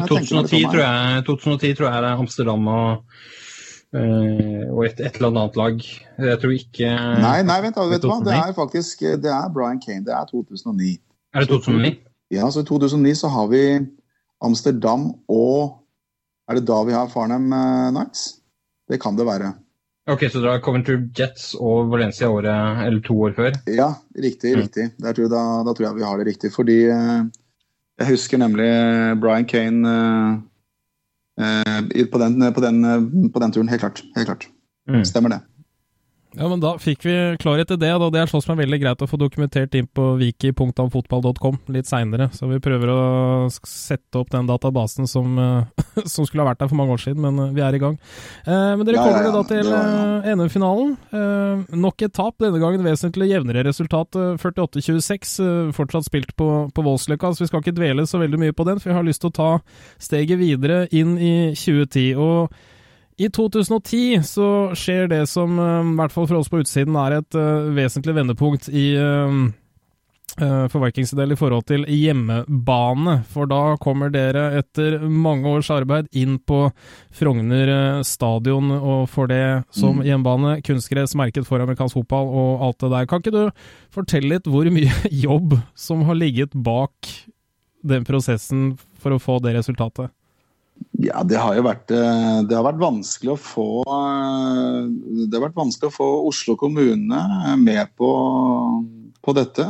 [0.07, 2.91] 2010 tror, jeg, 2010 tror jeg det er Amsterdam og,
[3.91, 5.81] og et, et, eller annet lag.
[6.17, 8.21] Jeg tror ikke Nei, nei vent, da, vet du hva.
[8.23, 10.05] Det er faktisk det er Brian Kane.
[10.07, 10.93] Det er 2009.
[11.35, 11.91] Er det 2009?
[12.31, 13.65] Ja, så i 2009 så har vi
[14.41, 15.77] Amsterdam og
[16.49, 17.51] Er det da vi har Farnham
[17.95, 18.41] Nights?
[18.87, 19.53] Det kan det være.
[20.09, 23.51] Ok, Så dere har Coventry Jets og Valencia året, eller to år før?
[23.69, 24.55] Ja, riktig.
[24.55, 24.61] Mm.
[24.63, 24.87] riktig.
[24.97, 26.49] Tror da, da, tror jeg vi har det riktig.
[26.55, 27.19] Fordi eh,
[28.01, 28.71] jeg husker nemlig
[29.21, 29.93] Brian Kane
[31.37, 32.81] eh, på, den, på, den,
[33.29, 33.69] på, den, turen.
[33.69, 34.01] Helt klart.
[34.17, 34.49] Helt klart.
[34.89, 35.05] Mm.
[35.05, 35.41] Stemmer det.
[36.37, 37.91] Ja, men Da fikk vi klarhet i det.
[37.91, 38.09] da.
[38.09, 42.29] Det er sånn som er veldig greit å få dokumentert inn på wiki.amfotball.com litt seinere.
[42.31, 43.01] Så vi prøver å
[43.67, 45.83] sette opp den databasen som, eh,
[46.13, 47.99] som, skulle ha vært der for mange år siden, men eh, vi er i gang.
[48.45, 49.35] Eh, men dere kommer ja, ja, ja.
[49.35, 50.95] da til eh, NM-finalen.
[51.19, 54.15] Eh, nok et tap, denne gangen vesentlig jevnere resultat.
[54.39, 58.55] 48-26, eh, fortsatt spilt på, på Voldsløkka, så vi skal ikke dvele så veldig mye
[58.55, 59.53] på den, for vi har lyst til å ta
[59.99, 62.13] steget videre inn i 2010.
[62.15, 62.61] og
[63.17, 67.19] i 2010 så skjer det som, eh, i hvert fall for oss på utsiden, er
[67.19, 69.49] et uh, vesentlig vendepunkt i uh,
[70.71, 73.17] for Vikings del i forhold til hjemmebane.
[73.27, 76.69] For da kommer dere etter mange års arbeid inn på
[77.11, 79.41] Frogner stadion og får det
[79.75, 80.05] som mm.
[80.07, 80.53] hjemmebane.
[80.63, 83.09] Kunstgress merket for amerikansk fotball og alt det der.
[83.11, 87.11] Kan ikke du fortelle litt hvor mye jobb som har ligget bak
[87.83, 88.71] den prosessen
[89.03, 90.15] for å få det resultatet?
[91.01, 94.89] Ja, det har jo vært, eh, det har vært vanskelig å få eh,
[95.25, 97.21] Det har vært vanskelig å få Oslo kommune
[97.57, 98.09] med på,
[99.25, 99.65] på dette.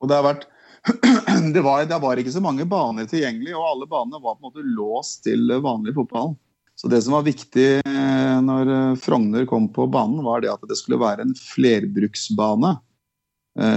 [0.00, 0.46] Og det har vært
[1.54, 4.48] det var, det var, ikke så mange baner tilgjengelig, og alle banene var på en
[4.48, 6.36] måte låst til vanlig fotball.
[6.76, 10.78] Så det som var viktig eh, når Frogner kom på banen, var det at det
[10.78, 12.76] skulle være en flerbruksbane.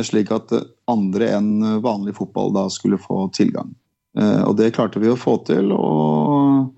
[0.04, 0.52] Slik at
[0.92, 3.70] andre enn vanlig fotball da skulle få tilgang.
[4.18, 5.74] Eh, og det klarte vi å få til.
[5.76, 6.70] Og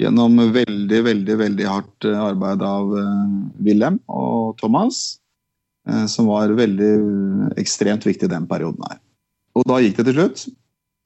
[0.00, 3.26] gjennom veldig, veldig veldig hardt eh, arbeid av eh,
[3.66, 5.18] Wilhelm og Thomas,
[6.12, 6.88] som var veldig
[7.56, 8.98] ekstremt viktig den perioden her.
[9.56, 10.42] Og da gikk det til slutt.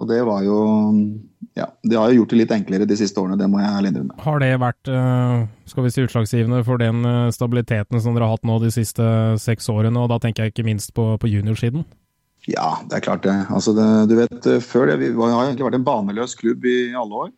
[0.03, 0.57] Og det var jo
[1.55, 3.93] Ja, det har jo gjort det litt enklere de siste årene, det må jeg ærlig
[3.93, 4.17] innrømme.
[4.25, 4.91] Har det vært
[5.71, 9.07] skal vi si, utslagsgivende for den stabiliteten som dere har hatt nå de siste
[9.39, 10.03] seks årene?
[10.03, 11.87] Og da tenker jeg ikke minst på, på juniorsiden?
[12.51, 13.37] Ja, det er klart det.
[13.55, 16.93] Altså det du vet, eh, før det, Vi har egentlig vært en baneløs klubb i
[16.99, 17.33] alle år.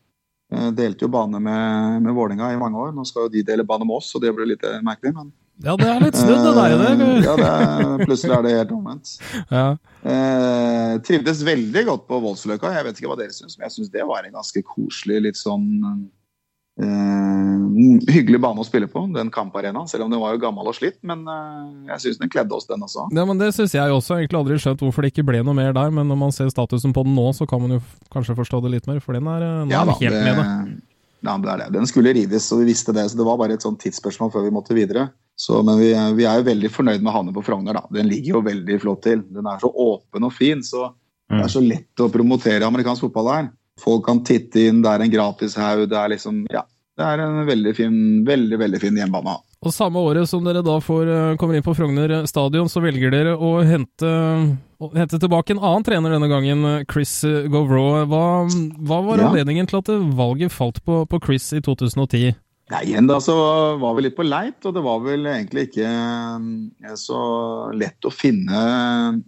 [0.55, 2.93] Eh, delte jo bane med, med Vålinga i mange år.
[2.97, 5.15] Nå skal jo de dele bane med oss, så det blir litt eh, merkelig.
[5.17, 5.33] men...
[5.63, 6.73] Ja, det er litt snudd, det der.
[6.99, 7.09] Det.
[7.23, 9.13] ja, det er, plutselig er det helt omvendt.
[9.55, 9.69] Ja.
[10.03, 12.73] Eh, trivdes veldig godt på Voldsløkka.
[12.75, 15.41] Jeg vet ikke hva dere syns, men jeg syns det var en ganske koselig, litt
[15.41, 15.69] sånn
[16.75, 17.64] Uh,
[18.09, 19.89] hyggelig bane å spille på, den kamparenaen.
[19.91, 22.69] Selv om den var jo gammel og slitt, men uh, jeg syns den kledde oss,
[22.71, 23.09] den også.
[23.15, 24.19] Ja, men Det syns jeg også.
[24.19, 26.95] Egentlig aldri skjønt hvorfor det ikke ble noe mer der, men når man ser statusen
[26.97, 27.83] på den nå, så kan man jo
[28.15, 30.81] kanskje forstå det litt mer, for den er, nå ja, er helt det, med det.
[31.25, 31.69] Ja, det er det.
[31.79, 34.45] Den skulle rives, og vi visste det, så det var bare et sånt tidsspørsmål før
[34.45, 35.09] vi måtte videre.
[35.41, 37.81] Så, men vi, vi, er jo veldig fornøyd med Hane på Frogner.
[37.81, 37.89] da.
[37.95, 39.25] Den ligger jo veldig flott til.
[39.35, 40.93] Den er så åpen og fin, så
[41.33, 43.49] det er så lett å promotere amerikansk fotball her.
[43.81, 45.89] Folk kan titte inn, det er en gratishaug.
[45.91, 46.63] Det er liksom Ja.
[46.95, 49.35] Det er en veldig fin, veldig, veldig fin hjemmebane.
[49.65, 53.11] Og Samme året som dere da får, eh, kommer inn på Frogner stadion, så velger
[53.11, 54.13] dere å hente,
[54.79, 58.05] å hente tilbake en annen trener denne gangen, Chris Govraw.
[58.07, 59.31] Hva, hva var ja.
[59.31, 62.37] anledningen til at valget falt på, på Chris i 2010?
[62.73, 63.35] Nei, igjen da så
[63.81, 67.19] var vi litt på leit, og det var vel egentlig ikke eh, så
[67.77, 68.63] lett å finne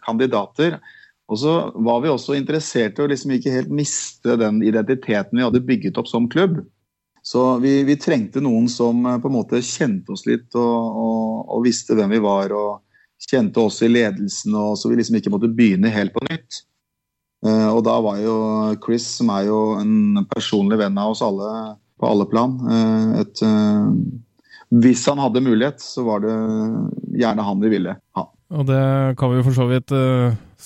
[0.06, 0.78] kandidater.
[1.26, 5.44] Og så var vi også interessert i å liksom ikke helt miste den identiteten vi
[5.44, 6.62] hadde bygget opp som klubb.
[7.26, 11.24] Så vi, vi trengte noen som eh, på en måte kjente oss litt og, og,
[11.48, 12.54] og, visste hvem vi var.
[12.54, 12.82] og
[13.26, 16.58] kjente oss i ledelsen, og så vi liksom ikke måtte begynne helt på nytt.
[17.48, 18.34] Eh, og da var jo
[18.84, 21.48] Chris, som er jo en personlig venn av oss alle
[21.96, 23.42] på alle plan, eh, et
[24.68, 26.34] Hvis han hadde mulighet, så var det
[27.16, 28.24] gjerne han vi ville ha.
[28.52, 29.94] Og det kan vi jo for så vidt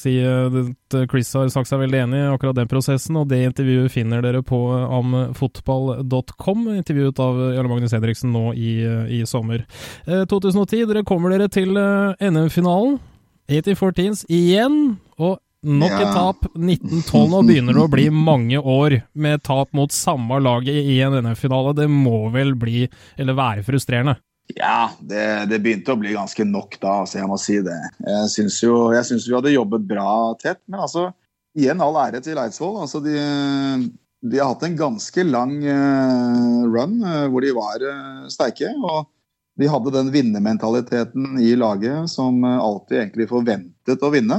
[0.00, 3.92] si at Chris har sagt seg veldig enig i akkurat den prosessen, og det intervjuet
[3.92, 4.58] finner dere på
[5.00, 8.72] amfotball.com, intervjuet av Jarle Magnus Henriksen nå i,
[9.20, 9.66] i sommer.
[10.08, 12.98] Uh, 2010, dere kommer dere til NM-finalen.
[13.50, 14.76] 1814s igjen,
[15.18, 16.46] og nok et tap.
[16.54, 21.18] 1912, nå begynner det å bli mange år med tap mot samme laget i en
[21.18, 21.74] NM-finale.
[21.82, 22.86] Det må vel bli,
[23.20, 24.16] eller være, frustrerende?
[24.56, 27.78] Ja, det, det, begynte å bli ganske nok da, altså jeg må si det.
[28.02, 31.10] Jeg syns jo jeg synes vi hadde jobbet bra tett, men altså
[31.58, 32.80] igjen all ære til Eidsvoll.
[32.82, 33.14] Altså de,
[34.24, 38.72] de, har hatt en ganske lang uh, run uh, hvor de var uh, sterke.
[38.80, 39.10] og
[39.60, 44.38] de hadde den vinnermentaliteten i laget som alltid egentlig forventet å vinne.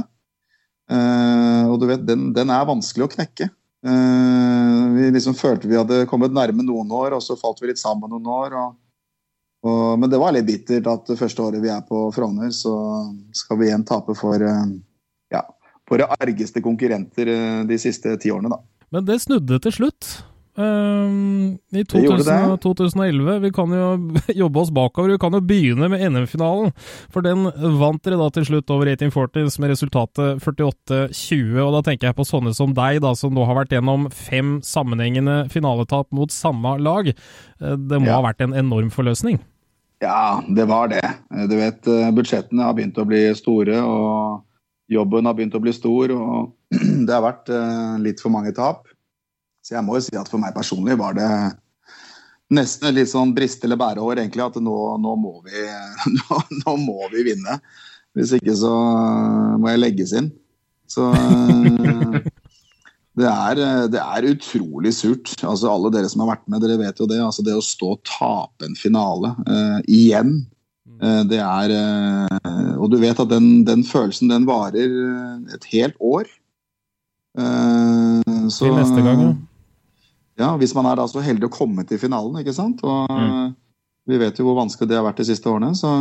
[0.90, 3.46] og du vet, den, den er vanskelig å knekke.
[4.96, 8.10] vi liksom følte vi hadde kommet nærme noen år, og så falt vi litt sammen
[8.10, 8.56] noen år.
[8.64, 8.81] og
[9.62, 12.74] og, men det var litt bittert at det første året vi er på Frogner, så
[13.36, 14.66] skal vi igjen tape for eh,
[15.30, 15.44] ja,
[15.88, 18.60] våre argeste konkurrenter eh, de siste ti årene, da.
[18.92, 20.10] Men det snudde til slutt.
[20.52, 23.38] Um, I 2000, 2011.
[23.40, 23.86] Vi kan jo
[24.42, 25.14] jobbe oss bakover.
[25.14, 26.74] Vi kan jo begynne med NM-finalen.
[27.14, 27.46] For den
[27.80, 31.62] vant dere da til slutt over 1840s med resultatet 48-20.
[31.62, 34.58] Og da tenker jeg på sånne som deg, da, som nå har vært gjennom fem
[34.66, 37.14] sammenhengende finaletap mot samme lag.
[37.62, 38.18] Det må ja.
[38.18, 39.40] ha vært en enorm forløsning?
[40.02, 41.14] Ja, det var det.
[41.48, 44.42] Du vet, eh, budsjettene har begynt å bli store, og
[44.90, 46.10] jobben har begynt å bli stor.
[46.10, 46.74] Og
[47.06, 48.88] det har vært eh, litt for mange tap.
[49.62, 51.30] Så jeg må jo si at for meg personlig var det
[52.52, 54.42] nesten litt sånn briste eller bæreår, egentlig.
[54.42, 55.62] At nå, nå, må vi,
[56.18, 57.60] nå, nå, må vi, vinne.
[58.18, 58.74] Hvis ikke så
[59.62, 60.32] må jeg legges inn.
[60.90, 61.12] Så
[63.18, 65.34] det er, eh, det er, utrolig surt.
[65.44, 67.20] Altså, alle dere som har vært med, dere vet jo det.
[67.20, 70.38] Altså, det å stå og tape en finale uh, igjen,
[71.02, 74.96] uh, det er uh, Og du vet at den, den, følelsen, den varer
[75.52, 76.30] et helt år.
[77.36, 79.32] så Til neste gang, ja.
[80.40, 82.80] Ja, hvis man er da så heldig å komme til finalen, ikke sant.
[82.82, 83.52] Og mm.
[84.08, 85.70] vi vet jo hvor vanskelig det har vært de siste årene.
[85.76, 85.92] Så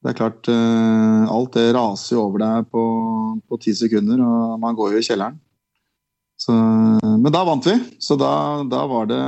[0.00, 4.96] det er klart, alt det raser jo over deg på ti sekunder, og man går
[4.96, 5.36] jo i kjelleren.
[6.40, 6.52] Så,
[7.20, 9.24] men da vant vi, så da, da var det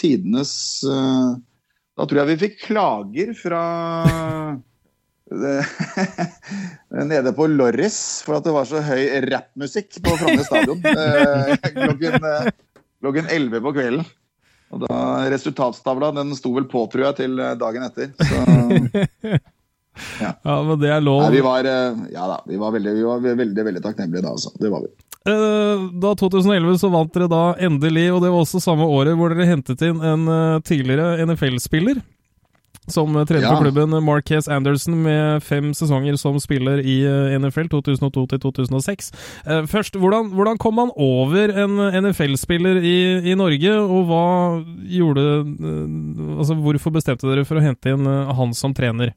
[0.00, 0.52] tidenes
[0.88, 1.36] uh,
[1.92, 3.60] Da tror jeg vi fikk klager fra
[7.10, 11.52] nede på Lorris for at det var så høy rappmusikk på Frogner stadion uh,
[11.82, 12.48] klokken, uh,
[13.04, 14.06] klokken 11 på kvelden.
[14.72, 18.14] Og da Resultatstavla den sto vel på, tror jeg, til dagen etter.
[18.16, 18.36] Så,
[20.22, 20.32] ja.
[20.32, 20.56] ja.
[20.70, 21.26] men det er lov.
[21.26, 21.68] Nei, vi var,
[22.16, 24.56] ja da, vi var veldig, vi var veldig, veldig takknemlige da, altså.
[24.56, 24.94] Det var vi.
[25.26, 29.32] Eh, da 2011 så vant dere da endelig, og det var også samme året hvor
[29.32, 32.04] dere hentet inn en eh, tidligere NFL-spiller.
[32.86, 33.50] Som trener ja.
[33.50, 39.10] for klubben, Marques Anderson, med fem sesonger som spiller i eh, NFL 2002 til 2006.
[39.66, 42.96] Først, hvordan, hvordan kom man over en NFL-spiller i,
[43.26, 44.26] i, Norge, og hva
[44.86, 45.26] gjorde
[46.36, 49.16] Altså, hvorfor bestemte dere for å hente inn han som trener?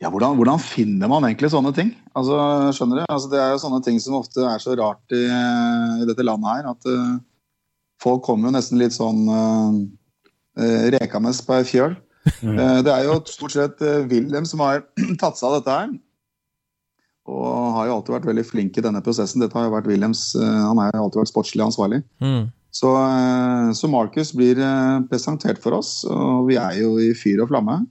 [0.00, 1.90] Ja, hvordan, hvordan, finner man egentlig sånne ting?
[2.16, 2.36] Altså,
[2.72, 3.04] skjønner du?
[3.04, 5.26] Altså, det er jo sånne ting som ofte er så rart i,
[6.00, 6.70] i dette landet her.
[6.72, 7.18] At uh,
[8.00, 9.74] folk kommer jo nesten litt sånn uh,
[10.96, 11.98] rekende på ei fjøl.
[12.40, 14.86] Uh, det er jo stort sett uh, Wilhelm som har
[15.20, 15.92] tatt seg av dette her.
[17.28, 19.44] Og har jo alltid vært veldig flink i denne prosessen.
[19.44, 22.00] Dette har jo vært Wilhelms, Han har jo alltid vært sportslig ansvarlig.
[22.24, 22.48] Mm.
[22.74, 22.88] Så,
[23.76, 24.58] så Marcus blir
[25.12, 27.82] presentert for oss, og vi er jo i fyr og flamme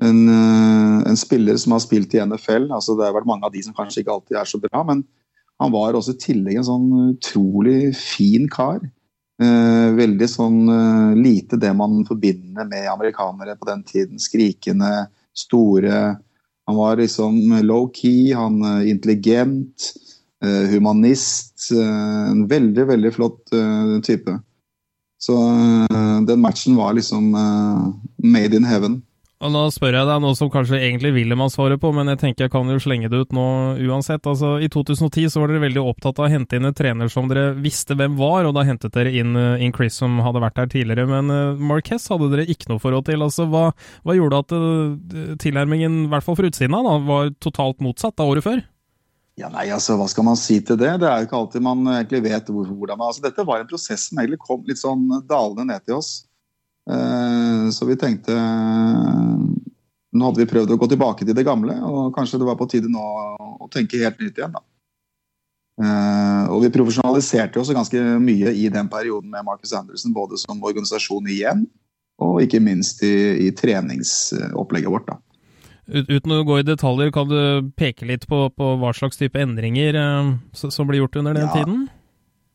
[0.00, 2.70] en, eh, en, spiller som har spilt i NFL.
[2.72, 5.04] altså Det har vært mange av de som kanskje ikke alltid er så bra, men
[5.60, 8.80] han var også i tillegg en sånn utrolig fin kar.
[9.40, 14.20] Eh, veldig sånn eh, lite det man forbinder med amerikanere på den tiden.
[14.20, 16.18] Skrikende, store.
[16.68, 19.92] Han var liksom low-key, han er intelligent,
[20.44, 21.70] eh, humanist.
[21.72, 23.56] Eh, en veldig, veldig flott
[24.04, 24.38] type.
[25.20, 25.34] Så
[26.24, 27.34] den matchen var liksom
[28.16, 29.02] made in heaven.
[29.40, 32.18] Og Nå spør jeg deg noe som kanskje egentlig Wilhelm har svaret på, men jeg
[32.20, 33.44] tenker jeg kan jo slenge det ut nå
[33.88, 34.26] uansett.
[34.28, 37.30] Altså, I 2010 så var dere veldig opptatt av å hente inn en trener som
[37.30, 40.58] dere visste hvem var, og da hentet dere inn, uh, inn Chris som hadde vært
[40.60, 41.08] der tidligere.
[41.08, 43.24] Men uh, Marquez hadde dere ikke noe forhold til.
[43.24, 43.70] Altså, hva,
[44.04, 48.34] hva gjorde at uh, tilnærmingen, i hvert fall for utsiden av, var totalt motsatt av
[48.34, 48.60] året før?
[49.40, 50.98] Ja, nei, altså, Hva skal man si til det?
[51.00, 54.10] Det er jo ikke alltid man egentlig vet hvor, hvordan altså, Dette var en prosess
[54.10, 56.18] som egentlig kom litt sånn dalende ned til oss.
[56.90, 58.34] Eh, så vi tenkte
[60.10, 62.66] nå hadde vi prøvd å gå tilbake til det gamle, og kanskje det var på
[62.70, 63.04] tide nå
[63.62, 64.56] å tenke helt nytt igjen.
[64.56, 64.64] da.
[65.80, 70.58] Uh, og vi profesjonaliserte oss ganske mye i den perioden med Marcus Anderson, både som
[70.66, 71.62] organisasjon igjen,
[72.20, 75.06] og ikke minst i, i treningsopplegget vårt.
[75.08, 75.20] da.
[76.10, 79.96] Uten å gå i detaljer, kan du peke litt på, på hva slags type endringer
[80.52, 81.54] som ble gjort under den ja.
[81.54, 81.88] tiden?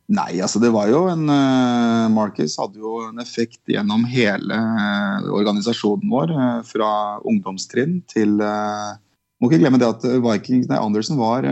[0.05, 5.25] Nei, altså det var jo en uh, Marcus hadde jo en effekt gjennom hele uh,
[5.33, 6.33] organisasjonen vår.
[6.35, 6.89] Uh, fra
[7.25, 11.43] ungdomstrinn til Må ikke glemme det at Vikings, nei, Andersen var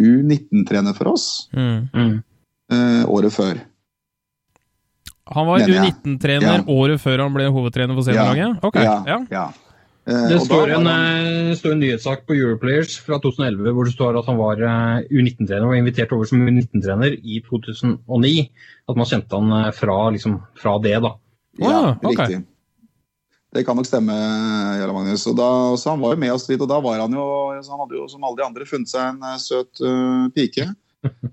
[0.00, 1.90] U19-trener for oss mm.
[1.90, 2.22] Mm.
[3.10, 3.58] året før.
[5.34, 6.64] Han var U19-trener ja.
[6.70, 8.46] året før han ble hovedtrener for seniorlaget?
[8.46, 8.68] Ja.
[8.70, 8.84] Okay.
[8.86, 9.18] Ja, ja.
[9.34, 9.44] ja.
[10.08, 11.50] Eh, det står en, han...
[11.50, 15.08] Eh, står en, nyhetssak på Europlayers fra 2011 hvor det står at han var eh,
[15.12, 18.32] U19-trener og var invitert over som U19-trener i 2009.
[18.88, 21.14] At man kjente han fra, liksom, fra det, da.
[21.60, 22.16] Ja, ja okay.
[22.16, 22.40] riktig.
[23.50, 24.14] Det kan nok stemme,
[24.78, 25.26] Jarle Magnus.
[25.26, 27.80] Og da, så han var jo med oss dit, og da var han jo Han
[27.82, 30.68] hadde jo som alle de andre funnet seg en søt uh, pike.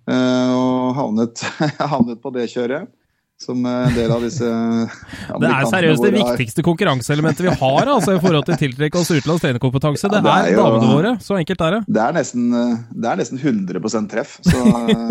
[0.09, 1.43] uh, og havnet,
[1.93, 2.89] havnet på det kjøret
[3.37, 4.47] som en del av disse
[5.41, 9.11] Det er seriøst det viktigste konkurranseelementet vi har altså, i forhold til å tiltrekke oss
[9.13, 10.09] utenlandsk trenerkompetanse.
[10.09, 11.13] Det, ja, det er, er damene våre.
[11.21, 11.81] Så enkelt er det.
[11.97, 12.49] Det er nesten,
[12.97, 14.37] det er nesten 100% treff.
[14.47, 14.63] Så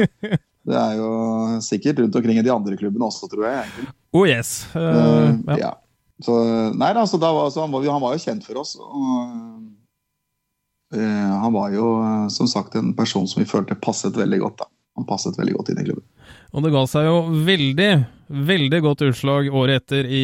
[0.71, 1.11] det er jo
[1.63, 3.63] sikkert rundt omkring i de andre klubbene også, tror jeg.
[3.63, 3.95] Egentlig.
[4.17, 4.53] Oh yes.
[4.75, 5.59] Uh, ja.
[5.69, 5.73] ja.
[6.25, 6.35] Så,
[6.75, 8.75] nei, altså, var, så han, var, han, var, jo kjent for oss.
[8.81, 9.35] Og,
[10.97, 11.93] uh, han var jo
[12.33, 14.65] som sagt en person som vi følte passet veldig godt.
[14.65, 14.71] da.
[14.97, 16.07] Han passet veldig godt inn i klubben.
[16.57, 17.91] Og det ga seg jo veldig,
[18.49, 20.23] veldig godt utslag året etter i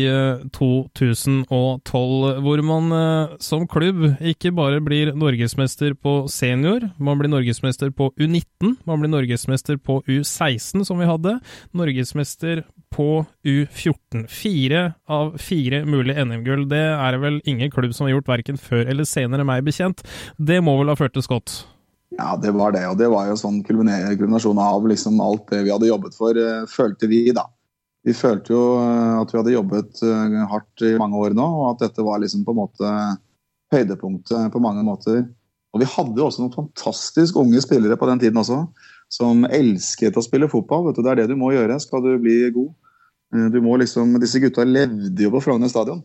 [0.57, 7.29] 2012, eh, hvor man eh, som klubb ikke bare blir norgesmester på senior, man blir
[7.35, 11.37] norgesmester på U19, man blir norgesmester på U16, som vi hadde,
[11.77, 14.25] norgesmester på U14.
[14.33, 16.65] Fire av fire mulige NM-gull.
[16.73, 20.01] Det er det vel ingen klubb som har gjort, verken før eller senere, meg bekjent.
[20.41, 21.61] Det må vel ha ført til skott?
[22.19, 22.85] Ja, det var det.
[22.91, 26.65] Og det var jo sånn kulminasjon av liksom alt det vi hadde jobbet for, eh,
[26.71, 27.47] følte vi, da.
[28.05, 31.69] Vi følte jo eh, at vi hadde jobbet eh, hardt i mange år nå, og
[31.73, 32.95] at dette var liksom på en måte
[33.73, 35.25] høydepunktet på mange måter.
[35.73, 38.67] Og vi hadde jo også noen fantastisk unge spillere på den tiden også,
[39.13, 40.89] som elsket å spille fotball.
[40.89, 42.75] Vet du, det er det du må gjøre skal du bli god.
[43.53, 46.03] Du må liksom, Disse gutta levde jo på Frogner stadion.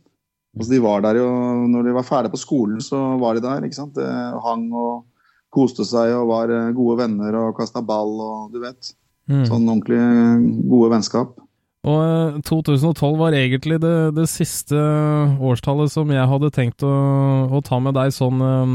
[0.55, 1.27] Altså, de var der jo,
[1.67, 3.67] når de var ferdige på skolen, så var de der.
[3.67, 3.97] ikke sant?
[3.99, 4.07] Det
[4.45, 5.03] hang og
[5.57, 8.93] koste seg og var eh, gode venner og kasta ball og du vet.
[9.27, 9.43] Mm.
[9.49, 9.99] Sånn ordentlig
[10.71, 11.35] gode vennskap.
[11.87, 16.91] Og 2012 eh, var egentlig det, det, siste årstallet som jeg hadde tenkt å,
[17.47, 18.73] å ta med deg sånn um,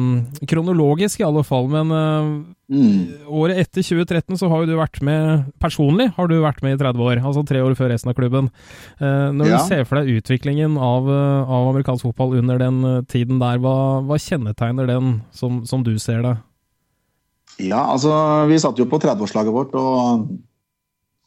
[0.49, 1.69] kronologisk, i alle fall.
[1.73, 2.31] Men uh,
[2.73, 3.27] mm.
[3.29, 6.81] året etter 2013 så har jo du vært med personlig har du vært med i
[6.81, 7.21] 30 år.
[7.21, 8.49] Altså tre år før resten av klubben.
[9.03, 9.59] Uh, når ja.
[9.59, 12.81] du ser for deg utviklingen av, av, amerikansk fotball under den
[13.13, 16.39] tiden der, hva, hva kjennetegner den som, som du ser det?
[17.61, 18.13] Ja, altså
[18.49, 20.31] vi satt jo på 30-årslaget vårt og,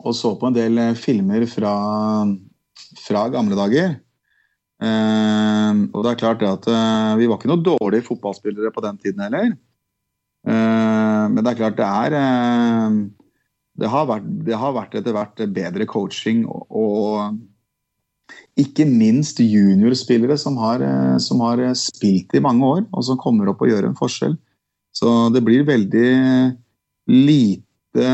[0.02, 1.76] og, så på en del eh, filmer fra,
[3.04, 3.96] fra gamle dager.
[4.84, 8.84] Eh, og det er klart det at eh, vi var ikke noen dårlige fotballspillere på
[8.88, 9.54] den tiden heller.
[10.46, 12.98] Eh, men det er klart det er eh,
[13.82, 20.38] det, har vært, det har vært etter hvert bedre coaching og, og ikke minst juniorspillere
[20.40, 23.90] som har, eh, som har spilt i mange år, og som kommer opp og gjør
[23.90, 24.38] en forskjell.
[24.96, 26.12] Så det blir veldig
[27.12, 28.14] lite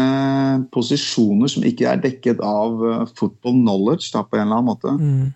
[0.73, 4.93] posisjoner som ikke er dekket av eh, football knowledge da, på en eller annen måte.
[4.97, 5.29] Mm.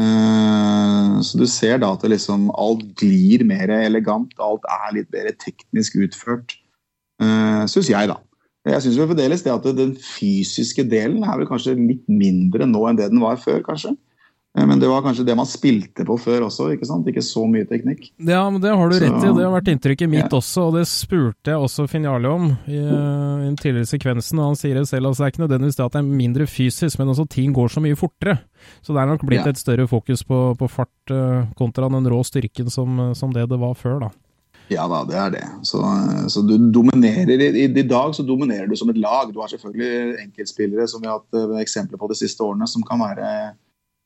[0.00, 5.28] Uh, så du ser da at liksom, alt glir mer elegant, alt er litt mer
[5.42, 6.54] teknisk utført.
[7.20, 8.16] Uh, syns jeg, da.
[8.68, 12.98] Jeg syns fremdeles det at den fysiske delen er vel kanskje litt mindre nå enn
[12.98, 13.94] det den var før, kanskje.
[14.58, 17.06] Eh, men det var kanskje det man spilte på før også, ikke sant?
[17.10, 18.08] Ikke så mye teknikk.
[18.18, 20.40] Ja, men det har du rett i, og det har vært inntrykket mitt ja.
[20.40, 24.40] også, og det spurte jeg også Finn Jarle om i, uh, i den tidligere sekvensen,
[24.40, 26.48] og han sier det selv, altså det er ikke nødvendigvis det at det er mindre
[26.50, 28.40] fysisk, men også ting går så mye fortere.
[28.82, 29.54] Så det er nok blitt ja.
[29.54, 33.60] et større fokus på, på fart uh, kontra den rå styrken som, som, det det
[33.60, 34.10] var før, da.
[34.70, 35.46] Ja da, det er det.
[35.66, 35.80] Så,
[36.30, 39.32] så du dominerer i, i, dag så dominerer du som et lag.
[39.34, 43.02] Du har selvfølgelig enkeltspillere som vi har hatt eksempler på de siste årene, som kan
[43.02, 43.50] være eh,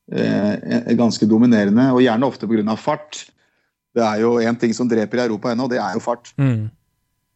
[0.09, 2.77] ganske dominerende, og gjerne ofte pga.
[2.77, 3.25] fart.
[3.95, 6.33] Det er jo én ting som dreper i Europa ennå, det er jo fart.
[6.37, 6.69] Mm.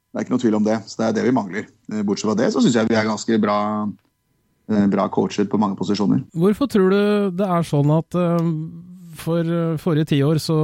[0.09, 0.77] Det er ikke noe tvil om det.
[0.87, 1.67] Så det er det vi mangler.
[1.93, 3.59] Eh, bortsett fra det så syns jeg vi er ganske bra,
[4.69, 6.25] eh, bra coacher på mange posisjoner.
[6.35, 8.19] Hvorfor tror du det er sånn at
[9.19, 10.59] for forrige tiår så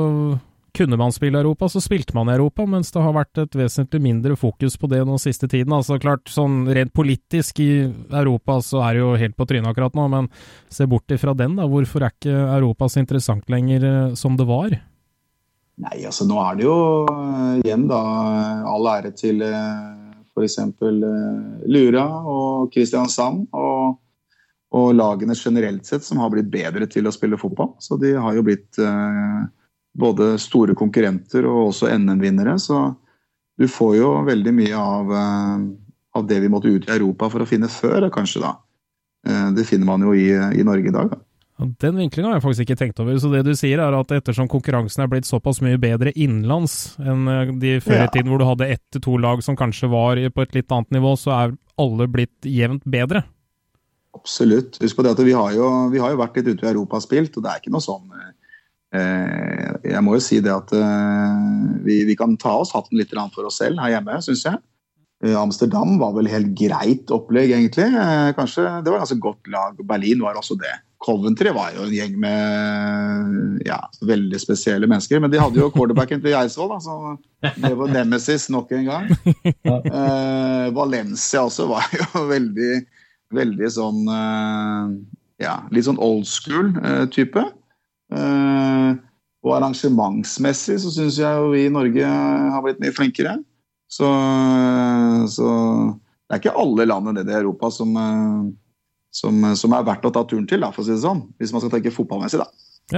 [0.74, 4.00] kunne man spille Europa, så spilte man i Europa, mens det har vært et vesentlig
[4.02, 5.72] mindre fokus på det nå siste tiden.
[5.76, 7.70] Altså klart, sånn rent politisk i
[8.10, 10.30] Europa så er det jo helt på trynet akkurat nå, men
[10.72, 11.68] se bort ifra den, da.
[11.70, 14.74] Hvorfor er ikke Europa så interessant lenger eh, som det var?
[15.84, 16.76] Nei, altså nå er det jo
[17.08, 18.00] uh, igjen da
[18.70, 20.60] all ære til uh, f.eks.
[21.66, 23.48] Lura og Kristiansand.
[23.58, 23.96] Og,
[24.74, 27.74] og, lagene generelt sett som har blitt bedre til å spille fotball.
[27.82, 29.42] Så de har jo blitt uh,
[29.94, 32.56] både store konkurrenter og også NM-vinnere.
[32.62, 32.80] Så
[33.58, 37.48] du får jo veldig mye av, av, det vi måtte ut i Europa for å
[37.48, 38.56] finne før, kanskje da.
[39.54, 41.14] Det finner man jo i, i Norge i dag.
[41.14, 41.20] da.
[41.54, 43.18] Den vinklinga har jeg faktisk ikke tenkt over.
[43.22, 47.28] Så det du sier er at ettersom konkurransen er blitt såpass mye bedre innenlands enn
[47.30, 50.18] eh, de før i tiden hvor du hadde ett til to lag som kanskje var
[50.34, 53.22] på et litt annet nivå, så er alle blitt jevnt bedre?
[54.14, 54.80] Absolutt.
[54.82, 56.98] Husk på det at vi har jo, vi har jo vært litt ute i Europa
[56.98, 58.32] og spilt, og det er ikke noe sånn eh,
[58.94, 61.40] Jeg må jo si det at eh,
[61.82, 64.60] vi, vi, kan ta oss hatten litt for oss selv her hjemme, syns jeg.
[65.24, 67.86] Eh, Amsterdam var vel helt greit opplegg, egentlig.
[67.86, 69.78] Eh, kanskje Det var ganske godt lag.
[69.86, 70.74] Berlin var også det.
[71.04, 75.20] Coventry var jo en gjeng med ja, veldig spesielle mennesker.
[75.20, 79.10] Men de hadde jo quarterbacken til Eidsvoll, da, så det var Nemesis nok en gang.
[79.66, 82.78] Uh, Valencia også var jo veldig,
[83.36, 84.96] veldig sånn uh,
[85.42, 87.42] Ja, litt sånn old school eh, type.
[87.42, 87.63] Eh,
[88.12, 93.38] og arrangementsmessig så syns jeg jo vi i Norge har blitt mye flinkere.
[93.90, 94.08] Så,
[95.30, 95.48] så
[95.94, 98.44] det er ikke alle land i Europa som eh,
[99.14, 101.22] som, som, er verdt å ta turen til, da, for å si det sånn.
[101.38, 102.48] Hvis man skal tenke fotballmessig, da.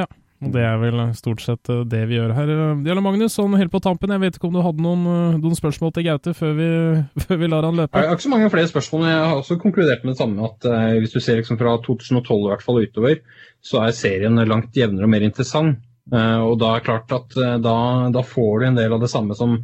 [0.00, 0.06] Ja,
[0.44, 2.52] og det er vel stort sett eh, det vi gjør her.
[2.84, 5.58] Jarle Magnus, sånn helt på tampen, jeg vet ikke om du hadde noen, eh, noen
[5.58, 6.68] spørsmål til Gaute før vi,
[7.24, 7.96] før vi, lar han løpe?
[7.96, 10.50] Jeg har ikke så mange flere spørsmål, men jeg har også konkludert med det samme.
[10.50, 13.20] at eh, Hvis du ser liksom fra 2012 i hvert fall utover,
[13.64, 15.80] så er serien langt jevnere og mer interessant.
[16.12, 17.78] Eh, og da er det klart at eh, da,
[18.14, 19.56] da, får du en del av det samme som,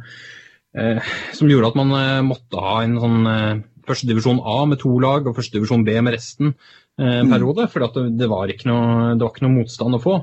[0.73, 5.83] som gjorde at man måtte ha en sånn førstedivisjon A med to lag og førstedivisjon
[5.87, 6.55] B med resten eh,
[6.97, 7.25] periode.
[7.25, 7.33] mm.
[7.33, 7.67] periode.
[7.71, 10.17] For det, det, var noe, det var ikke noe motstand å få.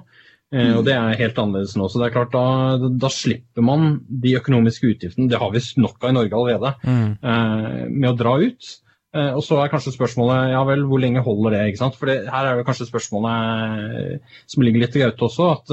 [0.55, 1.87] Eh, og Det er helt annerledes nå.
[1.87, 6.03] så det er klart Da, da slipper man de økonomiske utgiftene, det har vi nok
[6.03, 7.11] av i Norge allerede, mm.
[7.23, 8.73] eh, med å dra ut.
[9.15, 11.63] Eh, og så er kanskje spørsmålet ja vel, hvor lenge holder det?
[11.71, 11.97] ikke sant?
[11.99, 15.49] For det, her er jo kanskje spørsmålet som ligger litt til Gaute også.
[15.55, 15.73] at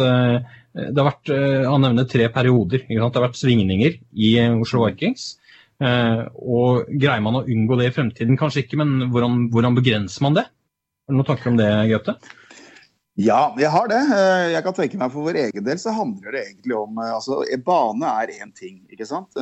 [0.78, 1.30] det har vært,
[1.66, 2.86] Han nevner tre perioder.
[2.86, 3.14] ikke sant?
[3.14, 4.32] Det har vært svingninger i
[4.62, 5.36] Oslo Vikings.
[5.78, 8.38] Eh, og Greier man å unngå det i fremtiden?
[8.40, 10.48] Kanskje ikke, men hvordan, hvordan begrenser man det?
[10.50, 12.18] Har du noen tanker om det, Gaute?
[13.18, 14.00] Ja, jeg har det.
[14.14, 17.14] Eh, jeg kan tenke meg For vår egen del så handler det egentlig om eh,
[17.16, 19.38] altså Bane er én ting, ikke sant.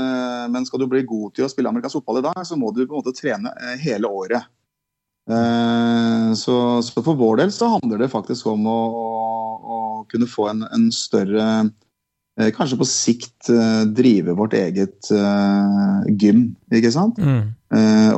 [0.51, 2.85] Men skal du bli god til å spille amerikansk fotball i dag, så må du
[2.85, 4.47] på en måte trene hele året.
[6.37, 6.55] Så,
[6.85, 9.07] så for vår del så handler det faktisk om å, å,
[9.57, 9.77] å
[10.11, 11.65] kunne få en, en større
[12.35, 15.07] Eh, kanskje på sikt eh, drive vårt eget
[16.19, 17.15] gym, ikke sant?
[17.15, 17.53] Mm.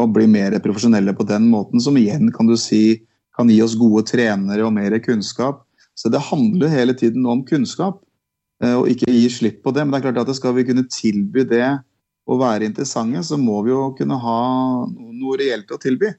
[0.01, 2.99] Og bli mer profesjonelle på den måten, som igjen kan du si
[3.37, 5.63] kan gi oss gode trenere og mer kunnskap.
[5.97, 8.01] Så det handler hele tiden om kunnskap,
[8.63, 9.85] uh, og ikke gi slipp på det.
[9.85, 11.65] Men det er klart at skal vi kunne tilby det
[12.27, 14.39] og være interessante, så må vi jo kunne ha
[14.91, 16.11] noe reelt å tilby,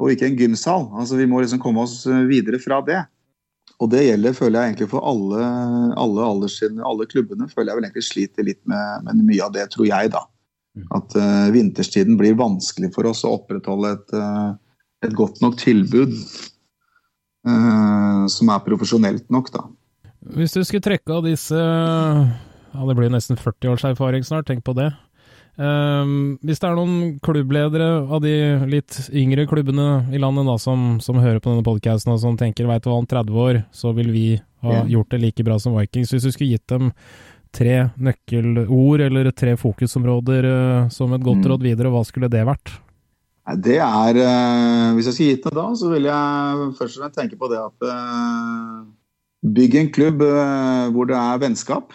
[0.00, 0.86] og ikke en gymsal.
[0.96, 3.02] Altså Vi må liksom komme oss videre fra det.
[3.80, 5.44] Og det gjelder føler jeg egentlig for alle,
[6.00, 7.48] alle alderstrinn, alle klubbene.
[7.48, 10.10] føler jeg vel egentlig sliter litt med, med mye av det, tror jeg.
[10.12, 10.24] da.
[10.76, 10.86] Mm.
[10.96, 14.52] At uh, vinterstiden blir vanskelig for oss å opprettholde et, uh,
[15.06, 16.12] et godt nok tilbud
[17.44, 19.62] som er profesjonelt nok, da.
[20.36, 24.60] Hvis du skulle trekke av disse ja, Det blir nesten 40 års erfaring snart, tenk
[24.66, 24.90] på det.
[25.60, 28.34] Um, hvis det er noen klubbledere av de
[28.70, 32.68] litt yngre klubbene i landet da, som, som hører på denne podkasten og som tenker
[32.70, 34.28] veit du hva, om 30 år så vil vi
[34.64, 36.14] ha gjort det like bra som Vikings.
[36.14, 36.92] Hvis du skulle gitt dem
[37.56, 40.48] tre nøkkelord eller tre fokusområder
[40.94, 41.50] som et godt mm.
[41.52, 42.72] råd videre, hva skulle det vært?
[43.58, 47.18] Det er uh, Hvis jeg skulle gitt noe da, så vil jeg først og fremst
[47.18, 48.84] tenke på det at uh,
[49.56, 51.94] Bygg en klubb hvor det er vennskap,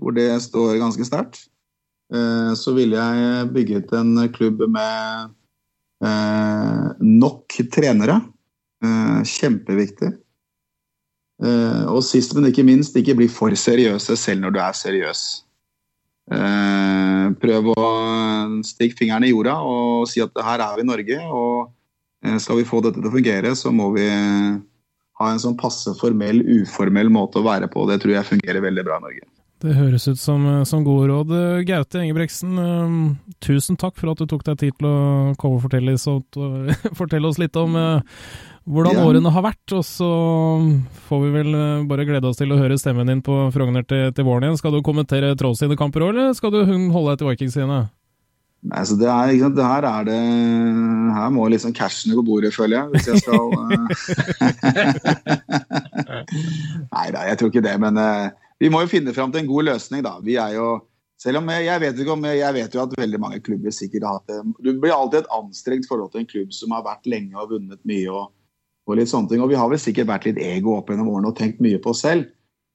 [0.00, 1.42] hvor det står ganske sterkt.
[2.14, 5.34] Eh, så ville jeg bygget en klubb med
[6.04, 8.20] eh, nok trenere.
[8.84, 10.14] Eh, kjempeviktig.
[11.88, 15.20] Og sist, men ikke minst, ikke bli for seriøse selv når du er seriøs.
[16.28, 17.88] Prøv å
[18.66, 21.20] stikke fingeren i jorda og si at her er vi i Norge.
[21.28, 24.06] Og skal vi få dette til å fungere, så må vi
[25.18, 27.86] ha en sånn passe formell, uformell måte å være på.
[27.90, 29.28] Det tror jeg fungerer veldig bra i Norge.
[29.58, 31.32] Det høres ut som, som gode råd.
[31.66, 32.52] Gaute Engebreksen,
[33.42, 34.98] tusen takk for at du tok deg tid til å
[35.40, 35.96] komme og fortelle,
[37.26, 37.74] oss litt om
[38.68, 39.72] hvordan årene har vært.
[39.76, 40.08] Og så
[41.08, 44.02] får vi vel uh, bare glede oss til å høre stemmen din på Frogner til,
[44.14, 44.60] til våren igjen.
[44.60, 47.78] Skal du kommentere Trolls sine kamper òg, eller skal du holde deg til Vikings sine?
[48.68, 50.18] Nei, så det er, ikke det her er det
[51.14, 52.86] Her må liksom cashene på bordet, føler jeg.
[52.94, 53.58] Hvis jeg skal uh...
[56.96, 57.76] Nei da, jeg tror ikke det.
[57.80, 58.26] Men uh,
[58.58, 60.12] vi må jo finne fram til en god løsning, da.
[60.24, 60.68] Vi er jo
[61.18, 64.04] selv om jeg, jeg vet ikke om jeg vet jo at veldig mange klubber sikkert
[64.06, 64.38] har hatt det.
[64.62, 67.80] Du blir alltid et anstrengt forhold til en klubb som har vært lenge og vunnet
[67.88, 68.10] mye.
[68.12, 68.24] og,
[68.88, 69.42] og litt sånne ting.
[69.44, 71.92] Og vi har vel sikkert vært litt ego opp gjennom årene og tenkt mye på
[71.92, 72.28] oss selv.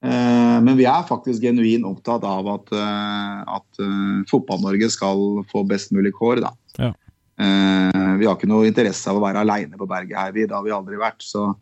[0.04, 5.64] Eh, men vi er faktisk genuint opptatt av at, eh, at eh, Fotball-Norge skal få
[5.68, 6.44] best mulig kår.
[6.44, 6.52] Da.
[6.78, 6.92] Ja.
[7.40, 10.46] Eh, vi har ikke noe interesse av å være aleine på berget her, vi.
[10.46, 11.24] Det har vi aldri vært.
[11.24, 11.52] Så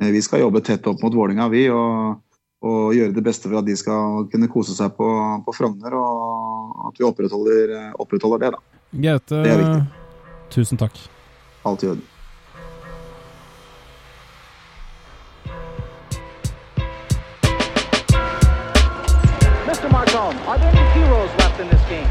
[0.00, 1.68] vi skal jobbe tett opp mot Vålinga, vi.
[1.68, 2.20] og
[2.60, 5.06] og gjøre det beste for at de skal kunne kose seg på,
[5.46, 8.52] på Frogner, og at vi opprettholder, opprettholder det.
[8.52, 8.82] da.
[9.08, 9.40] Gaute,
[10.52, 11.00] tusen takk.
[11.64, 12.19] Alt i orden.
[20.00, 20.16] Mr.
[20.16, 22.08] Marcone, are there any heroes left in this game?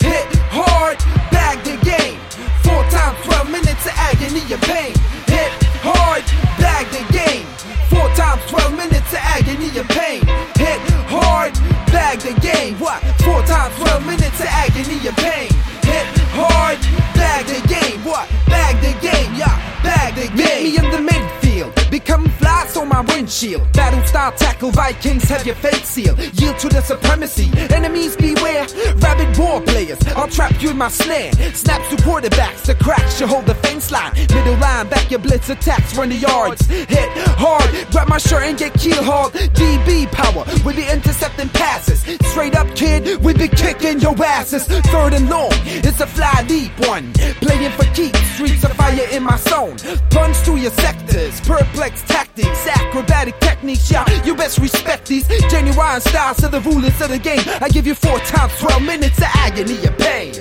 [0.00, 0.96] Hit hard,
[1.30, 2.18] bag the game.
[2.64, 4.96] Four times 12 minutes of agony and pain.
[5.28, 5.52] Hit
[5.84, 6.24] hard,
[6.56, 7.44] bag the game.
[7.92, 10.24] Four times 12 minutes of agony and pain.
[10.56, 10.80] Hit
[11.12, 11.52] hard,
[11.92, 12.78] bag the game.
[12.80, 13.02] What?
[13.20, 15.52] Four times 12 minutes of agony and pain.
[15.84, 16.80] Hit hard,
[17.12, 18.00] bag the game.
[18.08, 18.24] What?
[18.48, 19.52] Bag the game, yeah,
[19.82, 20.64] bag the game.
[20.64, 21.76] Meet me in the midfield.
[21.90, 22.30] Become
[22.76, 23.62] on my windshield.
[23.72, 26.18] Battle style tackle Vikings have your fate seal.
[26.34, 27.50] Yield to the supremacy.
[27.72, 28.66] Enemies beware.
[28.96, 29.98] Rabid war players.
[30.16, 31.32] I'll trap you in my snare.
[31.52, 32.62] Snaps to quarterbacks.
[32.66, 34.12] The cracks you hold the fence line.
[34.14, 35.96] Middle line, back your blitz attacks.
[35.96, 36.66] Run the yards.
[36.66, 37.68] Hit hard.
[37.90, 39.32] Grab my shirt and get keel hauled.
[39.32, 40.44] DB power.
[40.64, 42.00] We be intercepting passes.
[42.30, 43.22] Straight up, kid.
[43.22, 44.64] We be kicking your asses.
[44.64, 45.52] Third and long.
[45.86, 47.12] It's a fly deep one.
[47.40, 48.20] Playing for keeps.
[48.34, 49.76] Streets of fire in my zone.
[50.10, 51.40] Punch to your sectors.
[51.42, 52.63] Perplex tactics.
[52.66, 53.90] Acrobatic techniques.
[53.90, 55.26] Yeah, you best respect these.
[55.50, 57.40] Genuine styles to the rulers of the game.
[57.60, 60.34] I give you four times 12 minutes of agony and pain.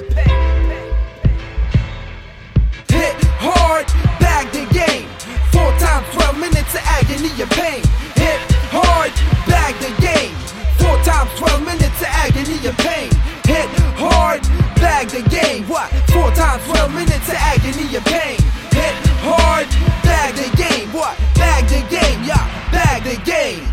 [2.90, 3.88] Hit hard,
[4.20, 5.08] bag the game.
[5.52, 7.82] Four times 12 minutes of agony and pain.
[8.16, 8.40] Hit
[8.72, 9.12] hard,
[9.48, 10.34] bag the game.
[10.78, 13.12] Four times 12 minutes of agony and pain.
[13.46, 14.42] Hit hard,
[14.78, 15.64] bag the game.
[15.68, 15.90] What?
[16.14, 18.38] Four times 12 minutes of agony and pain.
[18.72, 18.96] Hit
[19.26, 19.68] hard,
[20.04, 20.90] bag the game.
[20.94, 21.18] What?
[21.44, 23.73] Bag the game, yeah, bag the game.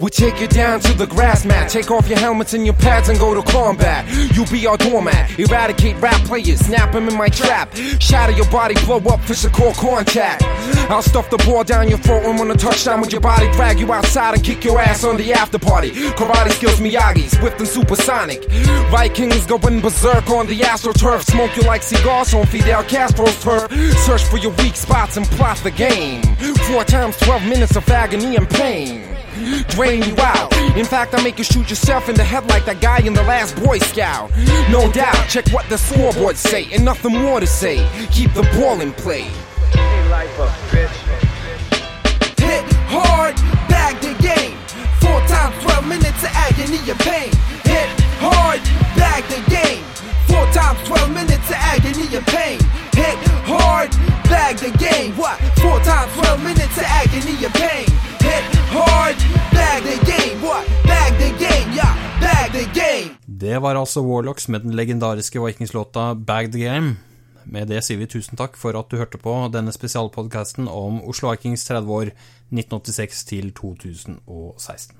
[0.00, 1.68] We take you down to the grass mat.
[1.68, 4.06] Take off your helmets and your pads and go to combat.
[4.32, 5.36] You be our doormat.
[5.38, 6.60] Eradicate rap players.
[6.60, 7.74] Snap them in my trap.
[7.98, 10.44] Shatter your body, blow up physical contact.
[10.88, 13.80] I'll stuff the ball down your throat and when a touchdown with your body, drag
[13.80, 15.90] you outside and kick your ass on the after party.
[15.90, 18.44] Karate skills Miyagi, swift and supersonic.
[18.90, 21.24] Vikings going berserk on the astroturf.
[21.24, 23.68] Smoke you like cigars on Fidel Castro's turf.
[24.06, 26.22] Search for your weak spots and plot the game.
[26.68, 29.18] Four times 12 minutes of agony and pain
[29.68, 30.52] drain you out.
[30.76, 33.22] In fact, I make you shoot yourself in the head like that guy in the
[33.22, 34.30] last Boy Scout.
[34.70, 37.76] No doubt, check what the scoreboard say, and nothing more to say.
[38.10, 39.26] Keep the ball in play.
[42.38, 43.36] Hit hard,
[43.68, 44.56] bag the game.
[45.00, 47.30] Four times 12 minutes of agony and pain.
[47.64, 47.88] Hit
[48.20, 48.60] hard,
[48.96, 49.84] bag the game.
[50.26, 52.58] Four times 12 minutes of agony and pain.
[52.94, 53.90] Hit hard,
[54.28, 55.16] bag the game.
[55.16, 55.38] What?
[55.60, 58.07] Four times 12 minutes of agony and pain.
[58.70, 59.16] Hard,
[59.52, 60.42] bag the game.
[60.42, 60.66] What?
[60.84, 63.16] Bag the game, yeah, bag the game.
[63.26, 66.96] Det var altså Warlocks med den legendariske Vikings-låta Bag the Game.
[67.44, 71.30] Med det sier vi tusen takk for at du hørte på denne spesialpodkasten om Oslo
[71.30, 72.10] Vikings 30 år
[72.52, 74.96] 1986 til 2016.